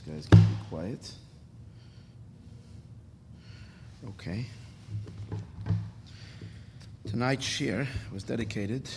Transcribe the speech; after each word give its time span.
guy's 0.00 0.26
to 0.26 0.36
be 0.36 0.42
quiet. 0.68 1.12
Okay. 4.08 4.46
Tonight's 7.06 7.44
shiur 7.44 7.86
was 8.12 8.22
dedicated 8.22 8.88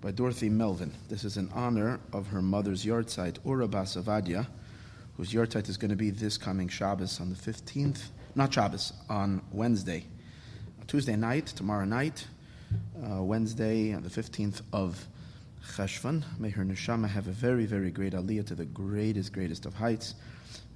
by 0.00 0.10
Dorothy 0.10 0.48
Melvin. 0.48 0.92
This 1.08 1.24
is 1.24 1.36
in 1.36 1.50
honor 1.52 2.00
of 2.12 2.26
her 2.28 2.42
mother's 2.42 2.84
yahrzeit, 2.84 3.36
Ura 3.44 3.68
Basavadia, 3.68 4.46
whose 5.16 5.32
yahrzeit 5.32 5.68
is 5.68 5.76
going 5.76 5.90
to 5.90 5.96
be 5.96 6.10
this 6.10 6.36
coming 6.38 6.68
Shabbos 6.68 7.20
on 7.20 7.28
the 7.28 7.36
15th, 7.36 8.08
not 8.34 8.52
Shabbos, 8.52 8.92
on 9.08 9.42
Wednesday. 9.52 10.04
Tuesday 10.86 11.16
night, 11.16 11.46
tomorrow 11.46 11.84
night, 11.84 12.26
uh, 13.04 13.22
Wednesday, 13.22 13.92
the 13.92 14.08
15th 14.08 14.62
of 14.72 15.06
Cheshvan. 15.64 16.24
May 16.38 16.50
her 16.50 16.64
neshama 16.64 17.08
have 17.08 17.28
a 17.28 17.32
very, 17.32 17.66
very 17.66 17.90
great 17.90 18.14
aliyah 18.14 18.46
to 18.46 18.54
the 18.54 18.64
greatest, 18.64 19.32
greatest 19.32 19.66
of 19.66 19.74
heights. 19.74 20.14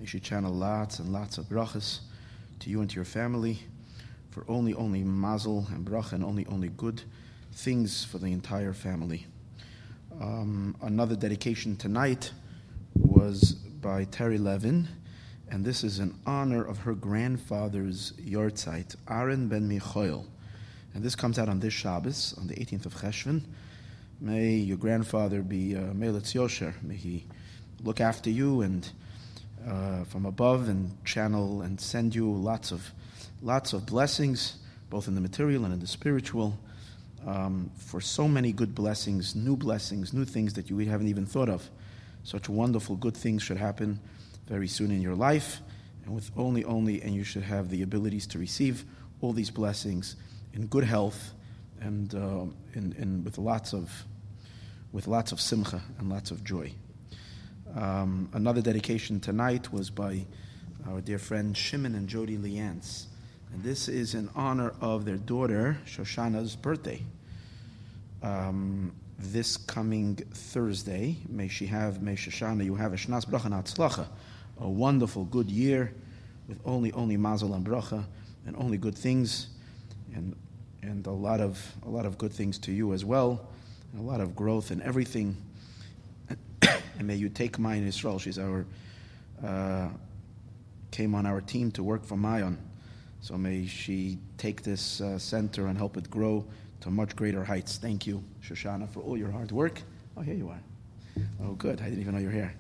May 0.01 0.07
she 0.07 0.21
channel 0.21 0.53
lots 0.53 0.99
and 0.99 1.13
lots 1.13 1.39
of 1.39 1.47
brachas 1.47 2.01
to 2.61 2.71
you 2.71 2.81
and 2.81 2.91
to 2.91 2.97
your 2.97 3.05
family 3.05 3.61
for 4.31 4.45
only, 4.49 4.75
only 4.75 5.05
mazel 5.05 5.67
and 5.71 5.87
bracha 5.87 6.15
and 6.15 6.25
only, 6.25 6.45
only 6.47 6.69
good 6.69 7.03
things 7.53 8.05
for 8.05 8.19
the 8.19 8.27
entire 8.27 8.73
family. 8.73 9.27
Um, 10.21 10.77
another 10.83 11.15
dedication 11.15 11.77
tonight 11.77 12.33
was 12.95 13.53
by 13.53 14.05
Terry 14.05 14.39
Levin, 14.39 14.89
and 15.49 15.65
this 15.65 15.85
is 15.85 16.01
in 16.01 16.15
honor 16.27 16.65
of 16.65 16.79
her 16.79 16.95
grandfather's 16.95 18.13
yahrzeit, 18.13 18.97
Aaron 19.09 19.49
ben 19.49 19.69
Michoel. 19.69 20.25
And 20.95 21.03
this 21.03 21.15
comes 21.15 21.39
out 21.39 21.49
on 21.49 21.61
this 21.61 21.73
Shabbos, 21.73 22.35
on 22.39 22.49
the 22.49 22.55
18th 22.55 22.87
of 22.87 22.95
Cheshvan. 22.95 23.43
May 24.21 24.51
your 24.55 24.77
grandfather 24.77 25.43
be 25.43 25.77
uh, 25.77 25.93
Melitz 25.93 26.35
Yosher. 26.35 26.75
May 26.83 26.97
he 26.97 27.27
look 27.83 28.01
after 28.01 28.31
you 28.31 28.63
and 28.63 28.89
uh, 29.67 30.05
from 30.05 30.27
above 30.27 30.69
and 30.69 31.05
channel 31.05 31.63
and 31.63 31.81
send 31.81 32.15
you 32.15 32.31
lots 32.31 32.73
of, 32.73 32.93
lots 33.43 33.73
of 33.73 33.87
blessings, 33.87 34.57
both 34.91 35.09
in 35.09 35.15
the 35.15 35.21
material 35.21 35.65
and 35.65 35.73
in 35.73 35.81
the 35.81 35.87
spiritual, 35.87 36.59
um, 37.27 37.71
for 37.77 38.01
so 38.01 38.29
many 38.29 38.53
good 38.53 38.75
blessings, 38.75 39.35
new 39.35 39.57
blessings, 39.57 40.13
new 40.13 40.25
things 40.25 40.55
that 40.55 40.69
you 40.69 40.79
haven't 40.79 41.09
even 41.09 41.27
thought 41.27 41.49
of. 41.49 41.69
Such 42.23 42.49
wonderful, 42.49 42.97
good 42.97 43.17
things 43.17 43.43
should 43.43 43.57
happen 43.57 44.01
very 44.47 44.69
soon 44.69 44.91
in 44.91 45.01
your 45.01 45.15
life, 45.15 45.61
and 46.05 46.15
with 46.15 46.31
only, 46.37 46.65
only, 46.65 47.01
and 47.03 47.15
you 47.15 47.25
should 47.25 47.43
have 47.43 47.71
the 47.71 47.83
abilities 47.83 48.27
to 48.29 48.39
receive 48.39 48.85
all 49.21 49.33
these 49.33 49.51
blessings 49.51 50.17
in 50.53 50.67
good 50.67 50.85
health 50.85 51.33
and 51.81 52.15
uh, 52.15 52.45
in, 52.75 52.95
in, 52.99 53.25
with 53.25 53.39
lots 53.39 53.73
of 53.73 53.91
with 54.93 55.09
lots 55.09 55.33
of 55.33 55.41
simcha 55.41 55.83
and 55.99 56.09
lots 56.09 56.31
of 56.31 56.45
joy. 56.45 56.73
Um, 57.77 58.29
another 58.33 58.63
dedication 58.63 59.19
tonight 59.19 59.73
was 59.73 59.91
by 59.91 60.27
our 60.89 61.01
dear 61.01 61.19
friend 61.19 61.57
Shimon 61.57 61.95
and 61.95 62.09
Jody 62.09 62.37
Leance, 62.37 63.07
and 63.53 63.65
this 63.65 63.89
is 63.89 64.15
in 64.15 64.31
honor 64.37 64.73
of 64.81 65.05
their 65.05 65.17
daughter 65.17 65.79
Shoshana's 65.85 66.55
birthday. 66.55 67.03
Um, 68.23 68.93
this 69.19 69.57
coming 69.57 70.17
Thursday, 70.17 71.17
may 71.29 71.49
she 71.49 71.67
have, 71.67 72.01
may 72.01 72.15
Shoshana, 72.15 72.65
you 72.65 72.77
have 72.77 72.93
a 72.93 72.97
shnas 72.97 73.27
bracha 73.27 73.51
atzlacha, 73.51 74.07
a 74.61 74.69
wonderful, 74.69 75.25
good 75.25 75.51
year 75.51 75.93
with 76.49 76.61
only, 76.65 76.93
only 76.93 77.17
mazel 77.17 77.55
and 77.55 77.67
bracha 77.67 78.05
and 78.47 78.55
only 78.57 78.79
good 78.79 78.97
things 78.97 79.49
and 80.15 80.37
and 80.83 81.07
a 81.07 81.11
lot 81.11 81.41
of 81.41 81.75
a 81.85 81.89
lot 81.89 82.07
of 82.07 82.19
good 82.19 82.33
things 82.33 82.59
to 82.59 82.73
you 82.73 82.93
as 82.93 83.05
well, 83.05 83.49
and 83.93 84.01
a 84.01 84.05
lot 84.05 84.21
of 84.21 84.37
growth 84.37 84.71
and 84.71 84.83
everything. 84.83 85.37
and 86.99 87.07
may 87.07 87.15
you 87.17 87.29
take 87.29 87.59
in 87.59 87.87
Israel. 87.87 88.19
She's 88.19 88.39
our 88.39 88.67
uh, 89.45 89.89
came 90.91 91.15
on 91.15 91.27
our 91.27 91.41
team 91.41 91.71
to 91.73 91.83
work 91.83 92.05
for 92.05 92.17
Mayon, 92.17 92.57
so 93.21 93.37
may 93.37 93.67
she 93.67 94.19
take 94.39 94.63
this 94.63 95.01
uh, 95.01 95.19
center 95.19 95.67
and 95.67 95.77
help 95.77 95.97
it 95.97 96.09
grow 96.09 96.45
to 96.81 96.91
much 96.91 97.17
greater 97.17 97.45
heights. 97.45 97.79
Thank 97.79 98.07
you, 98.07 98.23
Shoshana, 98.43 98.89
for 98.89 99.01
all 99.01 99.17
your 99.17 99.31
hard 99.31 99.51
work. 99.51 99.83
Oh, 100.17 100.21
here 100.23 100.35
you 100.35 100.49
are. 100.49 100.61
Oh, 101.43 101.53
good. 101.53 101.81
I 101.81 101.85
didn't 101.85 102.01
even 102.01 102.15
know 102.15 102.21
you're 102.21 102.31
here. 102.31 102.55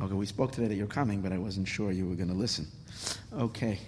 Okay, 0.00 0.14
we 0.14 0.26
spoke 0.26 0.52
today 0.52 0.68
that 0.68 0.76
you're 0.76 0.86
coming, 0.86 1.20
but 1.20 1.32
I 1.32 1.38
wasn't 1.38 1.66
sure 1.66 1.90
you 1.90 2.06
were 2.06 2.14
going 2.14 2.28
to 2.28 2.34
listen. 2.34 2.66
Okay. 3.36 3.78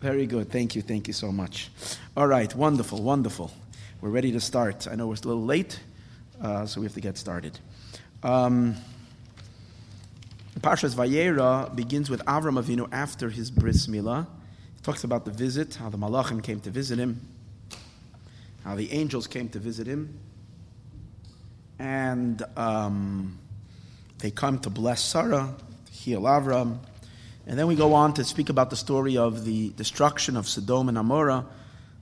Very 0.00 0.26
good. 0.26 0.50
Thank 0.50 0.74
you. 0.74 0.80
Thank 0.80 1.06
you 1.06 1.12
so 1.12 1.30
much. 1.30 1.70
All 2.16 2.26
right. 2.26 2.54
Wonderful. 2.54 3.02
Wonderful. 3.02 3.50
We're 4.00 4.08
ready 4.08 4.32
to 4.32 4.40
start. 4.40 4.88
I 4.90 4.94
know 4.94 5.06
we're 5.06 5.14
a 5.14 5.28
little 5.28 5.44
late, 5.44 5.78
uh, 6.40 6.64
so 6.64 6.80
we 6.80 6.86
have 6.86 6.94
to 6.94 7.02
get 7.02 7.18
started. 7.18 7.58
Um, 8.22 8.76
Parshas 10.60 10.94
Vayera 10.94 11.74
begins 11.74 12.10
with 12.10 12.22
Avram 12.26 12.62
Avinu 12.62 12.86
after 12.92 13.30
his 13.30 13.50
bris 13.50 13.86
milah. 13.86 14.26
He 14.76 14.82
talks 14.82 15.04
about 15.04 15.24
the 15.24 15.30
visit, 15.30 15.76
how 15.76 15.88
the 15.88 15.96
malachim 15.96 16.42
came 16.42 16.60
to 16.60 16.70
visit 16.70 16.98
him, 16.98 17.26
how 18.62 18.76
the 18.76 18.92
angels 18.92 19.26
came 19.26 19.48
to 19.50 19.58
visit 19.58 19.86
him, 19.86 20.18
and 21.78 22.42
um, 22.58 23.38
they 24.18 24.30
come 24.30 24.58
to 24.58 24.68
bless 24.68 25.00
Sarah, 25.02 25.54
to 25.86 25.92
heal 25.92 26.22
Avram, 26.22 26.78
and 27.46 27.58
then 27.58 27.66
we 27.66 27.74
go 27.74 27.94
on 27.94 28.12
to 28.14 28.24
speak 28.24 28.50
about 28.50 28.68
the 28.68 28.76
story 28.76 29.16
of 29.16 29.46
the 29.46 29.70
destruction 29.70 30.36
of 30.36 30.46
Sodom 30.46 30.90
and 30.90 30.98
Amorah, 30.98 31.46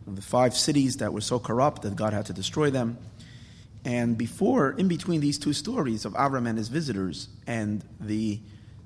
the 0.05 0.21
five 0.21 0.57
cities 0.57 0.97
that 0.97 1.13
were 1.13 1.21
so 1.21 1.39
corrupt 1.39 1.83
that 1.83 1.95
God 1.95 2.13
had 2.13 2.27
to 2.27 2.33
destroy 2.33 2.71
them. 2.71 2.99
And 3.89 4.19
before, 4.19 4.73
in 4.73 4.87
between 4.87 5.23
these 5.23 5.39
two 5.39 5.55
stories 5.55 6.05
of 6.05 6.13
Avram 6.13 6.47
and 6.47 6.59
his 6.59 6.69
visitors 6.69 7.27
and 7.47 7.83
the, 7.99 8.39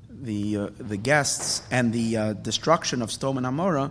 the, 0.08 0.56
uh, 0.56 0.68
the 0.78 0.96
guests 0.96 1.60
and 1.72 1.92
the 1.92 2.16
uh, 2.16 2.32
destruction 2.34 3.02
of 3.02 3.10
Sodom 3.10 3.38
and 3.38 3.46
Amorah, 3.46 3.90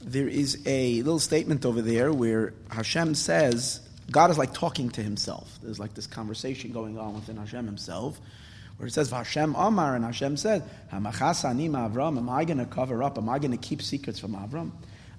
there 0.00 0.26
is 0.26 0.62
a 0.64 1.02
little 1.02 1.18
statement 1.18 1.66
over 1.66 1.82
there 1.82 2.10
where 2.10 2.54
Hashem 2.70 3.16
says, 3.16 3.86
God 4.10 4.30
is 4.30 4.38
like 4.38 4.54
talking 4.54 4.88
to 4.92 5.02
himself. 5.02 5.58
There's 5.62 5.78
like 5.78 5.92
this 5.92 6.06
conversation 6.06 6.72
going 6.72 6.96
on 6.96 7.12
within 7.16 7.36
Hashem 7.36 7.66
himself 7.66 8.18
where 8.78 8.86
it 8.86 8.92
says 8.92 9.10
Hashem 9.10 9.54
Amar, 9.56 9.94
and 9.94 10.06
Hashem 10.06 10.38
said, 10.38 10.62
Hamachasani 10.90 11.68
Avram, 11.68 12.16
am 12.16 12.30
I 12.30 12.46
going 12.46 12.58
to 12.58 12.64
cover 12.64 13.02
up? 13.02 13.18
Am 13.18 13.28
I 13.28 13.38
going 13.38 13.50
to 13.50 13.58
keep 13.58 13.82
secrets 13.82 14.18
from 14.18 14.34
Avram? 14.34 14.70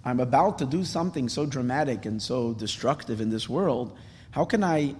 I'm 0.03 0.19
about 0.19 0.57
to 0.59 0.65
do 0.65 0.83
something 0.83 1.29
so 1.29 1.45
dramatic 1.45 2.07
and 2.07 2.19
so 2.19 2.55
destructive 2.55 3.21
in 3.21 3.29
this 3.29 3.47
world. 3.47 3.95
How 4.31 4.45
can 4.45 4.63
I 4.63 4.95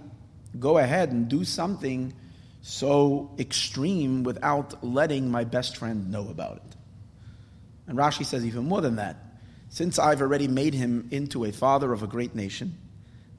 go 0.58 0.78
ahead 0.78 1.12
and 1.12 1.28
do 1.28 1.44
something 1.44 2.12
so 2.62 3.34
extreme 3.38 4.22
without 4.22 4.84
letting 4.84 5.30
my 5.30 5.44
best 5.44 5.76
friend 5.76 6.10
know 6.10 6.28
about 6.28 6.58
it? 6.58 6.76
And 7.86 7.98
Rashi 7.98 8.24
says 8.24 8.44
even 8.44 8.66
more 8.66 8.80
than 8.80 8.96
that. 8.96 9.16
Since 9.70 9.98
I've 9.98 10.22
already 10.22 10.48
made 10.48 10.74
him 10.74 11.08
into 11.10 11.44
a 11.44 11.52
father 11.52 11.92
of 11.92 12.02
a 12.02 12.06
great 12.06 12.34
nation, 12.34 12.78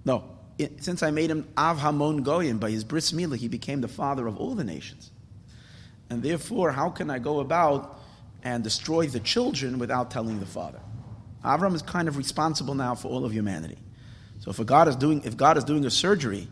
no, 0.05 0.23
it, 0.57 0.83
since 0.83 1.01
I 1.01 1.11
made 1.11 1.31
him 1.31 1.47
Av 1.57 1.79
Hamon 1.79 2.23
Goyim, 2.23 2.59
by 2.59 2.69
his 2.69 2.83
bris 2.83 3.11
milah, 3.11 3.37
he 3.37 3.47
became 3.47 3.81
the 3.81 3.87
father 3.87 4.27
of 4.27 4.37
all 4.37 4.55
the 4.55 4.63
nations. 4.63 5.11
And 6.09 6.21
therefore, 6.23 6.71
how 6.71 6.89
can 6.89 7.09
I 7.09 7.19
go 7.19 7.39
about 7.39 7.99
and 8.43 8.63
destroy 8.63 9.07
the 9.07 9.19
children 9.19 9.79
without 9.79 10.11
telling 10.11 10.39
the 10.39 10.45
father? 10.45 10.79
Avram 11.43 11.73
is 11.75 11.81
kind 11.81 12.07
of 12.07 12.17
responsible 12.17 12.75
now 12.75 12.95
for 12.95 13.07
all 13.07 13.25
of 13.25 13.31
humanity. 13.31 13.77
So 14.39 14.51
if 14.51 14.65
God 14.65 14.87
is 14.87 14.95
doing, 14.95 15.23
if 15.23 15.37
God 15.37 15.57
is 15.57 15.63
doing 15.63 15.85
a 15.85 15.89
surgery, 15.91 16.47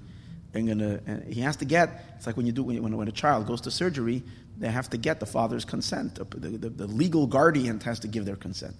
and, 0.54 0.68
gonna, 0.68 1.00
and 1.06 1.34
he 1.34 1.42
has 1.42 1.58
to 1.58 1.66
get, 1.66 2.06
it's 2.16 2.26
like 2.26 2.38
when 2.38 2.46
you 2.46 2.52
do 2.52 2.64
when, 2.64 2.96
when 2.96 3.08
a 3.08 3.12
child 3.12 3.48
goes 3.48 3.62
to 3.62 3.72
surgery, 3.72 4.24
they 4.58 4.70
have 4.70 4.90
to 4.90 4.98
get 4.98 5.20
the 5.20 5.26
father's 5.26 5.66
consent. 5.66 6.16
The, 6.16 6.26
the, 6.26 6.70
the 6.70 6.88
legal 6.88 7.28
guardian 7.28 7.80
has 7.82 8.00
to 8.00 8.08
give 8.08 8.26
their 8.26 8.36
consent. 8.36 8.76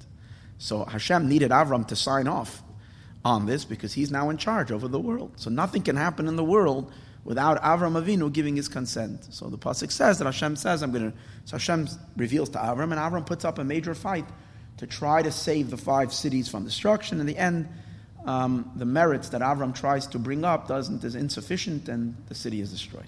So 0.58 0.86
Hashem 0.86 1.28
needed 1.28 1.52
Avram 1.52 1.88
to 1.88 1.96
sign 1.96 2.28
off 2.28 2.64
on 3.24 3.46
this 3.46 3.66
because 3.66 3.94
he's 3.94 4.12
now 4.12 4.30
in 4.30 4.38
charge 4.38 4.72
over 4.72 4.88
the 4.88 5.00
world. 5.00 5.34
So 5.36 5.50
nothing 5.50 5.84
can 5.84 5.96
happen 5.96 6.28
in 6.28 6.36
the 6.36 6.44
world 6.44 6.92
without 7.24 7.62
Avram 7.62 8.02
Avinu 8.02 8.32
giving 8.32 8.56
his 8.56 8.68
consent. 8.68 9.28
So 9.32 9.50
the 9.50 9.58
pasuk 9.58 9.92
says 9.92 10.18
that 10.18 10.26
Hashem 10.26 10.56
says, 10.56 10.82
"I'm 10.82 10.92
going 10.92 11.12
to." 11.12 11.18
So 11.46 11.58
Hashem 11.58 11.90
reveals 12.16 12.50
to 12.50 12.58
Avram, 12.58 12.92
and 12.92 12.94
Avram 12.94 13.26
puts 13.26 13.44
up 13.44 13.60
a 13.60 13.64
major 13.64 13.94
fight 13.94 14.26
to 14.78 14.88
try 14.88 15.22
to 15.22 15.32
save 15.32 15.70
the 15.70 15.78
five 15.78 16.14
cities 16.14 16.48
from 16.48 16.64
destruction. 16.64 17.20
In 17.20 17.26
the 17.26 17.38
end, 17.38 17.68
um, 18.28 18.70
the 18.76 18.86
merits 18.86 19.30
that 19.30 19.42
Avram 19.42 19.74
tries 19.74 20.06
to 20.08 20.20
bring 20.20 20.44
up 20.44 20.68
doesn't 20.68 21.04
is 21.04 21.16
insufficient, 21.16 21.88
and 21.88 22.16
the 22.28 22.36
city 22.36 22.60
is 22.60 22.72
destroyed. 22.72 23.08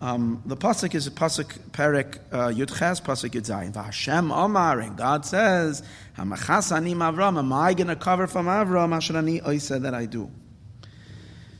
Um, 0.00 0.42
the 0.46 0.56
pasuk 0.56 0.94
is 0.94 1.06
a 1.06 1.10
pasuk 1.10 1.58
perek 1.70 2.18
uh, 2.30 2.48
yudches 2.48 3.02
pasuk 3.02 3.30
yudzayin. 3.30 3.74
Hashem 3.74 4.30
Omar 4.30 4.80
and 4.80 4.96
God 4.96 5.24
says, 5.24 5.82
"Hamachas 6.16 6.70
anim 6.70 6.98
Avram." 6.98 7.38
Am 7.38 7.52
I 7.52 7.74
going 7.74 7.88
to 7.88 7.96
cover 7.96 8.26
from 8.26 8.46
Avram? 8.46 8.94
Asher 8.94 9.16
ani 9.16 9.58
said 9.58 9.82
that 9.82 9.94
I 9.94 10.06
do. 10.06 10.30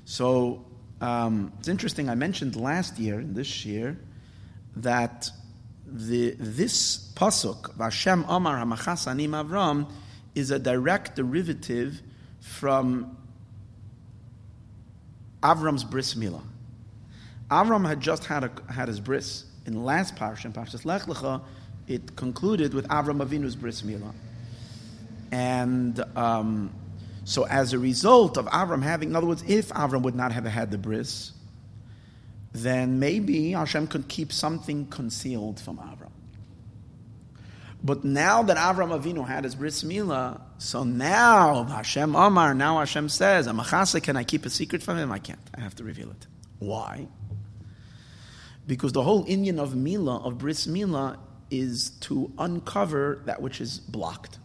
So 0.04 0.64
um, 1.00 1.52
it's 1.58 1.68
interesting. 1.68 2.08
I 2.08 2.14
mentioned 2.14 2.54
last 2.56 2.98
year 2.98 3.18
and 3.18 3.34
this 3.34 3.66
year 3.66 3.98
that 4.76 5.30
the 5.86 6.36
this 6.38 7.12
pasuk 7.14 7.76
Hashem 7.78 8.26
Omar 8.28 8.58
Hamachas 8.64 9.08
anim 9.08 9.32
Avram 9.32 9.90
is 10.36 10.52
a 10.52 10.58
direct 10.58 11.16
derivative 11.16 12.00
from 12.40 13.16
Avram's 15.42 15.82
bris 15.82 16.14
milah. 16.14 16.42
Avram 17.50 17.88
had 17.88 18.00
just 18.00 18.24
had, 18.24 18.44
a, 18.44 18.50
had 18.70 18.86
his 18.86 19.00
bris. 19.00 19.44
In 19.64 19.72
the 19.72 19.80
last 19.80 20.14
parsha, 20.14 20.44
in 20.44 20.52
Parshas 20.52 20.84
Lech 20.84 21.02
Lecha, 21.02 21.40
it 21.88 22.14
concluded 22.16 22.74
with 22.74 22.86
Avram 22.88 23.24
Avinu's 23.24 23.56
bris 23.56 23.82
milah. 23.82 24.12
And 25.32 26.00
um, 26.16 26.72
so 27.24 27.44
as 27.46 27.72
a 27.72 27.78
result 27.78 28.36
of 28.36 28.46
Avram 28.46 28.82
having, 28.82 29.10
in 29.10 29.16
other 29.16 29.26
words, 29.26 29.42
if 29.48 29.70
Avram 29.70 30.02
would 30.02 30.14
not 30.14 30.32
have 30.32 30.44
had 30.44 30.70
the 30.70 30.78
bris, 30.78 31.32
then 32.52 32.98
maybe 32.98 33.52
Hashem 33.52 33.86
could 33.86 34.06
keep 34.08 34.32
something 34.32 34.86
concealed 34.86 35.60
from 35.60 35.78
Avram. 35.78 36.05
But 37.86 38.04
now 38.04 38.42
that 38.42 38.56
Avram 38.56 39.00
Avinu 39.00 39.24
had 39.24 39.44
his 39.44 39.54
bris 39.54 39.84
milah, 39.84 40.40
so 40.58 40.82
now 40.82 41.62
Hashem 41.62 42.16
Omar, 42.16 42.52
now 42.52 42.80
Hashem 42.80 43.08
says, 43.08 43.46
"A 43.46 43.50
Amachasa, 43.50 44.02
can 44.02 44.16
I 44.16 44.24
keep 44.24 44.44
a 44.44 44.50
secret 44.50 44.82
from 44.82 44.98
him? 44.98 45.12
I 45.12 45.20
can't. 45.20 45.38
I 45.56 45.60
have 45.60 45.76
to 45.76 45.84
reveal 45.84 46.10
it. 46.10 46.26
Why? 46.58 47.06
Because 48.66 48.90
the 48.90 49.04
whole 49.04 49.24
inyan 49.26 49.60
of 49.60 49.76
Mila, 49.76 50.16
of 50.16 50.38
Bris 50.38 50.66
Mila, 50.66 51.20
is 51.48 51.90
to 52.00 52.32
uncover 52.38 53.22
that 53.26 53.40
which 53.40 53.60
is 53.60 53.78
blocked. 53.78 54.40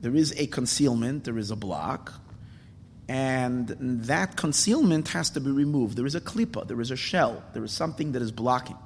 There 0.00 0.14
is 0.14 0.34
a 0.36 0.46
concealment, 0.48 1.24
there 1.24 1.38
is 1.38 1.50
a 1.50 1.56
block, 1.56 2.12
and 3.08 3.68
that 3.78 4.36
concealment 4.36 5.08
has 5.08 5.30
to 5.30 5.40
be 5.40 5.50
removed. 5.50 5.96
There 5.96 6.04
is 6.04 6.14
a 6.14 6.20
klipa, 6.20 6.68
there 6.68 6.82
is 6.82 6.90
a 6.90 6.96
shell, 6.96 7.42
there 7.54 7.64
is 7.64 7.72
something 7.72 8.12
that 8.12 8.20
is 8.20 8.32
blocking. 8.32 8.76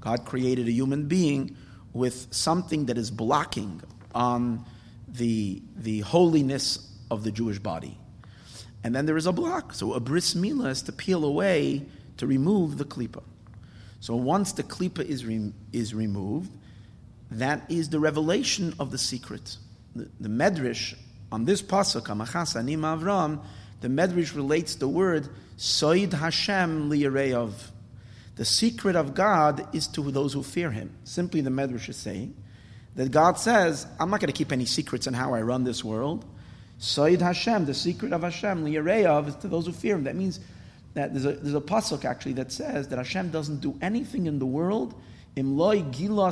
God 0.00 0.24
created 0.24 0.68
a 0.68 0.72
human 0.72 1.08
being 1.08 1.56
with 1.92 2.32
something 2.32 2.86
that 2.86 2.98
is 2.98 3.10
blocking 3.10 3.82
on 4.14 4.64
the, 5.08 5.62
the 5.76 6.00
holiness 6.00 6.86
of 7.10 7.24
the 7.24 7.30
Jewish 7.30 7.58
body. 7.58 7.96
And 8.84 8.94
then 8.94 9.06
there 9.06 9.16
is 9.16 9.26
a 9.26 9.32
block. 9.32 9.74
So 9.74 9.94
a 9.94 10.00
bris 10.00 10.34
milah 10.34 10.70
is 10.70 10.82
to 10.82 10.92
peel 10.92 11.24
away, 11.24 11.86
to 12.18 12.26
remove 12.26 12.78
the 12.78 12.84
klipa. 12.84 13.22
So 14.00 14.14
once 14.14 14.52
the 14.52 14.62
klipa 14.62 15.04
is, 15.04 15.24
re- 15.24 15.52
is 15.72 15.94
removed, 15.94 16.52
that 17.30 17.70
is 17.70 17.88
the 17.88 17.98
revelation 17.98 18.74
of 18.78 18.90
the 18.90 18.98
secret. 18.98 19.56
The, 19.94 20.08
the 20.20 20.28
Medrash 20.28 20.94
on 21.30 21.44
this 21.44 21.60
pasuk, 21.60 22.06
Amachas 22.06 22.56
Anim 22.56 22.82
Avram, 22.82 23.40
the 23.80 23.88
Medrash 23.88 24.34
relates 24.34 24.76
the 24.76 24.88
word 24.88 25.28
Soid 25.56 26.12
Hashem 26.12 26.90
liyareyav. 26.90 27.52
The 28.38 28.44
secret 28.44 28.94
of 28.94 29.14
God 29.14 29.66
is 29.74 29.88
to 29.88 30.12
those 30.12 30.32
who 30.32 30.44
fear 30.44 30.70
Him. 30.70 30.94
Simply, 31.02 31.40
the 31.40 31.50
Medrash 31.50 31.88
is 31.88 31.96
saying 31.96 32.36
that 32.94 33.10
God 33.10 33.36
says, 33.36 33.84
"I'm 33.98 34.10
not 34.10 34.20
going 34.20 34.32
to 34.32 34.32
keep 34.32 34.52
any 34.52 34.64
secrets 34.64 35.08
in 35.08 35.14
how 35.14 35.34
I 35.34 35.42
run 35.42 35.64
this 35.64 35.82
world." 35.82 36.24
Soid 36.80 37.20
Hashem, 37.20 37.64
the 37.64 37.74
secret 37.74 38.12
of 38.12 38.22
Hashem 38.22 38.64
liyareyav, 38.64 39.26
is 39.26 39.34
to 39.36 39.48
those 39.48 39.66
who 39.66 39.72
fear 39.72 39.96
Him. 39.96 40.04
That 40.04 40.14
means 40.14 40.38
that 40.94 41.12
there's 41.12 41.24
a, 41.24 41.32
there's 41.32 41.56
a 41.56 41.60
pasuk 41.60 42.04
actually 42.04 42.34
that 42.34 42.52
says 42.52 42.86
that 42.88 42.98
Hashem 42.98 43.30
doesn't 43.30 43.60
do 43.60 43.76
anything 43.82 44.26
in 44.26 44.38
the 44.38 44.46
world. 44.46 44.94
Imloi 45.36 45.90
gila. 45.90 46.30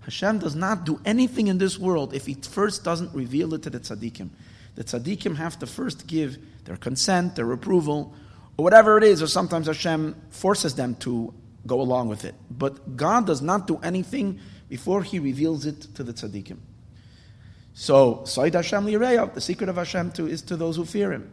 Hashem 0.00 0.38
does 0.40 0.56
not 0.56 0.84
do 0.84 1.00
anything 1.04 1.46
in 1.46 1.58
this 1.58 1.78
world 1.78 2.12
if 2.12 2.26
He 2.26 2.34
first 2.34 2.82
doesn't 2.82 3.14
reveal 3.14 3.54
it 3.54 3.62
to 3.62 3.70
the 3.70 3.78
tzaddikim. 3.78 4.30
The 4.74 4.82
tzaddikim 4.82 5.36
have 5.36 5.60
to 5.60 5.66
first 5.68 6.08
give 6.08 6.38
their 6.64 6.76
consent, 6.76 7.36
their 7.36 7.52
approval, 7.52 8.12
or 8.60 8.62
whatever 8.62 8.98
it 8.98 9.04
is, 9.04 9.22
or 9.22 9.26
sometimes 9.26 9.68
Hashem 9.68 10.14
forces 10.28 10.74
them 10.74 10.94
to 10.96 11.32
go 11.66 11.80
along 11.80 12.08
with 12.08 12.26
it. 12.26 12.34
But 12.50 12.94
God 12.94 13.26
does 13.26 13.40
not 13.40 13.66
do 13.66 13.78
anything 13.82 14.38
before 14.68 15.02
He 15.02 15.18
reveals 15.18 15.64
it 15.64 15.80
to 15.94 16.02
the 16.02 16.12
tzaddikim. 16.12 16.58
So, 17.72 18.22
Said 18.26 18.52
Hashem 18.52 18.84
li'reyav, 18.84 19.32
the 19.32 19.40
secret 19.40 19.70
of 19.70 19.76
Hashem 19.76 20.12
to, 20.12 20.26
is 20.26 20.42
to 20.42 20.58
those 20.58 20.76
who 20.76 20.84
fear 20.84 21.10
Him. 21.10 21.32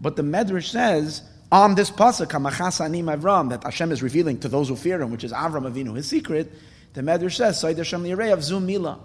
But 0.00 0.16
the 0.16 0.22
Medrash 0.22 0.70
says 0.70 1.20
on 1.52 1.74
this 1.74 1.90
pasuk, 1.90 2.32
Anim 2.32 3.06
Avram, 3.06 3.50
that 3.50 3.64
Hashem 3.64 3.92
is 3.92 4.02
revealing 4.02 4.38
to 4.40 4.48
those 4.48 4.70
who 4.70 4.76
fear 4.76 5.02
Him, 5.02 5.10
which 5.10 5.24
is 5.24 5.32
Avram 5.32 5.70
Avinu, 5.70 5.94
His 5.94 6.08
secret. 6.08 6.50
The 6.94 7.02
Medrash 7.02 7.36
says, 7.36 7.62
Soid 7.62 7.76
Hashem 7.76 8.02
li'areyav 8.02 8.40
zum 8.40 8.64
mila. 8.64 8.98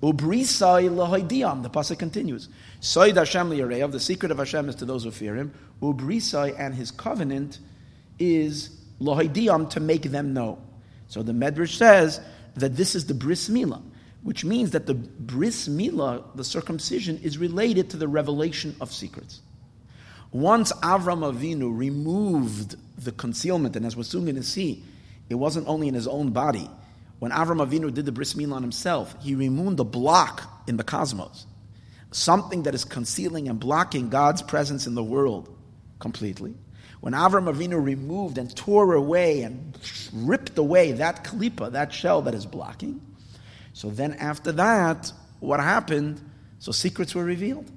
Ubrisai 0.00 0.88
lahoidiyam. 0.88 1.64
The 1.64 1.70
pasuk 1.70 1.98
continues. 1.98 2.48
Soid 2.82 3.16
Hashem 3.16 3.48
li'areyav. 3.48 3.92
The 3.92 4.00
secret 4.00 4.32
of 4.32 4.38
Hashem 4.38 4.68
is 4.68 4.74
to 4.76 4.84
those 4.84 5.04
who 5.04 5.12
fear 5.12 5.36
Him. 5.36 5.54
Ubrisai 5.80 6.58
and 6.58 6.74
His 6.74 6.90
covenant 6.90 7.60
is 8.18 8.76
lahoidiyam 9.00 9.70
to 9.70 9.80
make 9.80 10.02
them 10.02 10.34
know. 10.34 10.58
So 11.06 11.22
the 11.22 11.32
Medrash 11.32 11.76
says 11.76 12.20
that 12.56 12.74
this 12.74 12.96
is 12.96 13.06
the 13.06 13.14
bris 13.14 13.48
milah, 13.48 13.82
which 14.24 14.44
means 14.44 14.72
that 14.72 14.86
the 14.86 14.94
bris 14.94 15.68
milah, 15.68 16.24
the 16.34 16.42
circumcision, 16.42 17.18
is 17.22 17.38
related 17.38 17.90
to 17.90 17.96
the 17.96 18.08
revelation 18.08 18.74
of 18.80 18.92
secrets. 18.92 19.42
Once 20.32 20.72
Avram 20.72 21.30
Avinu 21.32 21.76
removed 21.76 22.76
the 22.98 23.12
concealment, 23.12 23.76
and 23.76 23.86
as 23.86 23.96
we're 23.96 24.02
soon 24.02 24.24
going 24.24 24.34
to 24.34 24.42
see, 24.42 24.82
it 25.28 25.36
wasn't 25.36 25.68
only 25.68 25.86
in 25.86 25.94
his 25.94 26.08
own 26.08 26.30
body. 26.30 26.68
When 27.20 27.30
Avram 27.30 27.64
Avinu 27.64 27.94
did 27.94 28.06
the 28.06 28.12
bris 28.12 28.34
milah 28.34 28.54
on 28.54 28.62
himself, 28.62 29.14
he 29.20 29.36
removed 29.36 29.78
a 29.78 29.84
block 29.84 30.64
in 30.66 30.78
the 30.78 30.84
cosmos, 30.84 31.46
something 32.12 32.62
that 32.64 32.74
is 32.74 32.84
concealing 32.84 33.48
and 33.48 33.58
blocking 33.58 34.08
God's 34.08 34.42
presence 34.42 34.86
in 34.86 34.94
the 34.94 35.02
world 35.02 35.48
completely. 35.98 36.54
When 37.00 37.14
Avram 37.14 37.52
Avinu 37.52 37.82
removed 37.82 38.38
and 38.38 38.54
tore 38.54 38.94
away 38.94 39.42
and 39.42 39.76
ripped 40.12 40.56
away 40.56 40.92
that 40.92 41.24
klipa, 41.24 41.72
that 41.72 41.92
shell 41.92 42.22
that 42.22 42.34
is 42.34 42.46
blocking, 42.46 43.00
so 43.72 43.90
then 43.90 44.14
after 44.14 44.52
that, 44.52 45.12
what 45.40 45.60
happened? 45.60 46.20
So 46.58 46.72
secrets 46.72 47.14
were 47.14 47.24
revealed. 47.24 47.70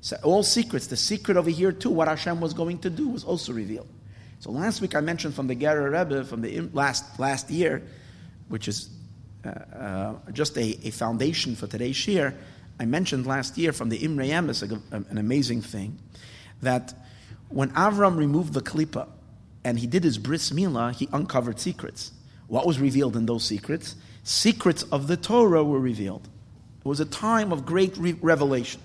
So 0.00 0.16
all 0.22 0.42
secrets, 0.42 0.88
the 0.88 0.96
secret 0.96 1.36
over 1.36 1.50
here 1.50 1.72
too, 1.72 1.90
what 1.90 2.08
Hashem 2.08 2.40
was 2.40 2.54
going 2.54 2.78
to 2.80 2.90
do 2.90 3.08
was 3.08 3.24
also 3.24 3.52
revealed. 3.52 3.88
So 4.40 4.50
last 4.50 4.80
week 4.80 4.94
I 4.94 5.00
mentioned 5.00 5.34
from 5.34 5.46
the 5.46 5.56
Gerer 5.56 5.90
Rebbe 5.90 6.24
from 6.24 6.42
the 6.42 6.60
last 6.72 7.18
last 7.18 7.50
year, 7.50 7.82
which 8.48 8.68
is 8.68 8.90
uh, 9.44 9.48
uh, 9.48 10.14
just 10.32 10.56
a, 10.56 10.78
a, 10.86 10.90
foundation 10.90 11.56
for 11.56 11.66
today's 11.66 12.06
year. 12.06 12.34
I 12.80 12.84
mentioned 12.84 13.26
last 13.26 13.58
year 13.58 13.72
from 13.72 13.88
the 13.88 13.98
Imrei 13.98 14.28
Emes, 14.28 14.62
an 14.92 15.18
amazing 15.18 15.62
thing, 15.62 15.98
that 16.62 16.94
when 17.48 17.70
Avram 17.70 18.16
removed 18.16 18.52
the 18.52 18.60
klipa 18.60 19.08
and 19.64 19.78
he 19.78 19.86
did 19.86 20.04
his 20.04 20.18
bris 20.18 20.50
milah, 20.50 20.94
he 20.94 21.08
uncovered 21.12 21.58
secrets. 21.58 22.12
What 22.46 22.66
was 22.66 22.78
revealed 22.78 23.16
in 23.16 23.26
those 23.26 23.44
secrets? 23.44 23.96
Secrets 24.22 24.84
of 24.84 25.06
the 25.06 25.16
Torah 25.16 25.64
were 25.64 25.80
revealed. 25.80 26.28
It 26.80 26.86
was 26.86 27.00
a 27.00 27.04
time 27.04 27.52
of 27.52 27.66
great 27.66 27.96
re- 27.96 28.16
revelation. 28.20 28.80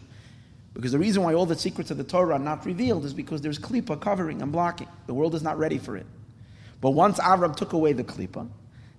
Because 0.74 0.92
the 0.92 1.00
reason 1.00 1.22
why 1.22 1.36
all 1.36 1.46
the 1.46 1.56
secrets 1.56 1.92
of 1.92 1.98
the 1.98 2.04
Torah 2.04 2.36
are 2.36 2.40
not 2.40 2.66
revealed 2.66 3.06
is 3.06 3.14
because 3.14 3.42
there's 3.42 3.60
klipa 3.60 4.02
covering 4.02 4.42
and 4.42 4.52
blocking. 4.52 4.88
The 5.06 5.14
world 5.14 5.36
is 5.36 5.44
not 5.44 5.60
ready 5.60 5.78
for 5.78 5.96
it. 5.96 6.08
But 6.82 6.92
once 6.92 7.20
Avram 7.20 7.56
took 7.56 7.74
away 7.74 7.94
the 7.94 8.04
klipa, 8.04 8.50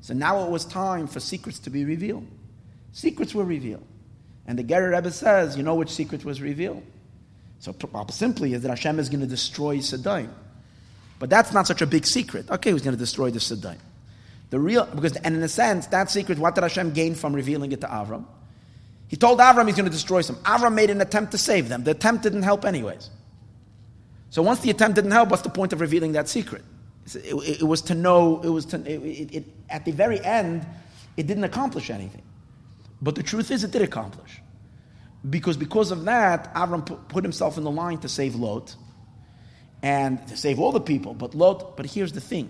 so 0.00 0.14
now 0.14 0.44
it 0.44 0.50
was 0.50 0.64
time 0.64 1.06
for 1.06 1.18
secrets 1.18 1.58
to 1.60 1.70
be 1.70 1.84
revealed. 1.84 2.26
Secrets 2.92 3.34
were 3.34 3.44
revealed. 3.44 3.84
And 4.46 4.58
the 4.58 4.64
Gerer 4.64 4.94
Rebbe 4.94 5.10
says, 5.10 5.56
you 5.56 5.62
know 5.62 5.74
which 5.74 5.90
secret 5.90 6.24
was 6.24 6.40
revealed? 6.40 6.82
So 7.60 7.74
simply 8.10 8.52
is 8.52 8.62
that 8.62 8.68
Hashem 8.68 8.98
is 8.98 9.08
going 9.08 9.20
to 9.20 9.26
destroy 9.26 9.80
Sodom. 9.80 10.30
But 11.18 11.30
that's 11.30 11.52
not 11.52 11.66
such 11.66 11.80
a 11.80 11.86
big 11.86 12.04
secret. 12.04 12.50
Okay, 12.50 12.72
he's 12.72 12.82
going 12.82 12.94
to 12.94 12.98
destroy 12.98 13.30
the 13.30 13.40
Sodom. 13.40 13.78
The 14.50 14.60
real, 14.60 14.84
because, 14.86 15.16
and 15.16 15.34
in 15.34 15.42
a 15.42 15.48
sense, 15.48 15.86
that 15.86 16.10
secret, 16.10 16.38
what 16.38 16.54
did 16.54 16.62
Hashem 16.62 16.92
gain 16.92 17.14
from 17.14 17.32
revealing 17.32 17.72
it 17.72 17.80
to 17.80 17.86
Avram? 17.86 18.26
He 19.08 19.16
told 19.16 19.38
Avram 19.38 19.66
he's 19.66 19.76
going 19.76 19.86
to 19.86 19.90
destroy 19.90 20.22
them. 20.22 20.36
Avram 20.44 20.74
made 20.74 20.90
an 20.90 21.00
attempt 21.00 21.32
to 21.32 21.38
save 21.38 21.68
them. 21.68 21.84
The 21.84 21.92
attempt 21.92 22.22
didn't 22.22 22.42
help, 22.42 22.64
anyways. 22.64 23.10
So 24.30 24.42
once 24.42 24.60
the 24.60 24.70
attempt 24.70 24.96
didn't 24.96 25.12
help, 25.12 25.30
what's 25.30 25.42
the 25.42 25.48
point 25.48 25.72
of 25.72 25.80
revealing 25.80 26.12
that 26.12 26.28
secret? 26.28 26.62
It, 27.06 27.24
it, 27.24 27.60
it 27.60 27.64
was 27.64 27.82
to 27.82 27.94
know, 27.94 28.40
it 28.42 28.48
was 28.48 28.66
to, 28.66 28.82
it, 28.84 29.44
at 29.70 29.84
the 29.84 29.92
very 29.92 30.22
end, 30.24 30.66
it 31.16 31.26
didn't 31.26 31.44
accomplish 31.44 31.88
anything. 31.88 32.22
But 33.04 33.16
the 33.16 33.22
truth 33.22 33.50
is, 33.50 33.62
it 33.62 33.70
did 33.70 33.82
accomplish. 33.82 34.40
Because 35.28 35.58
because 35.58 35.90
of 35.90 36.06
that, 36.06 36.52
Avram 36.54 37.08
put, 37.08 37.22
himself 37.22 37.58
in 37.58 37.64
the 37.64 37.70
line 37.70 37.98
to 37.98 38.08
save 38.08 38.34
Lot. 38.34 38.74
and 39.82 40.26
to 40.28 40.36
save 40.36 40.58
all 40.58 40.72
the 40.72 40.80
people. 40.80 41.12
But 41.12 41.34
Lot, 41.34 41.76
but 41.76 41.84
here's 41.84 42.12
the 42.12 42.20
thing. 42.20 42.48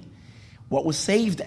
What 0.69 0.85
was 0.85 0.97
saved, 0.97 1.43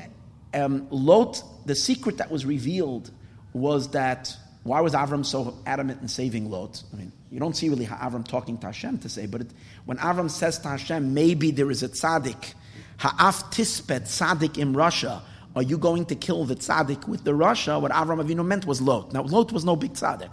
um, 0.54 0.88
Lot, 0.90 1.42
the 1.66 1.76
secret 1.76 2.18
that 2.18 2.30
was 2.30 2.46
revealed 2.46 3.10
was 3.54 3.92
that, 3.92 4.36
why 4.64 4.82
was 4.82 4.94
Avram 4.94 5.26
so 5.26 5.58
adamant 5.66 6.02
in 6.02 6.10
saving 6.10 6.52
Lot? 6.52 6.84
I 6.94 6.98
mean, 6.98 7.14
you 7.32 7.40
don't 7.40 7.56
see 7.56 7.70
really 7.70 7.86
Avram 7.86 8.28
talking 8.28 8.58
to 8.58 8.68
Hashem 8.68 8.98
to 9.00 9.10
say, 9.10 9.26
but 9.26 9.42
it, 9.42 9.48
when 9.86 9.98
Avram 10.00 10.30
says 10.30 10.60
to 10.60 10.68
Hashem, 10.68 11.14
maybe 11.14 11.52
there 11.52 11.72
is 11.72 11.82
a 11.84 11.88
tzaddik, 11.90 12.54
ha'af 12.98 13.50
tispet 13.52 14.04
tzaddik 14.04 14.58
in 14.58 14.74
rasha, 14.74 15.22
are 15.58 15.64
you 15.64 15.78
going 15.78 16.06
to 16.06 16.16
kill 16.16 16.46
the 16.46 16.56
tzaddik 16.56 17.08
with 17.08 17.24
the 17.24 17.32
rasha? 17.32 17.82
What 17.82 17.92
Avram 17.92 18.24
Avinu 18.24 18.46
meant 18.46 18.66
was 18.66 18.80
Lot. 18.80 19.12
Now, 19.12 19.24
Lot 19.24 19.52
was 19.52 19.66
no 19.66 19.76
big 19.76 19.94
tzaddik. 19.94 20.30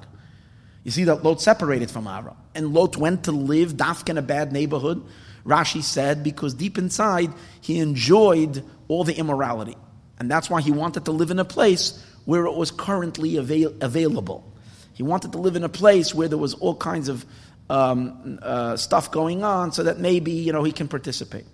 You 0.83 0.91
see 0.91 1.05
that 1.05 1.25
Lot 1.25 1.41
separated 1.41 1.91
from 1.91 2.05
Avram. 2.05 2.37
And 2.55 2.75
Lot 2.75 2.99
went 2.99 3.25
to 3.25 3.33
live 3.33 3.73
dafk 3.73 4.11
in 4.11 4.19
a 4.19 4.23
bad 4.23 4.53
neighborhood, 4.53 5.03
Rashi 5.47 5.83
said, 5.83 6.23
because 6.23 6.53
deep 6.53 6.77
inside 6.77 7.33
he 7.63 7.79
enjoyed 7.79 8.63
all 8.89 9.03
the 9.03 9.15
immorality. 9.15 9.77
And 10.19 10.31
that's 10.31 10.51
why 10.51 10.61
he 10.61 10.71
wanted 10.71 11.07
to 11.07 11.11
live 11.13 11.31
in 11.31 11.39
a 11.39 11.45
place 11.45 12.05
where 12.27 12.45
it 12.45 12.55
was 12.55 12.71
currently 12.71 13.39
avail- 13.39 13.75
available. 13.81 14.53
He 14.93 15.03
wanted 15.03 15.33
to 15.33 15.39
live 15.39 15.57
in 15.57 15.65
a 15.65 15.69
place 15.71 16.15
where 16.15 16.29
there 16.29 16.39
was 16.39 16.53
all 16.55 16.77
kinds 16.77 17.09
of 17.09 17.25
um, 17.71 18.39
uh, 18.43 18.77
stuff 18.77 19.11
going 19.11 19.43
on 19.43 19.73
so 19.73 19.85
that 19.85 19.99
maybe 19.99 20.33
you 20.33 20.53
know, 20.53 20.65
he 20.65 20.73
can 20.73 20.87
participate. 20.87 21.47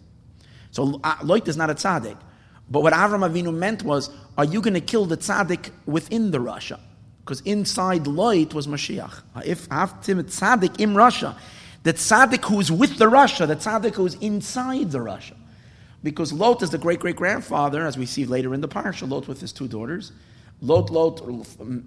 So 0.72 1.00
uh, 1.04 1.16
Lot 1.22 1.46
is 1.46 1.56
not 1.56 1.70
a 1.70 1.74
tzaddik. 1.74 2.18
But 2.70 2.82
what 2.82 2.92
Avram 2.92 3.28
Avinu 3.28 3.52
meant 3.52 3.82
was, 3.82 4.10
are 4.38 4.44
you 4.44 4.60
going 4.60 4.74
to 4.74 4.80
kill 4.80 5.06
the 5.06 5.16
tzaddik 5.16 5.70
within 5.86 6.30
the 6.30 6.38
rasha? 6.38 6.78
Because 7.24 7.40
inside 7.40 8.06
Lot 8.06 8.54
was 8.54 8.66
Mashiach. 8.66 9.22
If 9.44 9.68
Haftim 9.68 10.22
tzaddik 10.22 10.80
in 10.80 10.94
rasha, 10.94 11.36
the 11.82 11.92
tzaddik 11.94 12.44
who 12.44 12.60
is 12.60 12.70
with 12.70 12.98
the 12.98 13.06
rasha, 13.06 13.48
the 13.48 13.56
tzaddik 13.56 13.94
who 13.94 14.06
is 14.06 14.14
inside 14.16 14.92
the 14.92 14.98
rasha. 14.98 15.34
Because 16.02 16.32
Lot 16.32 16.62
is 16.62 16.70
the 16.70 16.78
great 16.78 17.00
great 17.00 17.16
grandfather, 17.16 17.86
as 17.86 17.98
we 17.98 18.06
see 18.06 18.24
later 18.24 18.54
in 18.54 18.60
the 18.60 18.68
parsha, 18.68 19.08
Lot 19.08 19.26
with 19.26 19.40
his 19.40 19.52
two 19.52 19.68
daughters. 19.68 20.12
Lot, 20.62 20.90
Lot, 20.90 21.22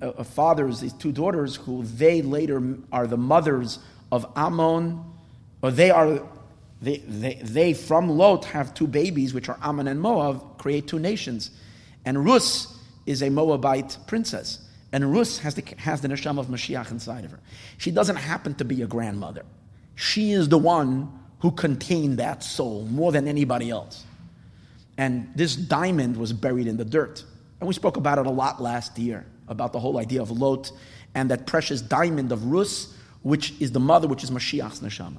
uh, 0.02 0.24
fathers, 0.24 0.80
his 0.80 0.94
two 0.94 1.12
daughters, 1.12 1.56
who 1.56 1.84
they 1.84 2.22
later 2.22 2.62
are 2.92 3.08
the 3.08 3.18
mothers 3.18 3.80
of 4.12 4.25
Ammon, 4.36 5.04
or 5.62 5.72
they 5.72 5.92
are 5.92 6.22
they, 6.84 6.98
they, 6.98 7.36
they, 7.42 7.74
from 7.74 8.10
Lot 8.10 8.44
have 8.46 8.74
two 8.74 8.88
babies, 8.88 9.34
which 9.34 9.48
are 9.48 9.58
Ammon 9.62 9.88
and 9.88 10.02
Moab, 10.02 10.58
create 10.58 10.86
two 10.86 11.00
nations. 11.00 11.50
And 12.04 12.25
Rus 12.25 12.78
is 13.06 13.24
a 13.24 13.30
Moabite 13.30 13.98
princess. 14.06 14.60
And 14.92 15.13
Rus 15.13 15.40
has 15.40 15.56
the, 15.56 15.63
has 15.78 16.02
the 16.02 16.10
neshama 16.10 16.40
of 16.40 16.48
Mashiach 16.48 16.92
inside 16.92 17.24
of 17.24 17.32
her. 17.32 17.40
She 17.78 17.90
doesn't 17.90 18.18
happen 18.18 18.54
to 18.56 18.66
be 18.66 18.82
a 18.82 18.88
grandmother. 18.88 19.44
She 19.96 20.34
is 20.34 20.50
the 20.50 20.58
one 20.58 21.12
who 21.40 21.52
contained 21.52 22.20
that 22.20 22.44
soul 22.44 22.84
more 22.86 23.13
than 23.13 23.30
anybody 23.30 23.70
else. 23.70 24.04
And 24.98 25.32
this 25.36 25.56
diamond 25.56 26.18
was 26.18 26.34
buried 26.34 26.68
in 26.68 26.75
the 26.75 26.86
dirt. 26.86 27.24
And 27.60 27.68
we 27.68 27.74
spoke 27.74 27.96
about 27.96 28.20
it 28.20 28.25
a 28.25 28.30
lot 28.30 28.62
last 28.62 29.00
year, 29.00 29.25
about 29.48 29.72
the 29.72 29.80
whole 29.80 29.98
idea 29.98 30.22
of 30.22 30.32
Lot 30.32 30.72
and 31.16 31.32
that 31.32 31.48
precious 31.48 31.82
diamond 31.82 32.34
of 32.34 32.46
Rus, 32.46 32.94
which 33.22 33.54
is 33.62 33.72
the 33.72 33.80
mother, 33.80 34.08
which 34.08 34.24
is 34.24 34.32
Mashiach's 34.32 34.82
neshama. 34.82 35.18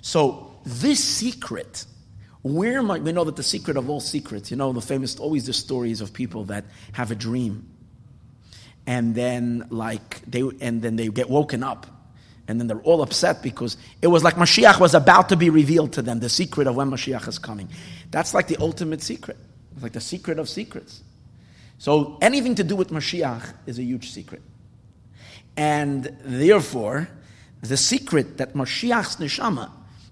So 0.00 0.55
this 0.66 1.02
secret, 1.02 1.86
where 2.42 2.82
might 2.82 3.02
we 3.02 3.12
know 3.12 3.24
that 3.24 3.36
the 3.36 3.42
secret 3.42 3.76
of 3.76 3.88
all 3.88 4.00
secrets, 4.00 4.50
you 4.50 4.56
know, 4.56 4.72
the 4.72 4.80
famous, 4.80 5.18
always 5.18 5.46
the 5.46 5.52
stories 5.52 6.00
of 6.00 6.12
people 6.12 6.44
that 6.46 6.64
have 6.92 7.12
a 7.12 7.14
dream 7.14 7.68
and 8.86 9.14
then 9.14 9.66
like 9.70 10.20
they, 10.26 10.42
and 10.60 10.82
then 10.82 10.96
they 10.96 11.08
get 11.08 11.30
woken 11.30 11.62
up 11.62 11.86
and 12.48 12.60
then 12.60 12.66
they're 12.66 12.80
all 12.80 13.02
upset 13.02 13.42
because 13.42 13.76
it 14.02 14.08
was 14.08 14.24
like 14.24 14.34
Mashiach 14.34 14.80
was 14.80 14.94
about 14.94 15.28
to 15.28 15.36
be 15.36 15.50
revealed 15.50 15.92
to 15.94 16.02
them, 16.02 16.20
the 16.20 16.28
secret 16.28 16.66
of 16.66 16.76
when 16.76 16.90
Mashiach 16.90 17.26
is 17.26 17.38
coming. 17.38 17.68
That's 18.10 18.34
like 18.34 18.48
the 18.48 18.56
ultimate 18.58 19.02
secret. 19.02 19.36
It's 19.74 19.82
like 19.82 19.92
the 19.92 20.00
secret 20.00 20.38
of 20.38 20.48
secrets. 20.48 21.02
So 21.78 22.18
anything 22.22 22.54
to 22.56 22.64
do 22.64 22.76
with 22.76 22.90
Mashiach 22.90 23.54
is 23.66 23.78
a 23.78 23.82
huge 23.82 24.10
secret. 24.10 24.42
And 25.56 26.04
therefore, 26.24 27.08
the 27.62 27.76
secret 27.76 28.38
that 28.38 28.54
Mashiach's 28.54 29.16
neshama 29.16 29.70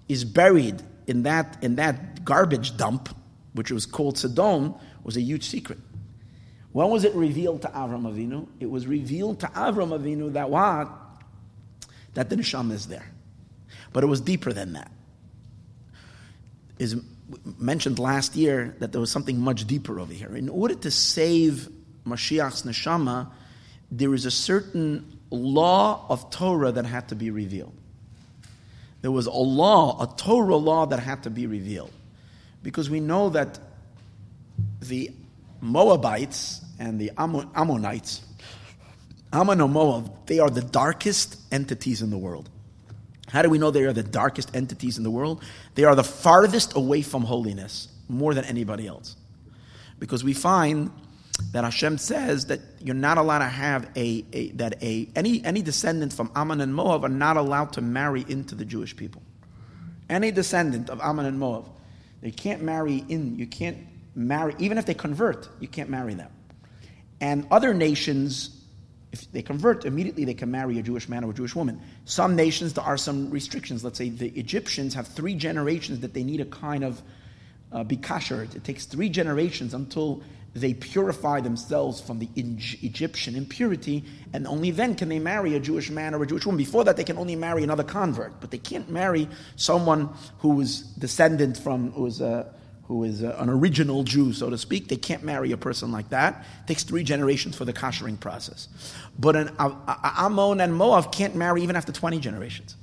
is 0.09 0.25
buried 0.25 0.83
in 1.07 1.23
that, 1.25 1.63
in 1.63 1.77
that 1.77 2.25
garbage 2.25 2.77
dump, 2.77 3.09
which 3.53 3.71
was 3.71 3.87
called 3.87 4.19
Sodom, 4.19 4.75
was 5.03 5.17
a 5.17 5.21
huge 5.21 5.45
secret. 5.45 5.79
When 6.73 6.89
was 6.91 7.05
it 7.05 7.15
revealed 7.15 7.63
to 7.63 7.69
Avram 7.69 8.03
Avinu? 8.03 8.49
It 8.59 8.69
was 8.69 8.87
revealed 8.87 9.41
to 9.41 9.47
Avram 9.47 9.99
Avinu 9.99 10.33
that 10.33 10.51
what? 10.51 10.91
That 12.15 12.31
the 12.31 12.37
neshama 12.37 12.73
is 12.73 12.87
there. 12.87 13.11
But 13.93 14.03
it 14.03 14.09
was 14.09 14.21
deeper 14.21 14.53
than 14.53 14.73
that. 14.73 14.91
Is 16.79 16.97
mentioned 17.59 17.99
last 17.99 18.35
year 18.35 18.75
that 18.81 18.93
there 18.93 19.01
was 19.01 19.11
something 19.11 19.41
much 19.41 19.67
deeper 19.67 20.01
over 20.01 20.13
here. 20.13 20.35
In 20.35 20.49
order 20.49 20.75
to 20.75 20.91
save 20.91 21.69
Mashiach's 22.05 22.63
neshama, 22.63 23.31
there 23.91 24.13
is 24.13 24.27
a 24.27 24.31
certain 24.31 25.21
law 25.31 26.05
of 26.09 26.31
Torah 26.31 26.73
that 26.73 26.85
had 26.85 27.09
to 27.09 27.15
be 27.15 27.31
revealed 27.31 27.75
there 29.05 29.13
was 29.13 29.27
a 29.27 29.33
law, 29.33 30.03
a 30.03 30.17
Torah 30.17 30.57
law 30.57 30.87
that 30.87 30.99
had 30.99 31.25
to 31.25 31.31
be 31.31 31.47
revealed. 31.47 31.93
Because 32.63 32.89
we 32.89 33.01
know 33.01 33.29
that 33.29 33.59
the 34.81 35.11
Moabites 35.61 36.63
and 36.79 36.99
the 36.99 37.11
Ammonites, 37.19 38.23
Ammon 39.31 39.61
and 39.61 39.71
Moab, 39.75 40.11
they 40.25 40.39
are 40.39 40.49
the 40.49 40.63
darkest 40.63 41.39
entities 41.53 42.01
in 42.01 42.09
the 42.09 42.17
world. 42.17 42.49
How 43.29 43.43
do 43.43 43.51
we 43.51 43.59
know 43.59 43.71
they 43.71 43.85
are 43.85 43.93
the 43.93 44.03
darkest 44.03 44.57
entities 44.57 44.97
in 44.97 45.05
the 45.05 45.11
world? 45.11 45.43
They 45.75 45.85
are 45.85 45.95
the 45.95 46.03
farthest 46.03 46.75
away 46.75 47.03
from 47.03 47.25
holiness, 47.25 47.89
more 48.09 48.33
than 48.33 48.47
anybody 48.47 48.87
else. 48.87 49.17
Because 49.99 50.25
we 50.25 50.33
find 50.33 50.91
that 51.53 51.65
Hashem 51.65 51.99
says 51.99 52.47
that 52.47 52.61
you're 52.81 52.95
not 52.95 53.19
allowed 53.19 53.41
to 53.41 53.45
have 53.47 53.89
a, 53.97 54.25
a, 54.33 54.51
that 54.53 54.83
a 54.83 55.09
any 55.17 55.45
any 55.45 55.63
descendant 55.63 56.13
from 56.13 56.31
Ammon 56.35 56.61
and 56.61 56.75
Moab 56.75 57.05
are 57.05 57.09
not 57.09 57.37
allowed 57.37 57.73
to 57.75 57.81
marry 57.81 58.25
into 58.29 58.55
the 58.55 58.65
Jewish 58.65 58.97
people. 58.97 59.23
Any 60.09 60.31
descendant 60.31 60.91
of 60.91 61.01
Ammon 61.01 61.27
and 61.27 61.39
Moab, 61.39 61.69
they 62.21 62.31
can't 62.31 62.63
marry 62.63 63.05
in. 63.09 63.37
You 63.39 63.47
can't 63.47 63.79
marry 64.15 64.55
even 64.59 64.79
if 64.79 64.87
they 64.87 64.95
convert. 64.95 65.49
You 65.61 65.69
can't 65.69 65.91
marry 65.91 66.15
them. 66.15 66.31
And 67.21 67.47
other 67.51 67.73
nations, 67.75 68.65
if 69.13 69.31
they 69.33 69.43
convert 69.43 69.85
immediately, 69.85 70.25
they 70.25 70.35
can 70.35 70.51
marry 70.51 70.79
a 70.79 70.83
Jewish 70.83 71.09
man 71.09 71.25
or 71.25 71.31
a 71.31 71.35
Jewish 71.35 71.55
woman. 71.55 71.81
Some 72.05 72.37
nations 72.37 72.75
there 72.75 72.85
are 72.85 72.97
some 72.97 73.31
restrictions. 73.31 73.83
Let's 73.83 73.99
say 73.99 74.09
the 74.09 74.29
Egyptians 74.39 74.95
have 74.95 75.09
three 75.09 75.35
generations 75.35 76.01
that 76.01 76.15
they 76.15 76.23
need 76.23 76.41
a 76.41 76.47
kind 76.47 76.85
of 76.85 77.03
uh, 77.73 77.83
be 77.83 77.97
kashered. 77.97 78.55
It 78.55 78.63
takes 78.63 78.85
three 78.85 79.09
generations 79.09 79.75
until 79.75 80.23
they 80.55 80.73
purify 80.73 81.41
themselves 81.41 82.01
from 82.01 82.21
the 82.21 82.29
Egyptian 82.37 83.35
impurity, 83.35 84.05
and 84.33 84.47
only 84.47 84.71
then 84.71 84.95
can 84.95 85.09
they 85.09 85.19
marry 85.19 85.57
a 85.57 85.61
Jewish 85.61 85.91
man 85.91 86.15
or 86.15 86.23
a 86.23 86.27
Jewish 86.27 86.47
woman. 86.47 86.59
Before 86.59 86.85
that, 86.85 86.97
they 86.97 87.03
can 87.03 87.19
only 87.19 87.35
marry 87.35 87.65
another 87.65 87.83
convert, 87.83 88.41
but 88.41 88.53
they 88.53 88.59
can't 88.59 88.89
marry 88.89 89.29
someone 89.57 90.11
who 90.39 90.61
is 90.61 90.81
descendant 90.81 91.59
from, 91.59 91.91
who 91.93 92.07
is, 92.07 92.21
a, 92.21 92.27
uh, 92.27 92.53
who 92.85 93.03
is 93.03 93.23
a, 93.23 93.31
an 93.41 93.49
original 93.49 94.05
Jew, 94.05 94.33
so 94.33 94.49
to 94.49 94.57
speak. 94.57 94.87
They 94.87 94.97
can't 94.97 95.25
marry 95.25 95.51
a 95.51 95.57
person 95.57 95.91
like 95.91 96.11
that. 96.11 96.45
It 96.63 96.69
takes 96.69 96.85
three 96.85 97.03
generations 97.03 97.57
for 97.57 97.65
the 97.65 97.73
kashering 97.73 98.21
process. 98.21 98.69
But 99.19 99.35
an 99.35 99.51
Ammon 99.59 100.61
and 100.61 100.75
Moab 100.75 101.11
can't 101.11 101.35
marry 101.35 101.63
even 101.63 101.75
after 101.75 101.91
20 101.91 102.21
generations. 102.21 102.77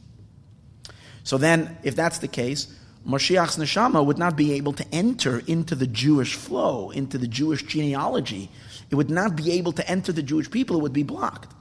So 1.24 1.38
then, 1.38 1.78
if 1.84 1.96
that's 1.96 2.18
the 2.18 2.28
case, 2.28 2.68
Mashiach's 3.06 3.58
neshama 3.58 4.06
would 4.06 4.18
not 4.18 4.36
be 4.36 4.54
able 4.54 4.74
to 4.74 4.86
enter 4.92 5.42
into 5.48 5.74
the 5.76 5.88
Jewish 5.88 6.36
flow, 6.36 6.92
into 6.92 7.18
the 7.18 7.28
Jewish 7.28 7.64
genealogy. 7.64 8.50
It 8.90 8.96
would 8.96 9.10
not 9.10 9.36
be 9.36 9.52
able 9.54 9.72
to 9.74 9.90
enter 9.90 10.12
the 10.12 10.22
Jewish 10.22 10.52
people. 10.52 10.78
It 10.78 10.82
would 10.82 10.94
be 10.94 11.04
blocked. 11.04 11.52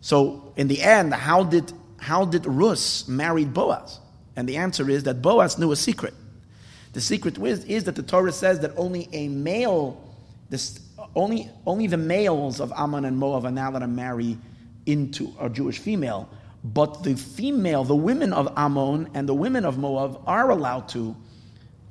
So, 0.00 0.52
in 0.56 0.68
the 0.68 0.82
end, 0.82 1.12
how 1.12 1.44
did 1.44 1.72
how 1.98 2.24
did 2.24 2.46
Rus 2.46 3.08
marry 3.08 3.44
Boaz? 3.44 4.00
And 4.36 4.48
the 4.48 4.56
answer 4.56 4.90
is 4.90 5.04
that 5.04 5.22
Boaz 5.22 5.58
knew 5.58 5.72
a 5.72 5.76
secret. 5.76 6.14
The 6.92 7.00
secret 7.00 7.38
is, 7.38 7.64
is 7.64 7.84
that 7.84 7.96
the 7.96 8.02
Torah 8.02 8.32
says 8.32 8.60
that 8.60 8.72
only 8.76 9.08
a 9.12 9.28
male, 9.28 10.02
this, 10.50 10.80
only 11.16 11.50
only 11.66 11.86
the 11.86 11.96
males 11.96 12.60
of 12.60 12.72
Ammon 12.76 13.04
and 13.04 13.18
Moab 13.18 13.44
are 13.44 13.50
now 13.50 13.70
allowed 13.70 13.80
to 13.80 13.88
marry 13.88 14.38
into 14.86 15.32
a 15.40 15.48
Jewish 15.50 15.78
female 15.78 16.28
but 16.64 17.02
the 17.02 17.14
female, 17.14 17.84
the 17.84 17.94
women 17.94 18.32
of 18.32 18.50
Ammon 18.56 19.10
and 19.12 19.28
the 19.28 19.34
women 19.34 19.66
of 19.66 19.76
Moab 19.76 20.22
are 20.26 20.50
allowed 20.50 20.88
to 20.90 21.14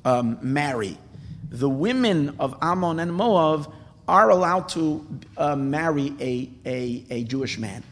um, 0.03 0.39
marry. 0.41 0.97
The 1.51 1.69
women 1.69 2.35
of 2.39 2.57
Ammon 2.61 2.99
and 2.99 3.13
Moab 3.13 3.71
are 4.07 4.31
allowed 4.31 4.69
to 4.69 5.05
uh, 5.37 5.55
marry 5.55 6.13
a, 6.19 6.49
a, 6.65 7.05
a, 7.11 7.23
Jewish 7.23 7.59
man. 7.59 7.83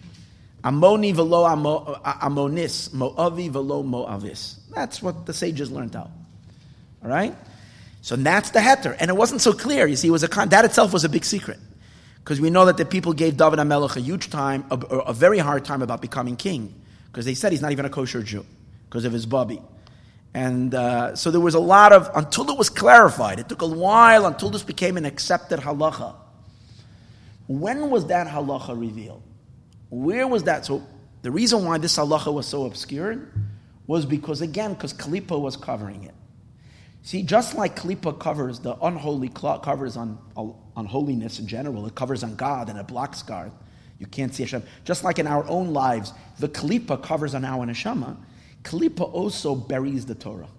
Ammoni 0.64 1.14
velo 1.14 1.46
Ammonis, 1.46 2.90
Moavi 2.90 3.50
velo 3.50 3.84
Moavis. 3.84 4.56
That's 4.74 5.02
what 5.02 5.26
the 5.28 5.34
sages 5.34 5.72
learned 5.72 5.96
out. 5.96 6.10
All 7.04 7.10
right? 7.10 7.36
So 8.02 8.16
that's 8.16 8.50
the 8.50 8.60
heter. 8.60 8.96
And 9.00 9.10
it 9.10 9.16
wasn't 9.16 9.42
so 9.42 9.54
clear. 9.54 9.86
You 9.86 9.96
see, 9.96 10.08
it 10.08 10.12
was 10.12 10.24
a 10.24 10.28
con- 10.28 10.50
that 10.50 10.66
itself 10.66 10.94
was 10.94 11.04
a 11.04 11.10
big 11.10 11.24
secret. 11.24 11.60
Because 12.24 12.40
we 12.40 12.50
know 12.50 12.66
that 12.66 12.78
the 12.78 12.86
people 12.86 13.14
gave 13.14 13.38
David 13.38 13.60
HaMelech 13.60 13.96
a 13.96 14.00
huge 14.00 14.30
time, 14.30 14.66
a, 14.70 14.76
a 14.78 15.14
very 15.14 15.40
hard 15.40 15.66
time 15.66 15.82
about 15.82 16.02
becoming 16.02 16.36
king. 16.36 16.74
Because 17.08 17.26
they 17.26 17.34
said 17.34 17.52
he's 17.52 17.62
not 17.62 17.72
even 17.72 17.86
a 17.86 17.90
kosher 17.90 18.22
Jew 18.24 18.46
because 18.88 19.06
of 19.06 19.12
his 19.12 19.26
bubby. 19.26 19.62
And 20.34 20.74
uh, 20.74 21.16
so 21.16 21.30
there 21.30 21.42
was 21.42 21.56
a 21.56 21.60
lot 21.60 21.92
of, 21.92 22.10
until 22.16 22.50
it 22.50 22.58
was 22.58 22.70
clarified, 22.70 23.40
it 23.40 23.50
took 23.50 23.62
a 23.62 23.68
while 23.68 24.26
until 24.26 24.50
this 24.50 24.64
became 24.64 24.98
an 24.98 25.06
accepted 25.06 25.60
halacha. 25.60 26.16
When 27.48 27.90
was 27.90 28.08
that 28.08 28.28
halacha 28.28 28.80
revealed? 28.80 29.24
Where 29.90 30.28
was 30.28 30.44
that? 30.44 30.66
So 30.66 30.84
the 31.22 31.32
reason 31.32 31.66
why 31.66 31.80
this 31.80 31.98
halacha 31.98 32.34
was 32.34 32.48
so 32.48 32.66
obscured 32.66 33.30
was 33.88 34.06
because, 34.06 34.42
again, 34.42 34.74
because 34.74 34.94
Kalipa 34.94 35.40
was 35.40 35.58
covering 35.58 36.06
it. 36.06 36.14
See, 37.04 37.24
just 37.24 37.56
like 37.56 37.76
Kalipa 37.76 38.18
covers 38.18 38.60
the 38.60 38.76
unholy 38.78 39.28
cloth, 39.28 39.64
covers 39.64 39.98
on, 39.98 40.18
on 40.76 40.86
holiness 40.86 41.40
in 41.40 41.48
general, 41.48 41.86
it 41.86 41.96
covers 41.96 42.24
on 42.24 42.36
God 42.36 42.70
and 42.70 42.80
it 42.80 42.88
blocks 42.88 43.24
God. 43.24 43.52
You 44.00 44.08
can't 44.08 44.34
see 44.34 44.44
Hashem. 44.44 44.64
Just 44.84 45.04
like 45.04 45.20
in 45.20 45.28
our 45.28 45.48
own 45.48 45.74
lives, 45.74 46.14
the 46.40 46.50
Kalipa 46.50 47.02
covers 47.04 47.36
on 47.36 47.46
our 47.46 47.66
neshama. 47.66 48.18
Kalipa 48.64 49.12
also 49.14 49.54
buries 49.54 50.06
the 50.06 50.16
Torah. 50.16 50.50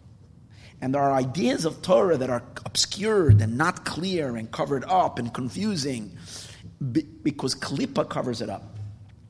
And 0.81 0.95
there 0.95 1.03
are 1.03 1.13
ideas 1.13 1.65
of 1.65 1.83
Torah 1.83 2.17
that 2.17 2.31
are 2.31 2.43
obscured 2.65 3.41
and 3.41 3.57
not 3.57 3.85
clear 3.85 4.37
and 4.37 4.51
covered 4.51 4.85
up 4.85 5.19
and 5.19 5.33
confusing 5.33 6.17
because 7.23 7.55
Kalipa 7.55 8.09
covers 8.09 8.41
it 8.41 8.51
up. 8.51 8.77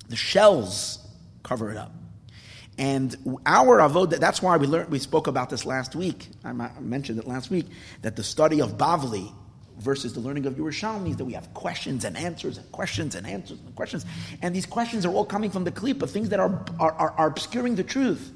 The 0.08 0.16
shells 0.16 0.98
cover 1.42 1.70
it 1.70 1.76
up. 1.76 1.92
And 2.78 3.38
our 3.44 3.78
avodah, 3.80 4.18
that's 4.18 4.40
why 4.40 4.56
we 4.56 4.66
learned, 4.66 4.90
we 4.90 4.98
spoke 4.98 5.26
about 5.26 5.50
this 5.50 5.66
last 5.66 5.94
week. 5.94 6.28
I 6.44 6.52
mentioned 6.52 7.18
it 7.18 7.26
last 7.26 7.50
week, 7.50 7.66
that 8.00 8.16
the 8.16 8.24
study 8.24 8.60
of 8.60 8.78
Bavli 8.78 9.32
versus 9.78 10.12
the 10.12 10.20
learning 10.20 10.46
of 10.46 10.54
Yerushalmi 10.54 11.16
that 11.16 11.24
we 11.24 11.32
have 11.32 11.52
questions 11.54 12.04
and 12.04 12.16
answers 12.16 12.58
and 12.58 12.70
questions 12.72 13.14
and 13.14 13.26
answers 13.26 13.58
and 13.58 13.74
questions. 13.74 14.04
And 14.40 14.54
these 14.54 14.66
questions 14.66 15.04
are 15.04 15.12
all 15.12 15.24
coming 15.24 15.50
from 15.50 15.64
the 15.64 15.72
Kalipa, 15.72 16.08
things 16.08 16.28
that 16.30 16.40
are, 16.40 16.64
are, 16.78 16.92
are, 16.92 17.10
are 17.12 17.26
obscuring 17.26 17.74
the 17.74 17.84
truth. 17.84 18.32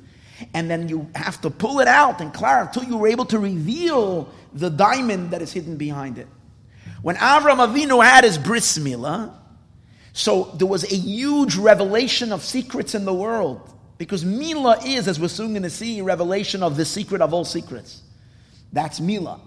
And 0.53 0.71
then 0.71 0.89
you 0.89 1.09
have 1.15 1.41
to 1.43 1.51
pull 1.51 1.81
it 1.81 1.89
out 1.89 2.21
and 2.21 2.33
clarify 2.33 2.67
until 2.67 2.85
you 2.85 2.97
were 2.99 3.09
able 3.09 3.25
to 3.27 3.39
reveal 3.39 4.29
the 4.53 4.69
diamond 4.69 5.31
that 5.31 5.41
is 5.41 5.53
hidden 5.53 5.77
behind 5.77 6.19
it. 6.19 6.29
When 7.03 7.17
Avram 7.17 7.59
Avinu 7.59 8.05
had 8.05 8.25
his 8.25 8.37
bris 8.37 8.77
milah, 8.79 9.33
so 10.13 10.45
there 10.57 10.67
was 10.67 10.85
a 10.85 10.97
huge 10.97 11.57
revelation 11.57 12.33
of 12.33 12.43
secrets 12.43 12.95
in 12.95 13.05
the 13.05 13.15
world. 13.15 13.73
Because 13.99 14.25
Mila 14.25 14.79
is, 14.85 15.09
as 15.09 15.19
we're 15.19 15.29
soon 15.29 15.53
going 15.53 15.63
to 15.63 15.71
see, 15.71 16.03
revelation 16.03 16.63
of 16.63 16.77
the 16.77 16.85
secret 16.85 17.23
of 17.23 17.33
all 17.33 17.45
secrets. 17.45 18.03
That's 18.73 19.01
Mila. 19.01 19.41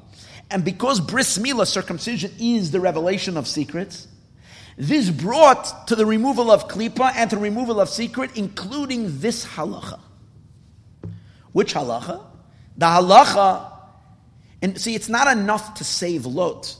And 0.51 0.65
because 0.65 0.99
bris 0.99 1.37
Mila, 1.37 1.65
circumcision, 1.65 2.31
is 2.39 2.71
the 2.71 2.79
revelation 2.79 3.37
of 3.37 3.47
secrets, 3.47 4.07
this 4.77 5.09
brought 5.09 5.87
to 5.87 5.95
the 5.95 6.05
removal 6.05 6.49
of 6.49 6.67
klipa 6.67 7.11
and 7.15 7.29
to 7.29 7.35
the 7.35 7.41
removal 7.41 7.79
of 7.79 7.89
secret, 7.89 8.31
including 8.35 9.19
this 9.19 9.45
halacha. 9.45 9.99
Which 11.51 11.73
halacha? 11.73 12.23
The 12.77 12.85
halacha, 12.85 13.71
and 14.61 14.79
see, 14.79 14.95
it's 14.95 15.09
not 15.09 15.35
enough 15.35 15.75
to 15.75 15.83
save 15.83 16.25
Lot. 16.25 16.77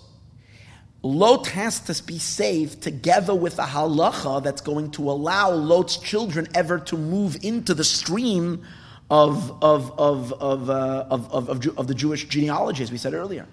Lot 1.02 1.48
has 1.48 1.80
to 1.82 2.04
be 2.04 2.20
saved 2.20 2.82
together 2.82 3.34
with 3.34 3.58
a 3.60 3.64
halacha 3.64 4.44
that's 4.44 4.62
going 4.62 4.92
to 4.92 5.10
allow 5.10 5.52
Lot's 5.52 5.98
children 5.98 6.48
ever 6.54 6.80
to 6.80 6.98
move 6.98 7.38
into 7.44 7.74
the 7.74 7.86
stream 7.86 8.66
of, 9.10 9.64
of, 9.64 9.98
of, 10.00 10.34
of, 10.34 10.70
uh, 10.70 11.06
of, 11.10 11.32
of, 11.34 11.50
of, 11.50 11.78
of, 11.78 11.88
the 11.88 11.96
Jewish 11.96 12.28
genealogy, 12.28 12.84
as 12.84 12.92
we 12.92 12.98
said 12.98 13.14
earlier. 13.14 13.48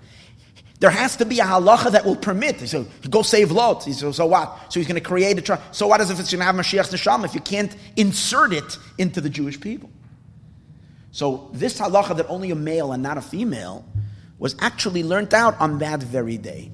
There 0.81 0.91
has 0.91 1.17
to 1.17 1.25
be 1.25 1.41
a 1.41 1.45
halacha 1.45 1.93
that 1.93 2.05
will 2.05 2.17
permit. 2.17 2.61
So 2.69 2.87
go 3.09 3.23
save 3.23 3.51
Lot. 3.51 3.85
He 3.85 3.95
said, 3.95 4.15
so 4.15 4.27
what? 4.27 4.71
So 4.71 4.79
he's 4.79 4.87
going 4.87 5.01
to 5.01 5.07
create 5.07 5.39
a 5.39 5.41
tribe. 5.41 5.63
So 5.73 5.87
what 5.87 6.01
is 6.03 6.11
if 6.11 6.21
it's 6.21 6.31
going 6.31 6.41
to 6.41 6.45
have 6.45 6.55
Mashiach's 6.55 6.93
neshama 6.93 7.25
if 7.25 7.35
you 7.35 7.41
can't 7.41 7.75
insert 7.97 8.53
it 8.53 8.77
into 8.99 9.23
the 9.23 9.31
Jewish 9.31 9.59
people? 9.59 9.91
So 11.13 11.49
this 11.55 11.81
halacha 11.81 12.19
that 12.19 12.29
only 12.29 12.51
a 12.51 12.55
male 12.55 12.93
and 12.93 13.03
not 13.03 13.17
a 13.17 13.23
female 13.23 13.87
was 14.39 14.55
actually 14.59 15.03
learnt 15.03 15.33
out 15.33 15.59
on 15.59 15.79
that 15.79 16.03
very 16.03 16.37
day. 16.37 16.71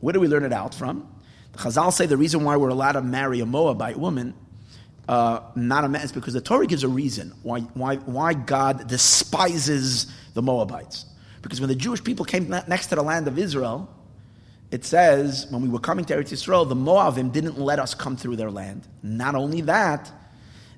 Where 0.00 0.14
do 0.14 0.20
we 0.20 0.28
learn 0.28 0.44
it 0.44 0.52
out 0.52 0.74
from? 0.74 1.06
The 1.52 1.58
Chazal 1.58 1.92
say 1.92 2.06
the 2.06 2.16
reason 2.16 2.44
why 2.44 2.56
we're 2.56 2.70
allowed 2.70 2.92
to 2.92 3.02
marry 3.02 3.40
a 3.40 3.46
Moabite 3.46 3.98
woman, 3.98 4.34
uh, 5.08 5.40
not 5.54 5.84
a 5.84 6.02
is 6.02 6.12
because 6.12 6.34
the 6.34 6.40
Torah 6.40 6.66
gives 6.66 6.82
a 6.82 6.88
reason 6.88 7.32
why, 7.42 7.60
why, 7.60 7.96
why 7.96 8.34
God 8.34 8.88
despises 8.88 10.06
the 10.34 10.42
Moabites. 10.42 11.06
Because 11.42 11.60
when 11.60 11.68
the 11.68 11.76
Jewish 11.76 12.02
people 12.02 12.24
came 12.24 12.48
next 12.48 12.88
to 12.88 12.96
the 12.96 13.02
land 13.02 13.28
of 13.28 13.38
Israel, 13.38 13.88
it 14.72 14.84
says 14.84 15.46
when 15.50 15.62
we 15.62 15.68
were 15.68 15.78
coming 15.78 16.04
to 16.06 16.16
Eretz 16.16 16.32
Yisrael, 16.32 16.68
the 16.68 16.74
Moabim 16.74 17.32
didn't 17.32 17.58
let 17.58 17.78
us 17.78 17.94
come 17.94 18.16
through 18.16 18.36
their 18.36 18.50
land. 18.50 18.86
Not 19.02 19.36
only 19.36 19.60
that, 19.62 20.10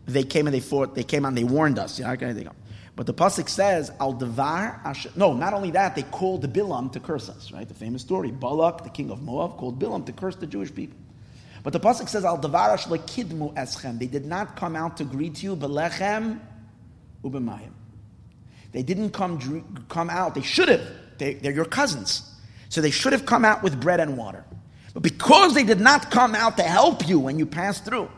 they 0.06 0.24
came 0.24 0.46
and 0.46 0.54
they 0.54 0.60
fought. 0.60 0.94
They 0.94 1.04
came 1.04 1.24
and 1.24 1.36
they 1.36 1.44
warned 1.44 1.78
us. 1.78 1.98
Yeah, 1.98 2.12
okay, 2.12 2.32
they 2.32 2.44
go. 2.44 2.52
But 2.96 3.06
the 3.06 3.14
pasuk 3.14 3.48
says, 3.48 3.92
"Al 4.00 4.12
devar." 4.12 4.80
No, 5.16 5.32
not 5.32 5.54
only 5.54 5.70
that, 5.72 5.94
they 5.94 6.02
called 6.02 6.50
Bilam 6.52 6.90
to 6.92 7.00
curse 7.00 7.28
us. 7.28 7.52
Right, 7.52 7.68
the 7.68 7.74
famous 7.74 8.02
story. 8.02 8.30
Balak, 8.30 8.84
the 8.84 8.90
king 8.90 9.10
of 9.10 9.22
Moab, 9.22 9.56
called 9.56 9.78
Bilam 9.78 10.04
to 10.06 10.12
curse 10.12 10.36
the 10.36 10.46
Jewish 10.46 10.74
people. 10.74 10.98
But 11.62 11.72
the 11.72 11.80
pasuk 11.80 12.08
says, 12.08 12.24
"Al 12.24 12.38
devar 12.38 12.76
kidmu 12.76 13.54
eschem." 13.54 13.98
They 13.98 14.06
did 14.06 14.26
not 14.26 14.56
come 14.56 14.76
out 14.76 14.96
to 14.98 15.04
greet 15.04 15.42
you, 15.42 15.56
belechem 15.56 16.40
ubemayim. 17.24 17.72
They 18.72 18.82
didn't 18.82 19.10
come 19.10 19.84
come 19.88 20.10
out. 20.10 20.34
They 20.34 20.42
should 20.42 20.68
have. 20.68 20.86
They, 21.18 21.34
they're 21.34 21.52
your 21.52 21.64
cousins, 21.64 22.22
so 22.68 22.80
they 22.80 22.92
should 22.92 23.12
have 23.12 23.26
come 23.26 23.44
out 23.44 23.62
with 23.62 23.80
bread 23.80 23.98
and 24.00 24.16
water. 24.16 24.44
But 24.94 25.02
because 25.02 25.54
they 25.54 25.64
did 25.64 25.80
not 25.80 26.10
come 26.10 26.34
out 26.34 26.56
to 26.58 26.62
help 26.62 27.08
you 27.08 27.18
when 27.18 27.38
you 27.38 27.46
passed 27.46 27.84
through, 27.84 28.08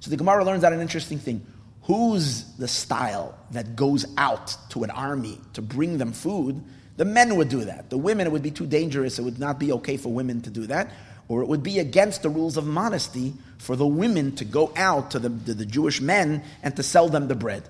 so 0.00 0.10
the 0.10 0.16
Gemara 0.16 0.44
learns 0.44 0.64
out 0.64 0.72
an 0.72 0.80
interesting 0.80 1.18
thing 1.18 1.44
who's 1.86 2.44
the 2.56 2.66
style 2.66 3.38
that 3.52 3.76
goes 3.76 4.04
out 4.16 4.56
to 4.70 4.82
an 4.82 4.90
army 4.90 5.40
to 5.52 5.62
bring 5.62 5.98
them 5.98 6.12
food, 6.12 6.62
the 6.96 7.04
men 7.04 7.36
would 7.36 7.48
do 7.48 7.64
that. 7.64 7.90
The 7.90 7.98
women, 7.98 8.26
it 8.26 8.30
would 8.30 8.42
be 8.42 8.50
too 8.50 8.66
dangerous. 8.66 9.18
It 9.18 9.22
would 9.22 9.38
not 9.38 9.58
be 9.60 9.70
okay 9.72 9.96
for 9.96 10.12
women 10.12 10.40
to 10.42 10.50
do 10.50 10.66
that. 10.66 10.90
Or 11.28 11.42
it 11.42 11.48
would 11.48 11.62
be 11.62 11.78
against 11.78 12.22
the 12.22 12.28
rules 12.28 12.56
of 12.56 12.66
modesty 12.66 13.34
for 13.58 13.74
the 13.74 13.86
women 13.86 14.36
to 14.36 14.44
go 14.44 14.72
out 14.76 15.10
to 15.12 15.18
the, 15.18 15.28
to 15.28 15.54
the 15.54 15.66
Jewish 15.66 16.00
men 16.00 16.44
and 16.62 16.76
to 16.76 16.82
sell 16.82 17.08
them 17.08 17.28
the 17.28 17.34
bread. 17.34 17.68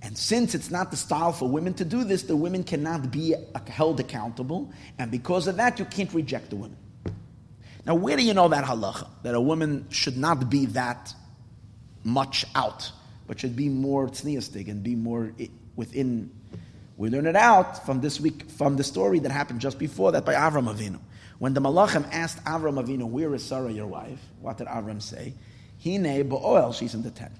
And 0.00 0.16
since 0.16 0.54
it's 0.54 0.70
not 0.70 0.90
the 0.90 0.96
style 0.96 1.32
for 1.32 1.48
women 1.48 1.74
to 1.74 1.84
do 1.84 2.04
this, 2.04 2.24
the 2.24 2.36
women 2.36 2.64
cannot 2.64 3.10
be 3.10 3.34
held 3.68 4.00
accountable. 4.00 4.72
And 4.98 5.10
because 5.10 5.46
of 5.46 5.56
that, 5.56 5.78
you 5.78 5.84
can't 5.84 6.12
reject 6.12 6.50
the 6.50 6.56
women. 6.56 6.76
Now, 7.84 7.96
where 7.96 8.16
do 8.16 8.22
you 8.22 8.34
know 8.34 8.48
that 8.48 8.64
halacha? 8.64 9.08
That 9.22 9.34
a 9.34 9.40
woman 9.40 9.86
should 9.90 10.16
not 10.16 10.50
be 10.50 10.66
that 10.66 11.14
much 12.04 12.44
out 12.54 12.92
but 13.26 13.40
should 13.40 13.56
be 13.56 13.68
more 13.68 14.08
tzniastic 14.08 14.68
and 14.68 14.82
be 14.82 14.94
more 14.94 15.32
within. 15.76 16.30
We 16.98 17.08
learn 17.08 17.26
it 17.26 17.34
out 17.34 17.86
from 17.86 18.02
this 18.02 18.20
week, 18.20 18.50
from 18.50 18.76
the 18.76 18.84
story 18.84 19.20
that 19.20 19.32
happened 19.32 19.60
just 19.60 19.78
before 19.78 20.12
that 20.12 20.26
by 20.26 20.34
Avram 20.34 20.72
Avinu. 20.72 20.98
When 21.42 21.54
the 21.54 21.60
Malachim 21.60 22.08
asked 22.12 22.44
Avram 22.44 22.80
Avinu, 22.80 23.02
where 23.02 23.34
is 23.34 23.44
Sarah, 23.44 23.72
your 23.72 23.88
wife? 23.88 24.20
What 24.42 24.58
did 24.58 24.68
Avram 24.68 25.02
say? 25.02 25.34
Hine 25.82 26.22
bo'oel, 26.22 26.72
she's 26.72 26.94
in 26.94 27.02
the 27.02 27.10
tent. 27.10 27.32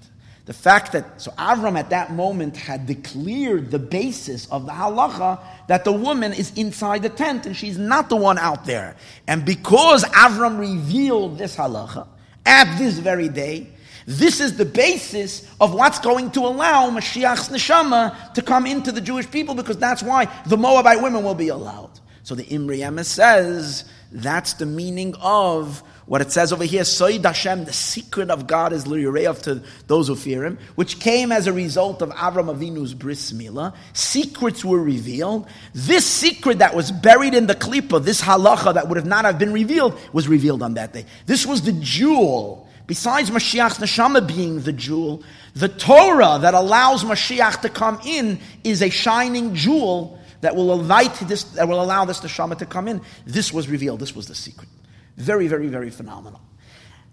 The 0.43 0.51
fact 0.51 0.91
that, 0.91 1.21
so 1.21 1.31
Avram 1.31 1.79
at 1.79 1.91
that 1.91 2.11
moment 2.11 2.57
had 2.57 2.85
declared 2.85 3.71
the 3.71 3.79
basis 3.79 4.45
of 4.47 4.65
the 4.65 4.73
halacha 4.73 5.39
that 5.69 5.85
the 5.85 5.93
woman 5.93 6.33
is 6.33 6.51
inside 6.57 7.01
the 7.01 7.07
tent 7.07 7.45
and 7.45 7.55
she's 7.55 7.77
not 7.77 8.09
the 8.09 8.17
one 8.17 8.37
out 8.37 8.65
there. 8.65 8.97
And 9.25 9.45
because 9.45 10.03
Avram 10.03 10.59
revealed 10.59 11.37
this 11.37 11.55
halacha 11.55 12.05
at 12.45 12.77
this 12.77 12.99
very 12.99 13.29
day, 13.29 13.69
this 14.05 14.41
is 14.41 14.57
the 14.57 14.65
basis 14.65 15.49
of 15.61 15.73
what's 15.73 15.99
going 15.99 16.31
to 16.31 16.41
allow 16.41 16.89
Mashiach's 16.89 17.47
neshama 17.47 18.33
to 18.33 18.41
come 18.41 18.65
into 18.65 18.91
the 18.91 18.99
Jewish 18.99 19.31
people 19.31 19.55
because 19.55 19.77
that's 19.77 20.03
why 20.03 20.25
the 20.47 20.57
Moabite 20.57 21.01
women 21.01 21.23
will 21.23 21.35
be 21.35 21.47
allowed. 21.47 22.01
So 22.23 22.35
the 22.35 22.43
Imrei 22.43 22.79
Emes 22.79 23.05
says 23.05 23.83
that's 24.13 24.53
the 24.53 24.65
meaning 24.65 25.15
of 25.19 25.81
what 26.05 26.21
it 26.21 26.31
says 26.31 26.53
over 26.53 26.63
here, 26.63 26.83
Soid 26.83 27.23
Hashem, 27.23 27.65
the 27.65 27.73
secret 27.73 28.29
of 28.29 28.45
God 28.45 28.73
is 28.73 28.85
Lirev 28.85 29.41
to 29.43 29.63
those 29.87 30.07
who 30.07 30.15
fear 30.15 30.45
Him, 30.45 30.59
which 30.75 30.99
came 30.99 31.31
as 31.31 31.47
a 31.47 31.53
result 31.53 32.01
of 32.01 32.09
Avram 32.11 32.53
Avinu's 32.53 32.93
bris 32.93 33.31
milah. 33.31 33.73
Secrets 33.93 34.63
were 34.63 34.81
revealed. 34.81 35.47
This 35.73 36.05
secret 36.05 36.59
that 36.59 36.75
was 36.75 36.91
buried 36.91 37.33
in 37.33 37.47
the 37.47 37.55
klipa, 37.55 38.03
this 38.03 38.21
halacha 38.21 38.73
that 38.73 38.87
would 38.87 38.97
have 38.97 39.05
not 39.05 39.25
have 39.25 39.39
been 39.39 39.53
revealed, 39.53 39.97
was 40.11 40.27
revealed 40.27 40.61
on 40.61 40.75
that 40.75 40.93
day. 40.93 41.05
This 41.25 41.45
was 41.45 41.61
the 41.61 41.73
jewel 41.73 42.67
Besides 42.85 43.31
Mashiach's 43.31 43.77
neshama 43.77 44.27
being 44.27 44.61
the 44.61 44.73
jewel, 44.73 45.23
the 45.55 45.69
Torah 45.69 46.37
that 46.41 46.53
allows 46.53 47.03
Mashiach 47.03 47.61
to 47.61 47.69
come 47.69 47.99
in 48.05 48.39
is 48.63 48.81
a 48.81 48.89
shining 48.89 49.55
jewel 49.55 50.19
that 50.43 50.57
will 50.57 50.77
invite 50.77 51.15
this, 51.21 51.43
that 51.55 51.69
will 51.69 51.81
allow 51.81 52.03
this 52.03 52.19
neshama 52.19 52.57
to 52.57 52.65
come 52.65 52.89
in. 52.89 53.01
This 53.25 53.53
was 53.53 53.69
revealed. 53.69 54.01
This 54.01 54.13
was 54.13 54.27
the 54.27 54.35
secret. 54.35 54.67
Very, 55.15 55.47
very, 55.47 55.67
very 55.67 55.89
phenomenal. 55.89 56.41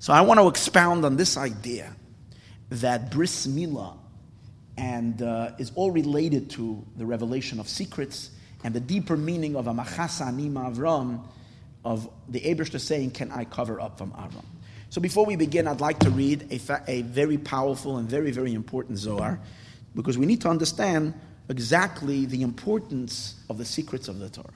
So 0.00 0.12
I 0.12 0.20
want 0.22 0.40
to 0.40 0.48
expound 0.48 1.04
on 1.04 1.14
this 1.14 1.36
idea 1.36 1.94
that 2.70 3.12
bris 3.12 3.46
milah 3.46 3.96
and 4.76 5.22
uh, 5.22 5.52
is 5.58 5.70
all 5.76 5.92
related 5.92 6.50
to 6.50 6.84
the 6.96 7.06
revelation 7.06 7.60
of 7.60 7.68
secrets 7.68 8.30
and 8.64 8.74
the 8.74 8.80
deeper 8.80 9.16
meaning 9.16 9.54
of 9.54 9.68
a 9.68 9.72
machasa 9.72 10.26
anima 10.26 10.68
Avram 10.68 11.24
of 11.84 12.10
the 12.28 12.40
Abrish 12.40 12.78
saying, 12.80 13.12
"Can 13.12 13.30
I 13.30 13.44
cover 13.44 13.80
up 13.80 13.96
from 13.96 14.10
Avram?" 14.12 14.44
So 14.88 15.00
before 15.00 15.24
we 15.24 15.36
begin, 15.36 15.68
I'd 15.68 15.80
like 15.80 16.00
to 16.00 16.10
read 16.10 16.48
a, 16.50 16.58
fa- 16.58 16.82
a 16.88 17.02
very 17.02 17.38
powerful 17.38 17.98
and 17.98 18.08
very, 18.08 18.32
very 18.32 18.54
important 18.54 18.98
Zohar, 18.98 19.38
because 19.94 20.18
we 20.18 20.26
need 20.26 20.40
to 20.40 20.48
understand 20.48 21.14
exactly 21.50 22.24
the 22.24 22.42
importance 22.42 23.34
of 23.50 23.58
the 23.58 23.64
secrets 23.64 24.08
of 24.08 24.18
the 24.18 24.30
Torah 24.30 24.46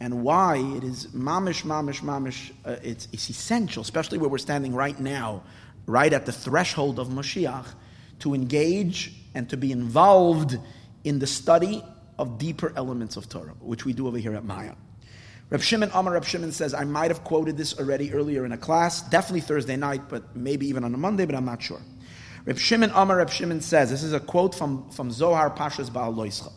and 0.00 0.22
why 0.22 0.56
it 0.56 0.84
is 0.84 1.08
mamish, 1.08 1.64
mamish, 1.64 2.00
mamish. 2.00 2.52
Uh, 2.64 2.76
it's, 2.82 3.08
it's 3.12 3.28
essential, 3.28 3.82
especially 3.82 4.18
where 4.18 4.28
we're 4.28 4.38
standing 4.38 4.74
right 4.74 4.98
now, 5.00 5.42
right 5.86 6.12
at 6.12 6.26
the 6.26 6.32
threshold 6.32 6.98
of 6.98 7.08
Moshiach, 7.08 7.66
to 8.20 8.34
engage 8.34 9.14
and 9.34 9.48
to 9.50 9.56
be 9.56 9.72
involved 9.72 10.58
in 11.04 11.18
the 11.18 11.26
study 11.26 11.82
of 12.18 12.38
deeper 12.38 12.72
elements 12.76 13.16
of 13.16 13.28
Torah, 13.28 13.54
which 13.60 13.84
we 13.84 13.92
do 13.92 14.06
over 14.06 14.18
here 14.18 14.34
at 14.34 14.44
Maya. 14.44 14.74
Reb 15.48 15.60
Shimon 15.60 15.90
Amar 15.94 16.14
Reb 16.14 16.24
Shimon 16.24 16.52
says, 16.52 16.74
I 16.74 16.84
might 16.84 17.10
have 17.10 17.22
quoted 17.22 17.56
this 17.56 17.78
already 17.78 18.12
earlier 18.12 18.44
in 18.44 18.52
a 18.52 18.58
class, 18.58 19.02
definitely 19.02 19.42
Thursday 19.42 19.76
night, 19.76 20.02
but 20.08 20.34
maybe 20.34 20.66
even 20.66 20.84
on 20.84 20.92
a 20.92 20.98
Monday, 20.98 21.24
but 21.24 21.34
I'm 21.34 21.44
not 21.44 21.62
sure. 21.62 21.80
Reb 22.46 22.58
Shimon 22.58 22.92
Amar 22.94 23.18
Reb 23.18 23.30
Shimon 23.30 23.60
says, 23.60 23.90
this 23.90 24.04
is 24.04 24.12
a 24.12 24.20
quote 24.20 24.54
from, 24.54 24.88
from 24.90 25.10
Zohar 25.10 25.50
Parshas 25.50 25.90
Beha'aloscha. 25.90 26.52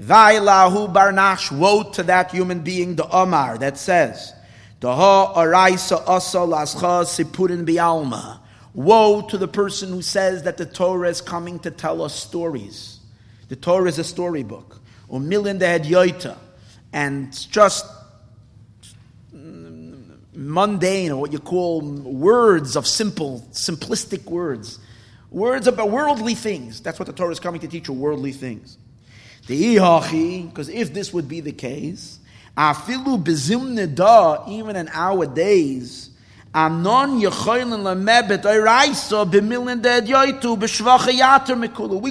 Vailahu 0.00 0.92
Barnash, 0.92 1.50
woe 1.50 1.90
to 1.92 2.02
that 2.02 2.30
human 2.30 2.60
being, 2.60 2.94
the 2.96 3.08
Omar, 3.08 3.56
that 3.58 3.78
says, 3.78 4.34
Daha 4.80 5.34
Araisa 5.34 6.06
Asa 6.06 6.38
Lascha 6.38 7.04
Sipurin 7.04 7.64
Bialma. 7.66 8.40
Woe 8.74 9.22
to 9.22 9.38
the 9.38 9.48
person 9.48 9.88
who 9.90 10.02
says 10.02 10.42
that 10.42 10.58
the 10.58 10.66
Torah 10.66 11.08
is 11.08 11.22
coming 11.22 11.58
to 11.60 11.70
tell 11.70 12.02
us 12.02 12.14
stories. 12.14 13.00
The 13.48 13.56
Torah 13.56 13.88
is 13.88 13.98
a 13.98 14.04
storybook. 14.04 14.80
Or 15.08 15.20
million 15.20 15.58
the 15.58 15.66
yoita. 15.66 16.36
And 16.92 17.32
just 17.50 17.86
mundane, 20.34 21.12
or 21.12 21.20
what 21.20 21.32
you 21.32 21.38
call 21.38 21.80
words 21.80 22.76
of 22.76 22.86
simple, 22.86 23.48
simplistic 23.52 24.24
words. 24.24 24.80
Words 25.34 25.66
about 25.66 25.90
worldly 25.90 26.36
things. 26.36 26.80
That's 26.80 27.00
what 27.00 27.06
the 27.06 27.12
Torah 27.12 27.32
is 27.32 27.40
coming 27.40 27.60
to 27.62 27.66
teach 27.66 27.88
you, 27.88 27.94
worldly 27.94 28.30
things. 28.30 28.78
The 29.48 29.74
ihachi, 29.74 30.48
because 30.48 30.68
if 30.68 30.94
this 30.94 31.12
would 31.12 31.28
be 31.28 31.40
the 31.40 31.50
case, 31.50 32.20
afilu 32.56 33.18
even 34.48 34.76
in 34.76 34.88
our 34.92 35.26
days. 35.26 36.10
We 36.54 36.60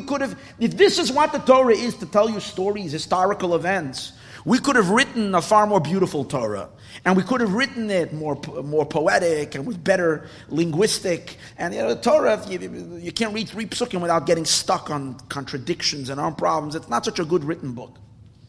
could 0.01 0.21
have, 0.21 0.37
if 0.59 0.75
this 0.75 0.99
is 0.99 1.09
what 1.13 1.31
the 1.31 1.39
Torah 1.39 1.73
is 1.73 1.95
to 1.95 2.05
tell 2.05 2.29
you 2.29 2.41
stories, 2.41 2.91
historical 2.91 3.55
events, 3.55 4.11
we 4.43 4.59
could 4.59 4.75
have 4.75 4.89
written 4.89 5.33
a 5.33 5.41
far 5.41 5.65
more 5.65 5.79
beautiful 5.79 6.25
Torah. 6.25 6.67
And 7.05 7.17
we 7.17 7.23
could 7.23 7.41
have 7.41 7.53
written 7.53 7.89
it 7.91 8.13
more, 8.13 8.39
more 8.63 8.85
poetic 8.85 9.55
and 9.55 9.65
with 9.65 9.83
better 9.83 10.25
linguistic. 10.47 11.37
And 11.57 11.73
you 11.73 11.81
know, 11.81 11.93
the 11.93 12.01
Torah, 12.01 12.41
you, 12.47 12.99
you 13.01 13.11
can't 13.11 13.33
read 13.33 13.49
three 13.49 13.65
psukim 13.65 14.01
without 14.01 14.25
getting 14.25 14.45
stuck 14.45 14.89
on 14.89 15.15
contradictions 15.27 16.09
and 16.09 16.19
on 16.19 16.35
problems. 16.35 16.75
It's 16.75 16.87
not 16.87 17.03
such 17.03 17.19
a 17.19 17.25
good 17.25 17.43
written 17.43 17.73
book, 17.73 17.97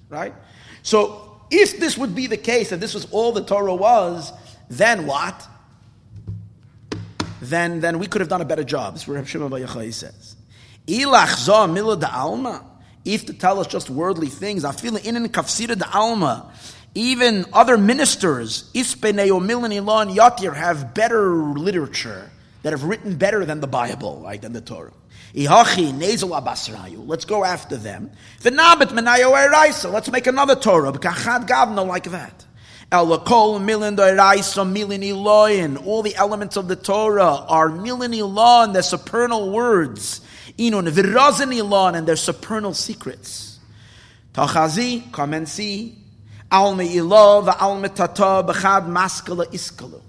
right? 0.08 0.32
So 0.82 1.40
if 1.50 1.80
this 1.80 1.98
would 1.98 2.14
be 2.14 2.28
the 2.28 2.36
case, 2.36 2.70
and 2.70 2.80
this 2.80 2.94
was 2.94 3.06
all 3.10 3.32
the 3.32 3.44
Torah 3.44 3.74
was, 3.74 4.32
then 4.70 5.06
what? 5.06 5.48
Then, 7.40 7.80
then 7.80 7.98
we 7.98 8.06
could 8.06 8.20
have 8.20 8.30
done 8.30 8.40
a 8.40 8.44
better 8.46 8.64
job. 8.64 8.94
This 8.94 9.02
is 9.02 9.08
what 9.08 9.26
Shimon 9.26 9.50
Bar 9.50 9.66
says. 9.66 10.36
Ilach 10.86 11.36
zo 11.38 11.66
mila 11.66 11.96
da 11.96 12.08
alma. 12.12 12.64
If 13.04 13.26
to 13.26 13.34
tell 13.34 13.60
us 13.60 13.66
just 13.66 13.90
worldly 13.90 14.28
things, 14.28 14.64
I 14.64 14.72
feel 14.72 14.96
in 14.96 15.14
kafsira 15.28 15.76
da 15.76 15.90
alma. 15.92 16.52
Even 16.94 17.44
other 17.52 17.76
ministers, 17.76 18.70
Ispenei 18.72 19.28
Milan 19.44 19.72
Ilan 19.72 20.14
Yatir, 20.14 20.54
have 20.54 20.94
better 20.94 21.34
literature 21.34 22.30
that 22.62 22.72
have 22.72 22.84
written 22.84 23.16
better 23.16 23.44
than 23.44 23.60
the 23.60 23.66
Bible, 23.66 24.20
right, 24.24 24.40
than 24.40 24.52
the 24.52 24.60
Torah. 24.60 24.92
Ihachi 25.34 25.92
Nezel 25.92 26.40
Abasrayu. 26.40 27.02
Let's 27.06 27.24
go 27.24 27.44
after 27.44 27.76
them. 27.76 28.12
V'nabit 28.40 28.90
Menayo 28.90 29.32
Eraisa. 29.32 29.92
Let's 29.92 30.08
make 30.10 30.28
another 30.28 30.54
Torah. 30.54 30.92
B'kachad 30.92 31.48
Gavna 31.48 31.84
like 31.84 32.04
that. 32.04 32.44
Elakol 32.92 33.60
Milan 33.60 33.96
Eraisa 33.96 34.70
Milan 34.70 35.00
Iloyin. 35.00 35.84
All 35.84 36.02
the 36.02 36.14
elements 36.14 36.56
of 36.56 36.68
the 36.68 36.76
Torah 36.76 37.44
are 37.48 37.68
Milan 37.68 38.14
Ilon, 38.14 38.72
their 38.72 38.82
supernal 38.82 39.50
words. 39.50 40.20
Inun 40.56 40.88
V'razin 40.88 41.52
Ilon, 41.52 41.96
and 41.96 42.06
their 42.06 42.14
supernal 42.14 42.72
secrets. 42.72 43.58
Tachazi, 44.32 45.10
come 45.10 45.34
and 45.34 45.48
see. 45.48 45.98
Alme 46.50 46.86
ilov, 46.88 47.48
alme 47.56 47.94
tata, 47.94 48.44
b'chad 48.46 48.88
maskala 48.88 49.46
iskalu. 49.52 50.00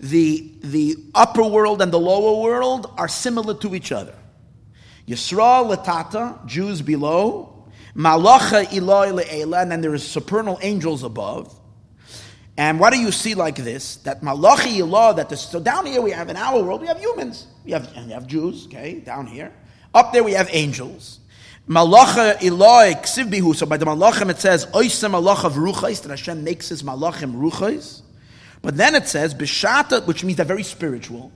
The, 0.00 0.52
the 0.62 0.96
upper 1.14 1.44
world 1.44 1.80
and 1.80 1.92
the 1.92 2.00
lower 2.00 2.40
world 2.42 2.92
are 2.98 3.08
similar 3.08 3.54
to 3.54 3.74
each 3.74 3.92
other. 3.92 4.14
Yisrael 5.06 5.74
latata, 5.74 6.44
Jews 6.46 6.82
below, 6.82 7.68
malacha 7.94 8.64
iloi 8.66 9.22
le'ela, 9.22 9.62
and 9.62 9.70
then 9.70 9.80
there 9.80 9.94
is 9.94 10.06
supernal 10.06 10.58
angels 10.62 11.02
above. 11.02 11.58
And 12.56 12.78
what 12.78 12.92
do 12.92 13.00
you 13.00 13.12
see 13.12 13.34
like 13.34 13.56
this? 13.56 13.96
That 13.96 14.22
malachi 14.22 14.80
ilah, 14.80 15.16
that 15.16 15.28
the, 15.28 15.36
so 15.36 15.58
down 15.58 15.86
here 15.86 16.02
we 16.02 16.10
have 16.10 16.28
in 16.28 16.36
our 16.36 16.62
world, 16.62 16.80
we 16.80 16.86
have 16.86 16.98
humans. 16.98 17.46
We 17.64 17.72
have, 17.72 17.90
and 17.96 18.06
we 18.06 18.12
have 18.12 18.26
Jews, 18.26 18.66
okay, 18.66 19.00
down 19.00 19.26
here. 19.26 19.52
Up 19.94 20.12
there 20.12 20.22
we 20.22 20.32
have 20.32 20.48
angels. 20.52 21.20
Malacha 21.68 22.42
Eloi 22.42 22.92
Ksiv 22.94 23.54
So 23.54 23.66
by 23.66 23.76
the 23.76 23.84
Malachim 23.84 24.30
it 24.30 24.40
says 24.40 24.66
Oisem 24.66 25.12
Malach 25.12 25.44
of 25.44 25.52
Ruchais 25.52 26.02
that 26.02 26.08
Hashem 26.08 26.42
makes 26.42 26.68
his 26.68 26.82
Malachim 26.82 27.36
Ruchais. 27.36 28.02
But 28.62 28.76
then 28.76 28.96
it 28.96 29.06
says 29.06 29.32
Bishata, 29.32 30.04
which 30.04 30.24
means 30.24 30.38
they're 30.38 30.44
very 30.46 30.64
spiritual. 30.64 31.30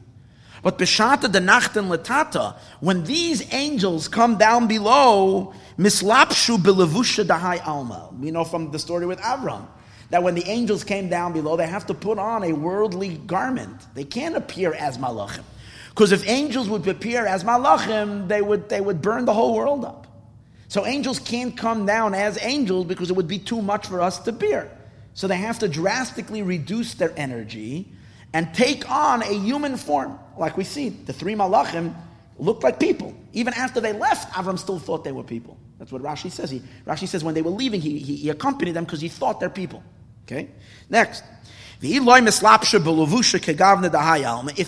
But 0.65 0.79
Bishata 0.79 1.31
the 1.31 1.39
Nachten 1.39 1.97
Latata, 1.97 2.57
when 2.81 3.05
these 3.05 3.55
angels 3.55 4.09
come 4.09 4.37
down 4.37 4.67
below, 4.67 5.55
Mislapshu 5.79 6.57
Bilevusha 6.57 7.25
Dahai 7.25 7.65
Alma. 7.65 8.11
We 8.19 8.33
know 8.33 8.43
from 8.43 8.73
the 8.73 8.81
story 8.81 9.07
with 9.07 9.21
Avram 9.21 9.69
that 10.11 10.25
when 10.25 10.35
the 10.35 10.45
angels 10.49 10.83
came 10.83 11.09
down 11.09 11.35
below, 11.35 11.57
they 11.57 11.69
have 11.69 11.87
to 11.87 11.95
put 11.95 12.19
on 12.19 12.43
a 12.43 12.53
worldly 12.53 13.19
garment. 13.27 13.87
They 13.95 14.05
can't 14.05 14.35
appear 14.35 14.75
as 14.75 14.99
Malachim. 14.99 15.45
Because 15.91 16.11
if 16.11 16.29
angels 16.29 16.69
would 16.69 16.87
appear 16.89 17.25
as 17.25 17.45
Malachim, 17.45 18.27
they 18.27 18.43
would, 18.43 18.69
they 18.69 18.81
would 18.81 19.01
burn 19.01 19.25
the 19.25 19.33
whole 19.33 19.55
world 19.55 19.85
up. 19.85 20.06
So 20.69 20.85
angels 20.85 21.19
can't 21.19 21.57
come 21.57 21.87
down 21.87 22.15
as 22.15 22.39
angels 22.43 22.87
because 22.87 23.11
it 23.11 23.17
would 23.17 23.29
be 23.29 23.39
too 23.39 23.63
much 23.63 23.87
for 23.87 24.01
us 24.01 24.19
to 24.21 24.33
bear. 24.33 24.71
So 25.15 25.27
they 25.29 25.37
have 25.37 25.59
to 25.61 25.69
drastically 25.69 26.43
reduce 26.43 26.95
their 26.95 27.13
energy 27.17 27.91
and 28.33 28.53
take 28.53 28.91
on 28.91 29.23
a 29.23 29.33
human 29.33 29.77
form. 29.77 30.19
Like 30.37 30.57
we 30.57 30.65
see, 30.65 30.91
the 30.91 31.13
three 31.13 31.35
malachim 31.35 31.95
looked 32.39 32.63
like 32.63 32.79
people. 32.79 33.15
Even 33.33 33.55
after 33.55 33.81
they 33.81 33.93
left, 33.93 34.33
Avram 34.33 34.59
still 34.59 34.79
thought 34.79 35.05
they 35.05 35.13
were 35.13 35.23
people. 35.23 35.57
That's 35.79 35.93
what 35.93 36.03
Rashi 36.03 36.31
says. 36.31 36.51
He, 36.51 36.63
Rashi 36.87 37.07
says 37.09 37.23
when 37.25 37.35
they 37.35 37.43
were 37.43 37.51
leaving, 37.51 37.81
he, 37.81 37.99
he, 37.99 38.17
he 38.17 38.31
accompanied 38.31 38.73
them 38.73 38.85
because 38.85 39.01
he 39.01 39.09
thought 39.09 39.41
they're 39.41 39.49
people. 39.49 39.83
Okay? 40.25 40.49
Next. 40.91 41.23
If 41.83 41.93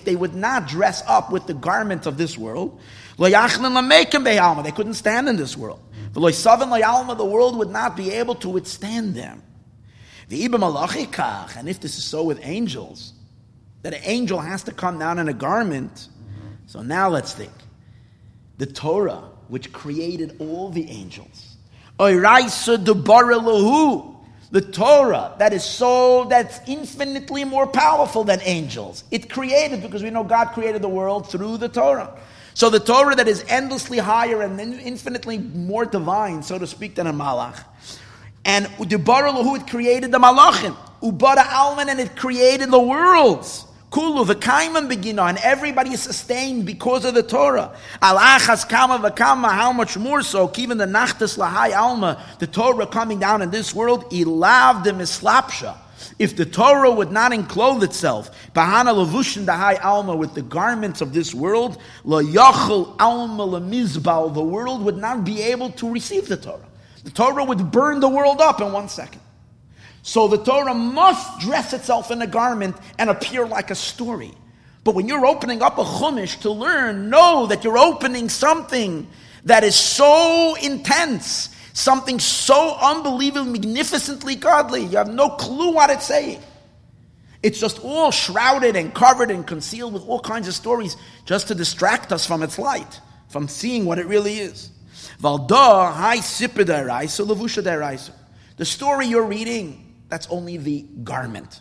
they 0.04 0.16
would 0.16 0.34
not 0.34 0.68
dress 0.68 1.02
up 1.06 1.32
with 1.32 1.46
the 1.46 1.54
garment 1.54 2.04
of 2.06 2.18
this 2.18 2.36
world, 2.36 2.78
they 3.18 3.30
couldn't 3.32 4.94
stand 4.94 5.28
in 5.28 5.36
this 5.36 5.56
world. 5.56 5.80
The 6.12 7.28
world 7.30 7.56
would 7.58 7.70
not 7.70 7.96
be 7.96 8.10
able 8.12 8.34
to 8.36 8.48
withstand 8.48 9.14
them. 9.14 9.42
And 10.30 11.68
if 11.68 11.80
this 11.80 11.96
is 11.98 12.04
so 12.04 12.22
with 12.22 12.40
angels, 12.42 13.12
that 13.82 13.94
an 13.94 14.00
angel 14.04 14.40
has 14.40 14.64
to 14.64 14.72
come 14.72 14.98
down 14.98 15.18
in 15.18 15.28
a 15.28 15.32
garment. 15.32 16.08
So 16.66 16.82
now 16.82 17.08
let's 17.08 17.32
think. 17.32 17.52
The 18.58 18.66
Torah, 18.66 19.22
which 19.48 19.72
created 19.72 20.36
all 20.40 20.68
the 20.70 20.90
angels. 20.90 21.56
The 24.50 24.60
Torah 24.60 25.34
that 25.38 25.52
is 25.52 25.62
so, 25.62 26.24
that's 26.24 26.58
infinitely 26.66 27.44
more 27.44 27.66
powerful 27.66 28.24
than 28.24 28.40
angels. 28.42 29.04
It 29.10 29.30
created, 29.30 29.82
because 29.82 30.02
we 30.02 30.10
know 30.10 30.24
God 30.24 30.46
created 30.48 30.82
the 30.82 30.88
world 30.88 31.30
through 31.30 31.58
the 31.58 31.68
Torah. 31.68 32.18
So 32.58 32.70
the 32.70 32.80
Torah 32.80 33.14
that 33.14 33.28
is 33.28 33.44
endlessly 33.46 33.98
higher 33.98 34.42
and 34.42 34.58
infinitely 34.58 35.38
more 35.38 35.84
divine, 35.84 36.42
so 36.42 36.58
to 36.58 36.66
speak, 36.66 36.96
than 36.96 37.06
a 37.06 37.12
malach. 37.12 37.62
And 38.44 38.66
Udibara 38.80 39.32
who 39.32 39.54
it 39.54 39.68
created 39.68 40.10
the 40.10 40.18
malachim. 40.18 40.74
Ubara 41.00 41.46
alman, 41.52 41.88
and 41.88 42.00
it 42.00 42.16
created 42.16 42.72
the 42.72 42.80
worlds. 42.80 43.64
Kulu, 43.92 44.24
the 44.24 44.34
kaiman 44.34 44.88
begin 44.88 45.20
and 45.20 45.38
everybody 45.38 45.90
is 45.90 46.02
sustained 46.02 46.66
because 46.66 47.04
of 47.04 47.14
the 47.14 47.22
Torah. 47.22 47.76
Alachas 48.02 48.68
kama 48.68 48.98
v'kama, 49.08 49.52
how 49.52 49.72
much 49.72 49.96
more 49.96 50.22
so, 50.22 50.50
even 50.56 50.78
the 50.78 50.86
nachtas 50.86 51.38
lahai 51.38 51.76
alma, 51.76 52.20
the 52.40 52.48
Torah 52.48 52.88
coming 52.88 53.20
down 53.20 53.40
in 53.40 53.52
this 53.52 53.72
world, 53.72 54.10
ilav 54.10 54.82
de 54.82 54.90
mislapsha 54.90 55.78
if 56.18 56.36
the 56.36 56.44
Torah 56.44 56.90
would 56.90 57.12
not 57.12 57.32
enclothe 57.32 57.82
itself, 57.84 58.30
bahana 58.52 58.92
levushin 58.92 59.44
dahai 59.44 59.82
alma, 59.84 60.16
with 60.16 60.34
the 60.34 60.42
garments 60.42 61.00
of 61.00 61.12
this 61.12 61.32
world, 61.34 61.80
la 62.04 62.20
yachal 62.20 62.96
alma 62.98 63.46
lemizbal, 63.46 64.34
the 64.34 64.42
world 64.42 64.82
would 64.82 64.96
not 64.96 65.24
be 65.24 65.42
able 65.42 65.70
to 65.72 65.90
receive 65.90 66.26
the 66.26 66.36
Torah. 66.36 66.66
The 67.04 67.10
Torah 67.10 67.44
would 67.44 67.70
burn 67.70 68.00
the 68.00 68.08
world 68.08 68.40
up 68.40 68.60
in 68.60 68.72
one 68.72 68.88
second. 68.88 69.20
So 70.02 70.26
the 70.26 70.38
Torah 70.38 70.74
must 70.74 71.40
dress 71.40 71.72
itself 71.72 72.10
in 72.10 72.20
a 72.22 72.26
garment 72.26 72.76
and 72.98 73.10
appear 73.10 73.46
like 73.46 73.70
a 73.70 73.74
story. 73.74 74.32
But 74.84 74.94
when 74.94 75.06
you're 75.06 75.26
opening 75.26 75.62
up 75.62 75.78
a 75.78 75.84
chumash 75.84 76.40
to 76.40 76.50
learn, 76.50 77.10
know 77.10 77.46
that 77.46 77.62
you're 77.62 77.78
opening 77.78 78.28
something 78.28 79.06
that 79.44 79.64
is 79.64 79.76
so 79.76 80.56
intense, 80.56 81.50
something 81.78 82.18
so 82.18 82.76
unbelievably, 82.80 83.52
magnificently 83.52 84.34
godly. 84.34 84.82
You 84.82 84.96
have 84.96 85.12
no 85.12 85.30
clue 85.30 85.72
what 85.72 85.90
it's 85.90 86.06
saying. 86.06 86.40
It's 87.42 87.60
just 87.60 87.84
all 87.84 88.10
shrouded 88.10 88.74
and 88.74 88.92
covered 88.92 89.30
and 89.30 89.46
concealed 89.46 89.92
with 89.92 90.02
all 90.02 90.18
kinds 90.18 90.48
of 90.48 90.54
stories 90.54 90.96
just 91.24 91.48
to 91.48 91.54
distract 91.54 92.12
us 92.12 92.26
from 92.26 92.42
its 92.42 92.58
light, 92.58 93.00
from 93.28 93.46
seeing 93.46 93.84
what 93.84 94.00
it 94.00 94.06
really 94.06 94.38
is. 94.40 94.70
The 98.56 98.64
story 98.64 99.06
you're 99.06 99.26
reading, 99.26 99.94
that's 100.08 100.26
only 100.30 100.56
the 100.56 100.82
garment. 101.04 101.60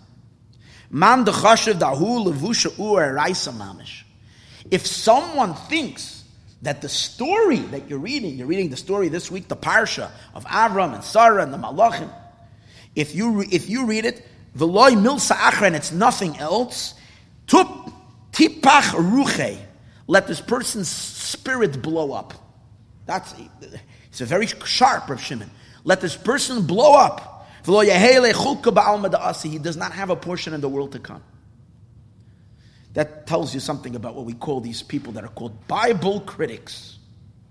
If 4.71 4.87
someone 4.87 5.53
thinks 5.53 6.16
that 6.61 6.81
the 6.81 6.89
story 6.89 7.57
that 7.57 7.89
you're 7.89 7.99
reading, 7.99 8.35
you're 8.37 8.47
reading 8.47 8.69
the 8.69 8.77
story 8.77 9.09
this 9.09 9.29
week, 9.29 9.47
the 9.47 9.55
parsha 9.55 10.09
of 10.33 10.45
Avram 10.45 10.93
and 10.93 11.03
Sarah 11.03 11.43
and 11.43 11.53
the 11.53 11.57
Malachim, 11.57 12.11
if 12.95 13.13
you, 13.13 13.41
if 13.41 13.69
you 13.69 13.85
read 13.85 14.05
it, 14.05 14.25
Veloy 14.57 14.91
milsa 14.95 15.35
achra, 15.35 15.67
and 15.67 15.75
it's 15.75 15.91
nothing 15.91 16.37
else. 16.37 16.95
Tup 17.45 17.91
tipach 18.31 18.91
ruche. 18.93 19.59
Let 20.07 20.27
this 20.27 20.41
person's 20.41 20.87
spirit 20.89 21.81
blow 21.81 22.11
up. 22.11 22.33
That's 23.05 23.33
it's 24.09 24.21
a 24.21 24.25
very 24.25 24.47
sharp 24.47 25.09
Rav 25.09 25.21
Shimon. 25.21 25.51
Let 25.83 26.01
this 26.01 26.15
person 26.17 26.65
blow 26.65 26.93
up. 26.93 27.35
He 27.65 27.73
does 29.59 29.77
not 29.77 29.91
have 29.91 30.09
a 30.09 30.15
portion 30.15 30.53
in 30.53 30.61
the 30.61 30.69
world 30.69 30.93
to 30.93 30.99
come. 30.99 31.21
That 32.97 33.27
tells 33.27 33.53
you 33.53 33.59
something 33.59 33.95
about 33.95 34.15
what 34.15 34.25
we 34.25 34.33
call 34.33 34.59
these 34.59 34.81
people 34.81 35.13
that 35.13 35.23
are 35.23 35.29
called 35.29 35.67
Bible 35.67 36.19
critics. 36.21 36.97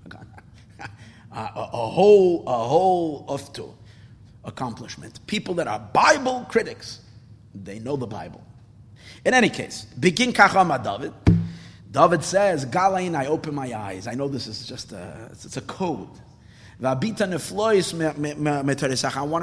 a, 0.10 1.38
a, 1.38 1.70
a 1.72 1.86
whole, 1.86 2.42
a 2.48 2.64
whole 2.64 3.24
uftu 3.28 3.72
accomplishment. 4.44 5.24
People 5.28 5.54
that 5.54 5.68
are 5.68 5.78
Bible 5.78 6.44
critics, 6.48 7.00
they 7.54 7.78
know 7.78 7.94
the 7.94 8.08
Bible. 8.08 8.42
In 9.24 9.34
any 9.34 9.48
case, 9.48 9.84
begin 10.00 10.32
Kachama 10.32 10.82
David. 10.82 11.12
David 11.92 12.24
says, 12.24 12.66
Galain, 12.66 13.14
I 13.14 13.26
open 13.26 13.54
my 13.54 13.72
eyes. 13.72 14.08
I 14.08 14.14
know 14.14 14.26
this 14.26 14.48
is 14.48 14.66
just 14.66 14.90
a, 14.90 15.28
it's 15.30 15.56
a 15.56 15.60
code. 15.60 16.08
I 16.82 16.92
want 16.92 17.04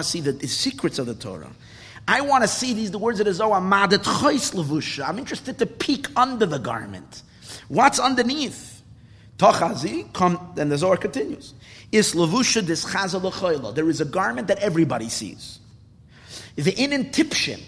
to 0.01 0.03
see 0.03 0.19
the, 0.19 0.33
the 0.33 0.47
secrets 0.47 0.99
of 0.99 1.05
the 1.05 1.15
Torah. 1.15 1.49
I 2.07 2.21
want 2.21 2.43
to 2.43 2.47
see 2.47 2.73
these 2.73 2.91
the 2.91 2.97
words 2.97 3.19
of 3.19 3.25
the 3.25 3.33
Zohar. 3.33 3.59
I'm 3.59 5.19
interested 5.19 5.59
to 5.59 5.65
peek 5.65 6.07
under 6.17 6.45
the 6.45 6.59
garment. 6.59 7.23
What's 7.67 7.99
underneath? 7.99 8.81
Tochazi, 9.37 10.11
come, 10.13 10.51
then 10.55 10.69
the 10.69 10.77
Zohar 10.77 10.97
continues. 10.97 11.53
Is 11.91 12.13
lavusha 12.13 12.65
dis 12.65 12.83
There 13.73 13.89
is 13.89 14.01
a 14.01 14.05
garment 14.05 14.47
that 14.47 14.59
everybody 14.59 15.09
sees. 15.09 15.59
The 16.55 16.71
inin 16.71 17.11
tipshin. 17.11 17.61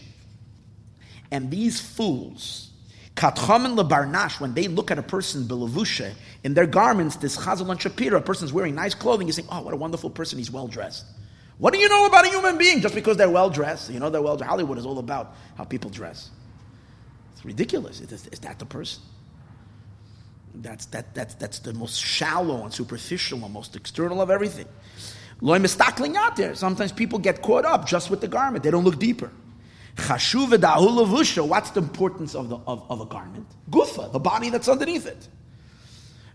And 1.32 1.50
these 1.50 1.82
fools, 1.82 2.72
katchamen 3.16 3.78
lebarnash, 3.78 4.40
when 4.40 4.54
they 4.54 4.68
look 4.68 4.92
at 4.92 5.00
a 5.00 5.04
person 5.04 5.44
belavusha 5.44 6.14
in 6.44 6.54
their 6.54 6.68
garments, 6.68 7.16
this 7.16 7.38
chazal 7.38 7.70
and 7.70 7.80
shapira, 7.80 8.18
a 8.18 8.22
person's 8.22 8.54
wearing 8.54 8.76
nice 8.76 8.94
clothing, 8.94 9.28
you 9.28 9.34
say, 9.34 9.44
oh, 9.50 9.62
what 9.62 9.74
a 9.74 9.78
wonderful 9.78 10.10
person, 10.10 10.38
he's 10.38 10.52
well 10.52 10.68
dressed. 10.68 11.06
What 11.58 11.74
do 11.74 11.80
you 11.80 11.88
know 11.88 12.06
about 12.06 12.26
a 12.26 12.30
human 12.30 12.58
being 12.58 12.82
just 12.82 12.96
because 12.96 13.18
they're 13.18 13.30
well 13.30 13.50
dressed? 13.50 13.90
You 13.90 14.00
know 14.00 14.10
they're 14.10 14.22
well 14.22 14.36
dressed. 14.36 14.50
Hollywood 14.50 14.78
is 14.78 14.86
all 14.86 15.00
about 15.00 15.36
how 15.58 15.64
people 15.64 15.90
dress. 15.90 16.32
It's 17.34 17.46
ridiculous. 17.46 18.02
Is, 18.02 18.28
is 18.28 18.40
that 18.40 18.60
the 18.60 18.66
person? 18.66 19.02
That's, 20.56 20.86
that, 20.88 21.14
that's, 21.14 21.36
that's 21.36 21.60
the 21.60 21.74
most 21.74 22.02
shallow 22.02 22.64
and 22.64 22.74
superficial 22.74 23.44
and 23.44 23.54
most 23.54 23.76
external 23.76 24.22
of 24.22 24.30
everything. 24.30 24.68
Loy 25.42 25.60
mistakling 25.60 26.16
out 26.18 26.36
there. 26.36 26.56
Sometimes 26.56 26.92
people 26.92 27.20
get 27.20 27.42
caught 27.42 27.66
up 27.66 27.86
just 27.86 28.10
with 28.10 28.22
the 28.22 28.28
garment. 28.28 28.64
They 28.64 28.72
don't 28.72 28.86
look 28.86 29.00
deeper. 29.00 29.32
What's 29.98 30.32
the 30.32 31.80
importance 31.82 32.36
of, 32.36 32.50
the, 32.50 32.58
of, 32.68 32.86
of 32.90 33.02
a 33.02 33.06
garment? 33.06 33.48
Gufa, 33.70 34.12
the 34.12 34.20
body 34.20 34.50
that's 34.50 34.68
underneath 34.68 35.08
it. 35.08 35.28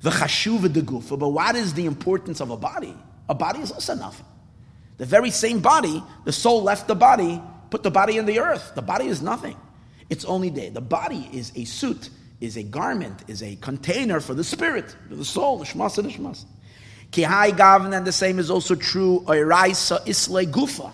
The 0.01 0.11
chashuva 0.11 0.73
de 0.73 0.81
gufa. 0.83 1.19
But 1.19 1.29
what 1.29 1.57
is 1.57 1.75
the 1.75 1.85
importance 1.87 2.41
of 2.41 2.51
a 2.51 2.57
body? 2.57 2.97
A 3.29 3.35
body 3.35 3.61
is 3.61 3.71
also 3.71 3.95
nothing. 3.95 4.27
The 5.01 5.07
very 5.07 5.31
same 5.31 5.61
body, 5.61 6.03
the 6.27 6.33
soul 6.33 6.63
left 6.63 6.87
the 6.87 6.95
body, 6.95 7.41
put 7.71 7.83
the 7.83 7.91
body 7.91 8.19
in 8.19 8.27
the 8.27 8.41
earth. 8.41 8.73
The 8.75 8.83
body 8.83 9.07
is 9.07 9.23
nothing. 9.23 9.57
It's 10.11 10.27
only 10.27 10.51
there. 10.51 10.69
The 10.69 10.83
body 10.83 11.27
is 11.33 11.53
a 11.57 11.65
suit 11.65 12.11
is 12.39 12.59
a 12.59 12.63
garment, 12.63 13.25
is 13.27 13.43
a 13.43 13.57
container 13.57 14.21
for 14.21 14.35
the 14.35 14.45
spirit, 14.45 14.95
for 15.09 15.15
the 15.15 15.25
soul, 15.25 15.57
the 15.57 15.65
shmas 15.65 15.97
and 15.97 16.07
the 16.07 16.13
shmas. 16.13 16.45
Kihai 17.13 17.57
gavin, 17.57 17.95
and 17.95 18.07
the 18.07 18.13
same 18.13 18.39
is 18.39 18.51
also 18.51 18.75
true, 18.75 19.25
oiraisa 19.27 20.01
isle 20.01 20.47
gufa. 20.53 20.93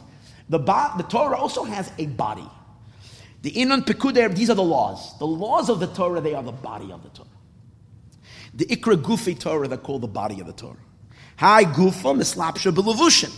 The, 0.49 0.61
ba- 0.61 0.95
the 0.97 1.03
Torah 1.03 1.37
also 1.37 1.65
has 1.65 1.91
a 1.99 2.07
body. 2.07 2.49
The 3.43 3.51
inun 3.51 3.85
pekuder, 3.85 4.33
these 4.33 4.51
are 4.51 4.55
the 4.55 4.63
laws. 4.63 5.19
The 5.19 5.27
laws 5.27 5.69
of 5.69 5.81
the 5.81 5.89
Torah, 5.89 6.21
they 6.21 6.35
are 6.35 6.45
the 6.45 6.53
body 6.53 6.93
of 6.93 7.03
the 7.03 7.09
Torah. 7.11 7.29
The 8.55 8.67
ikra 8.67 9.03
gufi 9.03 9.37
Torah, 9.37 9.67
they 9.67 9.77
call 9.77 9.99
the 9.99 10.07
body 10.07 10.41
of 10.41 10.47
the 10.47 10.53
Torah. 10.53 10.77
Hai 11.37 11.65
gufa 11.65 12.17
mislapsha 12.17 12.73
belavushin. 12.73 13.33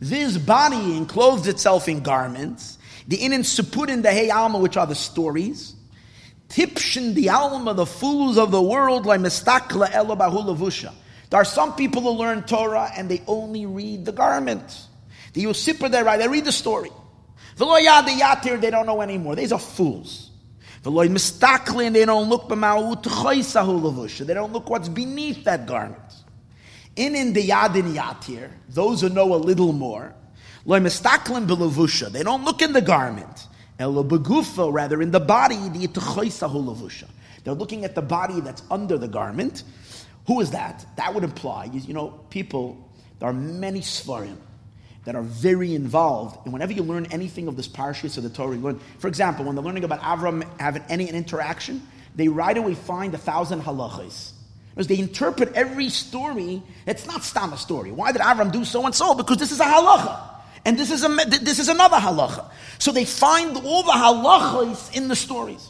This 0.00 0.38
body 0.38 0.96
enclosed 0.96 1.46
itself 1.46 1.88
in 1.88 2.00
garments. 2.00 2.78
The 3.08 3.18
inin 3.18 3.40
suput 3.40 4.02
the 4.02 4.12
hey 4.12 4.30
alma, 4.30 4.58
which 4.58 4.76
are 4.76 4.86
the 4.86 4.94
stories. 4.94 5.74
Tipshin 6.48 7.14
the 7.14 7.30
alma, 7.30 7.74
the 7.74 7.86
fools 7.86 8.38
of 8.38 8.50
the 8.50 8.62
world, 8.62 9.06
like 9.06 9.20
mistakla 9.20 9.88
elabahulavusha. 9.90 10.92
There 11.30 11.40
are 11.40 11.44
some 11.44 11.74
people 11.74 12.02
who 12.02 12.10
learn 12.10 12.42
Torah 12.44 12.90
and 12.96 13.10
they 13.10 13.22
only 13.26 13.66
read 13.66 14.04
the 14.04 14.12
garment. 14.12 14.86
The 15.34 15.44
Yosipper, 15.44 15.90
they 15.90 16.02
write, 16.02 16.18
they 16.18 16.28
read 16.28 16.46
the 16.46 16.52
story. 16.52 16.90
The 17.56 17.66
Loyad 17.66 18.06
Yatir, 18.06 18.60
they 18.60 18.70
don't 18.70 18.86
know 18.86 19.02
anymore. 19.02 19.36
These 19.36 19.52
are 19.52 19.58
fools. 19.58 20.30
The 20.82 20.90
Loy 20.90 21.08
Mistaklin, 21.08 21.92
they 21.92 22.04
don't 22.04 22.28
look 22.28 22.48
They 22.48 24.34
don't 24.34 24.52
look 24.52 24.70
what's 24.70 24.88
beneath 24.88 25.44
that 25.44 25.66
garment. 25.66 26.00
In 26.98 27.14
in 27.14 27.32
the 27.32 27.48
Yadin 27.48 27.94
Yatir, 27.94 28.50
those 28.68 29.02
who 29.02 29.08
know 29.08 29.32
a 29.32 29.36
little 29.36 29.72
more, 29.72 30.12
Loy 30.64 30.80
Mistaklin 30.80 31.46
Belavusha, 31.46 32.10
they 32.10 32.24
don't 32.24 32.44
look 32.44 32.60
in 32.60 32.72
the 32.72 32.80
garment. 32.80 33.46
Elo 33.78 34.02
begufa, 34.02 34.72
rather 34.72 35.00
in 35.00 35.12
the 35.12 35.20
body, 35.20 35.54
the 35.68 37.06
They're 37.44 37.54
looking 37.54 37.84
at 37.84 37.94
the 37.94 38.02
body 38.02 38.40
that's 38.40 38.64
under 38.68 38.98
the 38.98 39.06
garment. 39.06 39.62
Who 40.26 40.40
is 40.40 40.50
that? 40.50 40.84
That 40.96 41.14
would 41.14 41.22
imply, 41.22 41.66
you 41.72 41.94
know, 41.94 42.08
people, 42.30 42.90
there 43.20 43.28
are 43.28 43.32
many 43.32 43.80
svarim 43.80 44.36
that 45.04 45.14
are 45.14 45.22
very 45.22 45.76
involved. 45.76 46.44
And 46.44 46.52
whenever 46.52 46.72
you 46.72 46.82
learn 46.82 47.06
anything 47.12 47.46
of 47.46 47.56
this 47.56 47.68
parashas 47.68 48.16
of 48.16 48.24
the 48.24 48.30
Torah, 48.30 48.56
you 48.56 48.60
learn, 48.60 48.80
for 48.98 49.06
example, 49.06 49.44
when 49.44 49.54
they're 49.54 49.64
learning 49.64 49.84
about 49.84 50.00
Avram 50.00 50.44
having 50.58 50.82
any 50.88 51.08
interaction, 51.08 51.80
they 52.16 52.26
right 52.26 52.58
away 52.58 52.74
find 52.74 53.14
a 53.14 53.18
thousand 53.18 53.62
halachas. 53.62 54.32
Because 54.78 54.86
they 54.86 55.00
interpret 55.00 55.52
every 55.54 55.88
story, 55.88 56.62
it's 56.86 57.04
not 57.04 57.24
stam 57.24 57.52
a 57.52 57.56
story. 57.56 57.90
Why 57.90 58.12
did 58.12 58.20
Avram 58.20 58.52
do 58.52 58.64
so 58.64 58.86
and 58.86 58.94
so? 58.94 59.12
Because 59.12 59.36
this 59.38 59.50
is 59.50 59.58
a 59.58 59.64
halacha. 59.64 60.20
And 60.64 60.78
this 60.78 60.92
is, 60.92 61.02
a, 61.02 61.08
this 61.08 61.58
is 61.58 61.68
another 61.68 61.96
halacha. 61.96 62.48
So 62.78 62.92
they 62.92 63.04
find 63.04 63.56
all 63.56 63.82
the 63.82 63.90
halachas 63.90 64.96
in 64.96 65.08
the 65.08 65.16
stories. 65.16 65.68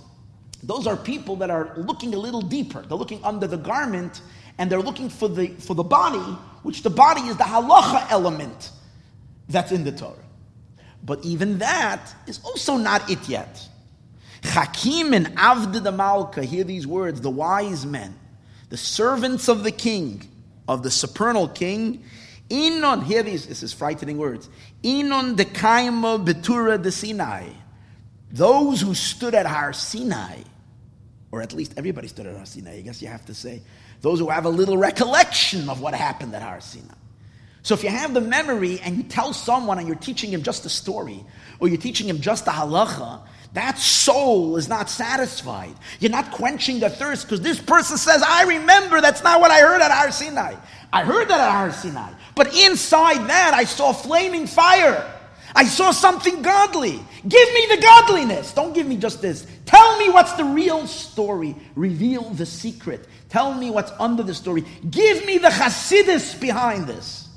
Those 0.63 0.87
are 0.87 0.95
people 0.95 1.37
that 1.37 1.49
are 1.49 1.73
looking 1.79 2.13
a 2.13 2.19
little 2.19 2.43
deeper. 2.43 2.83
They're 2.83 2.99
looking 2.99 3.25
under 3.25 3.47
the 3.47 3.57
garment 3.57 4.21
and 4.59 4.71
they're 4.71 4.83
looking 4.83 5.09
for 5.09 5.27
the, 5.27 5.47
for 5.59 5.73
the 5.73 5.85
body, 5.85 6.19
which 6.63 6.83
the 6.83 6.91
body 6.91 7.23
is 7.23 7.39
the 7.39 7.45
halacha 7.45 8.11
element 8.11 8.73
that's 9.49 9.73
in 9.73 9.85
the 9.85 9.93
Torah. 9.93 10.17
But 11.03 11.25
even 11.25 11.61
that 11.61 12.15
is 12.27 12.41
also 12.45 12.77
not 12.77 13.09
it 13.09 13.27
yet. 13.27 13.67
Hakim 14.45 15.15
and 15.15 15.29
Avd 15.39 15.83
the 15.83 15.93
Malka, 15.93 16.45
hear 16.45 16.63
these 16.63 16.87
words, 16.87 17.23
the 17.23 17.31
wise 17.31 17.87
men, 17.87 18.15
the 18.69 18.77
servants 18.77 19.49
of 19.49 19.65
the 19.65 19.73
king, 19.73 20.23
of 20.67 20.83
the 20.83 20.91
supernal 20.91 21.49
king, 21.49 22.05
Inon, 22.51 23.05
hear 23.05 23.23
these, 23.23 23.47
this 23.47 23.63
is 23.63 23.73
frightening 23.73 24.17
words. 24.17 24.49
Inon 24.83 25.37
de 25.37 25.45
kaima 25.45 26.25
betura 26.25 26.83
de 26.83 26.91
Sinai. 26.91 27.49
Those 28.31 28.81
who 28.81 28.95
stood 28.95 29.35
at 29.35 29.47
Har 29.47 29.73
Sinai, 29.73 30.43
or 31.31 31.43
at 31.43 31.53
least 31.53 31.75
everybody 31.77 32.09
stood 32.09 32.27
at 32.27 32.37
Har 32.37 32.47
Sinai, 32.47 32.77
I 32.77 32.81
guess 32.81 33.03
you 33.03 33.09
have 33.09 33.25
to 33.27 33.35
say. 33.35 33.63
Those 34.01 34.19
who 34.19 34.31
have 34.31 34.47
a 34.47 34.51
little 34.51 34.79
recollection 34.79 35.69
of 35.69 35.81
what 35.81 35.95
happened 35.95 36.35
at 36.35 36.43
Har 36.43 36.61
Sinai. 36.61 36.95
So 37.63 37.75
if 37.75 37.83
you 37.83 37.91
have 37.91 38.15
the 38.15 38.21
memory 38.21 38.81
and 38.81 38.97
you 38.97 39.03
tell 39.03 39.35
someone 39.35 39.79
and 39.79 39.87
you're 39.87 39.97
teaching 39.97 40.31
him 40.31 40.43
just 40.43 40.65
a 40.65 40.71
story, 40.71 41.25
or 41.61 41.69
you're 41.69 41.77
teaching 41.77 42.09
him 42.09 42.21
just 42.21 42.47
a 42.47 42.51
halacha, 42.51 43.21
that 43.55 43.79
soul 43.79 44.57
is 44.57 44.69
not 44.69 44.91
satisfied. 44.91 45.75
You're 46.01 46.11
not 46.11 46.31
quenching 46.33 46.81
the 46.81 46.91
thirst 46.91 47.27
because 47.27 47.41
this 47.41 47.59
person 47.59 47.97
says, 47.97 48.23
I 48.23 48.45
remember 48.45 49.01
that's 49.01 49.23
not 49.23 49.41
what 49.41 49.51
I 49.51 49.61
heard 49.61 49.81
at 49.81 49.91
Har 49.91 50.11
Sinai. 50.11 50.55
I 50.93 51.05
heard 51.05 51.29
that 51.29 51.41
at 51.41 51.51
Har 51.51 51.73
Sinai. 51.73 52.13
But 52.35 52.55
inside 52.55 53.29
that, 53.29 53.55
I 53.55 53.65
saw 53.65 53.93
flaming 53.93 54.47
fire. 54.47 55.15
I 55.55 55.65
saw 55.65 55.93
something 55.93 56.43
godly. 56.43 57.01
Give 57.27 57.55
me 57.55 57.67
the 57.71 57.81
godliness. 57.81 58.53
Don't 58.53 58.75
give 58.75 58.87
me 58.87 58.97
just 58.97 59.23
this. 59.23 59.47
Tell 59.65 59.99
me 59.99 60.11
what's 60.11 60.35
the 60.35 60.45
real 60.45 60.87
story. 60.87 61.57
Reveal 61.75 62.31
the 62.31 62.47
secret. 62.47 63.09
Tell 63.31 63.55
me 63.55 63.71
what's 63.71 63.91
under 63.99 64.23
the 64.23 64.35
story. 64.35 64.65
Give 64.91 65.25
me 65.25 65.39
the 65.39 65.49
Hasidus 65.49 66.39
behind 66.39 66.87
this. 66.87 67.29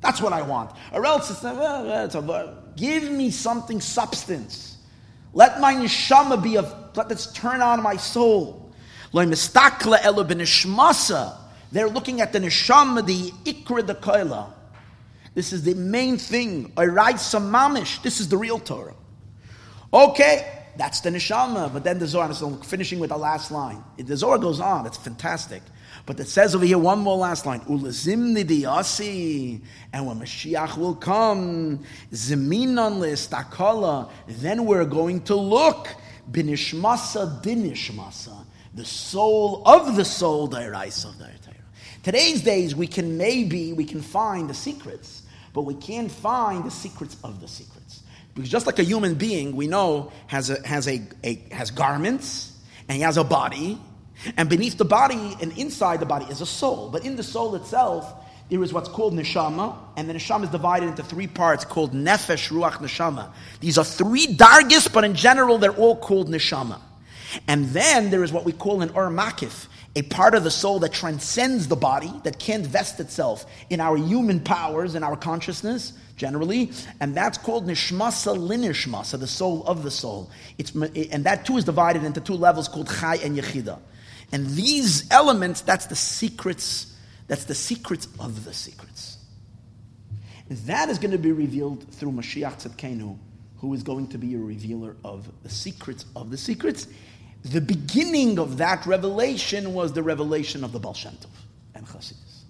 That's 0.00 0.20
what 0.20 0.32
I 0.32 0.42
want. 0.42 0.70
Or 0.92 1.04
else 1.04 1.30
it's, 1.30 1.42
well, 1.42 2.04
it's 2.04 2.14
a, 2.14 2.20
uh, 2.20 2.54
give 2.76 3.10
me 3.10 3.30
something 3.30 3.80
substance. 3.80 4.75
Let 5.36 5.60
my 5.60 5.74
neshama 5.74 6.42
be 6.42 6.56
of, 6.56 6.74
let 6.96 7.10
this 7.10 7.30
turn 7.30 7.60
on 7.60 7.82
my 7.82 7.96
soul. 7.96 8.72
They're 9.12 9.26
looking 9.26 9.42
at 12.22 12.32
the 12.32 12.38
neshama, 12.40 13.04
the 13.04 13.30
ikra, 13.44 13.86
the 13.86 13.96
koila. 13.96 14.50
This 15.34 15.52
is 15.52 15.62
the 15.62 15.74
main 15.74 16.16
thing. 16.16 16.72
I 16.74 16.86
write 16.86 17.20
some 17.20 17.52
mamish. 17.52 18.00
This 18.02 18.18
is 18.18 18.30
the 18.30 18.38
real 18.38 18.58
Torah. 18.58 18.94
Okay, 19.92 20.64
that's 20.78 21.02
the 21.02 21.10
neshama. 21.10 21.70
But 21.70 21.84
then 21.84 21.98
the 21.98 22.06
Zohar, 22.06 22.32
I'm 22.32 22.62
finishing 22.62 22.98
with 22.98 23.10
the 23.10 23.18
last 23.18 23.50
line. 23.50 23.84
The 23.98 24.16
Zohar 24.16 24.38
goes 24.38 24.58
on. 24.58 24.86
It's 24.86 24.96
fantastic. 24.96 25.60
But 26.06 26.20
it 26.20 26.28
says 26.28 26.54
over 26.54 26.64
here 26.64 26.78
one 26.78 27.00
more 27.00 27.16
last 27.16 27.44
line. 27.46 27.60
Ulazimni 27.62 28.44
diyasi. 28.44 29.60
And 29.92 30.06
when 30.06 30.20
Mashiach 30.20 30.78
will 30.78 30.94
come, 30.94 31.80
ziminon 32.12 33.00
listakala, 33.00 34.08
then 34.28 34.64
we're 34.64 34.84
going 34.84 35.22
to 35.22 35.34
look. 35.34 35.88
Binishmasa 36.30 37.42
dinishmasa. 37.42 38.44
The 38.74 38.84
soul 38.84 39.62
of 39.66 39.96
the 39.96 40.04
soul, 40.04 40.46
the 40.46 40.58
of 40.58 41.18
the 41.18 41.30
Today's 42.02 42.42
days, 42.42 42.76
we 42.76 42.86
can 42.86 43.18
maybe, 43.18 43.72
we 43.72 43.84
can 43.84 44.00
find 44.00 44.48
the 44.48 44.54
secrets 44.54 45.22
but 45.56 45.62
we 45.62 45.74
can't 45.74 46.12
find 46.12 46.64
the 46.64 46.70
secrets 46.70 47.16
of 47.24 47.40
the 47.40 47.48
secrets. 47.48 48.02
Because 48.34 48.50
just 48.50 48.66
like 48.66 48.78
a 48.78 48.82
human 48.84 49.14
being, 49.14 49.56
we 49.56 49.66
know 49.66 50.12
has 50.26 50.50
a, 50.50 50.60
has 50.68 50.86
a, 50.86 51.00
a 51.24 51.42
has 51.50 51.70
garments 51.70 52.52
and 52.86 52.96
he 52.96 53.02
has 53.02 53.16
a 53.16 53.24
body, 53.24 53.80
and 54.36 54.48
beneath 54.48 54.78
the 54.78 54.84
body 54.84 55.36
and 55.40 55.56
inside 55.58 56.00
the 56.00 56.06
body 56.06 56.26
is 56.26 56.40
a 56.40 56.46
soul. 56.46 56.90
But 56.90 57.04
in 57.04 57.16
the 57.16 57.22
soul 57.22 57.54
itself, 57.54 58.12
there 58.48 58.62
is 58.62 58.72
what's 58.72 58.88
called 58.88 59.14
neshama, 59.14 59.76
and 59.96 60.08
the 60.08 60.14
neshama 60.14 60.44
is 60.44 60.50
divided 60.50 60.88
into 60.88 61.02
three 61.02 61.26
parts 61.26 61.64
called 61.64 61.92
nefesh, 61.92 62.50
ruach, 62.50 62.74
neshama. 62.74 63.30
These 63.60 63.76
are 63.76 63.84
three 63.84 64.26
dargis, 64.26 64.92
but 64.92 65.04
in 65.04 65.14
general, 65.14 65.58
they're 65.58 65.72
all 65.72 65.96
called 65.96 66.30
neshama. 66.30 66.78
And 67.48 67.66
then 67.66 68.10
there 68.10 68.22
is 68.22 68.32
what 68.32 68.44
we 68.44 68.52
call 68.52 68.82
an 68.82 68.90
or 68.90 69.10
makif, 69.10 69.66
a 69.96 70.02
part 70.02 70.34
of 70.34 70.44
the 70.44 70.50
soul 70.50 70.78
that 70.80 70.92
transcends 70.92 71.66
the 71.66 71.74
body, 71.74 72.12
that 72.22 72.38
can't 72.38 72.64
vest 72.64 73.00
itself 73.00 73.46
in 73.68 73.80
our 73.80 73.96
human 73.96 74.38
powers 74.40 74.94
and 74.94 75.04
our 75.04 75.16
consciousness 75.16 75.94
generally, 76.16 76.70
and 77.00 77.14
that's 77.14 77.36
called 77.36 77.66
nishmasa 77.66 78.36
linishmasa, 78.36 79.18
the 79.18 79.26
soul 79.26 79.64
of 79.66 79.82
the 79.82 79.90
soul. 79.90 80.30
It's, 80.56 80.74
and 80.74 81.24
that 81.24 81.44
too 81.44 81.56
is 81.56 81.64
divided 81.64 82.04
into 82.04 82.20
two 82.20 82.34
levels 82.34 82.68
called 82.68 82.88
chai 82.88 83.16
and 83.16 83.36
yechida. 83.36 83.78
And 84.32 84.46
these 84.48 85.10
elements, 85.10 85.60
that's 85.60 85.86
the 85.86 85.96
secrets, 85.96 86.94
that's 87.28 87.44
the 87.44 87.54
secrets 87.54 88.08
of 88.18 88.44
the 88.44 88.52
secrets. 88.52 89.18
That 90.48 90.88
is 90.88 90.98
going 90.98 91.12
to 91.12 91.18
be 91.18 91.32
revealed 91.32 91.90
through 91.92 92.12
Mashiach 92.12 92.62
Tzedkenu, 92.62 93.18
who 93.58 93.74
is 93.74 93.82
going 93.82 94.08
to 94.08 94.18
be 94.18 94.34
a 94.34 94.38
revealer 94.38 94.96
of 95.04 95.30
the 95.42 95.50
secrets 95.50 96.04
of 96.14 96.30
the 96.30 96.36
secrets 96.36 96.86
the 97.52 97.60
beginning 97.60 98.38
of 98.38 98.58
that 98.58 98.86
revelation 98.86 99.72
was 99.72 99.92
the 99.92 100.02
revelation 100.02 100.64
of 100.64 100.72
the 100.72 100.80
Baal 100.80 100.94
Shem 100.94 101.12
Tov 101.12 101.28
and 101.74 101.86
Chassidus. 101.86 102.42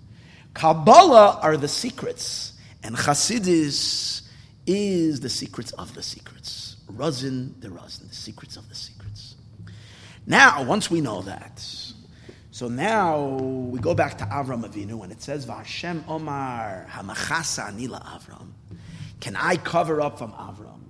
Kabbalah 0.54 1.38
are 1.42 1.56
the 1.58 1.68
secrets, 1.68 2.54
and 2.82 2.96
Chassidus 2.96 4.22
is 4.66 5.20
the 5.20 5.28
secrets 5.28 5.72
of 5.72 5.94
the 5.94 6.02
secrets. 6.02 6.76
Razin, 6.88 7.54
the 7.60 7.70
Razin, 7.70 8.08
the 8.08 8.14
secrets 8.14 8.56
of 8.56 8.68
the 8.68 8.74
secrets. 8.74 9.35
Now, 10.26 10.64
once 10.64 10.90
we 10.90 11.00
know 11.00 11.22
that, 11.22 11.64
so 12.50 12.68
now 12.68 13.28
we 13.28 13.78
go 13.78 13.94
back 13.94 14.18
to 14.18 14.24
Avram 14.24 14.68
Avinu, 14.68 15.02
and 15.04 15.12
it 15.12 15.22
says, 15.22 15.46
"Vashem 15.46 16.02
Omar 16.08 16.86
Hamachasa 16.90 17.70
Anila 17.70 18.02
Avram." 18.04 18.48
Can 19.20 19.36
I 19.36 19.56
cover 19.56 20.00
up 20.00 20.18
from 20.18 20.32
Avram? 20.32 20.80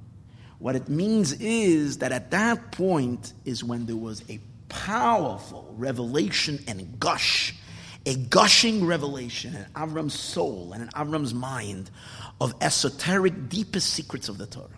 What 0.59 0.75
it 0.75 0.89
means 0.89 1.33
is 1.35 1.99
that 1.99 2.13
at 2.13 2.31
that 2.31 2.73
point 2.73 3.35
is 3.45 3.63
when 3.63 3.85
there 3.85 3.97
was 3.97 4.23
a 4.31 4.41
powerful 4.69 5.75
revelation 5.77 6.65
and 6.67 6.99
gush, 6.99 7.55
a 8.07 8.15
gushing 8.15 8.87
revelation 8.87 9.55
in 9.55 9.65
Avram's 9.75 10.19
soul 10.19 10.73
and 10.73 10.83
in 10.83 10.89
Avram's 10.91 11.35
mind 11.35 11.91
of 12.41 12.55
esoteric, 12.63 13.49
deepest 13.51 13.91
secrets 13.91 14.29
of 14.29 14.39
the 14.39 14.47
Torah. 14.47 14.69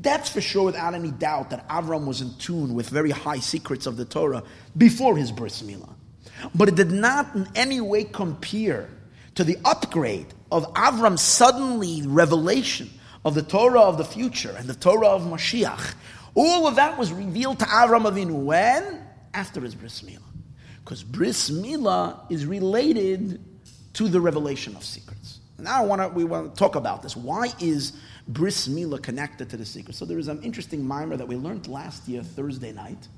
That's 0.00 0.30
for 0.30 0.40
sure, 0.40 0.64
without 0.64 0.94
any 0.94 1.10
doubt, 1.10 1.50
that 1.50 1.68
Avram 1.68 2.06
was 2.06 2.22
in 2.22 2.34
tune 2.38 2.74
with 2.74 2.88
very 2.88 3.10
high 3.10 3.40
secrets 3.40 3.86
of 3.86 3.96
the 3.96 4.04
Torah 4.04 4.42
before 4.76 5.16
his 5.16 5.30
bris 5.30 5.62
milah. 5.62 5.92
But 6.54 6.68
it 6.68 6.74
did 6.74 6.90
not 6.90 7.34
in 7.34 7.46
any 7.54 7.80
way 7.80 8.04
compare 8.04 8.88
to 9.34 9.44
the 9.44 9.58
upgrade 9.64 10.26
of 10.50 10.72
Avram's 10.74 11.20
suddenly 11.20 12.02
revelation 12.06 12.90
of 13.24 13.34
the 13.34 13.42
Torah 13.42 13.82
of 13.82 13.98
the 13.98 14.04
future 14.04 14.54
and 14.56 14.68
the 14.68 14.74
Torah 14.74 15.08
of 15.08 15.22
Mashiach, 15.22 15.94
all 16.34 16.66
of 16.66 16.76
that 16.76 16.98
was 16.98 17.12
revealed 17.12 17.58
to 17.58 17.66
Avram 17.66 18.10
Avinu 18.10 18.44
when? 18.44 19.04
After 19.34 19.60
his 19.60 19.74
bris 19.74 20.00
milah. 20.02 20.22
Because 20.82 21.02
bris 21.02 21.50
milah 21.50 22.30
is 22.30 22.46
related 22.46 23.44
to 23.94 24.08
the 24.08 24.20
revelation 24.20 24.76
of 24.76 24.84
secrets. 24.84 25.40
Now 25.58 25.82
I 25.82 25.86
want 25.86 26.00
to, 26.00 26.08
we 26.08 26.24
want 26.24 26.54
to 26.54 26.58
talk 26.58 26.74
about 26.74 27.02
this. 27.02 27.14
Why 27.14 27.52
is 27.60 27.92
bris 28.32 28.68
milah 28.68 29.02
connected 29.02 29.50
to 29.50 29.56
the 29.56 29.64
secret? 29.64 29.94
So 29.94 30.04
there 30.04 30.18
is 30.18 30.28
an 30.28 30.42
interesting 30.42 30.84
maamar 30.84 31.18
that 31.18 31.28
we 31.28 31.36
learned 31.36 31.68
last 31.68 32.08
year, 32.08 32.22
Thursday 32.22 32.72
night, 32.72 33.08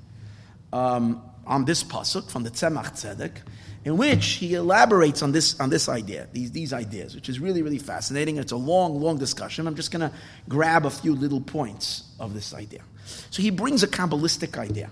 um, 0.71 1.21
on 1.45 1.65
this 1.65 1.83
pasuk 1.83 2.31
from 2.31 2.43
the 2.43 2.49
Tzemach 2.49 2.93
Tzedek 2.93 3.41
in 3.85 3.97
which 3.97 4.25
he 4.25 4.53
elaborates 4.53 5.21
on 5.21 5.31
this, 5.31 5.59
on 5.59 5.69
this 5.69 5.89
idea, 5.89 6.27
these, 6.31 6.51
these 6.51 6.71
ideas, 6.71 7.15
which 7.15 7.27
is 7.27 7.39
really, 7.39 7.61
really 7.61 7.79
fascinating. 7.79 8.37
It's 8.37 8.53
a 8.53 8.57
long, 8.57 9.01
long 9.01 9.17
discussion. 9.17 9.67
I'm 9.67 9.75
just 9.75 9.91
going 9.91 10.09
to 10.09 10.15
grab 10.47 10.85
a 10.85 10.89
few 10.89 11.13
little 11.13 11.41
points 11.41 12.05
of 12.19 12.33
this 12.33 12.53
idea. 12.53 12.81
So 13.29 13.41
he 13.41 13.49
brings 13.49 13.83
a 13.83 13.87
Kabbalistic 13.87 14.57
idea. 14.57 14.89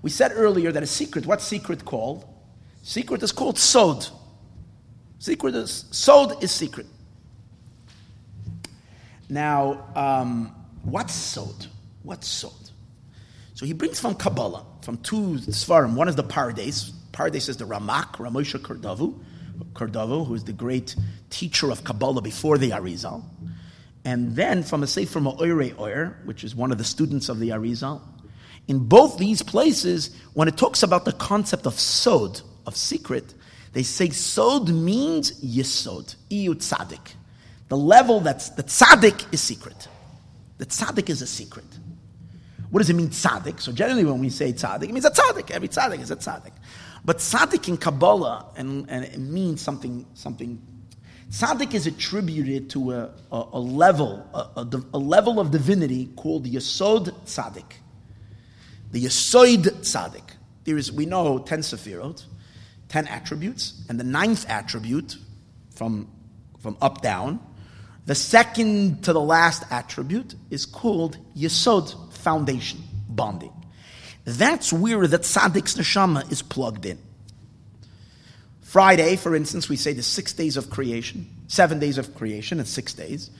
We 0.00 0.10
said 0.10 0.32
earlier 0.34 0.72
that 0.72 0.82
a 0.82 0.86
secret, 0.86 1.26
what's 1.26 1.44
secret 1.44 1.84
called? 1.84 2.24
Secret 2.82 3.22
is 3.22 3.32
called 3.32 3.58
sod. 3.58 4.06
Secret 5.18 5.54
is, 5.54 5.84
sod 5.90 6.42
is 6.42 6.50
secret. 6.50 6.86
Now, 9.32 9.86
um, 9.96 10.54
what's 10.82 11.14
sod? 11.14 11.66
What's 12.02 12.28
sod? 12.28 12.52
So 13.54 13.64
he 13.64 13.72
brings 13.72 13.98
from 13.98 14.14
Kabbalah, 14.14 14.66
from 14.82 14.98
two 14.98 15.38
Sforim. 15.38 15.94
One 15.94 16.06
is 16.06 16.16
the 16.16 16.22
Pardes, 16.22 16.92
Pardes 17.12 17.48
is 17.48 17.56
the 17.56 17.64
Ramak, 17.64 18.16
Ramosha 18.16 18.60
Kordovu, 18.60 19.18
Kordovu, 19.72 20.26
who 20.26 20.34
is 20.34 20.44
the 20.44 20.52
great 20.52 20.94
teacher 21.30 21.70
of 21.70 21.82
Kabbalah 21.82 22.20
before 22.20 22.58
the 22.58 22.72
Arizal. 22.72 23.24
And 24.04 24.36
then 24.36 24.62
from 24.62 24.82
a 24.82 24.86
Sefer 24.86 25.20
Ma'oire 25.20 25.78
Oyer, 25.78 26.18
which 26.26 26.44
is 26.44 26.54
one 26.54 26.70
of 26.70 26.76
the 26.76 26.84
students 26.84 27.30
of 27.30 27.38
the 27.38 27.50
Arizal. 27.50 28.02
In 28.68 28.80
both 28.80 29.16
these 29.16 29.40
places, 29.40 30.14
when 30.34 30.46
it 30.46 30.58
talks 30.58 30.82
about 30.82 31.06
the 31.06 31.12
concept 31.12 31.66
of 31.66 31.80
sod, 31.80 32.42
of 32.66 32.76
secret, 32.76 33.32
they 33.72 33.82
say 33.82 34.10
sod 34.10 34.68
means 34.68 35.40
yesod, 35.42 36.16
iyu 36.30 36.50
tzadik. 36.50 37.14
The 37.72 37.78
level 37.78 38.20
that's, 38.20 38.50
the 38.50 38.64
tzadik 38.64 39.32
is 39.32 39.40
secret. 39.40 39.88
The 40.58 40.66
tzadik 40.66 41.08
is 41.08 41.22
a 41.22 41.26
secret. 41.26 41.64
What 42.68 42.80
does 42.80 42.90
it 42.90 42.96
mean, 42.96 43.08
tzaddik? 43.08 43.62
So 43.62 43.72
generally 43.72 44.04
when 44.04 44.18
we 44.18 44.28
say 44.28 44.52
tzaddik, 44.52 44.90
it 44.90 44.92
means 44.92 45.06
a 45.06 45.10
tzaddik. 45.10 45.50
Every 45.50 45.68
tzaddik 45.68 46.02
is 46.02 46.10
a 46.10 46.16
tzaddik. 46.16 46.52
But 47.02 47.16
tzaddik 47.16 47.66
in 47.68 47.78
Kabbalah, 47.78 48.44
and, 48.58 48.90
and 48.90 49.06
it 49.06 49.18
means 49.18 49.62
something, 49.62 50.04
something. 50.12 50.60
Tzaddik 51.30 51.72
is 51.72 51.86
attributed 51.86 52.68
to 52.68 52.92
a, 52.92 53.10
a, 53.32 53.48
a 53.54 53.58
level, 53.58 54.28
a, 54.34 54.66
a, 54.92 54.98
level 54.98 55.40
of 55.40 55.50
divinity 55.50 56.10
called 56.14 56.44
the 56.44 56.50
Yesod 56.50 57.08
Tzaddik. 57.24 57.72
The 58.90 59.02
Yesod 59.02 59.62
Tzaddik. 59.80 60.34
There 60.64 60.76
is, 60.76 60.92
we 60.92 61.06
know, 61.06 61.38
ten 61.38 61.60
sefirot, 61.60 62.22
ten 62.90 63.06
attributes, 63.06 63.82
and 63.88 63.98
the 63.98 64.04
ninth 64.04 64.44
attribute, 64.50 65.16
from, 65.74 66.10
from 66.60 66.76
up 66.82 67.00
down, 67.00 67.40
the 68.06 68.14
second 68.14 69.04
to 69.04 69.12
the 69.12 69.20
last 69.20 69.64
attribute 69.70 70.34
is 70.50 70.66
called 70.66 71.16
Yesod, 71.36 72.12
foundation, 72.14 72.82
bonding. 73.08 73.52
That's 74.24 74.72
where 74.72 75.06
the 75.06 75.18
tzaddik's 75.18 75.76
neshama 75.76 76.30
is 76.30 76.42
plugged 76.42 76.86
in. 76.86 76.98
Friday, 78.62 79.16
for 79.16 79.36
instance, 79.36 79.68
we 79.68 79.76
say 79.76 79.92
the 79.92 80.02
six 80.02 80.32
days 80.32 80.56
of 80.56 80.70
creation, 80.70 81.28
seven 81.46 81.78
days 81.78 81.98
of 81.98 82.14
creation 82.14 82.58
and 82.58 82.66
six 82.66 82.94
days. 82.94 83.30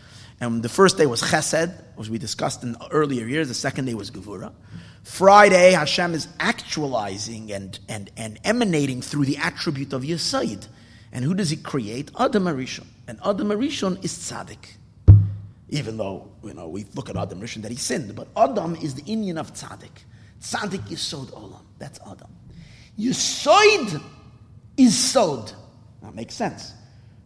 And 0.40 0.62
the 0.62 0.68
first 0.68 0.98
day 0.98 1.06
was 1.06 1.22
chesed, 1.22 1.72
as 1.98 2.10
we 2.10 2.18
discussed 2.18 2.62
in 2.62 2.76
earlier 2.90 3.26
years. 3.26 3.48
The 3.48 3.54
second 3.54 3.86
day 3.86 3.94
was 3.94 4.10
gevura. 4.10 4.52
Friday, 5.04 5.72
Hashem 5.72 6.14
is 6.14 6.28
actualizing 6.38 7.50
and, 7.52 7.78
and, 7.88 8.10
and 8.16 8.38
emanating 8.44 9.02
through 9.02 9.24
the 9.24 9.38
attribute 9.38 9.92
of 9.92 10.02
Yesod. 10.02 10.66
And 11.12 11.24
who 11.24 11.34
does 11.34 11.50
he 11.50 11.56
create? 11.56 12.10
Adam 12.18 12.44
Arishon. 12.44 12.86
And 13.12 13.20
Adam 13.26 13.48
Arishon 13.48 14.02
is 14.02 14.14
tzaddik. 14.14 14.76
Even 15.68 15.98
though, 15.98 16.32
you 16.42 16.54
know, 16.54 16.66
we 16.66 16.86
look 16.94 17.10
at 17.10 17.16
Adam 17.18 17.42
Arishon 17.42 17.60
that 17.60 17.70
he 17.70 17.76
sinned. 17.76 18.16
But 18.16 18.28
Adam 18.34 18.74
is 18.76 18.94
the 18.94 19.02
inyan 19.02 19.38
of 19.38 19.52
tzaddik. 19.52 19.90
Tzaddik 20.40 20.90
is 20.90 21.02
sod 21.02 21.26
Olam. 21.32 21.60
That's 21.78 22.00
Adam. 22.10 22.30
Yisod 22.98 24.02
is 24.78 24.96
Sod. 24.98 25.52
That 26.02 26.14
makes 26.14 26.34
sense. 26.34 26.72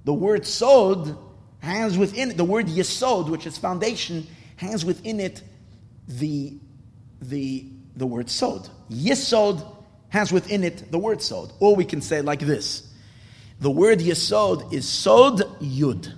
The 0.04 0.12
word 0.12 0.44
Sod 0.44 1.16
has 1.60 1.96
within 1.96 2.32
it, 2.32 2.36
the 2.36 2.44
word 2.44 2.66
Yisod, 2.66 3.28
which 3.28 3.46
is 3.46 3.56
foundation, 3.56 4.26
has 4.56 4.84
within 4.84 5.20
it 5.20 5.40
the, 6.08 6.58
the, 7.22 7.64
the 7.94 8.06
word 8.06 8.28
Sod. 8.28 8.68
Yisod 8.90 9.64
has 10.08 10.32
within 10.32 10.64
it 10.64 10.90
the 10.90 10.98
word 10.98 11.22
Sod. 11.22 11.52
Or 11.60 11.76
we 11.76 11.84
can 11.84 12.00
say 12.00 12.22
like 12.22 12.40
this. 12.40 12.92
The 13.58 13.70
word 13.70 14.00
Yisod 14.00 14.72
is 14.72 14.86
Sod 14.88 15.38
Yud, 15.60 16.12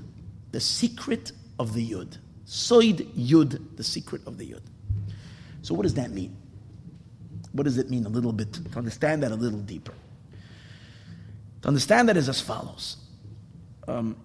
the 0.50 0.60
secret 0.60 1.32
of 1.58 1.72
the 1.72 1.90
Yud. 1.90 2.18
Sod 2.44 2.98
Yud, 3.16 3.76
the 3.76 3.84
secret 3.84 4.22
of 4.26 4.38
the 4.38 4.50
Yud. 4.50 4.62
So 5.62 5.74
what 5.74 5.82
does 5.82 5.94
that 5.94 6.10
mean? 6.10 6.36
What 7.52 7.64
does 7.64 7.78
it 7.78 7.90
mean 7.90 8.06
a 8.06 8.08
little 8.08 8.32
bit, 8.32 8.52
to 8.52 8.78
understand 8.78 9.22
that 9.22 9.30
a 9.30 9.36
little 9.36 9.60
deeper? 9.60 9.94
To 11.62 11.68
understand 11.68 12.08
that 12.08 12.16
is 12.16 12.28
as 12.28 12.40
follows. 12.40 12.96
Um, 13.86 14.16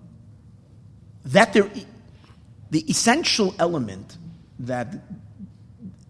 that 1.26 1.53
there, 1.53 1.70
the 2.72 2.89
essential 2.89 3.55
element 3.59 4.18
that, 4.59 4.93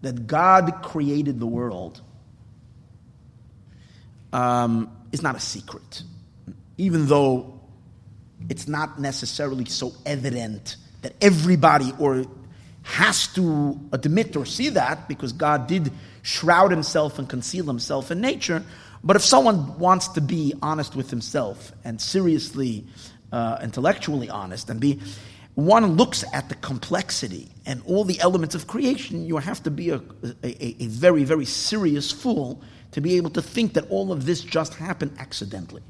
that 0.02 0.26
God 0.26 0.82
created 0.82 1.38
the 1.38 1.46
world 1.46 2.00
um, 4.32 4.90
is 5.12 5.22
not 5.22 5.36
a 5.36 5.40
secret. 5.40 6.02
Even 6.76 7.06
though 7.06 7.60
it's 8.48 8.68
not 8.68 9.00
necessarily 9.00 9.64
so 9.64 9.92
evident 10.04 10.76
that 11.02 11.14
everybody 11.20 11.92
or 11.98 12.24
has 12.82 13.28
to 13.28 13.80
admit 13.92 14.36
or 14.36 14.44
see 14.44 14.68
that 14.68 15.08
because 15.08 15.32
God 15.32 15.66
did 15.66 15.90
shroud 16.22 16.70
himself 16.70 17.18
and 17.18 17.28
conceal 17.28 17.64
himself 17.64 18.10
in 18.10 18.20
nature. 18.20 18.62
But 19.02 19.16
if 19.16 19.22
someone 19.22 19.78
wants 19.78 20.08
to 20.08 20.20
be 20.20 20.54
honest 20.62 20.94
with 20.94 21.10
himself 21.10 21.72
and 21.84 22.00
seriously, 22.00 22.86
uh, 23.32 23.58
intellectually 23.62 24.28
honest, 24.28 24.68
and 24.70 24.80
be, 24.80 25.00
one 25.54 25.96
looks 25.96 26.24
at 26.32 26.48
the 26.48 26.56
complexity 26.56 27.48
and 27.64 27.82
all 27.86 28.04
the 28.04 28.20
elements 28.20 28.54
of 28.54 28.66
creation, 28.66 29.24
you 29.24 29.36
have 29.38 29.62
to 29.62 29.70
be 29.70 29.90
a, 29.90 30.00
a, 30.42 30.82
a 30.82 30.86
very, 30.86 31.24
very 31.24 31.44
serious 31.46 32.10
fool 32.10 32.62
to 32.92 33.00
be 33.00 33.16
able 33.16 33.30
to 33.30 33.42
think 33.42 33.74
that 33.74 33.90
all 33.90 34.12
of 34.12 34.26
this 34.26 34.40
just 34.40 34.74
happened 34.74 35.16
accidentally. 35.18 35.82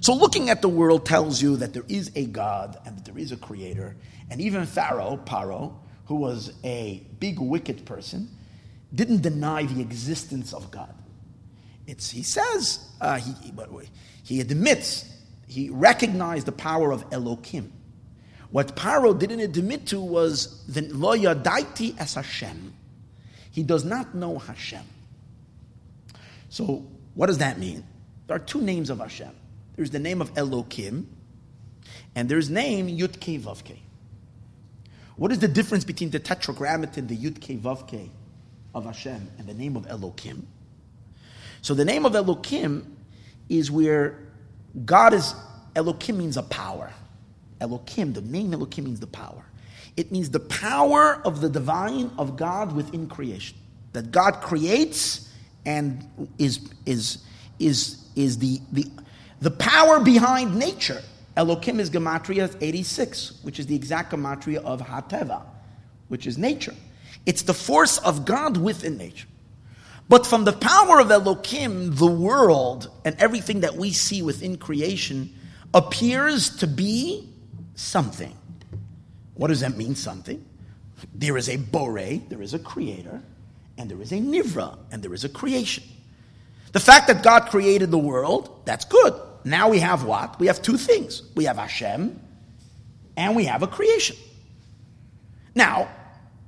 So, 0.00 0.14
looking 0.14 0.50
at 0.50 0.62
the 0.62 0.68
world 0.68 1.04
tells 1.04 1.42
you 1.42 1.56
that 1.56 1.72
there 1.72 1.84
is 1.88 2.12
a 2.14 2.26
God 2.26 2.78
and 2.86 2.96
that 2.96 3.04
there 3.04 3.18
is 3.18 3.32
a 3.32 3.36
creator. 3.36 3.96
And 4.30 4.40
even 4.40 4.66
Pharaoh, 4.66 5.20
Paro, 5.24 5.74
who 6.06 6.16
was 6.16 6.52
a 6.64 7.04
big 7.18 7.40
wicked 7.40 7.84
person, 7.84 8.28
didn't 8.94 9.22
deny 9.22 9.64
the 9.64 9.80
existence 9.80 10.52
of 10.52 10.70
God. 10.70 10.94
It's, 11.86 12.10
he 12.10 12.22
says, 12.22 12.86
uh, 13.00 13.18
he, 13.18 13.32
he 14.22 14.40
admits, 14.40 15.10
he 15.46 15.70
recognized 15.70 16.46
the 16.46 16.52
power 16.52 16.92
of 16.92 17.04
Elohim. 17.12 17.72
What 18.50 18.76
Paro 18.76 19.18
didn't 19.18 19.40
admit 19.40 19.86
to 19.88 20.00
was 20.00 20.64
the 20.66 20.82
lo 20.82 21.16
yadaiti 21.16 21.98
as 21.98 22.14
Hashem. 22.14 22.74
He 23.50 23.62
does 23.62 23.84
not 23.84 24.14
know 24.14 24.38
Hashem. 24.38 24.84
So, 26.50 26.86
what 27.14 27.26
does 27.26 27.38
that 27.38 27.58
mean? 27.58 27.84
There 28.26 28.36
are 28.36 28.40
two 28.40 28.60
names 28.60 28.90
of 28.90 28.98
Hashem. 28.98 29.30
There's 29.78 29.90
the 29.90 30.00
name 30.00 30.20
of 30.20 30.36
Elohim, 30.36 31.08
and 32.16 32.28
there's 32.28 32.50
name 32.50 32.88
Yud 32.88 33.16
Vavke. 33.40 33.76
What 35.14 35.30
is 35.30 35.38
the 35.38 35.46
difference 35.46 35.84
between 35.84 36.10
the 36.10 36.18
tetragrammaton, 36.18 37.06
the 37.06 37.16
Yud 37.16 37.38
Vavke 37.60 38.08
of 38.74 38.86
Hashem, 38.86 39.30
and 39.38 39.46
the 39.46 39.54
name 39.54 39.76
of 39.76 39.86
Elohim? 39.86 40.48
So 41.62 41.74
the 41.74 41.84
name 41.84 42.04
of 42.04 42.16
Elohim 42.16 42.96
is 43.48 43.70
where 43.70 44.18
God 44.84 45.14
is, 45.14 45.32
Elohim 45.76 46.18
means 46.18 46.36
a 46.36 46.42
power. 46.42 46.92
Elohim, 47.60 48.14
the 48.14 48.22
name 48.22 48.52
Elohim 48.52 48.86
means 48.86 48.98
the 48.98 49.06
power. 49.06 49.44
It 49.96 50.10
means 50.10 50.28
the 50.28 50.40
power 50.40 51.22
of 51.24 51.40
the 51.40 51.48
divine, 51.48 52.10
of 52.18 52.36
God 52.36 52.74
within 52.74 53.06
creation. 53.06 53.56
That 53.92 54.10
God 54.10 54.40
creates 54.40 55.32
and 55.64 56.04
is, 56.36 56.68
is, 56.84 57.18
is, 57.60 58.08
is 58.16 58.38
the, 58.38 58.60
the, 58.72 58.84
the 59.40 59.50
power 59.50 60.00
behind 60.00 60.56
nature. 60.56 61.02
Elohim 61.36 61.78
is 61.78 61.90
Gematria 61.90 62.54
86, 62.60 63.40
which 63.42 63.60
is 63.60 63.66
the 63.66 63.76
exact 63.76 64.12
Gematria 64.12 64.58
of 64.58 64.80
Hateva, 64.80 65.42
which 66.08 66.26
is 66.26 66.36
nature. 66.36 66.74
It's 67.26 67.42
the 67.42 67.54
force 67.54 67.98
of 67.98 68.24
God 68.24 68.56
within 68.56 68.96
nature. 68.96 69.28
But 70.08 70.26
from 70.26 70.44
the 70.44 70.52
power 70.52 71.00
of 71.00 71.10
Elohim, 71.10 71.94
the 71.94 72.06
world 72.06 72.90
and 73.04 73.14
everything 73.20 73.60
that 73.60 73.76
we 73.76 73.92
see 73.92 74.22
within 74.22 74.56
creation 74.56 75.32
appears 75.74 76.56
to 76.56 76.66
be 76.66 77.28
something. 77.74 78.34
What 79.34 79.48
does 79.48 79.60
that 79.60 79.76
mean, 79.76 79.94
something? 79.94 80.44
There 81.14 81.36
is 81.36 81.48
a 81.48 81.56
bore, 81.56 82.00
there 82.28 82.42
is 82.42 82.54
a 82.54 82.58
creator, 82.58 83.22
and 83.76 83.88
there 83.88 84.00
is 84.00 84.10
a 84.10 84.16
nivra, 84.16 84.76
and 84.90 85.02
there 85.02 85.14
is 85.14 85.24
a 85.24 85.28
creation. 85.28 85.84
The 86.72 86.80
fact 86.80 87.06
that 87.06 87.22
God 87.22 87.48
created 87.50 87.90
the 87.90 87.98
world, 87.98 88.62
that's 88.64 88.84
good. 88.84 89.14
Now 89.48 89.68
we 89.68 89.78
have 89.78 90.04
what? 90.04 90.38
We 90.38 90.46
have 90.48 90.60
two 90.60 90.76
things. 90.76 91.22
We 91.34 91.44
have 91.44 91.56
Hashem, 91.56 92.20
and 93.16 93.36
we 93.36 93.44
have 93.44 93.62
a 93.62 93.66
creation. 93.66 94.16
Now, 95.54 95.88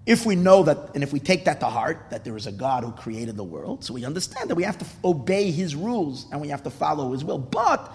if 0.07 0.27
we 0.27 0.37
know 0.37 0.65
that, 0.65 0.95
and 0.95 1.03
if 1.03 1.13
we 1.13 1.21
take 1.21 1.45
that 1.45 1.61
to 1.61 1.67
heart, 1.67 2.07
that 2.11 2.25
there 2.25 2.37
is 2.37 2.47
a 2.47 2.53
God 2.53 2.85
who 2.85 2.93
created 2.93 3.37
the 3.37 3.45
world, 3.45 3.85
so 3.85 3.95
we 3.95 4.05
understand 4.05 4.51
that 4.51 4.55
we 4.55 4.65
have 4.65 4.79
to 4.79 4.87
obey 5.05 5.51
his 5.51 5.75
rules 5.75 6.27
and 6.31 6.41
we 6.41 6.49
have 6.49 6.63
to 6.65 6.71
follow 6.71 7.13
his 7.13 7.25
will. 7.25 7.39
But 7.39 7.93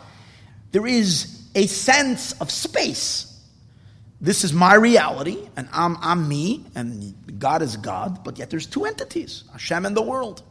there 0.71 0.87
is 0.87 1.41
a 1.55 1.67
sense 1.67 2.33
of 2.41 2.51
space. 2.51 3.31
This 4.21 4.43
is 4.43 4.53
my 4.53 4.75
reality, 4.75 5.47
and 5.55 5.67
I'm, 5.71 5.97
I'm 6.01 6.27
me, 6.27 6.65
and 6.73 7.13
God 7.37 7.61
is 7.61 7.77
God, 7.77 8.23
but 8.23 8.39
yet 8.39 8.49
there's 8.49 8.65
two 8.65 8.85
entities, 8.85 9.43
Hashem 9.51 9.85
and 9.85 9.95
the 9.95 10.01
world. 10.01 10.41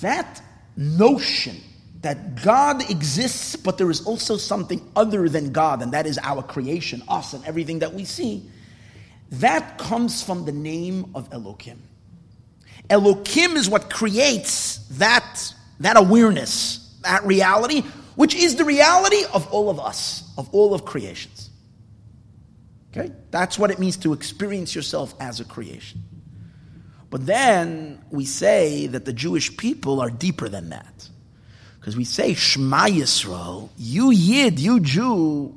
That 0.00 0.40
notion 0.76 1.56
that 2.04 2.42
God 2.42 2.88
exists, 2.90 3.56
but 3.56 3.76
there 3.76 3.90
is 3.90 4.06
also 4.06 4.36
something 4.36 4.80
other 4.94 5.28
than 5.28 5.52
God, 5.52 5.82
and 5.82 5.92
that 5.92 6.06
is 6.06 6.18
our 6.22 6.42
creation, 6.42 7.02
us, 7.08 7.34
and 7.34 7.44
everything 7.44 7.80
that 7.80 7.92
we 7.92 8.04
see 8.04 8.48
that 9.40 9.78
comes 9.78 10.22
from 10.22 10.44
the 10.44 10.52
name 10.52 11.10
of 11.14 11.28
Elohim. 11.32 11.82
Elohim 12.90 13.56
is 13.56 13.68
what 13.68 13.90
creates 13.90 14.78
that, 14.98 15.54
that 15.80 15.96
awareness, 15.96 16.96
that 17.02 17.24
reality, 17.24 17.80
which 18.16 18.34
is 18.34 18.56
the 18.56 18.64
reality 18.64 19.24
of 19.32 19.50
all 19.52 19.70
of 19.70 19.80
us, 19.80 20.30
of 20.36 20.48
all 20.52 20.74
of 20.74 20.84
creations. 20.84 21.50
Okay? 22.92 23.12
That's 23.30 23.58
what 23.58 23.70
it 23.70 23.78
means 23.78 23.96
to 23.98 24.12
experience 24.12 24.74
yourself 24.74 25.14
as 25.18 25.40
a 25.40 25.44
creation. 25.44 26.02
But 27.10 27.26
then 27.26 28.04
we 28.10 28.24
say 28.24 28.86
that 28.88 29.04
the 29.04 29.12
Jewish 29.12 29.56
people 29.56 30.00
are 30.00 30.10
deeper 30.10 30.48
than 30.48 30.70
that. 30.70 31.08
Because 31.84 31.98
we 31.98 32.04
say, 32.04 32.32
Shema 32.32 32.86
Yisrael, 32.86 33.68
you 33.76 34.10
Yid, 34.10 34.58
you 34.58 34.80
Jew, 34.80 35.54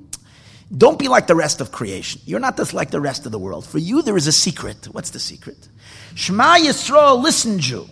don't 0.78 1.00
be 1.00 1.08
like 1.08 1.26
the 1.26 1.36
rest 1.36 1.62
of 1.62 1.72
creation. 1.72 2.20
You're 2.26 2.42
not 2.42 2.58
just 2.58 2.74
like 2.74 2.92
the 2.92 3.00
rest 3.00 3.26
of 3.26 3.32
the 3.32 3.40
world. 3.40 3.66
For 3.66 3.78
you, 3.78 4.02
there 4.02 4.18
is 4.18 4.28
a 4.28 4.34
secret. 4.34 4.90
What's 4.92 5.12
the 5.12 5.22
secret? 5.22 5.70
Shema 6.16 6.58
Yisrael, 6.58 7.24
listen, 7.24 7.60
Jew. 7.60 7.88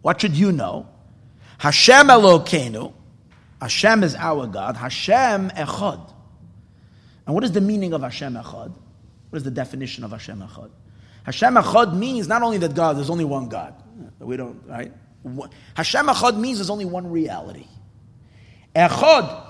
What 0.00 0.18
should 0.18 0.34
you 0.34 0.50
know? 0.50 0.88
Hashem 1.58 2.06
Elokeinu. 2.06 2.94
Hashem 3.60 4.02
is 4.02 4.14
our 4.14 4.46
God. 4.46 4.78
Hashem 4.78 5.50
Echad. 5.50 6.10
And 7.26 7.34
what 7.34 7.44
is 7.44 7.52
the 7.52 7.60
meaning 7.60 7.92
of 7.92 8.00
Hashem 8.00 8.32
Echad? 8.32 8.72
What 9.28 9.36
is 9.36 9.42
the 9.42 9.50
definition 9.50 10.04
of 10.04 10.10
Hashem 10.10 10.40
Echad? 10.40 10.70
Hashem 11.24 11.52
Echad 11.56 11.94
means 11.94 12.28
not 12.28 12.40
only 12.40 12.56
that 12.56 12.74
God, 12.74 12.96
there's 12.96 13.10
only 13.10 13.26
one 13.26 13.50
God. 13.50 13.74
We 14.20 14.38
don't, 14.38 14.62
right? 14.66 14.90
Hashem 15.74 16.06
Echad 16.06 16.38
means 16.38 16.58
there's 16.58 16.70
only 16.70 16.84
one 16.84 17.10
reality. 17.10 17.66
Echad 18.74 19.44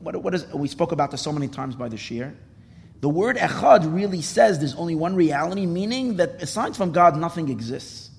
what, 0.00 0.16
what 0.22 0.34
is, 0.34 0.46
we 0.52 0.66
spoke 0.66 0.92
about 0.92 1.10
this 1.10 1.20
so 1.20 1.32
many 1.32 1.46
times 1.46 1.76
by 1.76 1.88
the 1.88 1.96
shiur. 1.96 2.34
The 3.00 3.08
word 3.08 3.36
echad 3.36 3.94
really 3.94 4.22
says 4.22 4.58
there's 4.58 4.74
only 4.74 4.94
one 4.94 5.14
reality, 5.14 5.66
meaning 5.66 6.16
that 6.16 6.42
aside 6.42 6.76
from 6.76 6.92
God, 6.92 7.16
nothing 7.16 7.48
exists. 7.48 8.09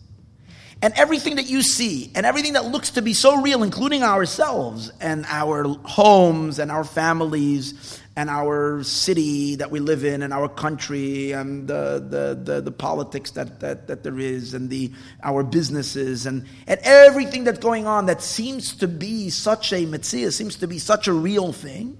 And 0.83 0.95
everything 0.95 1.35
that 1.35 1.47
you 1.47 1.61
see, 1.61 2.11
and 2.15 2.25
everything 2.25 2.53
that 2.53 2.65
looks 2.65 2.91
to 2.91 3.03
be 3.03 3.13
so 3.13 3.39
real, 3.39 3.61
including 3.61 4.01
ourselves 4.01 4.91
and 4.99 5.25
our 5.27 5.63
homes 5.83 6.57
and 6.57 6.71
our 6.71 6.83
families 6.83 7.99
and 8.15 8.29
our 8.29 8.83
city 8.83 9.55
that 9.55 9.71
we 9.71 9.79
live 9.79 10.03
in 10.03 10.21
and 10.21 10.33
our 10.33 10.49
country 10.49 11.31
and 11.31 11.67
the, 11.67 12.03
the, 12.09 12.53
the, 12.53 12.61
the, 12.61 12.71
politics 12.71 13.31
that, 13.31 13.59
that, 13.61 13.87
that 13.87 14.03
there 14.03 14.19
is 14.19 14.53
and 14.53 14.69
the, 14.69 14.91
our 15.23 15.43
businesses 15.43 16.25
and, 16.25 16.45
and 16.67 16.79
everything 16.83 17.43
that's 17.45 17.59
going 17.59 17.87
on 17.87 18.07
that 18.07 18.21
seems 18.21 18.75
to 18.75 18.87
be 18.87 19.29
such 19.29 19.71
a 19.71 19.85
mitzvah, 19.85 20.31
seems 20.31 20.57
to 20.57 20.67
be 20.67 20.77
such 20.77 21.07
a 21.07 21.13
real 21.13 21.53
thing. 21.53 21.97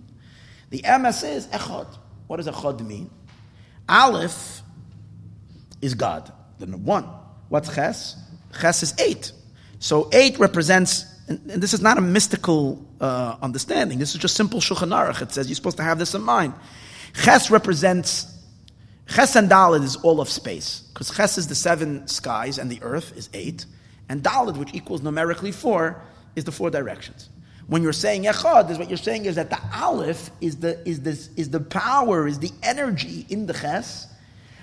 The 0.71 0.79
emes 0.79 1.23
is 1.27 1.47
echad. 1.47 1.87
What 2.27 2.37
does 2.37 2.47
echad 2.47 2.85
mean? 2.85 3.09
Aleph 3.87 4.61
is 5.81 5.93
God. 5.93 6.31
Then 6.59 6.83
one. 6.83 7.05
What's 7.49 7.73
ches? 7.73 8.15
Ches 8.59 8.83
is 8.83 8.99
eight. 8.99 9.31
So 9.79 10.09
eight 10.11 10.37
represents, 10.39 11.05
and, 11.27 11.39
and 11.49 11.61
this 11.61 11.73
is 11.73 11.81
not 11.81 11.97
a 11.97 12.01
mystical 12.01 12.85
uh, 12.99 13.37
understanding. 13.41 13.99
This 13.99 14.13
is 14.13 14.21
just 14.21 14.35
simple 14.35 14.59
Shulchan 14.59 14.89
Aruch. 14.89 15.21
It 15.21 15.31
says 15.31 15.47
you're 15.47 15.55
supposed 15.55 15.77
to 15.77 15.83
have 15.83 15.99
this 15.99 16.13
in 16.13 16.21
mind. 16.21 16.53
Ches 17.13 17.49
represents 17.51 18.27
Ches 19.07 19.35
and 19.35 19.49
Dalid 19.49 19.83
is 19.83 19.97
all 19.97 20.21
of 20.21 20.29
space 20.29 20.83
because 20.93 21.13
Ches 21.13 21.37
is 21.37 21.47
the 21.47 21.55
seven 21.55 22.07
skies 22.07 22.57
and 22.57 22.69
the 22.69 22.81
earth 22.81 23.15
is 23.17 23.29
eight, 23.33 23.65
and 24.07 24.23
Dalid, 24.23 24.57
which 24.57 24.73
equals 24.73 25.01
numerically 25.01 25.51
four, 25.51 26.01
is 26.35 26.45
the 26.45 26.51
four 26.51 26.69
directions. 26.69 27.29
When 27.67 27.83
you're 27.83 27.93
saying 27.93 28.23
Echad, 28.23 28.69
is 28.69 28.77
what 28.77 28.89
you're 28.89 28.97
saying 28.97 29.25
is 29.25 29.35
that 29.35 29.49
the 29.49 29.59
Aleph 29.73 30.31
is 30.39 30.57
the 30.57 30.87
is 30.87 31.01
this 31.01 31.29
is 31.35 31.49
the 31.49 31.59
power, 31.59 32.27
is 32.27 32.39
the 32.39 32.51
energy 32.63 33.25
in 33.29 33.47
the 33.47 33.53
Ches. 33.53 34.07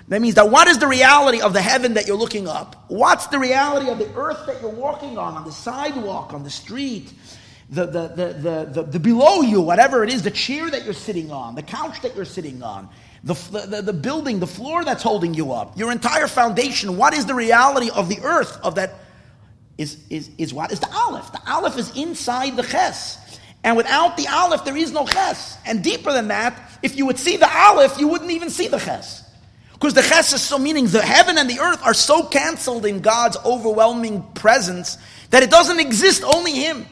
That 0.09 0.21
means 0.21 0.35
that 0.35 0.49
what 0.49 0.67
is 0.67 0.79
the 0.79 0.87
reality 0.87 1.39
of 1.39 1.53
the 1.53 1.61
heaven 1.61 1.93
that 1.93 2.07
you're 2.07 2.17
looking 2.17 2.47
up? 2.47 2.83
What's 2.87 3.27
the 3.27 3.37
reality 3.37 3.89
of 3.89 3.99
the 3.99 4.11
earth 4.15 4.43
that 4.47 4.59
you're 4.59 4.71
walking 4.71 5.19
on, 5.19 5.35
on 5.35 5.45
the 5.45 5.51
sidewalk, 5.51 6.33
on 6.33 6.43
the 6.43 6.49
street, 6.49 7.13
the, 7.69 7.85
the, 7.85 8.07
the, 8.07 8.65
the, 8.73 8.83
the, 8.83 8.99
below 8.99 9.41
you, 9.41 9.61
whatever 9.61 10.03
it 10.03 10.11
is, 10.11 10.23
the 10.23 10.31
chair 10.31 10.67
that 10.67 10.83
you're 10.83 10.95
sitting 10.95 11.31
on, 11.31 11.53
the 11.53 11.61
couch 11.61 12.01
that 12.01 12.15
you're 12.15 12.25
sitting 12.25 12.63
on, 12.63 12.89
the, 13.23 13.35
the, 13.69 13.83
the 13.83 13.93
building, 13.93 14.39
the 14.39 14.47
floor 14.47 14.83
that's 14.83 15.03
holding 15.03 15.35
you 15.35 15.51
up, 15.51 15.77
your 15.77 15.91
entire 15.91 16.27
foundation. 16.27 16.97
What 16.97 17.13
is 17.13 17.27
the 17.27 17.35
reality 17.35 17.91
of 17.91 18.09
the 18.09 18.19
earth 18.23 18.59
of 18.63 18.75
that? 18.75 18.95
Is, 19.77 19.97
is, 20.09 20.31
is 20.37 20.53
what? 20.53 20.71
Is 20.71 20.79
the 20.79 20.91
Aleph. 20.91 21.31
The 21.31 21.41
Aleph 21.49 21.77
is 21.77 21.95
inside 21.95 22.57
the 22.57 22.63
Ches. 22.63 23.39
And 23.63 23.77
without 23.77 24.17
the 24.17 24.27
Aleph, 24.27 24.65
there 24.65 24.75
is 24.75 24.91
no 24.91 25.05
Ches. 25.05 25.57
And 25.65 25.83
deeper 25.83 26.11
than 26.11 26.29
that, 26.29 26.79
if 26.81 26.97
you 26.97 27.05
would 27.05 27.19
see 27.19 27.37
the 27.37 27.49
Aleph, 27.49 27.99
you 27.99 28.07
wouldn't 28.07 28.31
even 28.31 28.49
see 28.49 28.67
the 28.67 28.79
Ches. 28.79 29.18
Because 29.79 29.93
the 29.93 30.01
Ches 30.01 30.33
is 30.33 30.41
so 30.41 30.57
meaning 30.57 30.87
the 30.87 31.01
heaven 31.01 31.37
and 31.37 31.49
the 31.49 31.59
earth 31.61 31.81
are 31.85 31.93
so 31.93 32.25
cancelled 32.25 32.85
in 32.85 32.99
God's 32.99 33.37
overwhelming 33.45 34.23
presence 34.33 34.97
that 35.29 35.41
it 35.41 35.49
doesn't 35.49 35.79
exist, 35.79 36.21
only 36.23 36.51
Him. 36.51 36.85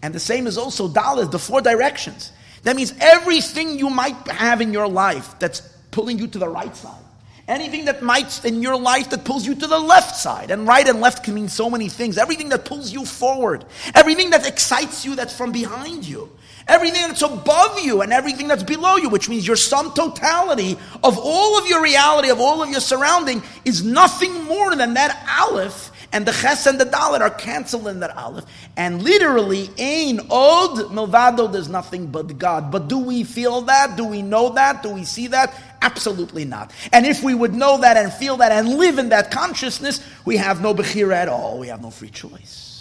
And 0.00 0.14
the 0.14 0.20
same 0.20 0.46
is 0.46 0.56
also 0.56 0.88
Dalit, 0.88 1.32
the 1.32 1.40
four 1.40 1.60
directions. 1.60 2.30
That 2.62 2.76
means 2.76 2.94
everything 3.00 3.78
you 3.78 3.90
might 3.90 4.28
have 4.28 4.60
in 4.60 4.72
your 4.72 4.86
life 4.86 5.38
that's 5.40 5.60
pulling 5.90 6.18
you 6.18 6.28
to 6.28 6.38
the 6.38 6.48
right 6.48 6.74
side. 6.76 7.02
Anything 7.48 7.86
that 7.86 8.00
might 8.00 8.44
in 8.44 8.62
your 8.62 8.76
life 8.76 9.10
that 9.10 9.24
pulls 9.24 9.44
you 9.44 9.54
to 9.54 9.66
the 9.66 9.78
left 9.78 10.16
side. 10.16 10.50
And 10.50 10.66
right 10.66 10.86
and 10.88 11.00
left 11.00 11.24
can 11.24 11.34
mean 11.34 11.48
so 11.48 11.68
many 11.68 11.88
things. 11.88 12.16
Everything 12.16 12.48
that 12.50 12.64
pulls 12.64 12.92
you 12.92 13.04
forward. 13.04 13.64
Everything 13.94 14.30
that 14.30 14.46
excites 14.46 15.04
you 15.04 15.14
that's 15.14 15.36
from 15.36 15.52
behind 15.52 16.06
you. 16.06 16.30
Everything 16.66 17.02
that's 17.02 17.22
above 17.22 17.80
you 17.80 18.00
and 18.00 18.12
everything 18.12 18.48
that's 18.48 18.62
below 18.62 18.96
you, 18.96 19.08
which 19.08 19.28
means 19.28 19.46
your 19.46 19.56
sum 19.56 19.92
totality 19.92 20.78
of 21.02 21.18
all 21.18 21.58
of 21.58 21.66
your 21.66 21.82
reality, 21.82 22.30
of 22.30 22.40
all 22.40 22.62
of 22.62 22.70
your 22.70 22.80
surrounding, 22.80 23.42
is 23.64 23.84
nothing 23.84 24.44
more 24.44 24.74
than 24.74 24.94
that 24.94 25.26
aleph 25.40 25.90
and 26.14 26.24
the 26.26 26.32
ches 26.32 26.66
and 26.66 26.80
the 26.80 26.86
dalet 26.86 27.20
are 27.20 27.28
cancelled 27.28 27.88
in 27.88 27.98
that 27.98 28.16
aleph. 28.16 28.44
And 28.76 29.02
literally, 29.02 29.68
ein 29.76 30.20
od 30.30 30.78
milvado, 30.92 31.52
there's 31.52 31.68
nothing 31.68 32.06
but 32.06 32.38
God. 32.38 32.70
But 32.70 32.86
do 32.86 32.98
we 32.98 33.24
feel 33.24 33.62
that? 33.62 33.96
Do 33.96 34.04
we 34.04 34.22
know 34.22 34.50
that? 34.50 34.84
Do 34.84 34.90
we 34.90 35.04
see 35.04 35.26
that? 35.26 35.52
Absolutely 35.82 36.44
not. 36.44 36.72
And 36.92 37.04
if 37.04 37.24
we 37.24 37.34
would 37.34 37.52
know 37.52 37.78
that 37.80 37.96
and 37.96 38.12
feel 38.12 38.36
that 38.36 38.52
and 38.52 38.78
live 38.78 38.98
in 38.98 39.08
that 39.08 39.32
consciousness, 39.32 40.00
we 40.24 40.36
have 40.36 40.62
no 40.62 40.72
bechira 40.72 41.14
at 41.14 41.28
all. 41.28 41.58
We 41.58 41.66
have 41.66 41.82
no 41.82 41.90
free 41.90 42.10
choice. 42.10 42.73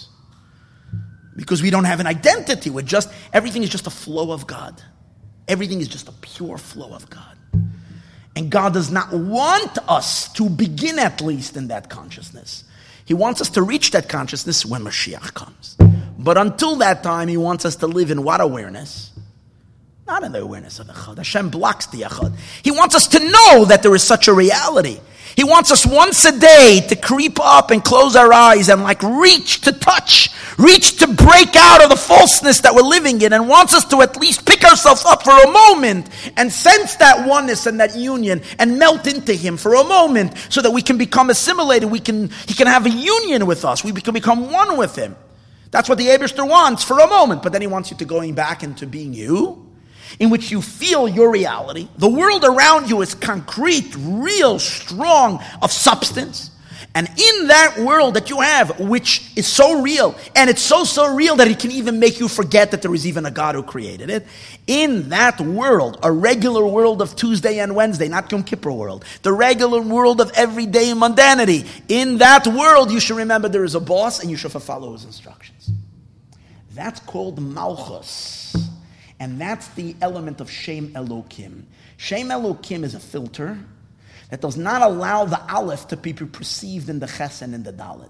Because 1.36 1.62
we 1.62 1.70
don't 1.70 1.86
have 1.86 2.00
an 2.00 2.08
identity. 2.08 2.70
We're 2.70 2.82
just, 2.82 3.10
everything 3.32 3.64
is 3.64 3.70
just 3.70 3.88
a 3.88 3.92
flow 3.92 4.32
of 4.32 4.46
God. 4.46 4.82
Everything 5.48 5.82
is 5.82 5.88
just 5.88 6.08
a 6.08 6.12
pure 6.14 6.58
flow 6.58 6.94
of 6.94 7.10
God. 7.10 7.38
And 8.36 8.50
God 8.50 8.74
does 8.74 8.92
not 8.92 9.12
want 9.14 9.78
us 9.88 10.32
to 10.34 10.50
begin 10.50 11.00
at 11.00 11.22
least 11.22 11.58
in 11.58 11.68
that 11.68 11.90
consciousness. 11.90 12.64
He 13.06 13.14
wants 13.14 13.42
us 13.42 13.50
to 13.52 13.62
reach 13.62 13.92
that 13.92 14.10
consciousness 14.10 14.66
when 14.66 14.84
Mashiach 14.84 15.34
comes. 15.34 15.76
But 16.18 16.38
until 16.38 16.78
that 16.78 17.04
time, 17.04 17.28
He 17.28 17.38
wants 17.38 17.66
us 17.66 17.76
to 17.78 17.88
live 17.88 18.12
in 18.12 18.24
what 18.24 18.42
awareness? 18.42 19.12
Not 20.08 20.24
in 20.24 20.32
the 20.32 20.42
awareness 20.42 20.80
of 20.80 20.88
the 20.88 20.94
Echad. 20.94 21.18
Hashem 21.18 21.50
blocks 21.50 21.88
the 21.88 22.02
Echad. 22.02 22.36
He 22.64 22.72
wants 22.72 22.96
us 22.96 23.08
to 23.10 23.20
know 23.20 23.66
that 23.66 23.82
there 23.84 23.94
is 23.96 24.04
such 24.04 24.28
a 24.28 24.34
reality. 24.34 25.00
He 25.36 25.44
wants 25.44 25.72
us 25.72 25.86
once 25.86 26.24
a 26.26 26.38
day 26.38 26.86
to 26.90 26.96
creep 26.96 27.40
up 27.40 27.72
and 27.72 27.84
close 27.84 28.16
our 28.16 28.32
eyes 28.32 28.70
and 28.70 28.84
like 28.84 29.02
reach 29.02 29.62
to 29.62 29.72
touch, 29.72 30.30
reach 30.58 30.98
to 30.98 31.08
break 31.08 31.56
out 31.56 31.84
of 31.84 31.90
the 31.90 31.96
falseness 31.96 32.62
that 32.62 32.74
we're 32.74 32.82
living 32.82 33.22
in 33.22 33.34
and 33.34 33.48
wants 33.48 33.74
us 33.74 33.86
to 33.86 34.02
at 34.02 34.18
least 34.18 34.46
pick 34.46 34.64
ourselves 34.64 35.06
up 35.06 35.24
for 35.24 35.32
a 35.32 35.52
moment 35.52 36.10
and 36.38 36.52
sense 36.52 36.96
that 36.98 37.28
oneness 37.28 37.66
and 37.66 37.80
that 37.80 37.96
union 37.96 38.42
and 38.60 38.78
melt 38.78 39.08
into 39.08 39.34
him 39.34 39.58
for 39.58 39.76
a 39.76 39.84
moment 39.84 40.34
so 40.50 40.62
that 40.62 40.72
we 40.72 40.82
can 40.82 40.98
become 40.98 41.30
assimilated. 41.30 41.90
We 41.90 42.00
can, 42.00 42.30
he 42.48 42.54
can 42.54 42.68
have 42.68 42.86
a 42.86 42.90
union 42.90 43.46
with 43.46 43.66
us. 43.66 43.84
We 43.84 43.92
can 43.94 44.14
become 44.14 44.52
one 44.52 44.78
with 44.78 44.96
him. 44.96 45.16
That's 45.72 45.90
what 45.90 45.98
the 45.98 46.08
Abishter 46.08 46.48
wants 46.48 46.84
for 46.84 47.00
a 47.00 47.08
moment, 47.08 47.42
but 47.42 47.52
then 47.52 47.62
he 47.62 47.68
wants 47.68 47.90
you 47.90 47.98
to 47.98 48.06
going 48.06 48.36
back 48.36 48.62
into 48.62 48.86
being 48.86 49.14
you 49.14 49.64
in 50.20 50.30
which 50.30 50.52
you 50.52 50.62
feel 50.62 51.08
your 51.08 51.32
reality. 51.32 51.88
The 51.98 52.10
world 52.10 52.44
around 52.44 52.90
you 52.90 53.02
is 53.02 53.16
concrete, 53.16 53.96
real, 53.98 54.60
strong, 54.60 55.44
of 55.62 55.72
substance. 55.72 56.52
And 56.96 57.08
in 57.08 57.48
that 57.48 57.78
world 57.80 58.14
that 58.14 58.30
you 58.30 58.42
have, 58.42 58.80
which 58.80 59.32
is 59.36 59.48
so 59.48 59.82
real, 59.82 60.16
and 60.36 60.50
it's 60.50 60.62
so, 60.62 60.84
so 60.84 61.14
real 61.14 61.36
that 61.38 61.48
it 61.48 61.60
can 61.60 61.72
even 61.72 62.00
make 62.00 62.20
you 62.20 62.28
forget 62.28 62.72
that 62.72 62.82
there 62.82 62.94
is 62.94 63.08
even 63.08 63.26
a 63.26 63.32
God 63.32 63.56
who 63.56 63.64
created 63.64 64.10
it, 64.10 64.28
in 64.68 65.10
that 65.10 65.42
world, 65.42 66.00
a 66.04 66.12
regular 66.12 66.66
world 66.66 67.02
of 67.02 67.16
Tuesday 67.16 67.60
and 67.60 67.76
Wednesday, 67.76 68.08
not 68.08 68.32
Yom 68.32 68.44
Kippur 68.44 68.72
world, 68.72 69.06
the 69.24 69.34
regular 69.34 69.82
world 69.82 70.22
of 70.22 70.32
everyday 70.36 70.92
mundanity, 70.92 71.68
in 71.88 72.20
that 72.20 72.46
world 72.48 72.92
you 72.92 73.00
should 73.00 73.18
remember 73.18 73.50
there 73.50 73.64
is 73.64 73.76
a 73.76 73.80
boss 73.80 74.22
and 74.22 74.30
you 74.30 74.38
should 74.38 74.52
follow 74.52 74.94
his 74.94 75.06
instructions. 75.06 75.72
That's 76.74 77.00
called 77.00 77.40
Malchus. 77.42 78.56
And 79.20 79.40
that's 79.40 79.68
the 79.70 79.96
element 80.02 80.42
of 80.42 80.50
Shem 80.50 80.90
Elokim. 80.90 81.64
Shem 81.98 82.30
Elokim 82.30 82.84
is 82.84 82.96
a 82.96 83.00
filter 83.00 83.58
that 84.34 84.42
does 84.42 84.58
not 84.58 84.82
allow 84.82 85.26
the 85.26 85.40
Aleph 85.54 85.90
to 85.90 85.96
be 85.96 86.12
perceived 86.12 86.90
in 86.90 86.98
the 86.98 87.06
Ches 87.06 87.44
and 87.44 87.54
in 87.54 87.62
the 87.62 87.72
Dalit. 87.72 88.10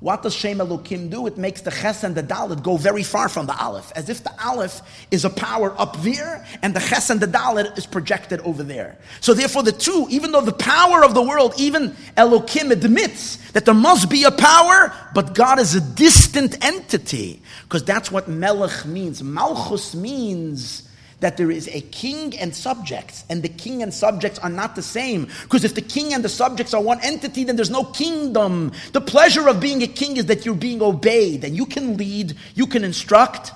What 0.00 0.22
does 0.22 0.34
Shem 0.34 0.60
Elokim 0.60 1.10
do? 1.10 1.26
It 1.26 1.36
makes 1.36 1.60
the 1.60 1.70
Ches 1.70 2.04
and 2.04 2.14
the 2.14 2.22
Dalit 2.22 2.62
go 2.62 2.78
very 2.78 3.02
far 3.02 3.28
from 3.28 3.44
the 3.44 3.54
Aleph, 3.54 3.92
as 3.94 4.08
if 4.08 4.24
the 4.24 4.32
Aleph 4.42 4.80
is 5.10 5.26
a 5.26 5.28
power 5.28 5.78
up 5.78 6.00
there 6.00 6.46
and 6.62 6.74
the 6.74 6.80
Ches 6.80 7.10
and 7.10 7.20
the 7.20 7.26
Dalit 7.26 7.76
is 7.76 7.84
projected 7.84 8.40
over 8.46 8.62
there. 8.62 8.96
So 9.20 9.34
therefore 9.34 9.62
the 9.62 9.72
two, 9.72 10.06
even 10.08 10.32
though 10.32 10.40
the 10.40 10.54
power 10.54 11.04
of 11.04 11.12
the 11.12 11.22
world, 11.22 11.52
even 11.58 11.90
Elokim 12.16 12.70
admits 12.70 13.36
that 13.50 13.66
there 13.66 13.74
must 13.74 14.08
be 14.08 14.24
a 14.24 14.30
power, 14.30 14.90
but 15.12 15.34
God 15.34 15.60
is 15.60 15.74
a 15.74 15.82
distant 15.82 16.64
entity. 16.64 17.42
Because 17.64 17.84
that's 17.84 18.10
what 18.10 18.26
Melech 18.26 18.86
means. 18.86 19.22
Malchus 19.22 19.94
means 19.94 20.87
that 21.20 21.36
there 21.36 21.50
is 21.50 21.68
a 21.68 21.80
king 21.80 22.38
and 22.38 22.54
subjects, 22.54 23.24
and 23.28 23.42
the 23.42 23.48
king 23.48 23.82
and 23.82 23.92
subjects 23.92 24.38
are 24.38 24.50
not 24.50 24.76
the 24.76 24.82
same. 24.82 25.28
Because 25.42 25.64
if 25.64 25.74
the 25.74 25.82
king 25.82 26.14
and 26.14 26.24
the 26.24 26.28
subjects 26.28 26.74
are 26.74 26.82
one 26.82 27.00
entity, 27.02 27.44
then 27.44 27.56
there's 27.56 27.70
no 27.70 27.84
kingdom. 27.84 28.72
The 28.92 29.00
pleasure 29.00 29.48
of 29.48 29.60
being 29.60 29.82
a 29.82 29.88
king 29.88 30.16
is 30.16 30.26
that 30.26 30.46
you're 30.46 30.54
being 30.54 30.82
obeyed, 30.82 31.44
and 31.44 31.56
you 31.56 31.66
can 31.66 31.96
lead, 31.96 32.36
you 32.54 32.66
can 32.66 32.84
instruct, 32.84 33.52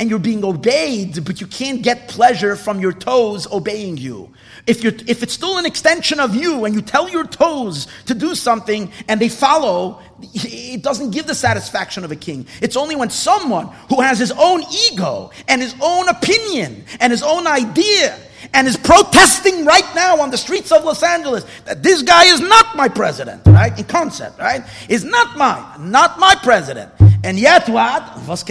and 0.00 0.08
you're 0.08 0.18
being 0.18 0.42
obeyed, 0.46 1.22
but 1.26 1.42
you 1.42 1.46
can't 1.46 1.82
get 1.82 2.08
pleasure 2.08 2.56
from 2.56 2.80
your 2.80 2.92
toes 2.92 3.46
obeying 3.52 3.98
you. 3.98 4.32
If, 4.66 4.82
you're, 4.82 4.94
if 5.06 5.22
it's 5.22 5.34
still 5.34 5.58
an 5.58 5.66
extension 5.66 6.18
of 6.18 6.34
you 6.34 6.64
and 6.64 6.74
you 6.74 6.80
tell 6.80 7.10
your 7.10 7.26
toes 7.26 7.86
to 8.06 8.14
do 8.14 8.34
something 8.34 8.90
and 9.08 9.20
they 9.20 9.28
follow, 9.28 10.00
it 10.22 10.82
doesn't 10.82 11.10
give 11.10 11.26
the 11.26 11.34
satisfaction 11.34 12.02
of 12.02 12.10
a 12.10 12.16
king. 12.16 12.46
It's 12.62 12.78
only 12.78 12.96
when 12.96 13.10
someone 13.10 13.66
who 13.90 14.00
has 14.00 14.18
his 14.18 14.32
own 14.32 14.62
ego 14.90 15.32
and 15.46 15.60
his 15.60 15.74
own 15.82 16.08
opinion 16.08 16.86
and 16.98 17.10
his 17.10 17.22
own 17.22 17.46
idea 17.46 18.18
and 18.54 18.66
is 18.66 18.78
protesting 18.78 19.66
right 19.66 19.94
now 19.94 20.18
on 20.22 20.30
the 20.30 20.38
streets 20.38 20.72
of 20.72 20.82
Los 20.82 21.02
Angeles 21.02 21.44
that 21.66 21.82
this 21.82 22.00
guy 22.00 22.24
is 22.24 22.40
not 22.40 22.74
my 22.74 22.88
president, 22.88 23.42
right? 23.44 23.78
In 23.78 23.84
concept, 23.84 24.38
right? 24.38 24.64
Is 24.88 25.04
not 25.04 25.36
mine, 25.36 25.90
not 25.90 26.18
my 26.18 26.34
president. 26.42 26.90
And 27.22 27.38
yet 27.38 27.68
what? 27.68 28.26
Was 28.26 28.42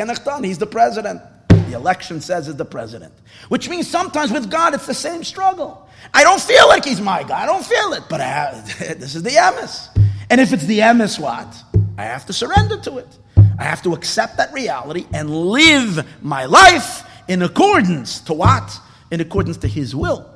He's 0.43 0.59
the 0.59 0.67
president. 0.67 1.23
The 1.69 1.75
election 1.75 2.19
says 2.19 2.47
is 2.47 2.55
the 2.55 2.65
president. 2.65 3.13
Which 3.49 3.69
means 3.69 3.87
sometimes 3.87 4.31
with 4.31 4.49
God 4.49 4.73
it's 4.73 4.87
the 4.87 4.93
same 4.95 5.23
struggle. 5.23 5.87
I 6.15 6.23
don't 6.23 6.41
feel 6.41 6.67
like 6.67 6.83
he's 6.83 6.99
my 6.99 7.21
God. 7.21 7.33
I 7.33 7.45
don't 7.45 7.65
feel 7.65 7.93
it. 7.93 8.03
But 8.09 8.21
have, 8.21 8.79
this 8.99 9.13
is 9.13 9.21
the 9.21 9.31
emes. 9.31 9.87
And 10.31 10.41
if 10.41 10.51
it's 10.51 10.65
the 10.65 10.79
emes, 10.79 11.19
what? 11.19 11.55
I 11.95 12.05
have 12.05 12.25
to 12.25 12.33
surrender 12.33 12.79
to 12.81 12.97
it. 12.97 13.07
I 13.59 13.63
have 13.63 13.83
to 13.83 13.93
accept 13.93 14.37
that 14.37 14.51
reality 14.51 15.05
and 15.13 15.29
live 15.29 16.07
my 16.23 16.45
life 16.45 17.07
in 17.27 17.43
accordance 17.43 18.21
to 18.21 18.33
what? 18.33 18.79
In 19.11 19.21
accordance 19.21 19.57
to 19.57 19.67
his 19.67 19.95
will. 19.95 20.27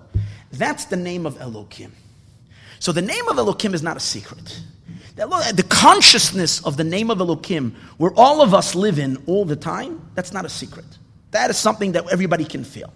That's 0.51 0.85
the 0.85 0.97
name 0.97 1.25
of 1.25 1.41
Elohim. 1.41 1.93
So 2.77 2.91
the 2.91 3.01
name 3.01 3.27
of 3.27 3.39
Elohim 3.39 3.73
is 3.73 3.81
not 3.81 3.97
a 3.97 4.01
secret. 4.01 4.61
The 5.15 5.65
consciousness 5.67 6.63
of 6.63 6.77
the 6.77 6.83
name 6.83 7.09
of 7.09 7.19
Elohim, 7.19 7.75
where 7.97 8.11
all 8.15 8.41
of 8.41 8.53
us 8.53 8.75
live 8.75 8.99
in 8.99 9.17
all 9.25 9.45
the 9.45 9.55
time, 9.55 9.99
that's 10.13 10.31
not 10.31 10.45
a 10.45 10.49
secret. 10.49 10.85
That 11.33 11.49
is 11.49 11.57
something 11.57 11.91
that 11.91 12.09
everybody 12.11 12.45
can 12.45 12.63
feel. 12.63 12.93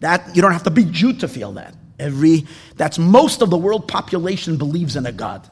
That 0.00 0.34
you 0.34 0.42
don't 0.42 0.52
have 0.52 0.64
to 0.64 0.70
be 0.70 0.84
Jew 0.84 1.12
to 1.14 1.28
feel 1.28 1.52
that. 1.52 1.74
Every 1.98 2.46
that's 2.76 2.98
most 2.98 3.40
of 3.40 3.50
the 3.50 3.56
world 3.56 3.86
population 3.86 4.56
believes 4.56 4.96
in 4.96 5.06
a 5.06 5.12
God. 5.12 5.48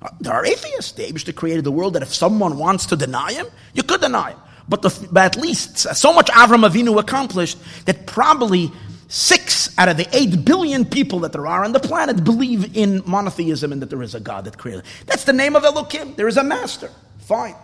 Uh, 0.00 0.08
There 0.20 0.32
are 0.32 0.46
atheists. 0.46 0.92
The 0.92 1.04
Abishta 1.04 1.34
created 1.34 1.64
the 1.64 1.70
world 1.70 1.92
that 1.94 2.02
if 2.02 2.14
someone 2.14 2.58
wants 2.58 2.86
to 2.86 2.96
deny 2.96 3.32
him, 3.32 3.46
you 3.74 3.82
could 3.82 4.00
deny 4.00 4.30
him. 4.30 4.38
But, 4.66 4.80
the, 4.80 5.08
but 5.12 5.24
at 5.24 5.36
least 5.36 5.76
so 5.78 6.12
much 6.12 6.28
Avram 6.30 6.66
Avinu 6.66 6.98
accomplished 6.98 7.58
that 7.84 8.06
probably 8.06 8.72
six 9.08 9.76
out 9.78 9.88
of 9.90 9.98
the 9.98 10.08
eight 10.16 10.44
billion 10.44 10.86
people 10.86 11.20
that 11.20 11.32
there 11.32 11.46
are 11.46 11.64
on 11.64 11.72
the 11.72 11.80
planet 11.80 12.24
believe 12.24 12.74
in 12.76 13.02
monotheism 13.06 13.72
and 13.72 13.82
that 13.82 13.90
there 13.90 14.02
is 14.02 14.14
a 14.14 14.20
God 14.20 14.46
that 14.46 14.56
created. 14.56 14.84
That's 15.06 15.24
the 15.24 15.34
name 15.34 15.54
of 15.54 15.64
Elohim. 15.64 16.14
There 16.14 16.28
is 16.28 16.38
a 16.38 16.44
master. 16.44 16.90
Fine. 17.18 17.56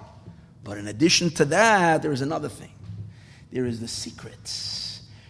But 0.63 0.77
in 0.77 0.89
addition 0.89 1.31
to 1.31 1.47
that, 1.47 2.03
there 2.03 2.13
is 2.13 2.21
another 2.21 2.51
thing. 2.51 2.71
There 3.53 3.66
is 3.66 3.80
the 3.80 3.88
secret. 3.88 4.42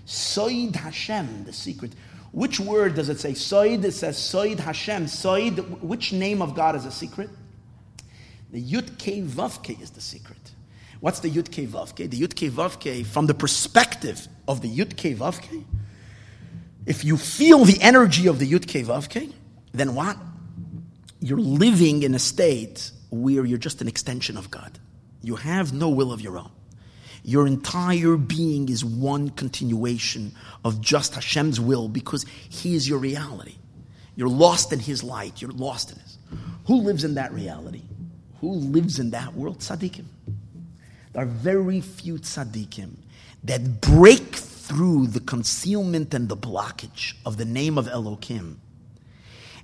Soid 0.06 0.76
Hashem, 0.76 1.44
the 1.44 1.52
secret. 1.52 1.92
Which 2.32 2.60
word 2.60 2.94
does 2.94 3.08
it 3.08 3.18
say? 3.18 3.32
Soid, 3.32 3.84
it 3.84 3.92
says 3.92 4.16
Soid 4.16 4.58
Hashem. 4.58 5.06
Soid, 5.06 5.80
which 5.80 6.12
name 6.12 6.42
of 6.42 6.54
God 6.54 6.76
is 6.76 6.84
a 6.84 6.90
secret? 6.90 7.30
The 8.52 8.62
Yud 8.62 8.98
Kei 8.98 9.22
Vav 9.22 9.62
Kei 9.62 9.78
is 9.80 9.90
the 9.90 10.00
secret. 10.00 10.38
What's 11.00 11.20
the 11.20 11.30
Yud 11.30 11.50
Kei 11.50 11.66
Vav 11.66 11.94
Kei? 11.94 12.06
The 12.06 12.20
Yud 12.20 12.34
Kei 12.34 12.50
Vav 12.50 12.78
Kei, 12.78 13.04
from 13.04 13.26
the 13.26 13.34
perspective 13.34 14.28
of 14.46 14.60
the 14.60 14.68
Yud 14.68 14.96
Kei 14.96 15.14
Vav 15.14 15.40
Kei, 15.40 15.64
if 16.86 17.04
you 17.04 17.16
feel 17.16 17.64
the 17.64 17.80
energy 17.80 18.26
of 18.26 18.38
the 18.38 18.50
Yud 18.50 18.66
Kei 18.66 18.82
Vav 18.82 19.08
Kei, 19.08 19.30
then 19.72 19.94
what? 19.94 20.16
You're 21.20 21.38
living 21.38 22.02
in 22.02 22.14
a 22.14 22.18
state 22.18 22.90
where 23.10 23.44
you're 23.44 23.58
just 23.58 23.80
an 23.80 23.88
extension 23.88 24.36
of 24.36 24.50
God. 24.50 24.78
You 25.22 25.36
have 25.36 25.72
no 25.72 25.88
will 25.88 26.12
of 26.12 26.20
your 26.20 26.38
own. 26.38 26.50
Your 27.31 27.47
entire 27.47 28.16
being 28.16 28.68
is 28.68 28.85
one 28.85 29.31
continuation 29.31 30.35
of 30.64 30.81
just 30.81 31.14
Hashem's 31.14 31.61
will 31.61 31.87
because 31.87 32.26
He 32.49 32.74
is 32.74 32.89
your 32.89 32.99
reality. 32.99 33.55
You're 34.16 34.28
lost 34.28 34.72
in 34.72 34.81
His 34.81 35.05
light. 35.05 35.41
You're 35.41 35.53
lost 35.53 35.93
in 35.93 35.99
His. 36.01 36.18
Who 36.66 36.81
lives 36.83 37.05
in 37.05 37.14
that 37.14 37.33
reality? 37.33 37.83
Who 38.41 38.51
lives 38.51 38.99
in 38.99 39.11
that 39.11 39.37
world? 39.37 39.61
Tzaddikim. 39.61 40.07
There 41.12 41.22
are 41.22 41.26
very 41.26 41.81
few 41.81 42.14
tzaddikim 42.14 42.97
that 43.45 43.81
break 43.81 44.35
through 44.35 45.07
the 45.07 45.20
concealment 45.20 46.12
and 46.12 46.28
the 46.28 46.37
blockage 46.37 47.14
of 47.24 47.37
the 47.37 47.45
name 47.45 47.78
of 47.78 47.87
Elohim 47.87 48.61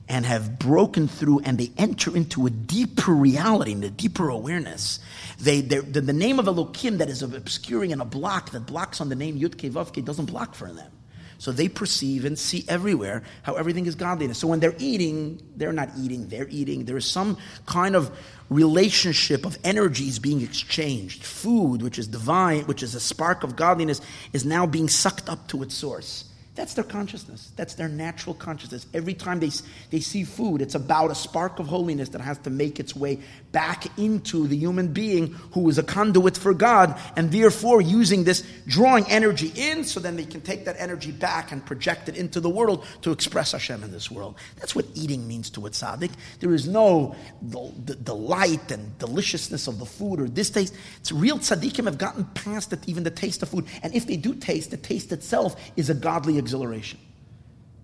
and 0.09 0.24
have 0.24 0.59
broken 0.59 1.09
through 1.09 1.40
and 1.40 1.59
they 1.59 1.72
enter 1.76 2.16
into 2.16 2.46
a 2.46 2.50
deeper 2.50 3.12
reality 3.12 3.72
and 3.72 3.84
a 3.84 3.90
deeper 3.90 4.28
awareness. 4.28 5.00
They, 5.38 5.61
the, 5.61 5.80
the 5.80 6.12
name 6.12 6.38
of 6.38 6.46
Elohim 6.46 6.98
that 6.98 7.09
is 7.09 7.22
obscuring 7.22 7.92
and 7.92 8.00
a 8.00 8.04
block 8.04 8.50
that 8.50 8.66
blocks 8.66 9.00
on 9.00 9.09
the 9.09 9.16
name 9.16 9.38
Yud 9.38 9.59
Kei 9.59 9.70
Vav 9.70 9.92
Kei 9.92 10.02
doesn't 10.02 10.26
block 10.26 10.54
for 10.54 10.72
them. 10.72 10.90
So 11.38 11.52
they 11.52 11.68
perceive 11.68 12.24
and 12.24 12.38
see 12.38 12.64
everywhere 12.68 13.22
how 13.42 13.57
everything 13.57 13.86
is 13.86 13.94
godliness. 13.94 14.38
So 14.38 14.48
when 14.48 14.61
they're 14.61 14.76
eating, 14.78 15.42
they're 15.57 15.72
not 15.72 15.90
eating, 15.98 16.28
they're 16.28 16.48
eating. 16.48 16.86
There 16.86 16.96
is 16.96 17.04
some 17.04 17.36
kind 17.66 17.94
of 17.94 18.11
relationship 18.48 19.44
of 19.44 19.59
energies 19.62 20.18
being 20.18 20.40
exchanged. 20.40 21.24
Food, 21.24 21.82
which 21.82 21.98
is 21.98 22.07
divine, 22.07 22.62
which 22.62 22.82
is 22.82 22.94
a 22.94 23.00
spark 23.00 23.44
of 23.44 23.54
godliness, 23.54 24.00
is 24.32 24.46
now 24.46 24.66
being 24.66 24.88
sucked 24.88 25.28
up 25.28 25.46
to 25.48 25.62
its 25.62 25.74
source. 25.74 26.24
That's 26.57 26.72
their 26.72 26.84
consciousness. 26.84 27.52
That's 27.54 27.74
their 27.74 27.88
natural 27.88 28.34
consciousness. 28.34 28.86
Every 28.94 29.12
time 29.12 29.40
they, 29.40 29.50
they 29.90 30.00
see 30.00 30.24
food, 30.24 30.62
it's 30.62 30.74
about 30.74 31.11
a 31.11 31.14
spark 31.14 31.59
of 31.59 31.66
holiness 31.66 32.09
that 32.09 32.22
has 32.22 32.38
to 32.38 32.50
make 32.50 32.80
its 32.80 32.96
way 32.96 33.20
back 33.52 33.86
into 33.98 34.46
the 34.48 34.57
human 34.57 34.92
being 34.92 35.32
who 35.52 35.68
is 35.68 35.76
a 35.76 35.82
conduit 35.82 36.36
for 36.36 36.54
God, 36.54 36.98
and 37.14 37.30
therefore 37.30 37.82
using 37.82 38.24
this, 38.24 38.42
drawing 38.66 39.04
energy 39.11 39.52
in 39.54 39.84
so 39.84 40.00
then 40.00 40.16
they 40.16 40.24
can 40.24 40.40
take 40.40 40.64
that 40.64 40.76
energy 40.78 41.12
back 41.12 41.52
and 41.52 41.64
project 41.64 42.09
it 42.09 42.16
into 42.16 42.40
the 42.40 42.48
world 42.48 42.86
to 43.02 43.12
express 43.12 43.52
Hashem 43.52 43.82
in 43.82 43.92
this 43.92 44.11
world. 44.11 44.36
That's 44.57 44.74
what 44.74 44.86
eating 44.94 45.28
means 45.28 45.50
to 45.50 45.66
a 45.66 45.70
tzaddik. 45.70 46.12
There 46.40 46.54
is 46.54 46.66
no 46.66 47.14
the, 47.42 47.70
the 47.84 47.94
delight 47.96 48.70
and 48.70 48.98
deliciousness 48.98 49.68
of 49.68 49.78
the 49.78 49.86
food 49.86 50.20
or 50.20 50.28
this 50.28 50.48
taste. 50.48 50.74
It's 51.00 51.12
real 51.12 51.38
tzaddikim 51.38 51.84
have 51.84 51.98
gotten 51.98 52.24
past 52.24 52.72
it, 52.72 52.80
even 52.86 53.04
the 53.04 53.11
taste 53.11 53.42
of 53.42 53.50
food. 53.50 53.66
And 53.82 53.94
if 53.94 54.07
they 54.07 54.16
do 54.16 54.34
taste, 54.34 54.70
the 54.70 54.78
taste 54.78 55.12
itself 55.12 55.61
is 55.76 55.90
a 55.90 55.94
godly 55.94 56.38
exhilaration. 56.47 57.01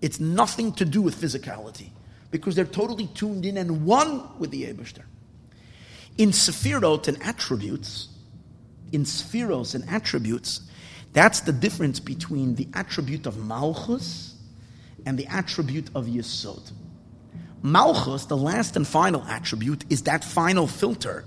It's 0.01 0.19
nothing 0.21 0.71
to 0.73 0.85
do 0.85 1.01
with 1.01 1.15
physicality 1.19 1.89
because 2.31 2.55
they're 2.55 2.65
totally 2.81 3.07
tuned 3.07 3.45
in 3.45 3.57
and 3.57 3.85
one 3.85 4.39
with 4.39 4.51
the 4.51 4.63
Eberster. 4.63 5.03
In 6.17 6.29
Sefirot 6.29 7.09
and 7.09 7.21
attributes, 7.21 8.07
in 8.93 9.03
Sephiros 9.03 9.75
and 9.75 9.83
attributes, 9.89 10.61
that's 11.11 11.41
the 11.41 11.51
difference 11.51 11.99
between 11.99 12.55
the 12.55 12.69
attribute 12.73 13.25
of 13.25 13.37
Malchus 13.37 14.35
and 15.05 15.17
the 15.17 15.27
attribute 15.27 15.89
of 15.93 16.05
Yesod. 16.05 16.71
Malchus, 17.61 18.25
the 18.25 18.37
last 18.37 18.77
and 18.77 18.87
final 18.87 19.23
attribute, 19.23 19.83
is 19.89 20.03
that 20.03 20.23
final 20.23 20.67
filter 20.67 21.25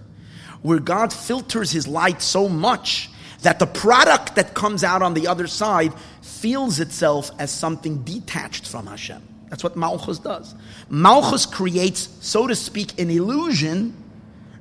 where 0.63 0.79
God 0.79 1.13
filters 1.13 1.71
his 1.71 1.87
light 1.87 2.23
so 2.23 2.49
much 2.49 3.11
that 3.47 3.61
the 3.61 3.67
product 3.67 4.35
that 4.35 4.55
comes 4.55 4.83
out 4.83 5.03
on 5.03 5.15
the 5.15 5.29
other 5.29 5.47
side 5.47 5.93
feels 6.21 6.81
itself 6.81 7.31
as 7.39 7.49
something 7.49 8.03
detached 8.03 8.67
from 8.67 8.89
Hashem. 8.89 9.23
That's 9.49 9.63
what 9.63 9.77
Malchus 9.77 10.19
does. 10.19 10.57
Malchus 10.89 11.47
creates, 11.47 12.09
so 12.21 12.49
to 12.49 12.57
speak, 12.57 13.01
an 13.01 13.09
illusion 13.09 13.95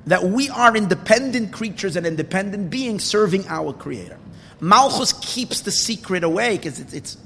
that 0.06 0.22
we 0.22 0.48
are 0.50 0.76
independent 0.76 1.52
creatures 1.52 1.96
and 1.96 2.06
independent 2.06 2.70
beings 2.70 3.02
serving 3.02 3.44
our 3.48 3.72
Creator. 3.72 4.18
Malchus 4.60 5.14
keeps 5.14 5.62
the 5.62 5.72
secret 5.72 6.22
away 6.22 6.56
because 6.56 6.78
it's, 6.78 6.92
it's. 6.92 7.18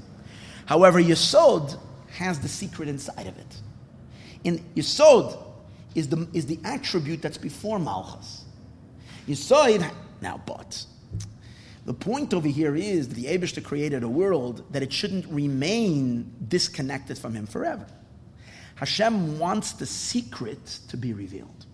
However, 0.65 0.99
Yesod 0.99 1.77
has 2.13 2.39
the 2.39 2.47
secret 2.47 2.89
inside 2.89 3.27
of 3.27 3.37
it. 3.37 3.55
In 4.43 4.57
Yesod 4.75 5.37
is 5.93 6.07
the, 6.07 6.27
is 6.33 6.47
the 6.47 6.57
attribute 6.63 7.21
that's 7.21 7.37
before 7.37 7.77
Malchus. 7.77 8.45
Yesod, 9.27 9.87
now, 10.21 10.41
but 10.47 10.85
the 11.85 11.93
point 11.93 12.33
over 12.33 12.47
here 12.47 12.75
is 12.75 13.09
that 13.09 13.15
the 13.15 13.25
Abishta 13.25 13.63
created 13.63 14.03
a 14.03 14.09
world 14.09 14.63
that 14.71 14.83
it 14.83 14.93
shouldn't 14.93 15.25
remain 15.27 16.31
disconnected 16.47 17.17
from 17.17 17.33
him 17.33 17.47
forever. 17.47 17.87
Hashem 18.75 19.39
wants 19.39 19.73
the 19.73 19.85
secret 19.85 20.79
to 20.89 20.97
be 20.97 21.13
revealed. 21.13 21.65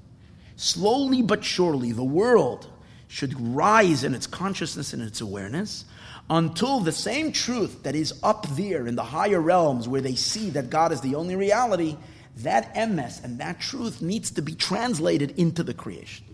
Slowly 0.55 1.22
but 1.22 1.43
surely, 1.43 1.91
the 1.91 2.03
world 2.03 2.70
should 3.08 3.39
rise 3.39 4.03
in 4.03 4.14
its 4.14 4.28
consciousness 4.28 4.93
and 4.93 5.01
its 5.01 5.22
awareness 5.22 5.86
until 6.30 6.80
the 6.80 6.91
same 6.91 7.32
truth 7.32 7.84
that 7.84 7.95
is 7.95 8.14
up 8.24 8.47
there 8.49 8.88
in 8.88 8.95
the 8.95 9.03
higher 9.03 9.39
realms 9.39 9.88
where 9.88 10.01
they 10.01 10.16
see 10.16 10.49
that 10.49 10.70
God 10.70 10.91
is 10.91 10.99
the 11.01 11.16
only 11.16 11.36
reality, 11.36 11.95
that 12.38 12.74
emes 12.76 13.24
and 13.24 13.39
that 13.39 13.60
truth 13.60 14.01
needs 14.01 14.32
to 14.32 14.41
be 14.41 14.55
translated 14.55 15.32
into 15.38 15.64
the 15.64 15.74
creation. 15.74 16.26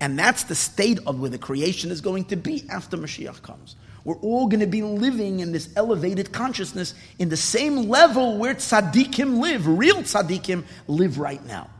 And 0.00 0.18
that's 0.18 0.44
the 0.44 0.54
state 0.54 0.98
of 1.06 1.20
where 1.20 1.30
the 1.30 1.38
creation 1.38 1.90
is 1.90 2.00
going 2.00 2.24
to 2.26 2.36
be 2.36 2.64
after 2.68 2.96
Mashiach 2.96 3.42
comes. 3.42 3.76
We're 4.04 4.16
all 4.16 4.48
going 4.48 4.60
to 4.60 4.66
be 4.66 4.82
living 4.82 5.40
in 5.40 5.52
this 5.52 5.70
elevated 5.76 6.30
consciousness 6.30 6.94
in 7.18 7.30
the 7.30 7.36
same 7.36 7.88
level 7.88 8.36
where 8.36 8.54
tzaddikim 8.54 9.38
live, 9.38 9.66
real 9.66 10.02
tzaddikim 10.02 10.64
live 10.88 11.18
right 11.18 11.44
now. 11.46 11.70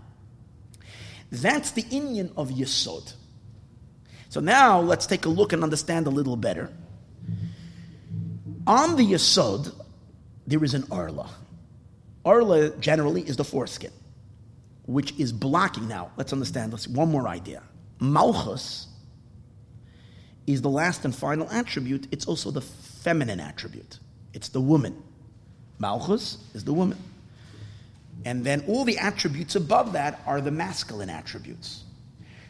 That's 1.30 1.72
the 1.72 1.82
inyan 1.82 2.32
of 2.36 2.50
Yesod. 2.50 3.12
So 4.30 4.40
now 4.40 4.80
let's 4.80 5.06
take 5.06 5.26
a 5.26 5.28
look 5.28 5.52
and 5.52 5.62
understand 5.62 6.06
a 6.06 6.10
little 6.10 6.36
better. 6.36 6.72
On 8.66 8.96
the 8.96 9.02
Yesod, 9.02 9.74
there 10.46 10.64
is 10.64 10.72
an 10.72 10.84
Arla. 10.90 11.28
Arla 12.24 12.70
generally 12.78 13.22
is 13.22 13.36
the 13.36 13.44
foreskin, 13.44 13.92
which 14.86 15.12
is 15.18 15.32
blocking. 15.32 15.88
Now, 15.88 16.10
let's 16.16 16.32
understand. 16.32 16.72
Let's 16.72 16.88
one 16.88 17.10
more 17.10 17.28
idea. 17.28 17.62
Malchus 18.00 18.86
is 20.46 20.62
the 20.62 20.68
last 20.68 21.04
and 21.04 21.14
final 21.14 21.48
attribute. 21.50 22.06
It's 22.10 22.26
also 22.26 22.50
the 22.50 22.60
feminine 22.60 23.40
attribute. 23.40 23.98
It's 24.32 24.48
the 24.48 24.60
woman. 24.60 25.02
Malchus 25.78 26.38
is 26.54 26.64
the 26.64 26.72
woman. 26.72 26.98
And 28.24 28.44
then 28.44 28.64
all 28.68 28.84
the 28.84 28.98
attributes 28.98 29.54
above 29.54 29.92
that 29.92 30.20
are 30.26 30.40
the 30.40 30.50
masculine 30.50 31.10
attributes. 31.10 31.84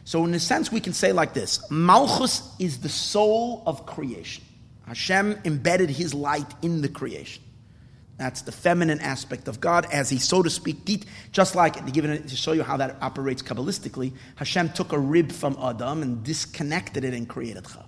So, 0.03 0.23
in 0.23 0.33
a 0.35 0.39
sense, 0.39 0.71
we 0.71 0.79
can 0.79 0.93
say 0.93 1.11
like 1.11 1.33
this 1.33 1.69
Malchus 1.71 2.55
is 2.59 2.79
the 2.79 2.89
soul 2.89 3.63
of 3.65 3.85
creation. 3.85 4.43
Hashem 4.87 5.39
embedded 5.45 5.89
his 5.89 6.13
light 6.13 6.53
in 6.61 6.81
the 6.81 6.89
creation. 6.89 7.43
That's 8.17 8.43
the 8.43 8.51
feminine 8.51 9.01
aspect 9.01 9.49
of 9.49 9.59
God, 9.59 9.87
as 9.91 10.09
he, 10.09 10.19
so 10.19 10.41
to 10.41 10.49
speak, 10.49 10.85
deep, 10.85 11.03
just 11.33 11.53
like 11.53 11.85
to, 11.85 11.91
give 11.91 12.05
it, 12.05 12.29
to 12.29 12.35
show 12.35 12.53
you 12.53 12.63
how 12.63 12.77
that 12.77 12.95
operates 13.01 13.41
kabbalistically. 13.41 14.13
Hashem 14.37 14.69
took 14.69 14.93
a 14.93 14.99
rib 14.99 15.33
from 15.33 15.57
Adam 15.61 16.01
and 16.01 16.23
disconnected 16.23 17.03
it 17.03 17.13
and 17.13 17.27
created 17.27 17.65
Chava. 17.65 17.85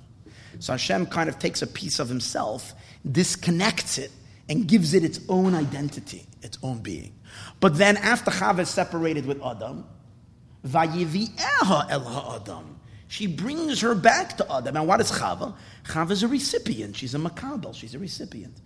So 0.59 0.73
Hashem 0.73 1.05
kind 1.07 1.29
of 1.29 1.39
takes 1.39 1.61
a 1.61 1.67
piece 1.67 1.99
of 1.99 2.09
himself, 2.09 2.73
disconnects 3.09 3.97
it, 3.97 4.11
and 4.49 4.67
gives 4.67 4.93
it 4.93 5.03
its 5.03 5.19
own 5.29 5.55
identity, 5.55 6.25
its 6.41 6.57
own 6.61 6.79
being. 6.79 7.13
But 7.59 7.77
then, 7.77 7.95
after 7.97 8.31
Chava 8.31 8.59
is 8.59 8.69
separated 8.69 9.25
with 9.25 9.41
Adam, 9.43 9.85
Vayivi'eha 10.65 11.89
el 11.89 12.35
Adam. 12.35 12.79
She 13.07 13.27
brings 13.27 13.79
her 13.81 13.95
back 13.95 14.35
to 14.37 14.51
Adam. 14.51 14.75
And 14.75 14.87
what 14.87 14.99
is 14.99 15.11
Chava? 15.11 15.55
Chava 15.85 16.11
is 16.11 16.23
a 16.23 16.27
recipient. 16.27 16.97
She's 16.97 17.15
a 17.15 17.17
makabel. 17.17 17.73
She's 17.73 17.95
a 17.95 17.99
recipient. 17.99 18.57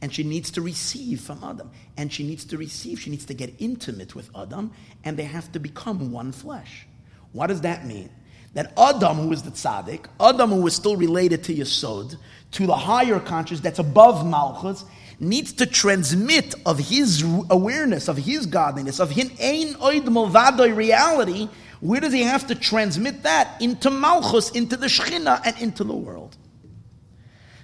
And 0.00 0.14
she 0.14 0.22
needs 0.22 0.50
to 0.52 0.62
receive 0.62 1.20
from 1.20 1.42
Adam. 1.42 1.70
And 1.96 2.12
she 2.12 2.22
needs 2.22 2.44
to 2.46 2.56
receive, 2.56 3.00
she 3.00 3.10
needs 3.10 3.24
to 3.26 3.34
get 3.34 3.52
intimate 3.58 4.14
with 4.14 4.30
Adam, 4.36 4.72
and 5.04 5.16
they 5.16 5.24
have 5.24 5.50
to 5.52 5.58
become 5.58 6.12
one 6.12 6.32
flesh. 6.32 6.86
What 7.32 7.48
does 7.48 7.62
that 7.62 7.86
mean? 7.86 8.10
That 8.54 8.72
Adam, 8.78 9.18
who 9.18 9.32
is 9.32 9.42
the 9.42 9.50
tzaddik, 9.50 10.06
Adam, 10.20 10.50
who 10.50 10.66
is 10.66 10.74
still 10.74 10.96
related 10.96 11.44
to 11.44 11.54
Yesod, 11.54 12.16
to 12.52 12.66
the 12.66 12.74
higher 12.74 13.20
conscious 13.20 13.60
that's 13.60 13.78
above 13.78 14.26
Malchus, 14.26 14.84
needs 15.20 15.52
to 15.54 15.66
transmit 15.66 16.54
of 16.64 16.78
his 16.78 17.22
awareness, 17.50 18.08
of 18.08 18.16
his 18.16 18.46
godliness, 18.46 19.00
of 19.00 19.10
his 19.10 19.30
ein 19.40 19.74
oid 19.74 20.04
mulvadoi 20.04 20.74
reality. 20.74 21.48
Where 21.80 22.00
does 22.00 22.12
he 22.12 22.22
have 22.22 22.46
to 22.48 22.54
transmit 22.54 23.22
that? 23.24 23.60
Into 23.60 23.90
Malchus, 23.90 24.50
into 24.50 24.76
the 24.76 24.86
Shechina, 24.86 25.40
and 25.44 25.58
into 25.60 25.84
the 25.84 25.94
world. 25.94 26.36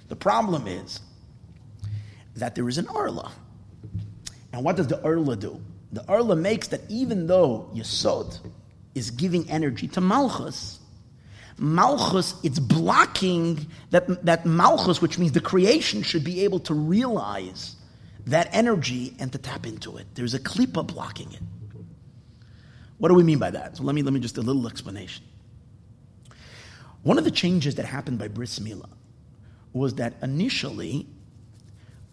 The 0.07 0.15
problem 0.15 0.67
is 0.67 0.99
that 2.35 2.55
there 2.55 2.67
is 2.67 2.77
an 2.77 2.87
Arla. 2.87 3.31
And 4.53 4.63
what 4.63 4.75
does 4.75 4.87
the 4.87 5.01
Arla 5.03 5.35
do? 5.35 5.61
The 5.91 6.05
Arla 6.07 6.35
makes 6.35 6.67
that 6.69 6.81
even 6.89 7.27
though 7.27 7.69
Yesod 7.73 8.39
is 8.93 9.11
giving 9.11 9.49
energy 9.49 9.87
to 9.89 10.01
Malchus, 10.01 10.79
Malchus, 11.57 12.35
it's 12.43 12.59
blocking 12.59 13.65
that, 13.91 14.25
that 14.25 14.45
Malchus, 14.45 15.01
which 15.01 15.17
means 15.17 15.31
the 15.31 15.41
creation, 15.41 16.03
should 16.03 16.23
be 16.23 16.43
able 16.43 16.59
to 16.61 16.73
realize 16.73 17.75
that 18.27 18.49
energy 18.51 19.13
and 19.19 19.31
to 19.31 19.37
tap 19.37 19.65
into 19.65 19.97
it. 19.97 20.05
There's 20.15 20.33
a 20.33 20.39
klipa 20.39 20.85
blocking 20.85 21.31
it. 21.31 21.41
What 22.97 23.09
do 23.09 23.15
we 23.15 23.23
mean 23.23 23.39
by 23.39 23.51
that? 23.51 23.77
So 23.77 23.83
let 23.83 23.95
me, 23.95 24.03
let 24.03 24.13
me 24.13 24.19
just 24.19 24.37
a 24.37 24.41
little 24.41 24.67
explanation. 24.67 25.23
One 27.03 27.17
of 27.17 27.23
the 27.23 27.31
changes 27.31 27.75
that 27.75 27.85
happened 27.85 28.19
by 28.19 28.27
Bris 28.27 28.59
Milah 28.59 28.89
was 29.73 29.95
that 29.95 30.15
initially 30.23 31.07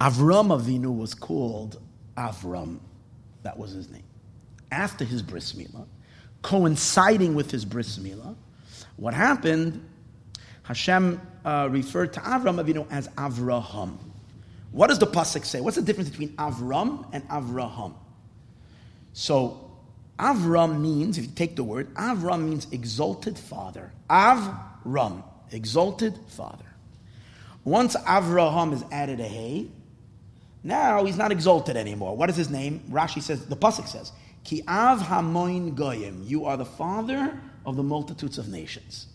Avram 0.03 0.49
Avinu 0.49 0.97
was 0.97 1.15
called 1.15 1.81
Avram. 2.17 2.81
That 3.45 3.57
was 3.57 3.71
his 3.71 3.89
name. 3.89 4.03
After 4.73 5.05
his 5.05 5.23
Bris 5.23 5.53
Milah, 5.53 5.87
coinciding 6.43 7.37
with 7.37 7.53
his 7.53 7.65
Bris 7.65 7.99
Milah, 7.99 8.35
what 8.97 9.15
happened? 9.15 9.89
Hashem 10.65 11.21
uh, 11.45 11.69
referred 11.71 12.13
to 12.15 12.21
Avram 12.21 12.61
Avinu 12.61 12.85
as 12.91 13.07
Avraham. 13.11 13.97
What 14.73 14.89
does 14.89 14.99
the 14.99 15.07
pasuk 15.07 15.45
say? 15.45 15.61
What's 15.61 15.77
the 15.77 15.83
difference 15.83 16.11
between 16.11 16.31
Avram 16.31 17.07
and 17.13 17.29
Avraham? 17.29 17.95
So, 19.13 19.71
Avram 20.19 20.81
means, 20.81 21.17
if 21.17 21.27
you 21.27 21.31
take 21.31 21.55
the 21.55 21.63
word, 21.63 21.95
Avram 21.95 22.49
means 22.49 22.67
exalted 22.73 23.39
father. 23.39 23.93
Avram, 24.11 25.23
exalted 25.53 26.19
father. 26.27 26.65
Once 27.63 27.95
Avraham 27.95 28.73
is 28.73 28.85
added 28.91 29.21
a 29.21 29.29
hey, 29.29 29.69
now 30.65 31.05
he's 31.05 31.17
not 31.17 31.33
exalted 31.33 31.77
anymore. 31.77 32.17
What 32.17 32.31
is 32.31 32.37
his 32.37 32.51
name? 32.51 32.83
Rashi 32.91 33.21
says, 33.21 33.47
the 33.47 33.57
pasuk 33.57 33.89
says, 33.89 34.13
Ki 34.45 34.63
Av 34.69 35.01
Hamoin 35.01 35.75
Goyim. 35.75 36.23
You 36.25 36.47
are 36.47 36.57
the 36.57 36.65
father 36.65 37.41
of 37.65 37.77
the 37.77 37.83
multitudes 37.83 38.39
of 38.39 38.49
nations. 38.49 39.07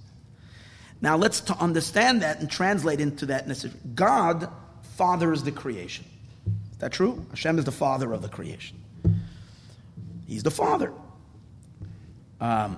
Now 1.02 1.16
let's 1.16 1.42
to 1.42 1.54
understand 1.58 2.22
that 2.22 2.40
and 2.40 2.50
translate 2.50 3.00
into 3.00 3.28
that. 3.28 3.48
God 3.96 4.50
fathers 4.96 5.44
the 5.44 5.52
creation. 5.52 6.06
Is 6.72 6.78
that 6.80 6.92
true? 6.92 7.26
Hashem 7.30 7.60
is 7.60 7.66
the 7.66 7.72
father 7.72 8.14
of 8.14 8.22
the 8.22 8.30
creation. 8.30 8.78
He's 10.28 10.44
the 10.44 10.52
father. 10.52 10.92
Um, 12.42 12.78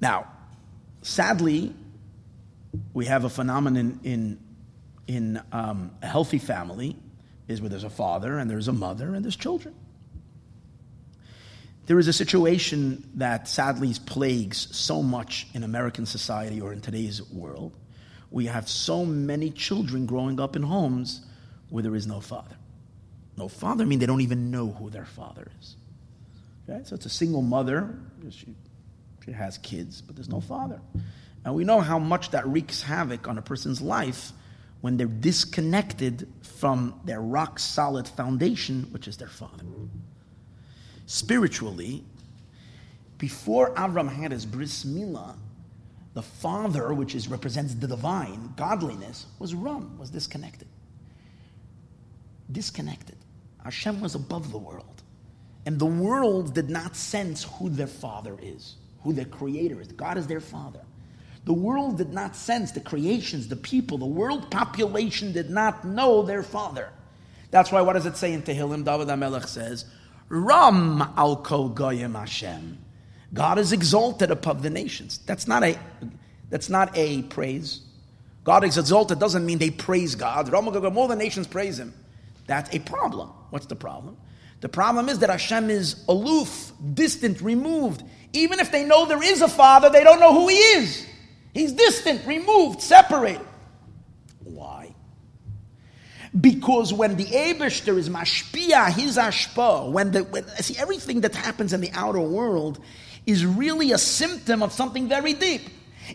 now, 0.00 0.26
sadly, 1.02 1.74
we 2.92 3.06
have 3.06 3.24
a 3.24 3.30
phenomenon 3.30 4.00
in 4.02 4.38
in 5.06 5.40
um, 5.52 5.90
a 6.02 6.06
healthy 6.06 6.38
family 6.38 6.96
is 7.48 7.60
where 7.60 7.68
there's 7.68 7.84
a 7.84 7.90
father 7.90 8.38
and 8.38 8.50
there's 8.50 8.68
a 8.68 8.72
mother 8.72 9.14
and 9.14 9.24
there's 9.24 9.36
children. 9.36 9.74
There 11.86 11.98
is 11.98 12.08
a 12.08 12.12
situation 12.12 13.10
that 13.16 13.46
sadly 13.46 13.92
plagues 14.06 14.74
so 14.74 15.02
much 15.02 15.46
in 15.52 15.64
American 15.64 16.06
society 16.06 16.60
or 16.60 16.72
in 16.72 16.80
today's 16.80 17.22
world. 17.30 17.76
We 18.30 18.46
have 18.46 18.68
so 18.68 19.04
many 19.04 19.50
children 19.50 20.06
growing 20.06 20.40
up 20.40 20.56
in 20.56 20.62
homes 20.62 21.20
where 21.68 21.82
there 21.82 21.94
is 21.94 22.06
no 22.06 22.20
father. 22.20 22.56
No 23.36 23.48
father, 23.48 23.84
I 23.84 23.96
they 23.96 24.06
don't 24.06 24.22
even 24.22 24.50
know 24.50 24.68
who 24.68 24.88
their 24.88 25.04
father 25.04 25.48
is. 25.60 25.76
Okay? 26.68 26.82
So 26.84 26.94
it's 26.94 27.04
a 27.04 27.10
single 27.10 27.42
mother. 27.42 27.94
She, 28.30 28.54
she 29.24 29.32
has 29.32 29.58
kids, 29.58 30.00
but 30.00 30.16
there's 30.16 30.28
no 30.28 30.40
father. 30.40 30.80
And 31.44 31.54
we 31.54 31.64
know 31.64 31.80
how 31.80 31.98
much 31.98 32.30
that 32.30 32.46
wreaks 32.46 32.82
havoc 32.82 33.28
on 33.28 33.36
a 33.36 33.42
person's 33.42 33.82
life 33.82 34.32
when 34.84 34.98
they're 34.98 35.06
disconnected 35.06 36.28
from 36.42 37.00
their 37.06 37.22
rock 37.22 37.58
solid 37.58 38.06
foundation, 38.06 38.82
which 38.90 39.08
is 39.08 39.16
their 39.16 39.28
father 39.28 39.64
spiritually, 41.06 42.04
before 43.16 43.74
Avram 43.76 44.14
had 44.14 44.30
his 44.30 44.44
bris 44.44 44.84
milah, 44.84 45.36
the 46.12 46.20
father, 46.20 46.92
which 46.92 47.14
is 47.14 47.28
represents 47.28 47.74
the 47.74 47.86
divine 47.86 48.52
godliness, 48.58 49.24
was 49.38 49.54
rum, 49.54 49.96
was 49.98 50.10
disconnected. 50.10 50.68
Disconnected. 52.52 53.16
Hashem 53.64 54.02
was 54.02 54.14
above 54.14 54.52
the 54.52 54.58
world, 54.58 55.02
and 55.64 55.78
the 55.78 55.86
world 55.86 56.52
did 56.52 56.68
not 56.68 56.94
sense 56.94 57.44
who 57.44 57.70
their 57.70 57.86
father 57.86 58.36
is, 58.42 58.74
who 59.02 59.14
their 59.14 59.24
creator 59.24 59.80
is. 59.80 59.88
God 59.92 60.18
is 60.18 60.26
their 60.26 60.42
father. 60.42 60.82
The 61.44 61.52
world 61.52 61.98
did 61.98 62.12
not 62.12 62.34
sense 62.36 62.72
the 62.72 62.80
creations, 62.80 63.48
the 63.48 63.56
people, 63.56 63.98
the 63.98 64.06
world 64.06 64.50
population 64.50 65.32
did 65.32 65.50
not 65.50 65.84
know 65.84 66.22
their 66.22 66.42
father. 66.42 66.90
That's 67.50 67.70
why, 67.70 67.82
what 67.82 67.92
does 67.92 68.06
it 68.06 68.16
say 68.16 68.32
in 68.32 68.42
Tehillim? 68.42 68.84
David 68.84 69.08
HaMelech 69.08 69.46
says, 69.46 69.84
Ram 70.28 71.02
al 71.16 71.36
kol 71.36 71.68
goyim 71.68 72.14
Hashem. 72.14 72.78
God 73.32 73.58
is 73.58 73.72
exalted 73.72 74.30
above 74.30 74.62
the 74.62 74.70
nations. 74.70 75.18
That's 75.26 75.46
not 75.46 75.62
a 75.62 75.78
that's 76.50 76.68
not 76.68 76.96
a 76.96 77.22
praise. 77.22 77.80
God 78.44 78.64
is 78.64 78.78
exalted 78.78 79.18
doesn't 79.18 79.44
mean 79.44 79.58
they 79.58 79.70
praise 79.70 80.14
God. 80.14 80.50
More 80.52 81.08
the 81.08 81.16
nations 81.16 81.46
praise 81.46 81.78
Him. 81.78 81.92
That's 82.46 82.74
a 82.74 82.78
problem. 82.78 83.30
What's 83.50 83.66
the 83.66 83.76
problem? 83.76 84.16
The 84.60 84.68
problem 84.68 85.08
is 85.08 85.18
that 85.18 85.30
Hashem 85.30 85.68
is 85.68 86.04
aloof, 86.08 86.72
distant, 86.94 87.40
removed. 87.40 88.02
Even 88.32 88.60
if 88.60 88.70
they 88.70 88.84
know 88.84 89.06
there 89.06 89.22
is 89.22 89.42
a 89.42 89.48
Father, 89.48 89.90
they 89.90 90.04
don't 90.04 90.20
know 90.20 90.32
who 90.32 90.48
He 90.48 90.56
is. 90.56 91.06
He's 91.54 91.72
distant, 91.72 92.26
removed, 92.26 92.82
separated. 92.82 93.46
Why? 94.42 94.94
Because 96.38 96.92
when 96.92 97.16
the 97.16 97.26
Abishter 97.26 97.96
is 97.96 98.08
mashpia, 98.10 98.92
his 98.92 99.16
ashpa, 99.16 99.88
when 99.90 100.10
the 100.10 100.24
when, 100.24 100.46
see 100.48 100.76
everything 100.76 101.20
that 101.20 101.34
happens 101.34 101.72
in 101.72 101.80
the 101.80 101.92
outer 101.94 102.20
world 102.20 102.80
is 103.24 103.46
really 103.46 103.92
a 103.92 103.98
symptom 103.98 104.62
of 104.62 104.72
something 104.72 105.08
very 105.08 105.32
deep. 105.32 105.62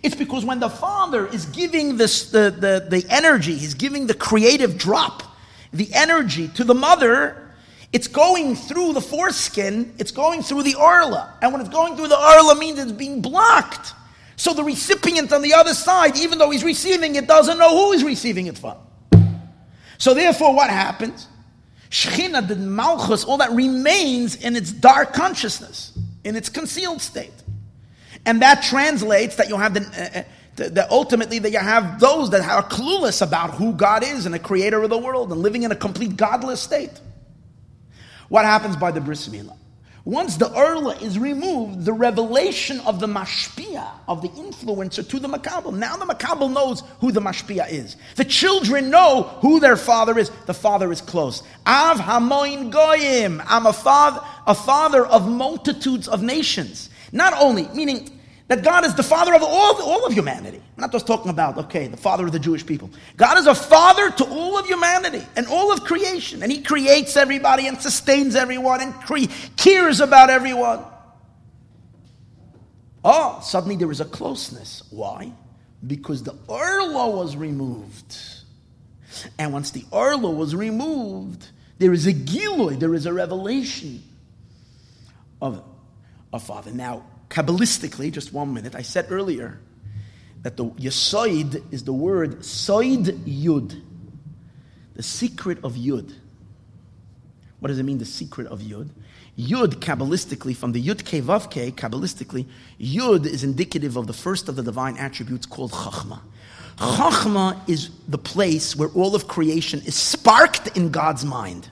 It's 0.04 0.16
because 0.16 0.44
when 0.44 0.60
the 0.60 0.70
father 0.70 1.26
is 1.26 1.46
giving 1.46 1.98
this 1.98 2.30
the, 2.30 2.52
the, 2.52 2.86
the 2.90 3.06
energy, 3.10 3.56
he's 3.56 3.74
giving 3.74 4.08
the 4.08 4.14
creative 4.14 4.78
drop, 4.78 5.24
the 5.72 5.90
energy 5.94 6.50
to 6.50 6.64
the 6.66 6.76
mother, 6.76 7.50
it's 7.92 8.08
going 8.08 8.56
through 8.56 8.94
the 8.94 9.02
foreskin, 9.02 9.96
it's 9.98 10.12
going 10.12 10.44
through 10.44 10.64
the 10.64 10.76
orla. 10.76 11.34
And 11.42 11.54
when 11.54 11.62
it's 11.62 11.72
going 11.72 11.96
through 11.96 12.10
the 12.10 12.20
orla 12.20 12.56
means 12.56 12.78
it's 12.78 12.92
being 12.92 13.22
blocked. 13.22 13.94
So 14.40 14.54
the 14.54 14.64
recipient 14.64 15.34
on 15.34 15.42
the 15.42 15.54
other 15.54 15.74
side, 15.74 16.16
even 16.16 16.40
though 16.40 16.50
he's 16.50 16.64
receiving 16.64 17.16
it, 17.16 17.28
doesn't 17.28 17.58
know 17.58 17.76
who 17.76 17.92
he's 17.92 18.06
receiving 18.06 18.48
it 18.48 18.58
from. 18.58 18.78
So 19.98 20.14
therefore, 20.14 20.56
what 20.56 20.70
happens? 20.70 21.28
Shechina, 21.90 22.48
the 22.48 22.56
Malchus, 22.56 23.26
all 23.26 23.40
that 23.40 23.52
remains 23.52 24.38
in 24.38 24.56
its 24.56 24.72
dark 24.72 25.12
consciousness, 25.12 25.92
in 26.24 26.38
its 26.38 26.48
concealed 26.48 27.02
state. 27.02 27.34
And 28.26 28.42
that 28.42 28.64
translates 28.64 29.36
that 29.36 29.50
you 29.50 29.58
have 29.58 29.74
the, 29.74 29.82
uh, 29.82 30.20
uh, 30.20 30.24
the, 30.56 30.70
the, 30.70 30.90
ultimately 30.90 31.40
that 31.40 31.52
you 31.52 31.60
have 31.60 32.00
those 32.00 32.30
that 32.30 32.48
are 32.48 32.64
clueless 32.64 33.22
about 33.22 33.56
who 33.56 33.74
God 33.74 34.06
is 34.06 34.26
and 34.26 34.34
the 34.34 34.40
creator 34.40 34.82
of 34.82 34.90
the 34.90 34.98
world 34.98 35.34
and 35.34 35.42
living 35.42 35.64
in 35.64 35.74
a 35.74 35.76
complete 35.76 36.16
godless 36.16 36.62
state. 36.62 36.98
What 38.30 38.46
happens 38.46 38.78
by 38.78 38.92
the 38.92 39.02
bris 39.02 39.28
milah? 39.28 39.58
Once 40.10 40.38
the 40.38 40.50
Erla 40.50 41.00
is 41.04 41.20
removed, 41.20 41.86
the 41.86 41.94
revelation 41.94 42.80
of 42.80 43.00
the 43.00 43.06
Mashpia, 43.06 43.88
of 44.08 44.24
the 44.24 44.30
influencer 44.30 45.08
to 45.08 45.20
the 45.20 45.28
Makabal. 45.28 45.72
Now 45.72 45.98
the 45.98 46.06
Makabal 46.06 46.52
knows 46.52 46.82
who 47.00 47.12
the 47.12 47.22
Mashpia 47.22 47.70
is. 47.70 47.96
The 48.16 48.26
children 48.26 48.90
know 48.90 49.38
who 49.42 49.60
their 49.60 49.76
father 49.78 50.18
is. 50.18 50.32
The 50.48 50.54
father 50.56 50.92
is 50.92 51.00
close. 51.00 51.44
Av 51.68 52.00
Hamoin 52.00 52.72
Goyim. 52.72 53.40
I'm 53.46 53.68
a 53.68 53.74
father, 53.74 54.26
a 54.48 54.56
father 54.56 55.06
of 55.06 55.30
multitudes 55.30 56.08
of 56.08 56.24
nations. 56.24 56.90
Not 57.12 57.34
only, 57.40 57.68
meaning 57.76 58.19
that 58.50 58.64
God 58.64 58.84
is 58.84 58.96
the 58.96 59.04
father 59.04 59.34
of 59.36 59.44
all, 59.44 59.82
all 59.82 60.06
of 60.06 60.12
humanity. 60.12 60.58
I'm 60.58 60.82
not 60.82 60.92
just 60.92 61.06
talking 61.06 61.30
about, 61.30 61.58
okay, 61.58 61.88
the 61.88 61.98
father 61.98 62.26
of 62.26 62.32
the 62.32 62.40
Jewish 62.40 62.66
people. 62.66 62.90
God 63.16 63.38
is 63.38 63.46
a 63.46 63.54
father 63.54 64.10
to 64.10 64.26
all 64.26 64.58
of 64.58 64.66
humanity 64.66 65.26
and 65.36 65.46
all 65.48 65.72
of 65.72 65.84
creation. 65.84 66.42
And 66.42 66.52
He 66.52 66.64
creates 66.64 67.16
everybody 67.16 67.68
and 67.68 67.80
sustains 67.80 68.36
everyone 68.36 68.82
and 68.82 68.94
cre- 68.96 69.32
cares 69.56 70.02
about 70.02 70.32
everyone. 70.32 70.84
Oh, 73.06 73.40
suddenly 73.44 73.76
there 73.76 73.92
is 73.92 74.02
a 74.02 74.06
closeness. 74.06 74.84
Why? 74.90 75.32
Because 75.86 76.24
the 76.24 76.34
Erlo 76.50 77.16
was 77.16 77.38
removed. 77.38 78.18
And 79.38 79.54
once 79.54 79.70
the 79.72 79.86
Arla 79.92 80.32
was 80.32 80.56
removed, 80.56 81.48
there 81.78 81.94
is 81.94 82.08
a 82.08 82.14
Giloy, 82.14 82.80
there 82.80 82.96
is 82.96 83.06
a 83.06 83.14
revelation 83.14 84.04
of 85.40 85.64
a 86.34 86.40
Father. 86.40 86.72
Now, 86.72 87.04
Kabbalistically, 87.30 88.12
just 88.12 88.34
one 88.34 88.54
minute, 88.54 88.76
I 88.76 88.82
said 88.82 89.08
earlier 89.10 89.60
that 90.42 90.58
the 90.58 90.66
Yesoid 90.66 91.72
is 91.72 91.84
the 91.84 91.94
word 91.94 92.40
Soid 92.40 93.06
Yud, 93.26 93.82
the 94.96 95.04
secret 95.04 95.60
of 95.64 95.74
Yud. 95.74 96.14
What 97.60 97.68
does 97.68 97.78
it 97.78 97.84
mean, 97.84 97.98
the 97.98 98.06
secret 98.06 98.48
of 98.48 98.62
Yud? 98.62 98.90
Yud, 99.38 99.76
Kabbalistically, 99.76 100.56
from 100.56 100.72
the 100.72 100.84
Yud 100.84 101.04
Ke 101.04 101.24
Vav 101.24 101.50
Ke, 101.50 101.76
Kabbalistically, 101.76 102.48
Yud 102.80 103.26
is 103.26 103.44
indicative 103.44 103.96
of 103.96 104.08
the 104.08 104.14
first 104.14 104.50
of 104.50 104.56
the 104.56 104.64
divine 104.64 104.98
attributes 104.98 105.46
called 105.46 105.72
Chachma. 105.72 106.22
Chachma 106.78 107.70
is 107.70 107.92
the 108.08 108.18
place 108.18 108.76
where 108.76 108.90
all 108.90 109.14
of 109.14 109.28
creation 109.28 109.82
is 109.82 109.96
sparked 109.96 110.76
in 110.78 110.90
God's 110.90 111.26
mind. 111.26 111.70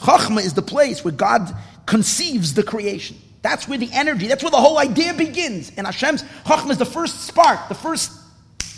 Chachma 0.00 0.44
is 0.44 0.54
the 0.54 0.62
place 0.62 1.04
where 1.04 1.12
God 1.12 1.54
conceives 1.86 2.54
the 2.54 2.62
creation. 2.62 3.16
That's 3.42 3.66
where 3.66 3.78
the 3.78 3.90
energy, 3.92 4.28
that's 4.28 4.42
where 4.42 4.52
the 4.52 4.60
whole 4.60 4.78
idea 4.78 5.12
begins. 5.12 5.72
And 5.76 5.86
Hashem's 5.86 6.22
Chachma 6.44 6.70
is 6.70 6.78
the 6.78 6.86
first 6.86 7.22
spark, 7.26 7.68
the 7.68 7.74
first 7.74 8.12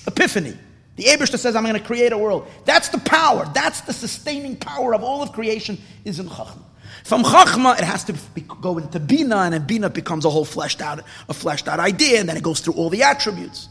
epiphany. 0.07 0.57
The 0.97 1.05
Abishta 1.05 1.39
says, 1.39 1.55
I'm 1.55 1.65
going 1.65 1.75
to 1.75 1.81
create 1.81 2.13
a 2.13 2.19
world. 2.19 2.49
That's 2.65 2.89
the 2.89 2.99
power. 2.99 3.51
That's 3.53 3.83
the 3.83 3.93
sustaining 3.93 4.57
power 4.57 4.95
of 4.95 5.03
all 5.03 5.23
of 5.23 5.33
creation 5.33 5.79
is 6.05 6.19
in 6.19 6.27
Chachma. 6.27 6.63
From 7.05 7.23
Chachma, 7.25 7.77
it 7.79 7.85
has 7.85 8.05
to 8.05 8.15
be, 8.35 8.41
go 8.43 8.79
into 8.79 8.99
Bina, 8.99 9.37
and 9.37 9.53
then 9.53 9.67
Bina 9.67 9.91
becomes 9.91 10.25
a 10.25 10.31
whole 10.31 10.45
fleshed 10.47 10.81
out, 10.81 11.05
a 11.29 11.35
fleshed 11.35 11.69
out 11.69 11.79
idea, 11.79 12.21
and 12.21 12.29
then 12.29 12.37
it 12.37 12.43
goes 12.43 12.61
through 12.61 12.75
all 12.75 12.89
the 12.89 13.03
attributes. 13.03 13.69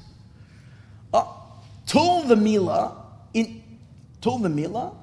Uh, 1.11 1.25
Tul 1.87 2.23
the 2.23 2.35
Mila, 2.35 3.03
in 3.33 3.63
Tul 4.21 4.39
the 4.39 4.49
Mila, 4.49 4.95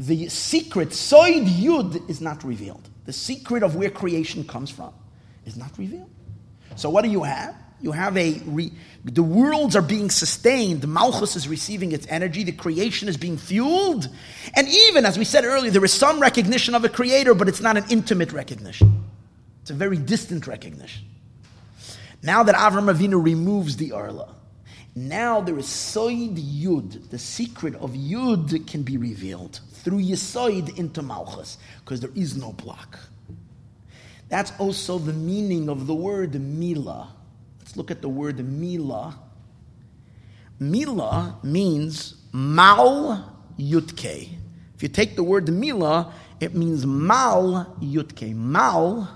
the 0.00 0.28
secret, 0.28 0.88
Soid 0.88 1.46
Yud, 1.46 2.08
is 2.10 2.20
not 2.20 2.42
revealed. 2.42 2.88
The 3.04 3.12
secret 3.12 3.62
of 3.62 3.76
where 3.76 3.90
creation 3.90 4.44
comes 4.44 4.70
from 4.70 4.92
is 5.44 5.56
not 5.56 5.76
revealed. 5.78 6.10
So 6.76 6.90
what 6.90 7.02
do 7.02 7.10
you 7.10 7.22
have? 7.22 7.54
You 7.82 7.92
have 7.92 8.16
a 8.18 8.42
re, 8.44 8.70
the 9.04 9.22
worlds 9.22 9.74
are 9.74 9.82
being 9.82 10.10
sustained. 10.10 10.86
Malchus 10.86 11.34
is 11.34 11.48
receiving 11.48 11.92
its 11.92 12.06
energy. 12.10 12.44
The 12.44 12.52
creation 12.52 13.08
is 13.08 13.16
being 13.16 13.38
fueled, 13.38 14.08
and 14.54 14.68
even 14.68 15.06
as 15.06 15.18
we 15.18 15.24
said 15.24 15.44
earlier, 15.44 15.70
there 15.70 15.84
is 15.84 15.92
some 15.92 16.20
recognition 16.20 16.74
of 16.74 16.84
a 16.84 16.90
creator, 16.90 17.34
but 17.34 17.48
it's 17.48 17.62
not 17.62 17.78
an 17.78 17.84
intimate 17.88 18.32
recognition. 18.32 19.02
It's 19.62 19.70
a 19.70 19.74
very 19.74 19.96
distant 19.96 20.46
recognition. 20.46 21.06
Now 22.22 22.42
that 22.42 22.54
Avram 22.54 22.94
Avinu 22.94 23.24
removes 23.24 23.78
the 23.78 23.92
arla, 23.92 24.34
now 24.94 25.40
there 25.40 25.58
is 25.58 25.66
Soid 25.66 26.36
Yud. 26.36 27.08
The 27.08 27.18
secret 27.18 27.74
of 27.76 27.92
Yud 27.92 28.66
can 28.70 28.82
be 28.82 28.98
revealed 28.98 29.60
through 29.72 30.00
Yesoid 30.00 30.78
into 30.78 31.00
Malchus, 31.00 31.56
because 31.82 32.00
there 32.00 32.10
is 32.14 32.36
no 32.36 32.52
block. 32.52 32.98
That's 34.30 34.52
also 34.58 34.98
the 34.98 35.12
meaning 35.12 35.68
of 35.68 35.86
the 35.88 35.94
word 35.94 36.40
Mila. 36.40 37.12
Let's 37.58 37.76
look 37.76 37.90
at 37.90 38.00
the 38.00 38.08
word 38.08 38.38
Mila. 38.38 39.18
Mila 40.60 41.38
means 41.42 42.14
Mal 42.32 43.36
Yutke. 43.58 44.28
If 44.76 44.82
you 44.82 44.88
take 44.88 45.16
the 45.16 45.24
word 45.24 45.48
Mila, 45.48 46.14
it 46.38 46.54
means 46.54 46.86
Mal 46.86 47.76
Yutke. 47.82 48.34
Mal 48.34 49.08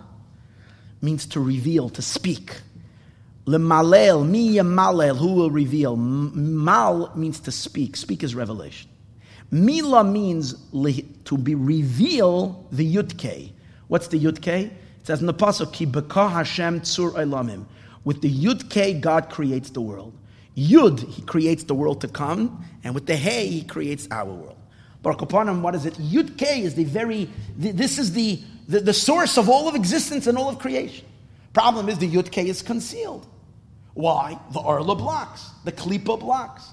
means 1.00 1.26
to 1.26 1.40
reveal, 1.40 1.88
to 1.90 2.02
speak. 2.02 2.56
Lemalel, 3.46 4.28
mi 4.28 4.56
malel, 4.56 5.16
who 5.16 5.34
will 5.34 5.50
reveal. 5.50 5.96
Mal 5.96 7.12
means 7.14 7.38
to 7.40 7.52
speak. 7.52 7.96
Speak 7.96 8.24
is 8.24 8.34
revelation. 8.34 8.90
Mila 9.50 10.02
means 10.02 10.54
to 11.24 11.38
be 11.38 11.54
reveal 11.54 12.66
the 12.72 12.96
Yutke. 12.96 13.52
What's 13.86 14.08
the 14.08 14.18
Yutke? 14.18 14.72
It 15.04 15.08
says 15.08 15.20
in 15.20 15.26
the 15.26 15.34
Pasuk, 15.34 15.70
Ki 15.74 15.84
beka 15.84 16.32
Hashem 16.32 16.80
tzur 16.80 17.12
elamim. 17.12 17.66
With 18.04 18.22
the 18.22 18.32
Yud 18.32 18.70
K, 18.70 18.94
God 18.94 19.28
creates 19.28 19.68
the 19.68 19.82
world. 19.82 20.14
Yud, 20.56 21.06
He 21.10 21.20
creates 21.20 21.64
the 21.64 21.74
world 21.74 22.00
to 22.00 22.08
come, 22.08 22.64
and 22.82 22.94
with 22.94 23.04
the 23.04 23.14
Hey, 23.14 23.48
He 23.48 23.64
creates 23.64 24.08
our 24.10 24.24
world. 24.24 24.56
Baruch 25.02 25.18
Kapanim, 25.18 25.60
what 25.60 25.74
is 25.74 25.84
it? 25.84 25.92
Yud 25.96 26.38
K 26.38 26.62
is 26.62 26.74
the 26.74 26.84
very, 26.84 27.28
the, 27.58 27.72
this 27.72 27.98
is 27.98 28.14
the, 28.14 28.40
the, 28.66 28.80
the, 28.80 28.94
source 28.94 29.36
of 29.36 29.50
all 29.50 29.68
of 29.68 29.74
existence 29.74 30.26
and 30.26 30.38
all 30.38 30.48
of 30.48 30.58
creation. 30.58 31.04
Problem 31.52 31.90
is 31.90 31.98
the 31.98 32.10
Yud 32.10 32.30
K 32.30 32.48
is 32.48 32.62
concealed. 32.62 33.26
Why? 33.92 34.38
The 34.54 34.60
Arla 34.60 34.94
blocks, 34.94 35.50
the 35.66 35.72
Klippa 35.72 36.18
blocks. 36.18 36.66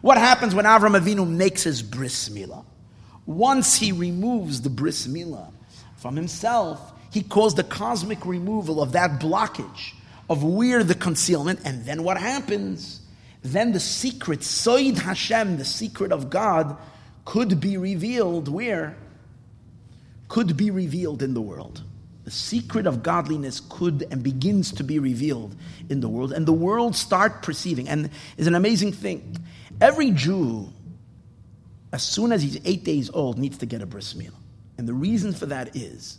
What 0.00 0.18
happens 0.18 0.52
when 0.52 0.64
Avram 0.64 0.98
Avinu 0.98 1.30
makes 1.30 1.62
his 1.62 1.80
bris 1.80 2.28
milah? 2.28 2.64
Once 3.24 3.76
he 3.76 3.92
removes 3.92 4.62
the 4.62 4.70
bris 4.70 5.06
milah 5.06 5.52
from 5.96 6.16
himself, 6.16 6.94
he 7.10 7.22
caused 7.22 7.56
the 7.56 7.64
cosmic 7.64 8.24
removal 8.26 8.82
of 8.82 8.92
that 8.92 9.20
blockage 9.20 9.94
of 10.28 10.44
where 10.44 10.84
the 10.84 10.94
concealment, 10.94 11.60
and 11.64 11.84
then 11.84 12.02
what 12.02 12.18
happens? 12.18 13.00
Then 13.42 13.72
the 13.72 13.80
secret, 13.80 14.40
Soid 14.40 14.98
Hashem, 14.98 15.56
the 15.56 15.64
secret 15.64 16.12
of 16.12 16.28
God, 16.28 16.76
could 17.24 17.60
be 17.60 17.76
revealed 17.76 18.48
where? 18.48 18.96
Could 20.28 20.56
be 20.56 20.70
revealed 20.70 21.22
in 21.22 21.34
the 21.34 21.40
world. 21.40 21.82
The 22.24 22.30
secret 22.30 22.86
of 22.86 23.02
godliness 23.02 23.60
could 23.60 24.06
and 24.10 24.22
begins 24.22 24.72
to 24.72 24.84
be 24.84 24.98
revealed 24.98 25.54
in 25.88 26.00
the 26.00 26.08
world, 26.10 26.32
and 26.32 26.44
the 26.44 26.52
world 26.52 26.94
start 26.94 27.42
perceiving. 27.42 27.88
And 27.88 28.10
is 28.36 28.46
an 28.46 28.54
amazing 28.54 28.92
thing. 28.92 29.38
Every 29.80 30.10
Jew, 30.10 30.68
as 31.90 32.02
soon 32.02 32.32
as 32.32 32.42
he's 32.42 32.60
eight 32.66 32.84
days 32.84 33.08
old, 33.08 33.38
needs 33.38 33.56
to 33.58 33.66
get 33.66 33.80
a 33.80 33.86
bris 33.86 34.12
milah. 34.12 34.32
And 34.76 34.86
the 34.86 34.92
reason 34.92 35.32
for 35.32 35.46
that 35.46 35.74
is 35.74 36.18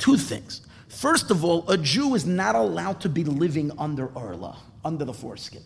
Two 0.00 0.16
things. 0.16 0.62
First 0.88 1.30
of 1.30 1.44
all, 1.44 1.70
a 1.70 1.78
Jew 1.78 2.14
is 2.14 2.26
not 2.26 2.56
allowed 2.56 3.00
to 3.02 3.08
be 3.08 3.22
living 3.22 3.70
under 3.78 4.10
Arla, 4.16 4.56
under 4.84 5.04
the 5.04 5.12
foreskin. 5.12 5.62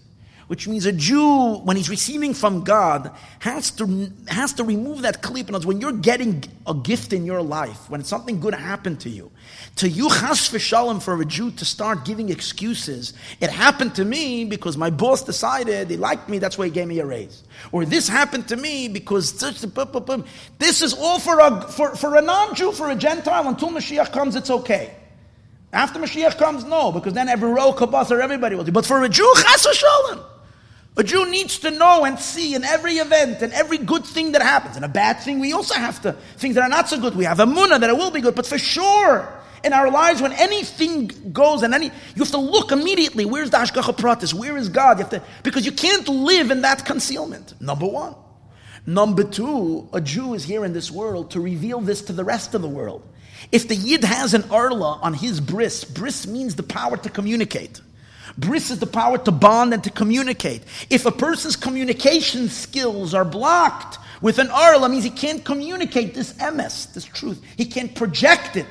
Which 0.48 0.68
means 0.68 0.84
a 0.84 0.92
Jew, 0.92 1.54
when 1.64 1.76
he's 1.76 1.88
receiving 1.88 2.34
from 2.34 2.64
God, 2.64 3.10
has 3.38 3.70
to, 3.72 4.12
has 4.28 4.52
to 4.54 4.64
remove 4.64 5.02
that 5.02 5.22
clip. 5.22 5.48
And 5.48 5.64
when 5.64 5.80
you're 5.80 5.92
getting 5.92 6.44
a 6.66 6.74
gift 6.74 7.14
in 7.14 7.24
your 7.24 7.40
life, 7.40 7.88
when 7.88 8.04
something 8.04 8.40
good 8.40 8.52
happened 8.52 9.00
to 9.00 9.08
you, 9.08 9.30
to 9.76 9.88
you, 9.88 10.08
chas 10.08 10.50
v'shalom, 10.50 11.02
for 11.02 11.20
a 11.20 11.24
Jew 11.24 11.50
to 11.52 11.64
start 11.64 12.04
giving 12.04 12.28
excuses. 12.28 13.12
It 13.40 13.50
happened 13.50 13.96
to 13.96 14.04
me 14.04 14.44
because 14.44 14.76
my 14.76 14.90
boss 14.90 15.24
decided 15.24 15.90
he 15.90 15.96
liked 15.96 16.28
me, 16.28 16.38
that's 16.38 16.56
why 16.56 16.66
he 16.66 16.70
gave 16.70 16.86
me 16.86 17.00
a 17.00 17.06
raise. 17.06 17.42
Or 17.72 17.84
this 17.84 18.08
happened 18.08 18.48
to 18.48 18.56
me 18.56 18.86
because 18.86 19.32
this 19.32 20.82
is 20.82 20.94
all 20.94 21.18
for 21.18 21.40
a, 21.40 21.62
for, 21.62 21.96
for 21.96 22.16
a 22.16 22.22
non-Jew, 22.22 22.72
for 22.72 22.90
a 22.90 22.94
Gentile, 22.94 23.48
until 23.48 23.70
Mashiach 23.70 24.12
comes, 24.12 24.36
it's 24.36 24.50
okay. 24.50 24.94
After 25.72 25.98
Mashiach 25.98 26.38
comes, 26.38 26.62
no, 26.64 26.92
because 26.92 27.14
then 27.14 27.28
every 27.28 27.50
row 27.50 27.72
kabbath 27.72 28.12
or 28.12 28.20
everybody 28.20 28.54
will 28.54 28.62
do. 28.62 28.70
But 28.70 28.86
for 28.86 29.02
a 29.02 29.08
Jew, 29.08 29.32
chas 29.36 29.66
v'shalom. 29.66 30.24
A 30.96 31.02
Jew 31.02 31.28
needs 31.28 31.58
to 31.58 31.72
know 31.72 32.04
and 32.04 32.16
see 32.20 32.54
in 32.54 32.62
every 32.62 32.94
event 32.98 33.42
and 33.42 33.52
every 33.52 33.78
good 33.78 34.04
thing 34.04 34.30
that 34.32 34.42
happens. 34.42 34.76
And 34.76 34.84
a 34.84 34.88
bad 34.88 35.18
thing, 35.18 35.40
we 35.40 35.52
also 35.52 35.74
have 35.74 36.00
to, 36.02 36.12
things 36.36 36.54
that 36.54 36.62
are 36.62 36.68
not 36.68 36.88
so 36.88 37.00
good, 37.00 37.16
we 37.16 37.24
have 37.24 37.40
a 37.40 37.46
munah 37.46 37.80
that 37.80 37.90
it 37.90 37.96
will 37.96 38.12
be 38.12 38.20
good. 38.20 38.36
But 38.36 38.46
for 38.46 38.58
sure, 38.58 39.28
in 39.64 39.72
our 39.72 39.90
lives, 39.90 40.20
when 40.20 40.32
anything 40.32 41.08
goes 41.32 41.62
and 41.62 41.74
any, 41.74 41.86
you 41.86 42.22
have 42.22 42.30
to 42.30 42.38
look 42.38 42.70
immediately, 42.70 43.24
where's 43.24 43.50
the 43.50 43.56
Hashgacha 43.56 43.96
Pratis? 43.96 44.34
Where 44.34 44.56
is 44.56 44.68
God? 44.68 44.98
You 44.98 45.04
have 45.04 45.10
to, 45.10 45.22
because 45.42 45.64
you 45.64 45.72
can't 45.72 46.06
live 46.08 46.50
in 46.50 46.62
that 46.62 46.84
concealment. 46.84 47.60
Number 47.60 47.86
one. 47.86 48.14
Number 48.86 49.24
two, 49.24 49.88
a 49.92 50.00
Jew 50.00 50.34
is 50.34 50.44
here 50.44 50.64
in 50.64 50.74
this 50.74 50.90
world 50.90 51.30
to 51.30 51.40
reveal 51.40 51.80
this 51.80 52.02
to 52.02 52.12
the 52.12 52.24
rest 52.24 52.54
of 52.54 52.60
the 52.60 52.68
world. 52.68 53.02
If 53.50 53.68
the 53.68 53.74
Yid 53.74 54.04
has 54.04 54.34
an 54.34 54.44
Arla 54.50 54.98
on 55.02 55.14
his 55.14 55.40
bris, 55.40 55.84
bris 55.84 56.26
means 56.26 56.54
the 56.54 56.62
power 56.62 56.96
to 56.98 57.08
communicate. 57.08 57.80
Bris 58.36 58.70
is 58.70 58.80
the 58.80 58.86
power 58.86 59.16
to 59.18 59.30
bond 59.30 59.72
and 59.72 59.84
to 59.84 59.90
communicate. 59.90 60.62
If 60.90 61.06
a 61.06 61.12
person's 61.12 61.56
communication 61.56 62.48
skills 62.48 63.14
are 63.14 63.24
blocked 63.24 63.98
with 64.20 64.38
an 64.38 64.50
arla, 64.50 64.88
means 64.88 65.04
he 65.04 65.10
can't 65.10 65.44
communicate 65.44 66.14
this 66.14 66.32
emes, 66.34 66.92
this 66.94 67.04
truth. 67.04 67.42
He 67.56 67.66
can't 67.66 67.94
project 67.94 68.56
it 68.56 68.66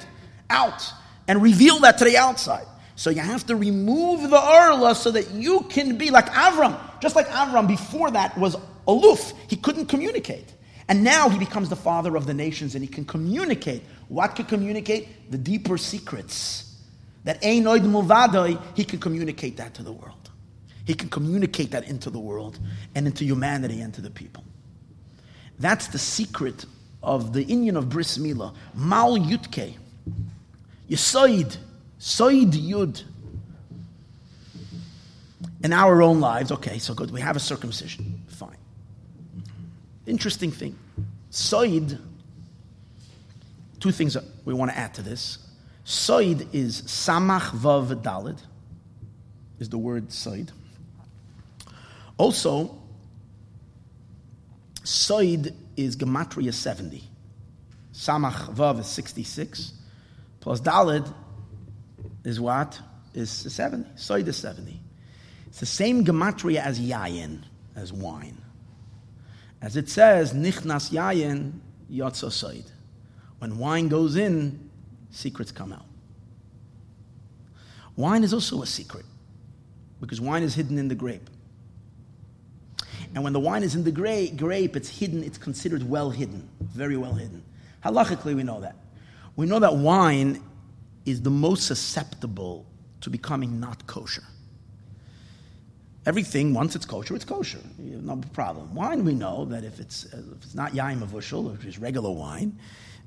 out 0.53 0.91
and 1.27 1.41
reveal 1.41 1.79
that 1.79 1.97
to 1.97 2.05
the 2.05 2.17
outside. 2.17 2.65
So 2.95 3.09
you 3.09 3.21
have 3.21 3.45
to 3.47 3.55
remove 3.55 4.29
the 4.29 4.39
arla 4.39 4.95
so 4.95 5.11
that 5.11 5.31
you 5.31 5.61
can 5.61 5.97
be 5.97 6.11
like 6.11 6.27
Avram. 6.27 6.79
Just 7.01 7.15
like 7.15 7.27
Avram 7.27 7.67
before 7.67 8.11
that 8.11 8.37
was 8.37 8.55
aloof, 8.87 9.33
he 9.47 9.55
couldn't 9.55 9.87
communicate. 9.87 10.53
And 10.87 11.03
now 11.03 11.29
he 11.29 11.39
becomes 11.39 11.69
the 11.69 11.75
father 11.75 12.15
of 12.15 12.27
the 12.27 12.33
nations 12.33 12.75
and 12.75 12.83
he 12.83 12.87
can 12.87 13.05
communicate. 13.05 13.81
What 14.09 14.35
can 14.35 14.45
communicate? 14.45 15.31
The 15.31 15.37
deeper 15.37 15.77
secrets 15.77 16.77
that 17.23 17.41
Einoid 17.41 17.81
Muvadoi, 17.81 18.61
he 18.75 18.83
can 18.83 18.99
communicate 18.99 19.57
that 19.57 19.73
to 19.75 19.83
the 19.83 19.91
world. 19.91 20.29
He 20.85 20.93
can 20.93 21.09
communicate 21.09 21.71
that 21.71 21.87
into 21.87 22.09
the 22.09 22.19
world 22.19 22.59
and 22.93 23.07
into 23.07 23.23
humanity 23.23 23.81
and 23.81 23.93
to 23.93 24.01
the 24.01 24.09
people. 24.09 24.43
That's 25.57 25.87
the 25.87 25.99
secret 25.99 26.65
of 27.01 27.31
the 27.33 27.45
inyan 27.45 27.77
of 27.77 27.89
Bris 27.89 28.17
Mila. 28.17 28.53
Mal 28.73 29.17
Yutke. 29.17 29.75
Yisoid. 30.93 31.57
Soid 31.99 32.51
Yud. 32.51 33.03
In 35.63 35.73
our 35.73 36.01
own 36.01 36.19
lives, 36.19 36.51
okay, 36.51 36.77
so 36.77 36.93
good. 36.93 37.09
We 37.09 37.21
have 37.21 37.35
a 37.35 37.39
circumcision. 37.39 38.21
Fine. 38.27 38.57
Interesting 40.05 40.51
thing. 40.51 40.77
Soid, 41.31 41.99
two 43.79 43.91
things 43.91 44.17
we 44.45 44.53
want 44.53 44.71
to 44.71 44.77
add 44.77 44.93
to 44.95 45.01
this. 45.01 45.37
Soid 45.85 46.53
is 46.53 46.81
samach 46.83 47.51
vav 47.51 47.95
dalid, 48.03 48.39
is 49.59 49.69
the 49.69 49.77
word 49.77 50.09
soid. 50.09 50.49
Also, 52.17 52.77
soid 54.83 55.53
is 55.77 55.95
gematria 55.95 56.53
70. 56.53 57.03
Samach 57.93 58.53
vav 58.53 58.79
is 58.79 58.87
66, 58.87 59.73
plus 60.43 60.59
dalid 60.59 61.11
is 62.25 62.39
what? 62.39 62.79
Is 63.13 63.31
70. 63.31 63.89
Soid 63.95 64.27
is 64.27 64.35
70. 64.35 64.77
It's 65.47 65.61
the 65.61 65.65
same 65.65 66.03
gematria 66.03 66.57
as 66.57 66.81
yayin, 66.81 67.43
as 67.75 67.93
wine. 67.93 68.41
As 69.61 69.77
it 69.77 69.87
says, 69.87 70.33
nichnas 70.33 70.91
yayin 70.91 71.53
yotzo 71.89 72.27
soid. 72.27 72.65
When 73.39 73.57
wine 73.57 73.87
goes 73.87 74.17
in, 74.17 74.69
secrets 75.11 75.51
come 75.51 75.71
out. 75.71 75.85
Wine 77.95 78.25
is 78.25 78.33
also 78.33 78.61
a 78.63 78.65
secret 78.65 79.05
because 80.01 80.19
wine 80.19 80.43
is 80.43 80.55
hidden 80.55 80.77
in 80.77 80.89
the 80.89 80.95
grape. 80.95 81.29
And 83.15 83.23
when 83.23 83.31
the 83.31 83.39
wine 83.39 83.63
is 83.63 83.75
in 83.75 83.85
the 83.85 83.91
gra- 83.91 84.27
grape, 84.27 84.75
it's 84.75 84.89
hidden, 84.89 85.23
it's 85.23 85.37
considered 85.37 85.87
well 85.87 86.09
hidden, 86.09 86.49
very 86.59 86.97
well 86.97 87.13
hidden. 87.13 87.43
Halachically, 87.85 88.35
we 88.35 88.43
know 88.43 88.59
that. 88.59 88.75
We 89.35 89.45
know 89.45 89.59
that 89.59 89.75
wine 89.75 90.41
is 91.05 91.21
the 91.21 91.29
most 91.29 91.65
susceptible 91.67 92.65
to 93.01 93.09
becoming 93.09 93.59
not 93.59 93.85
kosher. 93.87 94.23
Everything, 96.05 96.53
once 96.53 96.75
it's 96.75 96.85
kosher, 96.85 97.15
it's 97.15 97.25
kosher. 97.25 97.59
No 97.77 98.17
problem. 98.33 98.73
Wine, 98.75 99.05
we 99.05 99.13
know 99.13 99.45
that 99.45 99.63
if 99.63 99.79
it's, 99.79 100.05
uh, 100.13 100.17
if 100.35 100.43
it's 100.43 100.55
not 100.55 100.73
yaim 100.73 100.99
avushal, 100.99 101.51
which 101.51 101.65
is 101.65 101.79
regular 101.79 102.11
wine, 102.11 102.59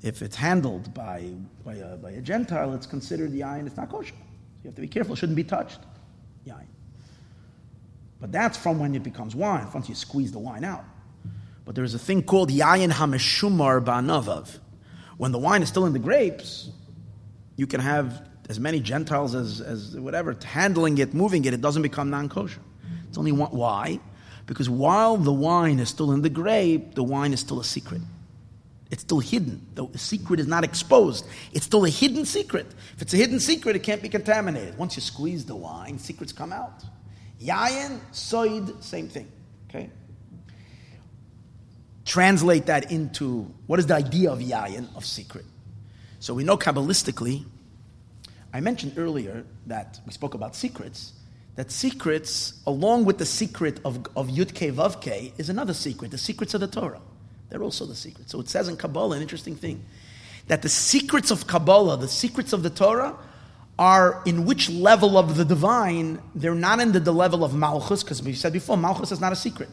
if 0.03 0.22
it's 0.22 0.37
handled 0.37 0.95
by, 0.95 1.31
by, 1.64 1.74
a, 1.74 1.97
by 1.97 2.12
a 2.12 2.20
Gentile, 2.20 2.74
it's 2.74 2.87
considered 2.87 3.33
yain, 3.33 3.66
it's 3.66 3.77
not 3.77 3.91
kosher. 3.91 4.14
You 4.62 4.68
have 4.68 4.74
to 4.77 4.81
be 4.81 4.89
careful, 4.89 5.14
it 5.14 5.18
shouldn't 5.18 5.37
be 5.37 5.45
touched. 5.45 5.81
Yain. 6.47 6.66
But 8.18 8.33
that's 8.33 8.57
from 8.57 8.79
when 8.79 8.95
it 8.95 9.03
becomes 9.03 9.35
wine, 9.35 9.68
once 9.74 9.89
you 9.91 9.95
squeeze 9.95 10.33
the 10.33 10.39
wine 10.39 10.64
out. 10.64 10.85
But 11.66 11.74
there's 11.74 11.95
a 11.95 11.99
thing 11.99 12.22
called 12.22 12.51
yayin 12.51 12.93
hameshumar 12.93 13.85
ba'navav. 13.85 14.59
When 15.17 15.33
the 15.33 15.39
wine 15.39 15.62
is 15.62 15.69
still 15.69 15.87
in 15.87 15.93
the 15.93 15.99
grapes, 15.99 16.71
you 17.57 17.67
can 17.67 17.81
have 17.81 18.29
as 18.49 18.61
many 18.61 18.81
Gentiles 18.81 19.35
as, 19.35 19.61
as 19.61 19.99
whatever, 19.99 20.37
handling 20.45 20.99
it, 20.99 21.14
moving 21.14 21.45
it, 21.45 21.55
it 21.55 21.61
doesn't 21.61 21.83
become 21.83 22.11
non 22.11 22.29
kosher. 22.29 22.61
It's 23.09 23.19
only 23.19 23.33
one. 23.33 23.51
Why? 23.51 23.99
Because 24.47 24.71
while 24.71 25.17
the 25.17 25.33
wine 25.33 25.81
is 25.81 25.89
still 25.89 26.12
in 26.12 26.23
the 26.23 26.31
grape, 26.31 26.95
the 26.95 27.03
wine 27.03 27.33
is 27.33 27.41
still 27.41 27.61
a 27.61 27.64
secret. 27.64 28.01
It's 28.91 29.03
still 29.03 29.19
hidden. 29.19 29.67
The 29.75 29.89
secret 29.99 30.39
is 30.39 30.47
not 30.47 30.62
exposed. 30.62 31.27
It's 31.53 31.64
still 31.64 31.85
a 31.85 31.89
hidden 31.89 32.25
secret. 32.25 32.67
If 32.95 33.03
it's 33.03 33.14
a 33.14 33.17
hidden 33.17 33.41
secret, 33.41 33.75
it 33.75 33.83
can't 33.83 34.01
be 34.01 34.09
contaminated. 34.09 34.79
Once 34.79 34.95
you 34.95 35.03
squeeze 35.03 35.45
the 35.45 35.57
wine, 35.57 35.99
secrets 35.99 36.33
come 36.33 36.53
out. 36.53 36.85
Yayin, 37.43 37.99
soid, 38.12 38.83
same 38.83 39.09
thing. 39.09 39.31
Okay? 39.69 39.91
Translate 42.07 42.67
that 42.67 42.91
into 42.91 43.53
what 43.67 43.79
is 43.81 43.87
the 43.87 43.95
idea 43.95 44.31
of 44.31 44.39
yayin, 44.39 44.95
of 44.97 45.05
secret? 45.05 45.45
So 46.21 46.33
we 46.33 46.45
know 46.45 46.57
Kabbalistically, 46.57 47.45
I 48.55 48.61
mentioned 48.61 48.95
earlier 48.97 49.45
that 49.67 50.01
we 50.07 50.13
spoke 50.13 50.35
about 50.35 50.55
secrets, 50.55 51.13
that 51.57 51.71
secrets, 51.71 52.55
along 52.67 53.07
with 53.07 53.19
the 53.19 53.27
secret 53.27 53.81
of, 53.85 54.07
of 54.17 54.29
Yudke 54.29 54.73
Vavke, 54.73 55.33
is 55.37 55.51
another 55.51 55.75
secret, 55.75 56.13
the 56.13 56.19
secrets 56.19 56.55
of 56.55 56.61
the 56.61 56.69
Torah. 56.69 57.01
They're 57.51 57.63
also 57.63 57.85
the 57.87 57.95
secrets. 57.97 58.31
So 58.31 58.41
it 58.41 58.49
says 58.49 58.69
in 58.69 58.77
Kabbalah, 58.77 59.17
an 59.17 59.23
interesting 59.23 59.57
thing, 59.57 59.85
that 60.47 60.63
the 60.63 60.69
secrets 60.69 61.33
of 61.33 61.47
Kabbalah, 61.47 61.97
the 61.97 62.09
secrets 62.09 62.53
of 62.53 62.63
the 62.63 62.71
Torah, 62.71 63.17
are 63.79 64.23
in 64.25 64.47
which 64.47 64.71
level 64.71 65.19
of 65.19 65.37
the 65.37 65.45
divine, 65.45 66.21
they're 66.35 66.55
not 66.55 66.79
in 66.79 66.93
the, 66.93 67.01
the 67.01 67.13
level 67.13 67.43
of 67.43 67.53
Malchus, 67.53 68.03
because 68.03 68.23
we 68.23 68.33
said 68.33 68.53
before, 68.53 68.77
Malchus 68.77 69.11
is 69.11 69.21
not 69.21 69.33
a 69.33 69.37
secret. 69.37 69.69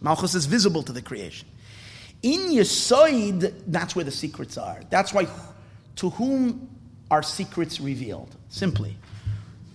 Malchus 0.00 0.34
is 0.34 0.46
visible 0.46 0.82
to 0.82 0.92
the 0.92 1.02
creation. 1.02 1.48
In 2.22 2.50
Yesoid, 2.50 3.54
that's 3.66 3.94
where 3.94 4.04
the 4.04 4.10
secrets 4.10 4.58
are. 4.58 4.80
That's 4.90 5.12
why, 5.12 5.26
to 5.96 6.10
whom 6.10 6.68
are 7.10 7.22
secrets 7.22 7.80
revealed? 7.80 8.34
Simply. 8.48 8.96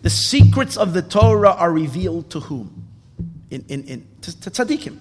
The 0.01 0.09
secrets 0.09 0.75
of 0.75 0.93
the 0.93 1.01
Torah 1.01 1.51
are 1.51 1.71
revealed 1.71 2.29
to 2.31 2.41
whom? 2.41 2.87
In, 3.49 3.63
in, 3.69 3.83
in, 3.85 4.07
to, 4.21 4.41
to 4.41 4.51
tzaddikim. 4.51 4.97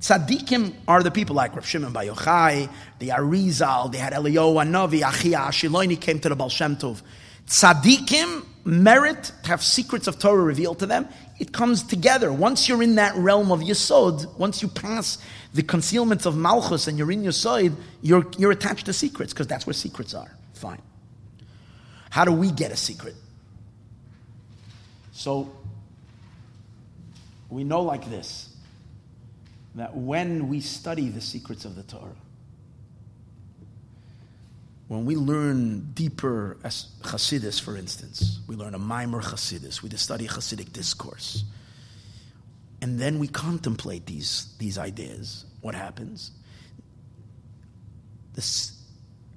Tzaddikim 0.00 0.74
are 0.88 1.02
the 1.02 1.12
people 1.12 1.36
like 1.36 1.54
Rav 1.54 1.64
Shimon 1.64 1.92
Bar 1.92 2.04
Yochai, 2.04 2.68
the 2.98 3.10
Arizal, 3.10 3.92
they 3.92 3.98
had 3.98 4.12
Eliyahu 4.12 4.66
Navi, 4.66 5.02
Achiya 5.02 5.46
HaShiloni 5.46 6.00
came 6.00 6.18
to 6.18 6.28
the 6.28 6.34
Baal 6.34 6.48
Shem 6.48 6.74
Tov. 6.76 7.02
Tzaddikim 7.46 8.44
merit 8.64 9.30
to 9.42 9.48
have 9.48 9.62
secrets 9.62 10.08
of 10.08 10.18
Torah 10.18 10.42
revealed 10.42 10.80
to 10.80 10.86
them. 10.86 11.08
It 11.38 11.52
comes 11.52 11.82
together. 11.82 12.32
Once 12.32 12.68
you're 12.68 12.82
in 12.82 12.96
that 12.96 13.14
realm 13.16 13.52
of 13.52 13.60
Yesod, 13.60 14.36
once 14.38 14.62
you 14.62 14.68
pass 14.68 15.18
the 15.54 15.62
concealments 15.62 16.26
of 16.26 16.36
Malchus 16.36 16.86
and 16.86 16.96
you're 16.96 17.10
in 17.10 17.24
Yesod, 17.24 17.74
you're, 18.00 18.26
you're 18.38 18.50
attached 18.50 18.86
to 18.86 18.92
secrets 18.92 19.32
because 19.32 19.46
that's 19.46 19.66
where 19.66 19.74
secrets 19.74 20.14
are. 20.14 20.30
Fine. 20.54 20.80
How 22.10 22.24
do 22.24 22.32
we 22.32 22.50
get 22.50 22.72
a 22.72 22.76
secret? 22.76 23.14
So, 25.12 25.50
we 27.50 27.64
know 27.64 27.82
like 27.82 28.08
this 28.08 28.48
that 29.74 29.96
when 29.96 30.48
we 30.48 30.60
study 30.60 31.08
the 31.08 31.20
secrets 31.20 31.64
of 31.64 31.76
the 31.76 31.82
Torah, 31.82 32.16
when 34.88 35.06
we 35.06 35.16
learn 35.16 35.92
deeper 35.94 36.58
as 36.64 36.88
Hasidus, 37.02 37.58
for 37.58 37.76
instance, 37.76 38.40
we 38.46 38.56
learn 38.56 38.74
a 38.74 38.78
maamar 38.78 39.22
Hasidus, 39.22 39.82
we 39.82 39.88
study 39.90 40.26
Hasidic 40.28 40.72
discourse, 40.72 41.44
and 42.82 42.98
then 42.98 43.18
we 43.18 43.28
contemplate 43.28 44.04
these, 44.04 44.54
these 44.58 44.76
ideas, 44.76 45.46
what 45.62 45.74
happens? 45.74 46.32
This 48.34 48.78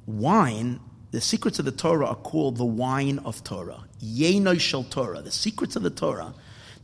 wine, 0.06 0.82
the 1.12 1.22
secrets 1.22 1.60
of 1.60 1.66
the 1.66 1.72
Torah 1.72 2.08
are 2.08 2.16
called 2.16 2.58
the 2.58 2.66
wine 2.66 3.20
of 3.20 3.42
Torah. 3.46 3.86
Yenoi 4.04 4.60
shel 4.60 4.84
Torah, 4.84 5.22
the 5.22 5.32
secrets 5.32 5.78
of 5.78 5.84
the 5.84 5.90
Torah 5.90 6.34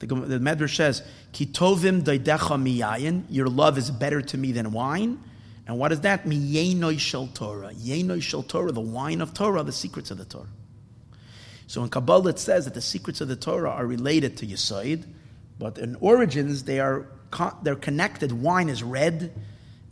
the, 0.01 0.15
the 0.15 0.39
Medrash 0.39 0.75
says, 0.75 1.03
Kitovim 1.31 2.01
doidecha 2.01 2.59
miyayin, 2.59 3.23
your 3.29 3.47
love 3.47 3.77
is 3.77 3.91
better 3.91 4.21
to 4.21 4.37
me 4.37 4.51
than 4.51 4.71
wine. 4.71 5.19
And 5.67 5.77
what 5.77 5.89
does 5.89 6.01
that? 6.01 6.25
Miyenoi 6.25 6.99
shel 6.99 7.27
Torah. 7.27 7.71
Yenoi 7.73 8.21
shel 8.21 8.43
Torah, 8.43 8.71
the 8.71 8.81
wine 8.81 9.21
of 9.21 9.33
Torah, 9.33 9.63
the 9.63 9.71
secrets 9.71 10.09
of 10.09 10.17
the 10.17 10.25
Torah. 10.25 10.49
So 11.67 11.83
in 11.83 11.89
Kabbalah 11.89 12.31
it 12.31 12.39
says 12.39 12.65
that 12.65 12.73
the 12.73 12.81
secrets 12.81 13.21
of 13.21 13.27
the 13.27 13.35
Torah 13.35 13.69
are 13.69 13.85
related 13.85 14.37
to 14.37 14.47
Yisoid, 14.47 15.05
but 15.61 15.77
in 15.77 15.95
origins 16.01 16.63
they 16.63 16.79
are 16.79 17.07
they're 17.63 17.75
connected. 17.75 18.33
Wine 18.33 18.67
is 18.67 18.83
red, 18.83 19.31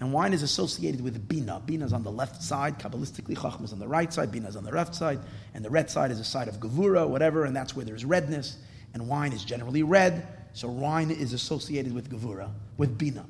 and 0.01 0.11
wine 0.11 0.33
is 0.33 0.43
associated 0.43 0.99
with 0.99 1.29
Bina. 1.29 1.61
Bina 1.65 1.85
is 1.85 1.93
on 1.93 2.03
the 2.03 2.11
left 2.11 2.43
side, 2.43 2.77
Kabbalistically, 2.79 3.41
Chacham 3.41 3.63
is 3.63 3.71
on 3.71 3.79
the 3.79 3.87
right 3.87 4.11
side, 4.11 4.29
Bina 4.29 4.49
is 4.49 4.57
on 4.57 4.65
the 4.65 4.71
left 4.71 4.93
side, 4.93 5.19
and 5.53 5.63
the 5.63 5.69
red 5.69 5.89
side 5.89 6.11
is 6.11 6.17
the 6.17 6.25
side 6.25 6.49
of 6.49 6.59
Gevura, 6.59 7.07
whatever, 7.07 7.45
and 7.45 7.55
that's 7.55 7.75
where 7.77 7.85
there's 7.85 8.03
redness 8.03 8.57
and 8.93 9.07
wine 9.07 9.33
is 9.33 9.43
generally 9.43 9.83
red, 9.83 10.27
so 10.53 10.67
wine 10.67 11.11
is 11.11 11.33
associated 11.33 11.93
with 11.93 12.09
gevura, 12.09 12.49
with 12.77 12.97
bina. 12.97 13.25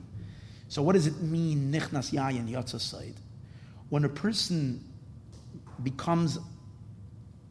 So 0.67 0.81
what 0.81 0.93
does 0.93 1.07
it 1.07 1.21
mean, 1.21 1.71
nichnas 1.71 2.13
yayin 2.13 2.49
yotzo 2.49 2.75
soid? 2.75 3.15
When 3.89 4.05
a 4.05 4.09
person 4.09 4.83
becomes, 5.83 6.37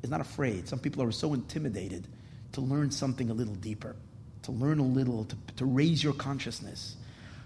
is 0.03 0.11
not 0.11 0.21
afraid, 0.21 0.69
some 0.69 0.79
people 0.79 1.03
are 1.03 1.13
so 1.13 1.35
intimidated 1.35 2.07
to 2.53 2.61
learn 2.61 2.91
something 2.91 3.31
a 3.31 3.35
little 3.35 3.57
deeper, 3.57 3.97
to 4.49 4.53
learn 4.53 4.79
a 4.79 4.83
little, 4.83 5.25
to, 5.25 5.37
to 5.57 5.67
raise 5.67 6.03
your 6.03 6.15
consciousness. 6.15 6.97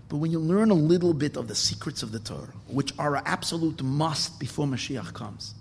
But 0.09 0.19
when 0.19 0.31
you 0.31 0.39
learn 0.39 0.71
a 0.71 0.75
little 0.75 1.13
bit 1.13 1.37
of 1.37 1.49
the 1.49 1.55
secrets 1.57 2.05
of 2.05 2.13
the 2.13 2.21
Torah, 2.21 2.55
which 2.69 2.93
are 2.97 3.17
an 3.17 3.25
absolute 3.27 3.83
must 3.83 4.39
before 4.39 4.67
Mashiach 4.67 5.13
comes, 5.13 5.55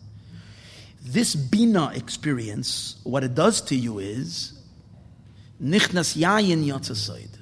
this 1.04 1.34
Bina 1.34 1.94
experience, 1.96 2.98
what 3.04 3.24
it 3.24 3.34
does 3.34 3.60
to 3.62 3.76
you 3.76 3.98
is 3.98 4.54
Nichnas 5.60 6.16
yayin 6.16 6.64
yotzo 6.64 6.94
soid. 6.94 7.40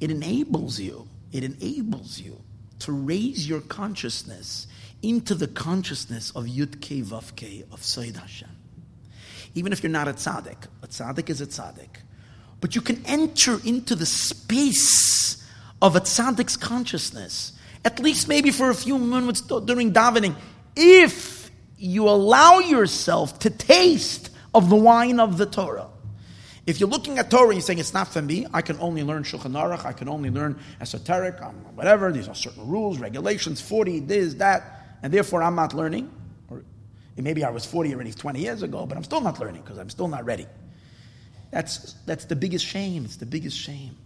It 0.00 0.12
enables 0.12 0.78
you, 0.78 1.08
it 1.32 1.42
enables 1.42 2.20
you 2.20 2.40
to 2.78 2.92
raise 2.92 3.48
your 3.48 3.60
consciousness 3.60 4.68
into 5.02 5.34
the 5.34 5.48
consciousness 5.48 6.30
of 6.30 6.44
Yud 6.44 6.76
Ke 6.76 7.04
Vav 7.04 7.72
of 7.72 7.80
Soid 7.80 8.14
Hashem. 8.14 8.50
Even 9.56 9.72
if 9.72 9.82
you're 9.82 9.90
not 9.90 10.06
a 10.06 10.12
tzaddik, 10.12 10.68
a 10.84 10.86
tzaddik 10.86 11.28
is 11.28 11.40
a 11.40 11.46
tzaddik. 11.46 11.88
But 12.60 12.74
you 12.74 12.80
can 12.80 13.02
enter 13.06 13.58
into 13.64 13.94
the 13.94 14.06
space 14.06 15.44
of 15.80 15.96
a 15.96 16.00
tzaddik's 16.00 16.56
consciousness, 16.56 17.52
at 17.84 17.98
least 18.00 18.28
maybe 18.28 18.50
for 18.50 18.70
a 18.70 18.74
few 18.74 18.98
moments 18.98 19.40
during 19.40 19.92
davening, 19.92 20.36
if 20.76 21.50
you 21.78 22.08
allow 22.08 22.58
yourself 22.58 23.38
to 23.40 23.50
taste 23.50 24.30
of 24.54 24.68
the 24.68 24.76
wine 24.76 25.18
of 25.18 25.38
the 25.38 25.46
Torah. 25.46 25.88
If 26.66 26.78
you're 26.78 26.90
looking 26.90 27.18
at 27.18 27.30
Torah 27.30 27.46
and 27.46 27.54
you're 27.54 27.62
saying 27.62 27.78
it's 27.78 27.94
not 27.94 28.08
for 28.08 28.20
me, 28.20 28.46
I 28.52 28.60
can 28.60 28.78
only 28.80 29.02
learn 29.02 29.22
Shulchan 29.22 29.52
Aruch, 29.52 29.86
I 29.86 29.92
can 29.92 30.08
only 30.08 30.28
learn 30.28 30.60
esoteric, 30.80 31.40
whatever, 31.74 32.12
these 32.12 32.28
are 32.28 32.34
certain 32.34 32.68
rules, 32.68 32.98
regulations, 32.98 33.60
40, 33.60 34.00
this, 34.00 34.34
that, 34.34 34.98
and 35.02 35.12
therefore 35.12 35.42
I'm 35.42 35.54
not 35.54 35.72
learning. 35.72 36.10
Or 36.50 36.62
maybe 37.16 37.44
I 37.44 37.50
was 37.50 37.64
40 37.64 37.94
already 37.94 38.12
20 38.12 38.40
years 38.40 38.62
ago, 38.62 38.84
but 38.84 38.98
I'm 38.98 39.04
still 39.04 39.22
not 39.22 39.40
learning 39.40 39.62
because 39.62 39.78
I'm 39.78 39.88
still 39.88 40.08
not 40.08 40.26
ready. 40.26 40.46
That's, 41.50 41.94
that's 42.06 42.26
the 42.26 42.36
biggest 42.36 42.64
shame. 42.64 43.04
It's 43.04 43.16
the 43.16 43.26
biggest 43.26 43.56
shame. 43.58 43.96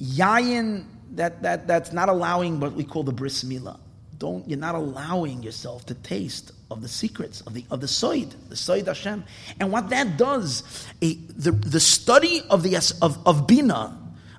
Yayin, 0.00 0.86
that, 1.12 1.42
that, 1.42 1.66
that's 1.66 1.92
not 1.92 2.08
allowing 2.08 2.60
what 2.60 2.72
we 2.72 2.84
call 2.84 3.02
the 3.02 3.12
bris 3.12 3.44
milah. 3.44 3.78
Don't, 4.18 4.48
you're 4.48 4.58
not 4.58 4.74
allowing 4.74 5.42
yourself 5.42 5.84
to 5.86 5.94
taste 5.94 6.52
of 6.70 6.80
the 6.80 6.88
secrets 6.88 7.42
of 7.42 7.52
the 7.52 7.64
of 7.70 7.80
the 7.80 7.86
Soid, 7.86 8.32
the 8.48 8.54
Soid 8.54 8.86
Hashem. 8.86 9.24
And 9.60 9.70
what 9.70 9.90
that 9.90 10.16
does, 10.16 10.86
a, 11.02 11.14
the, 11.14 11.52
the 11.52 11.80
study 11.80 12.40
of 12.48 12.62
the 12.62 12.76
of, 13.02 13.18
of 13.26 13.46
Bina, 13.46 13.96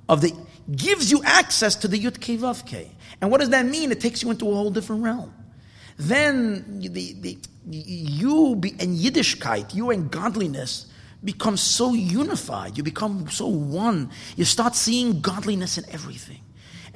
of 0.09 0.21
the 0.21 0.33
gives 0.75 1.11
you 1.11 1.21
access 1.23 1.75
to 1.75 1.87
the 1.87 1.99
Yud 1.99 2.17
Kevavke. 2.17 2.89
And 3.21 3.31
what 3.31 3.39
does 3.39 3.51
that 3.51 3.65
mean? 3.65 3.91
It 3.91 4.01
takes 4.01 4.23
you 4.23 4.31
into 4.31 4.49
a 4.49 4.55
whole 4.55 4.71
different 4.71 5.03
realm. 5.03 5.33
Then 5.97 6.81
the, 6.81 7.13
the, 7.13 7.37
you 7.69 8.55
be, 8.55 8.71
and 8.79 8.97
Yiddishkeit, 8.97 9.73
you 9.73 9.91
and 9.91 10.11
godliness 10.11 10.87
become 11.23 11.57
so 11.57 11.93
unified. 11.93 12.77
You 12.77 12.83
become 12.83 13.29
so 13.29 13.47
one. 13.47 14.11
You 14.35 14.45
start 14.45 14.75
seeing 14.75 15.21
godliness 15.21 15.77
in 15.77 15.85
everything. 15.91 16.41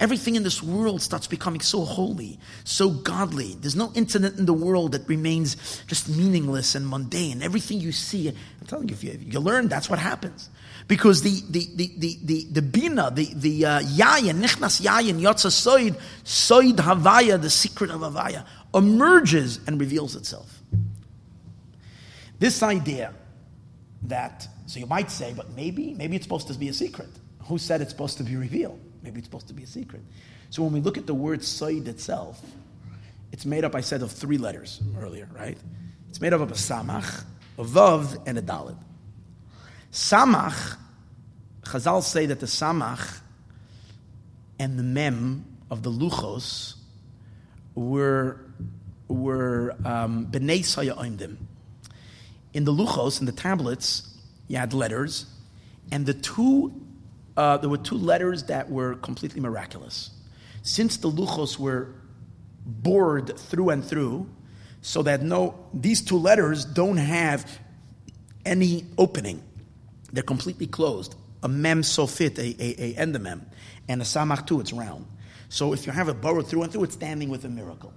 Everything 0.02 0.36
in 0.36 0.42
this 0.42 0.64
world 0.64 1.00
starts 1.02 1.28
becoming 1.28 1.62
so 1.62 1.86
holy, 1.86 2.40
so 2.64 2.90
godly. 2.90 3.56
There's 3.60 3.76
no 3.76 3.92
incident 3.94 4.40
in 4.40 4.48
the 4.48 4.54
world 4.54 4.94
that 4.94 5.08
remains 5.08 5.84
just 5.86 6.10
meaningless 6.10 6.74
and 6.74 6.88
mundane. 6.88 7.44
Everything 7.44 7.80
you 7.80 7.92
see, 7.92 8.28
I'm 8.28 8.66
telling 8.66 8.90
you, 8.90 8.96
if 8.96 9.04
you, 9.04 9.20
you 9.22 9.40
learn, 9.40 9.68
that's 9.68 9.92
what 9.92 10.00
happens. 10.00 10.50
Because 10.88 11.22
the 11.22 11.42
the 11.52 11.68
the 11.76 11.94
the 11.98 12.18
the, 12.24 12.48
the 12.52 12.62
bina, 12.64 13.12
the 13.12 13.32
the 13.36 13.66
uh, 13.66 13.80
yayin, 13.82 14.42
nichnas 14.42 14.82
yayin, 14.82 15.22
yotza 15.22 15.52
soid, 15.52 15.96
soid 16.24 16.78
havaya, 16.78 17.40
the 17.40 17.52
secret 17.52 17.92
of 17.92 18.02
havaya, 18.02 18.44
emerges 18.74 19.60
and 19.68 19.80
reveals 19.80 20.16
itself. 20.16 20.64
This 22.40 22.64
idea 22.64 23.14
that 24.04 24.48
so 24.66 24.80
you 24.80 24.86
might 24.86 25.12
say, 25.12 25.34
but 25.36 25.52
maybe 25.52 25.94
maybe 25.94 26.16
it's 26.16 26.26
supposed 26.26 26.48
to 26.48 26.54
be 26.54 26.70
a 26.70 26.74
secret. 26.74 27.10
Who 27.44 27.58
said 27.58 27.82
it's 27.82 27.92
supposed 27.92 28.18
to 28.18 28.24
be 28.24 28.36
revealed? 28.36 28.80
Maybe 29.04 29.20
it's 29.20 29.28
supposed 29.28 29.48
to 29.48 29.54
be 29.54 29.64
a 29.64 29.68
secret. 29.68 30.02
So 30.50 30.64
when 30.64 30.74
we 30.74 30.82
look 30.82 30.98
at 30.98 31.08
the 31.08 31.14
word 31.14 31.40
Soid 31.40 31.88
itself, 31.88 32.42
it's 33.32 33.46
made 33.46 33.64
up, 33.64 33.76
I 33.76 33.82
said, 33.82 34.02
of 34.02 34.12
three 34.12 34.38
letters 34.38 34.82
earlier, 35.00 35.28
right? 35.34 35.58
It's 36.10 36.20
made 36.20 36.34
up 36.34 36.42
of 36.42 36.52
a 36.52 36.56
Samach, 36.56 37.24
a 37.58 37.64
Vav, 37.64 38.22
and 38.28 38.38
a 38.38 38.42
Dalit. 38.42 38.78
Samach, 39.92 40.76
Chazal 41.64 42.04
say 42.04 42.26
that 42.26 42.40
the 42.40 42.46
Samach 42.46 43.22
and 44.60 44.78
the 44.78 44.84
Mem 44.84 45.46
of 45.70 45.84
the 45.84 45.90
Luchos 45.90 46.76
were, 47.74 48.42
were 49.08 49.76
um, 49.86 50.28
B'nai 50.28 50.60
Sayaimdim. 50.60 51.38
In 52.54 52.66
the 52.66 52.74
Luchos, 52.74 53.20
in 53.20 53.26
the 53.26 53.32
tablets, 53.32 54.08
you 54.48 54.58
had 54.58 54.74
letters, 54.74 55.26
and 55.92 56.06
the 56.06 56.14
two 56.14 56.74
uh, 57.38 57.58
there 57.58 57.70
were 57.70 57.78
two 57.78 57.96
letters 57.96 58.44
that 58.44 58.70
were 58.70 58.96
completely 58.96 59.42
miraculous. 59.42 60.12
Since 60.64 60.98
the 60.98 61.10
luchos 61.10 61.58
were 61.58 61.94
bored 62.66 63.38
through 63.38 63.70
and 63.70 63.84
through, 63.84 64.30
so 64.82 65.02
that 65.04 65.22
no, 65.22 65.56
these 65.74 66.02
two 66.02 66.18
letters 66.18 66.66
don't 66.66 66.98
have 66.98 67.60
any 68.46 68.86
opening. 68.98 69.42
They're 70.12 70.24
completely 70.24 70.68
closed. 70.68 71.16
A 71.44 71.48
mem 71.48 71.82
sofit, 71.82 72.38
a, 72.38 72.64
a, 72.64 72.92
a 72.92 73.06
endemem, 73.06 73.46
and 73.88 74.02
a 74.02 74.06
samach 74.06 74.46
too, 74.46 74.60
it's 74.60 74.74
round. 74.74 75.06
So 75.50 75.74
if 75.74 75.86
you 75.86 75.92
have 75.92 76.10
it 76.10 76.22
borrowed 76.22 76.48
through 76.48 76.64
and 76.64 76.72
through, 76.72 76.84
it's 76.84 76.94
standing 76.94 77.30
with 77.30 77.46
a 77.46 77.50
miracle. 77.50 77.94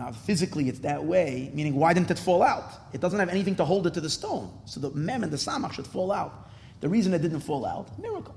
Now, 0.00 0.12
physically, 0.12 0.70
it's 0.70 0.78
that 0.78 1.04
way, 1.04 1.50
meaning 1.52 1.74
why 1.74 1.92
didn't 1.92 2.10
it 2.10 2.18
fall 2.18 2.42
out? 2.42 2.72
It 2.94 3.02
doesn't 3.02 3.18
have 3.18 3.28
anything 3.28 3.54
to 3.56 3.66
hold 3.66 3.86
it 3.86 3.92
to 3.92 4.00
the 4.00 4.08
stone. 4.08 4.50
So 4.64 4.80
the 4.80 4.90
mem 4.92 5.22
and 5.22 5.30
the 5.30 5.36
samach 5.36 5.74
should 5.74 5.86
fall 5.86 6.10
out. 6.10 6.48
The 6.80 6.88
reason 6.88 7.12
it 7.12 7.20
didn't 7.20 7.40
fall 7.40 7.66
out, 7.66 7.98
miracle. 7.98 8.34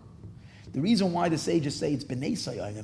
The 0.73 0.81
reason 0.81 1.13
why 1.13 1.29
the 1.29 1.37
sages 1.37 1.73
say 1.73 1.93
it's 1.93 2.03
b'nei 2.03 2.33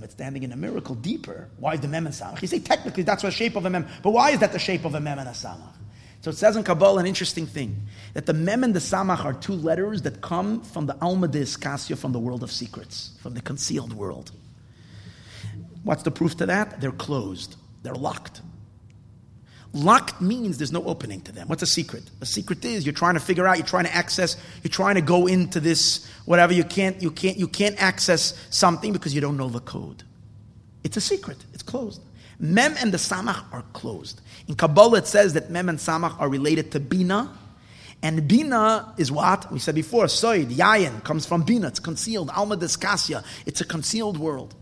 it's 0.01 0.13
standing 0.13 0.43
in 0.43 0.53
a 0.53 0.55
miracle 0.55 0.95
deeper. 0.95 1.49
Why 1.57 1.73
is 1.73 1.81
the 1.81 1.89
mem 1.89 2.05
and 2.05 2.15
samach? 2.15 2.41
You 2.41 2.47
say 2.47 2.59
technically 2.59 3.03
that's 3.03 3.23
the 3.23 3.31
shape 3.31 3.57
of 3.57 3.65
a 3.65 3.69
mem, 3.69 3.85
but 4.01 4.11
why 4.11 4.31
is 4.31 4.39
that 4.39 4.53
the 4.53 4.59
shape 4.59 4.85
of 4.85 4.95
a 4.95 5.01
mem 5.01 5.19
and 5.19 5.27
a 5.27 5.33
samach? 5.33 5.75
So 6.21 6.29
it 6.29 6.37
says 6.37 6.55
in 6.55 6.63
Kabbalah 6.63 7.01
an 7.01 7.05
interesting 7.05 7.47
thing 7.47 7.85
that 8.13 8.27
the 8.27 8.33
mem 8.33 8.63
and 8.63 8.73
the 8.73 8.79
samach 8.79 9.25
are 9.25 9.33
two 9.33 9.55
letters 9.55 10.03
that 10.03 10.21
come 10.21 10.61
from 10.61 10.85
the 10.85 10.95
alma 11.01 11.27
de 11.27 11.41
iskasya, 11.41 11.97
from 11.97 12.13
the 12.13 12.19
world 12.19 12.43
of 12.43 12.51
secrets, 12.51 13.17
from 13.21 13.33
the 13.33 13.41
concealed 13.41 13.91
world. 13.91 14.31
What's 15.83 16.03
the 16.03 16.11
proof 16.11 16.37
to 16.37 16.45
that? 16.45 16.79
They're 16.79 16.93
closed. 16.93 17.57
They're 17.83 17.93
locked. 17.93 18.41
Locked 19.71 20.19
means 20.19 20.57
there's 20.57 20.71
no 20.71 20.83
opening 20.85 21.21
to 21.21 21.31
them. 21.31 21.47
What's 21.47 21.61
a 21.61 21.67
secret? 21.67 22.03
A 22.21 22.25
secret 22.25 22.65
is 22.65 22.85
you're 22.85 22.93
trying 22.93 23.13
to 23.13 23.19
figure 23.19 23.47
out, 23.47 23.57
you're 23.57 23.67
trying 23.67 23.85
to 23.85 23.95
access, 23.95 24.35
you're 24.63 24.71
trying 24.71 24.95
to 24.95 25.01
go 25.01 25.27
into 25.27 25.59
this 25.59 26.09
whatever. 26.25 26.53
You 26.53 26.63
can't, 26.63 26.99
you 27.01 27.11
can't, 27.11 27.37
you 27.37 27.47
can't 27.47 27.79
access 27.81 28.33
something 28.49 28.93
because 28.93 29.13
you 29.13 29.21
don't 29.21 29.37
know 29.37 29.47
the 29.47 29.59
code. 29.59 30.03
It's 30.83 30.97
a 30.97 31.01
secret. 31.01 31.37
It's 31.53 31.61
closed. 31.61 32.01
Mem 32.39 32.75
and 32.79 32.91
the 32.91 32.97
Samach 32.97 33.43
are 33.51 33.63
closed. 33.73 34.21
In 34.47 34.55
Kabbalah, 34.55 34.99
it 34.99 35.07
says 35.07 35.33
that 35.33 35.51
Mem 35.51 35.69
and 35.69 35.77
Samach 35.77 36.19
are 36.19 36.29
related 36.29 36.71
to 36.71 36.79
Bina. 36.79 37.31
And 38.01 38.27
Bina 38.27 38.95
is 38.97 39.11
what? 39.11 39.51
We 39.51 39.59
said 39.59 39.75
before, 39.75 40.05
Soid, 40.05 40.51
Yayin, 40.51 41.03
comes 41.03 41.25
from 41.25 41.43
Bina. 41.43 41.67
It's 41.67 41.79
concealed. 41.79 42.31
Alma 42.31 42.57
Diskasya. 42.57 43.23
It's 43.45 43.61
a 43.61 43.65
concealed 43.65 44.17
world. 44.17 44.55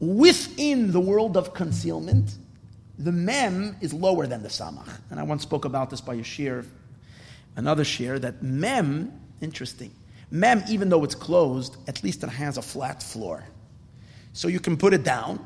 Within 0.00 0.92
the 0.92 1.00
world 1.00 1.36
of 1.36 1.54
concealment, 1.54 2.34
the 3.00 3.12
mem 3.12 3.76
is 3.80 3.94
lower 3.94 4.26
than 4.26 4.42
the 4.42 4.48
samach. 4.48 5.00
And 5.10 5.18
I 5.18 5.22
once 5.22 5.42
spoke 5.42 5.64
about 5.64 5.90
this 5.90 6.00
by 6.00 6.14
a 6.14 6.18
shiur, 6.18 6.66
another 7.56 7.82
shiur, 7.82 8.20
that 8.20 8.42
mem, 8.42 9.12
interesting, 9.40 9.90
mem, 10.30 10.62
even 10.68 10.90
though 10.90 11.02
it's 11.02 11.14
closed, 11.14 11.76
at 11.88 12.04
least 12.04 12.22
it 12.22 12.28
has 12.28 12.58
a 12.58 12.62
flat 12.62 13.02
floor. 13.02 13.42
So 14.34 14.48
you 14.48 14.60
can 14.60 14.76
put 14.76 14.92
it 14.92 15.02
down, 15.02 15.44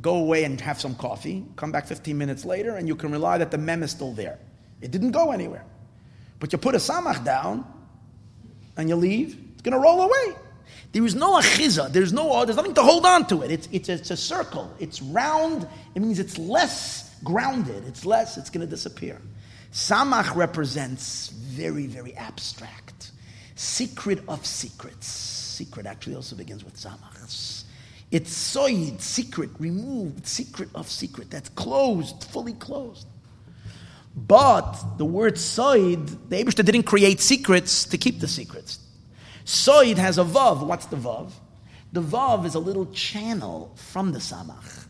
go 0.00 0.16
away 0.16 0.44
and 0.44 0.60
have 0.62 0.80
some 0.80 0.94
coffee, 0.94 1.44
come 1.56 1.70
back 1.70 1.86
15 1.86 2.16
minutes 2.16 2.44
later, 2.44 2.76
and 2.76 2.88
you 2.88 2.96
can 2.96 3.12
rely 3.12 3.38
that 3.38 3.50
the 3.50 3.58
mem 3.58 3.82
is 3.82 3.90
still 3.90 4.12
there. 4.12 4.38
It 4.80 4.90
didn't 4.90 5.12
go 5.12 5.30
anywhere. 5.30 5.64
But 6.40 6.52
you 6.52 6.58
put 6.58 6.74
a 6.74 6.78
samach 6.78 7.22
down, 7.24 7.64
and 8.76 8.88
you 8.88 8.96
leave, 8.96 9.38
it's 9.52 9.62
going 9.62 9.74
to 9.74 9.78
roll 9.78 10.00
away. 10.00 10.36
There 10.92 11.04
is 11.04 11.14
no 11.14 11.38
achiza. 11.38 11.92
There's 11.92 12.12
no. 12.12 12.44
There's 12.44 12.56
nothing 12.56 12.74
to 12.74 12.82
hold 12.82 13.06
on 13.06 13.26
to 13.28 13.42
it. 13.42 13.50
It's 13.50 13.68
it's 13.72 13.88
a, 13.88 13.92
it's 13.94 14.10
a 14.10 14.16
circle. 14.16 14.74
It's 14.78 15.00
round. 15.00 15.66
It 15.94 16.02
means 16.02 16.18
it's 16.18 16.38
less 16.38 17.14
grounded. 17.24 17.84
It's 17.86 18.04
less. 18.04 18.36
It's 18.36 18.50
going 18.50 18.66
to 18.66 18.70
disappear. 18.70 19.20
Samach 19.72 20.34
represents 20.34 21.28
very 21.28 21.86
very 21.86 22.14
abstract, 22.14 23.12
secret 23.54 24.22
of 24.28 24.44
secrets. 24.44 25.06
Secret 25.06 25.86
actually 25.86 26.16
also 26.16 26.36
begins 26.36 26.64
with 26.64 26.76
samach. 26.76 27.12
It's 28.12 28.54
soid, 28.54 29.00
secret, 29.00 29.48
removed, 29.58 30.26
secret 30.26 30.68
of 30.74 30.86
secret. 30.86 31.30
That's 31.30 31.48
closed, 31.48 32.24
fully 32.24 32.52
closed. 32.52 33.06
But 34.14 34.98
the 34.98 35.06
word 35.06 35.36
soid, 35.36 36.28
the 36.28 36.44
Abishta 36.44 36.62
didn't 36.62 36.82
create 36.82 37.20
secrets 37.20 37.86
to 37.86 37.96
keep 37.96 38.20
the 38.20 38.28
secrets. 38.28 38.78
Soid 39.44 39.96
has 39.96 40.18
a 40.18 40.24
vav. 40.24 40.66
What's 40.66 40.86
the 40.86 40.96
vav? 40.96 41.32
The 41.92 42.02
vav 42.02 42.46
is 42.46 42.54
a 42.54 42.58
little 42.58 42.86
channel 42.86 43.72
from 43.76 44.12
the 44.12 44.18
samach. 44.18 44.86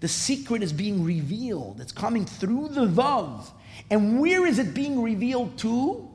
The 0.00 0.08
secret 0.08 0.62
is 0.62 0.72
being 0.72 1.04
revealed. 1.04 1.80
It's 1.80 1.92
coming 1.92 2.24
through 2.24 2.70
the 2.70 2.86
vav. 2.86 3.50
And 3.90 4.20
where 4.20 4.46
is 4.46 4.58
it 4.58 4.74
being 4.74 5.02
revealed 5.02 5.58
to? 5.58 6.08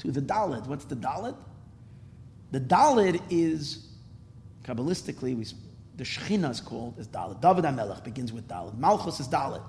To 0.00 0.10
the 0.10 0.20
dalit. 0.20 0.66
What's 0.66 0.84
the 0.84 0.96
dalit? 0.96 1.36
The 2.50 2.60
dalit 2.60 3.22
is, 3.30 3.86
Kabbalistically, 4.64 5.36
we, 5.36 5.46
the 5.96 6.04
Shechina 6.04 6.50
is 6.50 6.60
called 6.60 6.98
as 6.98 7.08
dalit. 7.08 7.40
David 7.40 7.64
HaMelech 7.64 8.04
begins 8.04 8.32
with 8.32 8.46
dalit. 8.48 8.76
Malchus 8.76 9.20
is 9.20 9.28
dalit. 9.28 9.62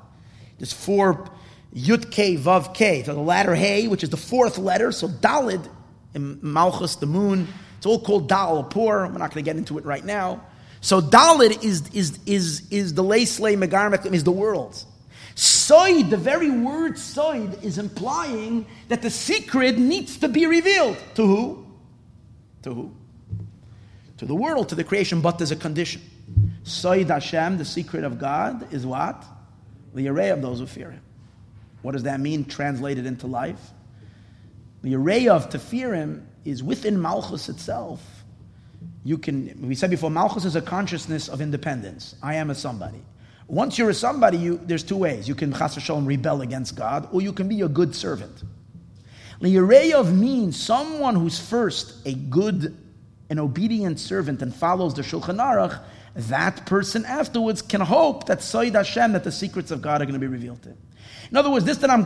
There's 0.58 0.74
four 0.74 1.30
Yud 1.74 2.12
K, 2.12 2.38
Vav 2.38 2.74
K. 2.74 3.04
So 3.04 3.14
the 3.14 3.20
latter 3.20 3.56
Hey, 3.56 3.88
which 3.88 4.04
is 4.04 4.10
the 4.10 4.18
fourth 4.18 4.58
letter. 4.58 4.92
So 4.92 5.08
dalit 5.08 5.70
in 6.16 6.40
Malchus, 6.42 6.96
the 6.96 7.06
moon. 7.06 7.48
It's 7.78 7.86
all 7.86 8.00
called 8.00 8.28
Dal. 8.28 8.68
We're 8.74 9.08
not 9.10 9.32
going 9.32 9.32
to 9.32 9.42
get 9.42 9.58
into 9.58 9.78
it 9.78 9.86
right 9.86 10.04
now. 10.04 10.42
So 10.82 11.02
Dalit 11.02 11.64
is, 11.64 11.88
is, 11.94 12.20
is, 12.26 12.68
is 12.72 12.94
the 12.94 13.04
Leisley 13.04 13.58
Megarmek, 13.58 14.12
is 14.12 14.24
the 14.24 14.32
world. 14.32 14.84
Soid, 15.36 16.10
the 16.10 16.18
very 16.18 16.50
word 16.50 16.94
soid, 16.94 17.62
is 17.64 17.78
implying 17.78 18.66
that 18.88 19.02
the 19.02 19.10
secret 19.10 19.78
needs 19.78 20.18
to 20.20 20.30
be 20.30 20.46
revealed. 20.46 20.98
To 21.16 21.26
who? 21.26 21.68
To 22.64 22.74
who? 22.74 22.96
To 24.18 24.26
the 24.26 24.36
world, 24.36 24.70
to 24.70 24.76
the 24.76 24.84
creation, 24.84 25.22
but 25.22 25.38
there's 25.38 25.52
a 25.52 25.58
condition. 25.58 26.02
Soid 26.64 27.10
Hashem, 27.10 27.58
the 27.58 27.66
secret 27.66 28.04
of 28.06 28.18
God, 28.18 28.72
is 28.74 28.86
what? 28.86 29.24
The 29.94 30.08
array 30.08 30.30
of 30.30 30.42
those 30.42 30.60
who 30.60 30.66
fear 30.66 30.92
Him. 30.92 31.02
What 31.82 31.92
does 31.92 32.04
that 32.04 32.20
mean 32.20 32.46
translated 32.46 33.06
into 33.06 33.28
life? 33.28 33.60
The 34.86 34.94
array 34.94 35.28
of 35.28 35.50
Tefirim 35.50 36.22
is 36.46 36.62
within 36.62 37.02
Malchus 37.02 37.50
itself. 37.50 38.24
You 39.04 39.18
can, 39.18 39.68
we 39.68 39.74
said 39.74 39.90
before, 39.90 40.12
Malchus 40.12 40.46
is 40.46 40.56
a 40.56 40.62
consciousness 40.62 41.28
of 41.28 41.42
independence. 41.42 42.14
I 42.22 42.36
am 42.36 42.52
a 42.52 42.56
somebody. 42.56 43.04
Once 43.48 43.80
you're 43.80 43.90
a 43.90 43.96
somebody, 43.96 44.38
you, 44.38 44.62
there's 44.64 44.84
two 44.84 44.98
ways. 44.98 45.28
You 45.28 45.34
can 45.34 45.52
chas 45.52 45.90
rebel 45.90 46.44
against 46.44 46.76
God, 46.76 47.10
or 47.12 47.24
you 47.24 47.34
can 47.34 47.48
be 47.48 47.62
a 47.62 47.68
good 47.68 47.96
servant. 47.96 48.44
Liyareyav 49.42 50.16
means 50.16 50.56
someone 50.56 51.16
who's 51.16 51.40
first 51.40 52.06
a 52.06 52.14
good 52.14 52.78
and 53.32 53.40
obedient 53.40 54.00
servant 54.00 54.44
and 54.44 54.54
follows 54.54 54.94
the 54.94 55.02
Shulchan 55.02 55.40
Aruch. 55.40 55.82
That 56.14 56.68
person 56.68 57.06
afterwards 57.06 57.64
can 57.64 57.82
hope 57.82 58.28
that 58.28 58.38
Soid 58.38 58.76
Hashem, 58.76 59.14
that 59.14 59.24
the 59.24 59.32
secrets 59.32 59.72
of 59.72 59.82
God 59.82 60.04
are 60.04 60.06
going 60.06 60.14
to 60.14 60.20
be 60.20 60.28
revealed 60.28 60.62
to 60.62 60.70
him. 60.70 60.78
In 61.32 61.38
other 61.38 61.50
words, 61.50 61.66
this 61.66 61.80
that 61.80 61.90
I'm 61.90 62.06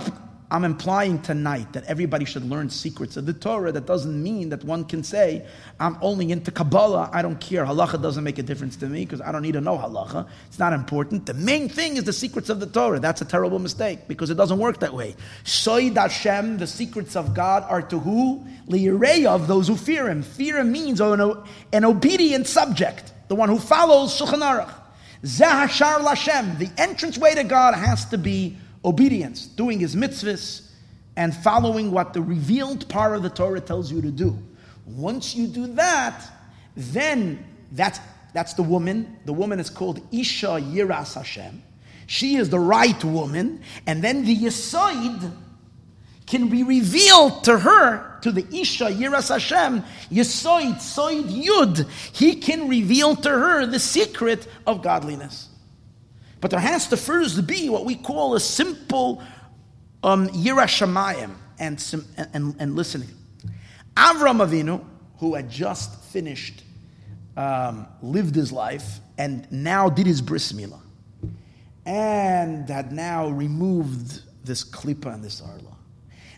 I'm 0.52 0.64
implying 0.64 1.22
tonight 1.22 1.74
that 1.74 1.84
everybody 1.84 2.26
should 2.26 2.44
learn 2.44 2.72
secrets 2.72 3.18
of 3.18 3.28
the 3.28 3.34
Torah. 3.34 3.72
That 3.72 3.86
doesn't 3.86 4.24
mean 4.24 4.50
that 4.50 4.64
one 4.64 4.84
can 4.84 5.04
say, 5.04 5.46
I'm 5.80 5.96
only 6.02 6.32
into 6.32 6.50
Kabbalah, 6.50 7.12
I 7.14 7.22
don't 7.22 7.40
care. 7.40 7.64
Halacha 7.66 8.02
doesn't 8.02 8.24
make 8.24 8.40
a 8.40 8.44
difference 8.44 8.76
to 8.78 8.88
me 8.88 9.06
because 9.06 9.22
I 9.22 9.32
don't 9.32 9.44
need 9.44 9.52
to 9.52 9.62
know 9.62 9.78
halacha. 9.78 10.28
It's 10.48 10.58
not 10.58 10.74
important. 10.74 11.28
The 11.28 11.36
main 11.36 11.70
thing 11.70 11.98
is 11.98 12.06
the 12.06 12.14
secrets 12.14 12.50
of 12.50 12.60
the 12.60 12.66
Torah. 12.66 13.00
That's 13.00 13.22
a 13.22 13.26
terrible 13.26 13.60
mistake 13.60 14.08
because 14.08 14.32
it 14.32 14.36
doesn't 14.36 14.58
work 14.58 14.80
that 14.80 14.94
way. 14.94 15.16
Soid 15.44 15.96
Hashem, 15.96 16.58
the 16.58 16.68
secrets 16.68 17.16
of 17.16 17.36
God 17.36 17.64
are 17.70 17.84
to 17.84 18.00
who? 18.00 18.44
Li'irei 18.68 19.28
of 19.28 19.48
those 19.48 19.68
who 19.68 19.76
fear 19.76 20.10
Him. 20.10 20.24
Fear 20.24 20.58
Him 20.58 20.72
means 20.72 21.00
an, 21.00 21.22
an 21.74 21.86
obedient 21.86 22.48
subject, 22.48 23.14
the 23.28 23.36
one 23.36 23.50
who 23.50 23.60
follows 23.60 24.20
Shulchan 24.20 24.42
Aruch. 24.42 24.74
Zahashar 25.24 26.00
Lashem, 26.00 26.58
the 26.58 26.70
entrance 26.82 27.20
way 27.20 27.36
to 27.36 27.44
God 27.44 27.76
has 27.76 28.06
to 28.06 28.18
be 28.18 28.58
obedience, 28.84 29.46
doing 29.46 29.80
his 29.80 29.96
mitzvahs, 29.96 30.70
and 31.16 31.36
following 31.36 31.92
what 31.92 32.14
the 32.14 32.22
revealed 32.22 32.88
part 32.88 33.16
of 33.16 33.24
the 33.24 33.30
Torah 33.30 33.60
tells 33.60 33.92
you 33.92 34.02
to 34.02 34.12
do. 34.12 34.38
Once 34.86 35.36
you 35.36 35.48
do 35.48 35.68
that, 35.68 36.26
then 36.76 37.46
that's, 37.74 38.00
that's 38.34 38.54
the 38.54 38.64
woman. 38.64 39.18
The 39.26 39.34
woman 39.34 39.60
is 39.60 39.70
called 39.70 40.02
Isha 40.12 40.48
Yiras 40.62 41.16
Hashem. 41.16 41.62
She 42.08 42.38
is 42.38 42.50
the 42.50 42.60
right 42.60 43.04
woman, 43.04 43.62
and 43.86 44.02
then 44.02 44.26
the 44.26 44.36
Yesoid 44.36 45.32
can 46.26 46.48
be 46.48 46.64
revealed 46.64 47.44
to 47.44 47.60
her, 47.60 48.18
to 48.22 48.32
the 48.32 48.48
Isha 48.56 48.86
Yiras 48.86 49.30
Hashem, 49.30 49.84
Yesoid, 50.10 50.76
Soid 50.76 51.26
Yud. 51.26 51.90
He 52.14 52.36
can 52.36 52.70
reveal 52.70 53.16
to 53.18 53.30
her 53.30 53.66
the 53.66 53.80
secret 53.80 54.48
of 54.66 54.82
godliness. 54.82 55.49
But 56.42 56.52
there 56.52 56.60
has 56.60 56.88
to 56.88 56.98
first 56.98 57.46
be 57.46 57.70
what 57.70 57.86
we 57.86 57.96
call 57.96 58.36
a 58.36 58.40
simple 58.40 59.22
um, 60.04 60.30
Yiras 60.30 60.80
Shamayim 60.80 61.32
and, 61.60 62.06
and, 62.34 62.56
and 62.60 62.76
listening. 62.76 63.10
Avram 63.96 64.46
Avinu, 64.46 64.84
who 65.18 65.36
had 65.36 65.50
just 65.50 66.02
finished, 66.06 66.64
um, 67.36 67.88
lived 68.02 68.36
his 68.36 68.52
life, 68.52 69.00
and 69.18 69.50
now 69.52 69.90
did 69.90 70.08
his 70.08 70.22
bris 70.22 70.54
milah, 70.54 70.80
and 71.86 72.70
had 72.70 72.92
now 72.92 73.30
removed 73.30 74.22
this 74.46 74.64
klipa 74.64 75.14
and 75.14 75.24
this 75.24 75.42
arla. 75.42 75.76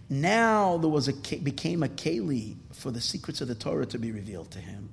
Now 0.09 0.77
there 0.77 0.89
was 0.89 1.07
a 1.07 1.13
became 1.13 1.83
a 1.83 1.87
keli 1.87 2.57
for 2.73 2.91
the 2.91 2.99
secrets 2.99 3.41
of 3.41 3.47
the 3.47 3.55
Torah 3.55 3.85
to 3.85 3.99
be 3.99 4.11
revealed 4.11 4.51
to 4.51 4.59
him. 4.59 4.89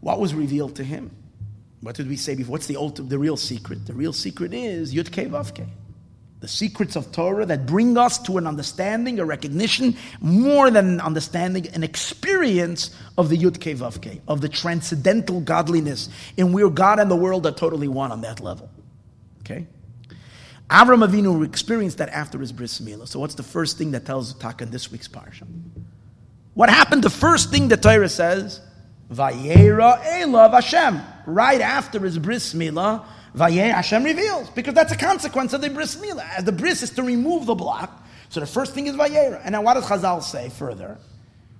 What 0.00 0.18
was 0.18 0.34
revealed 0.34 0.76
to 0.76 0.84
him? 0.84 1.10
What 1.80 1.96
did 1.96 2.08
we 2.08 2.16
say 2.16 2.34
before? 2.34 2.52
What's 2.52 2.66
the 2.66 2.76
ultimate, 2.76 3.08
the 3.08 3.18
real 3.18 3.36
secret? 3.36 3.86
The 3.86 3.94
real 3.94 4.12
secret 4.12 4.52
is 4.52 4.94
Yud 4.94 5.10
Kei 5.10 5.26
Vav 5.26 5.54
Kei. 5.54 5.66
The 6.40 6.48
secrets 6.48 6.96
of 6.96 7.12
Torah 7.12 7.44
that 7.46 7.66
bring 7.66 7.98
us 7.98 8.18
to 8.22 8.38
an 8.38 8.46
understanding, 8.46 9.18
a 9.18 9.24
recognition, 9.24 9.96
more 10.20 10.70
than 10.70 10.88
an 10.88 11.00
understanding, 11.00 11.68
an 11.68 11.82
experience 11.82 12.96
of 13.18 13.28
the 13.28 13.36
Yud 13.36 13.60
Kei 13.60 13.74
Vav 13.74 14.00
Kei, 14.00 14.20
of 14.26 14.40
the 14.40 14.48
transcendental 14.48 15.40
godliness 15.40 16.08
in 16.36 16.52
where 16.52 16.70
God 16.70 16.98
and 16.98 17.10
the 17.10 17.16
world 17.16 17.46
are 17.46 17.52
totally 17.52 17.88
one 17.88 18.10
on 18.10 18.22
that 18.22 18.40
level. 18.40 18.70
Okay? 19.40 19.66
Avram 20.70 21.06
Avinu 21.06 21.44
experienced 21.44 21.98
that 21.98 22.10
after 22.10 22.38
his 22.38 22.52
bris 22.52 22.80
milah. 22.80 23.08
So 23.08 23.18
what's 23.18 23.34
the 23.34 23.42
first 23.42 23.76
thing 23.76 23.90
that 23.90 24.06
tells 24.06 24.32
Taka 24.34 24.64
in 24.64 24.70
this 24.70 24.90
week's 24.92 25.08
parsha? 25.08 25.46
What 26.54 26.70
happened? 26.70 27.02
The 27.02 27.10
first 27.10 27.50
thing 27.50 27.68
the 27.68 27.76
Torah 27.76 28.08
says 28.08 28.60
Vayera 29.12 30.02
Elav 30.02 30.52
Hashem. 30.52 31.00
Right 31.26 31.60
after 31.60 32.00
his 32.00 32.18
bris 32.18 32.54
milah, 32.54 33.04
Vayera 33.34 33.74
Hashem 33.74 34.04
reveals 34.04 34.50
because 34.50 34.74
that's 34.74 34.92
a 34.92 34.96
consequence 34.96 35.52
of 35.52 35.60
the 35.60 35.70
bris 35.70 35.96
milah. 35.96 36.28
As 36.36 36.44
the 36.44 36.52
bris 36.52 36.82
is 36.82 36.90
to 36.90 37.02
remove 37.02 37.46
the 37.46 37.54
block, 37.54 38.06
so 38.28 38.40
the 38.40 38.46
first 38.46 38.74
thing 38.74 38.86
is 38.86 38.94
Vayera. 38.94 39.40
And 39.44 39.52
now 39.52 39.62
what 39.62 39.74
does 39.74 39.84
Chazal 39.84 40.22
say 40.22 40.50
further? 40.50 40.98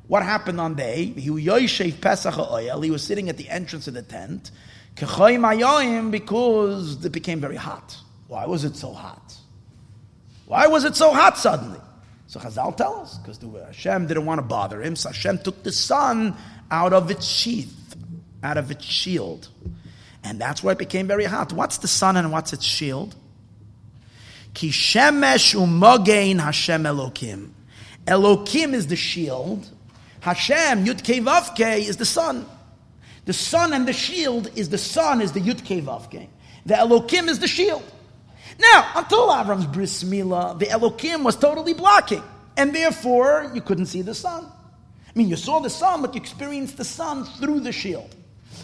What 0.07 0.23
happened 0.23 0.61
on 0.61 0.75
day? 0.75 1.05
He 1.05 1.31
was 1.31 3.05
sitting 3.05 3.29
at 3.29 3.37
the 3.37 3.49
entrance 3.49 3.87
of 3.87 3.95
the 3.95 4.03
tent 4.03 4.51
because 4.95 7.05
it 7.05 7.13
became 7.13 7.41
very 7.41 7.57
hot. 7.57 7.97
Why 8.27 8.47
was 8.47 8.65
it 8.65 8.77
so 8.77 8.93
hot? 8.93 9.37
Why 10.47 10.67
was 10.67 10.85
it 10.85 10.97
so 10.97 11.13
hot 11.13 11.39
suddenly? 11.39 11.81
So 12.27 12.41
Chazal 12.41 12.77
tells 12.77 13.11
us 13.11 13.19
because 13.19 13.39
Hashem 13.67 14.09
didn't 14.09 14.27
want 14.27 14.41
to 14.41 14.47
bother 14.47 14.83
him. 14.83 14.97
So 14.97 15.11
Hashem 15.11 15.39
took 15.39 15.63
the 15.63 15.73
sun 15.73 16.37
out 16.71 16.93
of 16.93 17.11
its 17.11 17.27
sheath, 17.27 17.97
out 18.43 18.57
of 18.57 18.71
its 18.71 18.85
shield. 18.85 19.49
And 20.23 20.41
that's 20.41 20.63
why 20.63 20.73
it 20.73 20.79
became 20.79 21.07
very 21.07 21.25
hot. 21.25 21.53
What's 21.53 21.79
the 21.79 21.89
sun 21.89 22.17
and 22.17 22.31
what's 22.33 22.53
its 22.53 22.65
shield? 22.65 23.15
Ki 24.55 24.69
shemesh 24.71 25.53
Hashem 26.41 26.83
Elokim. 26.85 27.51
Elokim 28.07 28.75
is 28.75 28.87
the 28.89 28.97
shield. 28.97 29.69
Hashem, 30.21 30.85
Yud 30.85 31.03
Kei 31.03 31.21
Vav 31.21 31.55
Kei, 31.55 31.83
is 31.83 31.97
the 31.97 32.05
sun. 32.05 32.47
The 33.25 33.33
sun 33.33 33.73
and 33.73 33.87
the 33.87 33.93
shield 33.93 34.51
is 34.57 34.69
the 34.69 34.79
sun 34.79 35.21
is 35.21 35.33
the 35.33 35.41
Yud 35.41 35.65
Kei 35.65 35.81
Vav 35.81 36.11
Kei. 36.11 36.29
The 36.67 36.75
Elokim 36.75 37.29
is 37.29 37.39
the 37.39 37.49
shield. 37.49 37.83
Now, 38.59 38.91
until 38.97 39.29
Avram's 39.29 39.67
bris 39.67 40.05
milah, 40.05 40.59
the 40.59 40.67
Elokim 40.67 41.23
was 41.25 41.37
totally 41.37 41.73
blocking, 41.73 42.23
and 42.57 42.75
therefore 42.75 43.51
you 43.55 43.63
couldn't 43.63 43.87
see 43.87 44.03
the 44.03 44.15
sun. 44.15 44.51
Mean, 45.21 45.29
you 45.29 45.37
saw 45.37 45.61
the 45.61 45.69
sun, 45.69 46.01
but 46.01 46.15
you 46.15 46.21
experienced 46.23 46.79
the 46.79 46.85
sun 46.85 47.27
through 47.27 47.61
the 47.61 47.73
shield. 47.73 48.17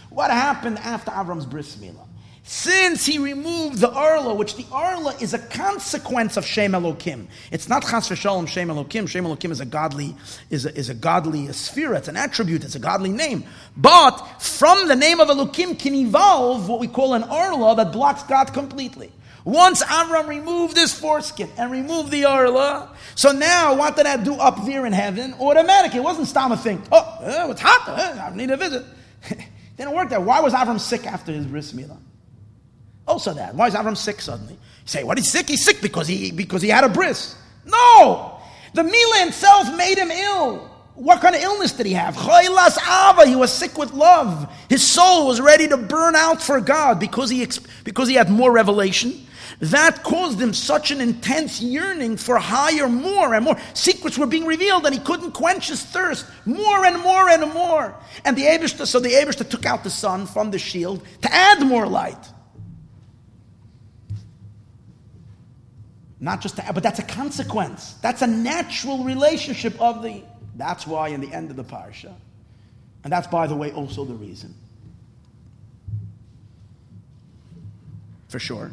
What 0.08 0.30
happened 0.30 0.78
after 0.78 1.10
Avram's 1.10 1.44
bris 1.44 1.76
milah? 1.76 2.06
Since 2.44 3.04
he 3.04 3.18
removed 3.18 3.78
the 3.78 3.90
arla, 3.90 4.32
which 4.32 4.56
the 4.56 4.64
arla 4.72 5.14
is 5.20 5.34
a 5.34 5.38
consequence 5.38 6.38
of 6.38 6.46
Shem 6.46 6.72
Elokim. 6.72 7.26
It's 7.50 7.68
not 7.68 7.82
Chas 7.82 8.08
v'Shalom 8.08 8.48
Shem 8.48 8.68
Elokim. 8.68 9.06
Shem 9.06 9.24
Elokim 9.24 9.50
is 9.50 9.60
a 9.60 9.66
godly, 9.66 10.16
is 10.48 10.64
a, 10.64 10.74
is 10.74 10.88
a 10.88 10.94
godly 10.94 11.52
sphere. 11.52 11.92
It's 11.92 12.08
an 12.08 12.16
attribute. 12.16 12.64
It's 12.64 12.74
a 12.74 12.78
godly 12.78 13.10
name. 13.10 13.44
But 13.76 14.16
from 14.38 14.88
the 14.88 14.96
name 14.96 15.20
of 15.20 15.28
Elokim 15.28 15.78
can 15.78 15.94
evolve 15.94 16.70
what 16.70 16.80
we 16.80 16.88
call 16.88 17.12
an 17.12 17.24
arla 17.24 17.76
that 17.76 17.92
blocks 17.92 18.22
God 18.22 18.54
completely. 18.54 19.12
Once 19.46 19.80
Avram 19.84 20.26
removed 20.26 20.76
his 20.76 20.92
foreskin 20.92 21.48
and 21.56 21.70
removed 21.70 22.10
the 22.10 22.24
arla, 22.24 22.90
so 23.14 23.30
now 23.30 23.76
what 23.76 23.94
did 23.94 24.04
I 24.04 24.16
do 24.16 24.34
up 24.34 24.66
there 24.66 24.84
in 24.86 24.92
heaven? 24.92 25.34
Automatically, 25.34 26.00
it 26.00 26.02
wasn't 26.02 26.26
Stama 26.26 26.60
thing. 26.60 26.82
Oh, 26.90 26.98
uh, 26.98 27.52
it's 27.52 27.60
hot. 27.60 27.88
Uh, 27.88 28.22
I 28.22 28.34
need 28.34 28.50
a 28.50 28.56
visit. 28.56 28.84
Didn't 29.76 29.94
work 29.94 30.10
that. 30.10 30.20
Why 30.20 30.40
was 30.40 30.52
Avram 30.52 30.80
sick 30.80 31.06
after 31.06 31.30
his 31.30 31.46
bris 31.46 31.72
milah? 31.72 31.96
Also 33.06 33.34
that. 33.34 33.54
Why 33.54 33.68
is 33.68 33.74
Avram 33.74 33.96
sick 33.96 34.20
suddenly? 34.20 34.54
You 34.54 34.58
say, 34.86 35.04
what 35.04 35.16
is 35.16 35.30
sick? 35.30 35.48
He's 35.48 35.64
sick 35.64 35.80
because 35.80 36.08
he 36.08 36.32
because 36.32 36.60
he 36.60 36.68
had 36.68 36.82
a 36.82 36.88
bris. 36.88 37.36
No! 37.64 38.40
The 38.74 38.82
milah 38.82 39.28
itself 39.28 39.76
made 39.76 39.96
him 39.96 40.10
ill. 40.10 40.75
What 40.96 41.20
kind 41.20 41.36
of 41.36 41.42
illness 41.42 41.72
did 41.72 41.86
he 41.86 41.92
have? 41.92 42.16
Chaylas 42.16 42.78
Ava. 42.78 43.26
He 43.26 43.36
was 43.36 43.52
sick 43.52 43.78
with 43.78 43.92
love. 43.92 44.50
His 44.68 44.90
soul 44.90 45.26
was 45.26 45.40
ready 45.40 45.68
to 45.68 45.76
burn 45.76 46.16
out 46.16 46.42
for 46.42 46.60
God 46.60 46.98
because 46.98 47.30
he, 47.30 47.46
because 47.84 48.08
he 48.08 48.14
had 48.14 48.30
more 48.30 48.50
revelation 48.50 49.26
that 49.60 50.02
caused 50.02 50.40
him 50.40 50.52
such 50.52 50.90
an 50.90 51.00
intense 51.00 51.62
yearning 51.62 52.16
for 52.16 52.38
higher, 52.38 52.88
more 52.88 53.34
and 53.34 53.44
more. 53.44 53.56
Secrets 53.74 54.18
were 54.18 54.26
being 54.26 54.44
revealed, 54.44 54.84
and 54.84 54.94
he 54.94 55.00
couldn't 55.00 55.32
quench 55.32 55.68
his 55.68 55.82
thirst 55.82 56.26
more 56.44 56.84
and 56.84 57.00
more 57.00 57.28
and 57.28 57.52
more. 57.54 57.94
And 58.24 58.36
the 58.36 58.42
Abishta, 58.42 58.86
so 58.86 59.00
the 59.00 59.10
Abishta 59.10 59.48
took 59.48 59.64
out 59.64 59.82
the 59.82 59.90
sun 59.90 60.26
from 60.26 60.50
the 60.50 60.58
shield 60.58 61.02
to 61.22 61.32
add 61.32 61.60
more 61.62 61.86
light. 61.86 62.32
Not 66.20 66.40
just 66.40 66.56
to 66.56 66.66
add, 66.66 66.74
but 66.74 66.82
that's 66.82 66.98
a 66.98 67.04
consequence. 67.04 67.94
That's 68.02 68.22
a 68.22 68.26
natural 68.26 69.04
relationship 69.04 69.80
of 69.80 70.02
the. 70.02 70.22
That's 70.56 70.86
why 70.86 71.08
in 71.08 71.20
the 71.20 71.32
end 71.32 71.50
of 71.50 71.56
the 71.56 71.64
parsha, 71.64 72.14
and 73.04 73.12
that's 73.12 73.26
by 73.26 73.46
the 73.46 73.54
way 73.54 73.72
also 73.72 74.04
the 74.04 74.14
reason. 74.14 74.54
For 78.28 78.38
sure 78.38 78.72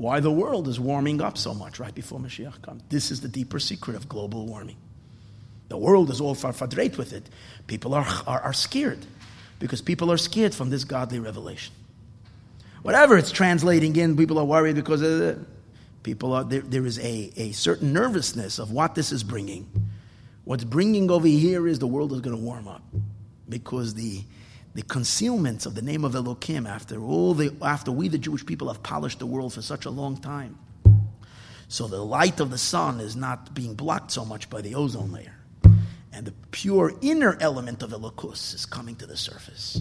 why 0.00 0.18
the 0.18 0.30
world 0.30 0.66
is 0.66 0.80
warming 0.80 1.20
up 1.20 1.36
so 1.36 1.52
much 1.52 1.78
right 1.78 1.94
before 1.94 2.18
Mashiach 2.18 2.62
comes. 2.62 2.82
This 2.88 3.10
is 3.10 3.20
the 3.20 3.28
deeper 3.28 3.60
secret 3.60 3.96
of 3.96 4.08
global 4.08 4.46
warming. 4.46 4.78
The 5.68 5.76
world 5.76 6.08
is 6.08 6.22
all 6.22 6.34
farfadrate 6.34 6.96
with 6.96 7.12
it. 7.12 7.28
People 7.66 7.92
are, 7.92 8.06
are, 8.26 8.40
are 8.40 8.52
scared 8.54 9.04
because 9.58 9.82
people 9.82 10.10
are 10.10 10.16
scared 10.16 10.54
from 10.54 10.70
this 10.70 10.84
godly 10.84 11.18
revelation. 11.18 11.74
Whatever 12.80 13.18
it's 13.18 13.30
translating 13.30 13.94
in, 13.94 14.16
people 14.16 14.38
are 14.38 14.44
worried 14.44 14.74
because 14.74 15.02
uh, 15.02 15.36
people 16.02 16.32
are, 16.32 16.44
there, 16.44 16.62
there 16.62 16.86
is 16.86 16.98
a, 17.00 17.30
a 17.36 17.52
certain 17.52 17.92
nervousness 17.92 18.58
of 18.58 18.70
what 18.72 18.94
this 18.94 19.12
is 19.12 19.22
bringing. 19.22 19.68
What's 20.44 20.64
bringing 20.64 21.10
over 21.10 21.26
here 21.26 21.68
is 21.68 21.78
the 21.78 21.86
world 21.86 22.12
is 22.12 22.20
going 22.20 22.36
to 22.36 22.42
warm 22.42 22.68
up 22.68 22.82
because 23.48 23.94
the 23.94 24.24
the 24.72 24.82
concealments 24.82 25.66
of 25.66 25.74
the 25.74 25.82
name 25.82 26.04
of 26.04 26.12
Elokim 26.12 26.68
after 26.68 27.02
all 27.02 27.34
the 27.34 27.54
after 27.60 27.90
we 27.90 28.08
the 28.08 28.18
Jewish 28.18 28.46
people 28.46 28.68
have 28.68 28.82
polished 28.82 29.18
the 29.18 29.26
world 29.26 29.52
for 29.52 29.62
such 29.62 29.84
a 29.84 29.90
long 29.90 30.16
time. 30.16 30.58
So 31.68 31.86
the 31.86 32.02
light 32.02 32.40
of 32.40 32.50
the 32.50 32.58
sun 32.58 33.00
is 33.00 33.14
not 33.14 33.54
being 33.54 33.74
blocked 33.74 34.10
so 34.10 34.24
much 34.24 34.50
by 34.50 34.60
the 34.60 34.74
ozone 34.74 35.12
layer. 35.12 35.34
And 36.12 36.26
the 36.26 36.34
pure 36.50 36.92
inner 37.00 37.36
element 37.40 37.82
of 37.84 37.90
Elokus 37.90 38.54
is 38.54 38.66
coming 38.66 38.96
to 38.96 39.06
the 39.06 39.16
surface. 39.16 39.80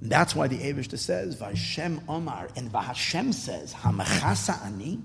And 0.00 0.10
that's 0.10 0.36
why 0.36 0.46
the 0.46 0.58
Avishta 0.58 0.98
says, 0.98 1.34
Vashem 1.34 2.02
Omar, 2.08 2.48
and 2.54 2.70
Vahashem 2.70 3.34
says, 3.34 3.74
Hamachasa 3.74 4.64
Ani. 4.64 5.02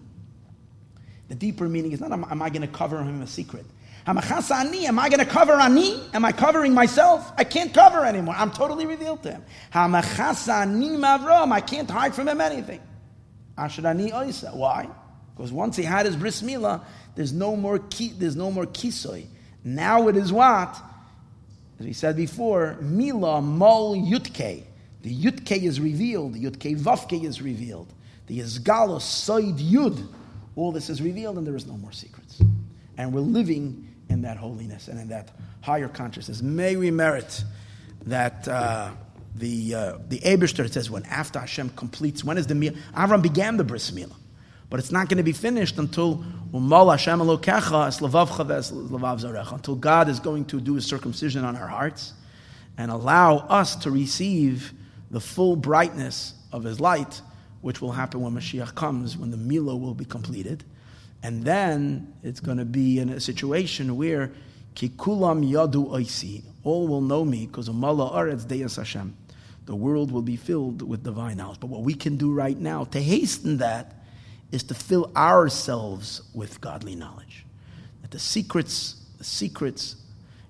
The 1.31 1.37
deeper 1.37 1.69
meaning 1.69 1.93
is 1.93 2.01
not, 2.01 2.11
am, 2.11 2.25
am 2.29 2.41
I 2.41 2.49
going 2.49 2.63
to 2.63 2.67
cover 2.67 3.01
him 3.01 3.21
a 3.21 3.27
secret? 3.27 3.65
Am 4.05 4.17
I 4.17 5.09
going 5.09 5.19
to 5.19 5.25
cover 5.25 5.53
Ani? 5.53 5.97
Am 6.13 6.25
I 6.25 6.33
covering 6.33 6.73
myself? 6.73 7.31
I 7.37 7.45
can't 7.45 7.73
cover 7.73 8.05
anymore. 8.05 8.35
I'm 8.37 8.51
totally 8.51 8.85
revealed 8.85 9.23
to 9.23 9.31
him. 9.31 9.45
I 9.73 11.61
can't 11.65 11.89
hide 11.89 12.13
from 12.13 12.27
him 12.27 12.41
anything. 12.41 12.81
Asher 13.57 13.87
Ani 13.87 14.11
Oisa. 14.11 14.53
Why? 14.53 14.89
Because 15.33 15.53
once 15.53 15.77
he 15.77 15.83
had 15.83 16.05
his 16.05 16.17
bris 16.17 16.41
milah, 16.41 16.83
there's 17.15 17.31
no 17.31 17.55
more 17.55 17.79
ki, 17.79 18.11
there's 18.17 18.35
no 18.35 18.51
more 18.51 18.65
kisoy. 18.65 19.25
Now 19.63 20.09
it 20.09 20.17
is 20.17 20.33
what? 20.33 20.77
As 21.79 21.85
we 21.85 21.93
said 21.93 22.17
before, 22.17 22.75
mila 22.81 23.41
mol 23.41 23.95
yutke. 23.95 24.65
The 25.01 25.15
Yutke 25.15 25.63
is 25.63 25.79
revealed, 25.79 26.33
the 26.33 26.43
Yutke 26.43 26.77
Vavke 26.77 27.23
is 27.23 27.41
revealed, 27.41 27.87
the 28.27 28.39
Yizgalos 28.39 29.03
Soid 29.03 29.59
Yud. 29.59 30.09
All 30.55 30.71
this 30.71 30.89
is 30.89 31.01
revealed, 31.01 31.37
and 31.37 31.47
there 31.47 31.55
is 31.55 31.65
no 31.65 31.77
more 31.77 31.91
secrets. 31.91 32.41
And 32.97 33.13
we're 33.13 33.21
living 33.21 33.87
in 34.09 34.23
that 34.23 34.37
holiness 34.37 34.87
and 34.87 34.99
in 34.99 35.09
that 35.09 35.29
higher 35.61 35.87
consciousness. 35.87 36.41
May 36.41 36.75
we 36.75 36.91
merit 36.91 37.43
that 38.05 38.47
uh, 38.47 38.91
the 39.35 39.75
uh, 39.75 39.97
the 40.09 40.19
says 40.71 40.89
when 40.89 41.05
after 41.05 41.39
Hashem 41.39 41.69
completes, 41.71 42.23
when 42.23 42.37
is 42.37 42.47
the 42.47 42.55
meal? 42.55 42.73
Avram 42.95 43.21
began 43.21 43.57
the 43.57 43.63
bris 43.63 43.91
milah, 43.91 44.15
but 44.69 44.79
it's 44.79 44.91
not 44.91 45.07
going 45.07 45.17
to 45.17 45.23
be 45.23 45.31
finished 45.31 45.77
until 45.77 46.23
until 49.53 49.75
God 49.75 50.09
is 50.09 50.19
going 50.19 50.45
to 50.45 50.59
do 50.59 50.75
a 50.75 50.81
circumcision 50.81 51.45
on 51.45 51.55
our 51.55 51.67
hearts 51.67 52.13
and 52.77 52.91
allow 52.91 53.37
us 53.37 53.75
to 53.77 53.91
receive 53.91 54.73
the 55.09 55.21
full 55.21 55.55
brightness 55.55 56.33
of 56.51 56.63
his 56.63 56.79
light, 56.79 57.21
which 57.61 57.81
will 57.81 57.91
happen 57.91 58.21
when 58.21 58.33
Mashiach 58.33 58.75
comes, 58.75 59.17
when 59.17 59.31
the 59.31 59.37
Milo 59.37 59.75
will 59.75 59.93
be 59.93 60.05
completed. 60.05 60.63
And 61.23 61.43
then 61.43 62.13
it's 62.23 62.39
going 62.39 62.57
to 62.57 62.65
be 62.65 62.99
in 62.99 63.09
a 63.09 63.19
situation 63.19 63.95
where 63.95 64.31
Kikulam 64.75 65.47
Yadu 65.49 65.91
Oisi, 65.91 66.43
all 66.63 66.87
will 66.87 67.01
know 67.01 67.23
me 67.23 67.45
because 67.45 67.67
of 67.67 67.75
Mala 67.75 68.11
Aretz 68.11 68.45
Deyas 68.45 68.77
Hashem. 68.77 69.15
The 69.65 69.75
world 69.75 70.11
will 70.11 70.23
be 70.23 70.35
filled 70.35 70.81
with 70.81 71.03
divine 71.03 71.37
knowledge. 71.37 71.59
But 71.59 71.67
what 71.67 71.81
we 71.81 71.93
can 71.93 72.17
do 72.17 72.33
right 72.33 72.57
now 72.57 72.85
to 72.85 73.01
hasten 73.01 73.57
that 73.57 73.95
is 74.51 74.63
to 74.63 74.73
fill 74.73 75.11
ourselves 75.15 76.21
with 76.33 76.59
godly 76.61 76.95
knowledge. 76.95 77.45
That 78.01 78.11
the 78.11 78.19
secrets, 78.19 78.95
the 79.17 79.23
secrets, 79.23 79.95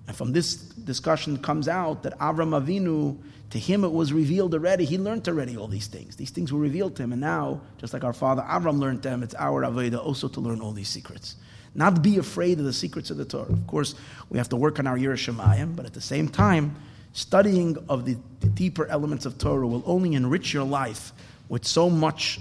and 0.06 0.16
from 0.16 0.32
this 0.32 0.56
discussion 0.56 1.38
comes 1.38 1.68
out 1.68 2.02
that 2.02 2.18
Avram 2.18 2.60
Avinu 2.60 3.18
to 3.52 3.58
him 3.58 3.84
it 3.84 3.92
was 3.92 4.14
revealed 4.14 4.54
already. 4.54 4.86
He 4.86 4.96
learned 4.96 5.28
already 5.28 5.58
all 5.58 5.68
these 5.68 5.86
things. 5.86 6.16
These 6.16 6.30
things 6.30 6.50
were 6.50 6.58
revealed 6.58 6.96
to 6.96 7.02
him. 7.02 7.12
And 7.12 7.20
now, 7.20 7.60
just 7.76 7.92
like 7.92 8.02
our 8.02 8.14
father 8.14 8.40
Avram 8.48 8.78
learned 8.78 9.02
them, 9.02 9.22
it's 9.22 9.34
our 9.34 9.60
Aveda 9.60 10.02
also 10.02 10.26
to 10.28 10.40
learn 10.40 10.62
all 10.62 10.72
these 10.72 10.88
secrets. 10.88 11.36
Not 11.74 12.02
be 12.02 12.16
afraid 12.16 12.58
of 12.58 12.64
the 12.64 12.72
secrets 12.72 13.10
of 13.10 13.18
the 13.18 13.26
Torah. 13.26 13.52
Of 13.52 13.66
course, 13.66 13.94
we 14.30 14.38
have 14.38 14.48
to 14.48 14.56
work 14.56 14.78
on 14.78 14.86
our 14.86 14.96
Yiras 14.96 15.30
Shamayim, 15.30 15.76
but 15.76 15.84
at 15.84 15.92
the 15.92 16.00
same 16.00 16.28
time, 16.28 16.74
studying 17.12 17.76
of 17.90 18.06
the, 18.06 18.16
the 18.40 18.48
deeper 18.48 18.86
elements 18.86 19.26
of 19.26 19.36
Torah 19.36 19.66
will 19.66 19.82
only 19.84 20.14
enrich 20.14 20.54
your 20.54 20.64
life 20.64 21.12
with 21.50 21.66
so 21.66 21.90
much, 21.90 22.40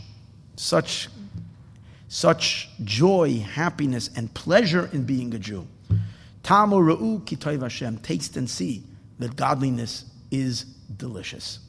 such, 0.56 1.10
such 2.08 2.70
joy, 2.86 3.40
happiness, 3.40 4.10
and 4.16 4.34
pleasure 4.34 4.90
in 4.94 5.04
being 5.04 5.34
a 5.34 5.40
Jew. 5.40 5.68
Tamu 6.42 6.78
ra'u 6.78 7.26
ki 7.26 7.38
Hashem. 7.60 7.98
Taste 7.98 8.38
and 8.38 8.50
see 8.50 8.84
that 9.20 9.36
godliness 9.36 10.06
is 10.32 10.66
delicious. 10.98 11.60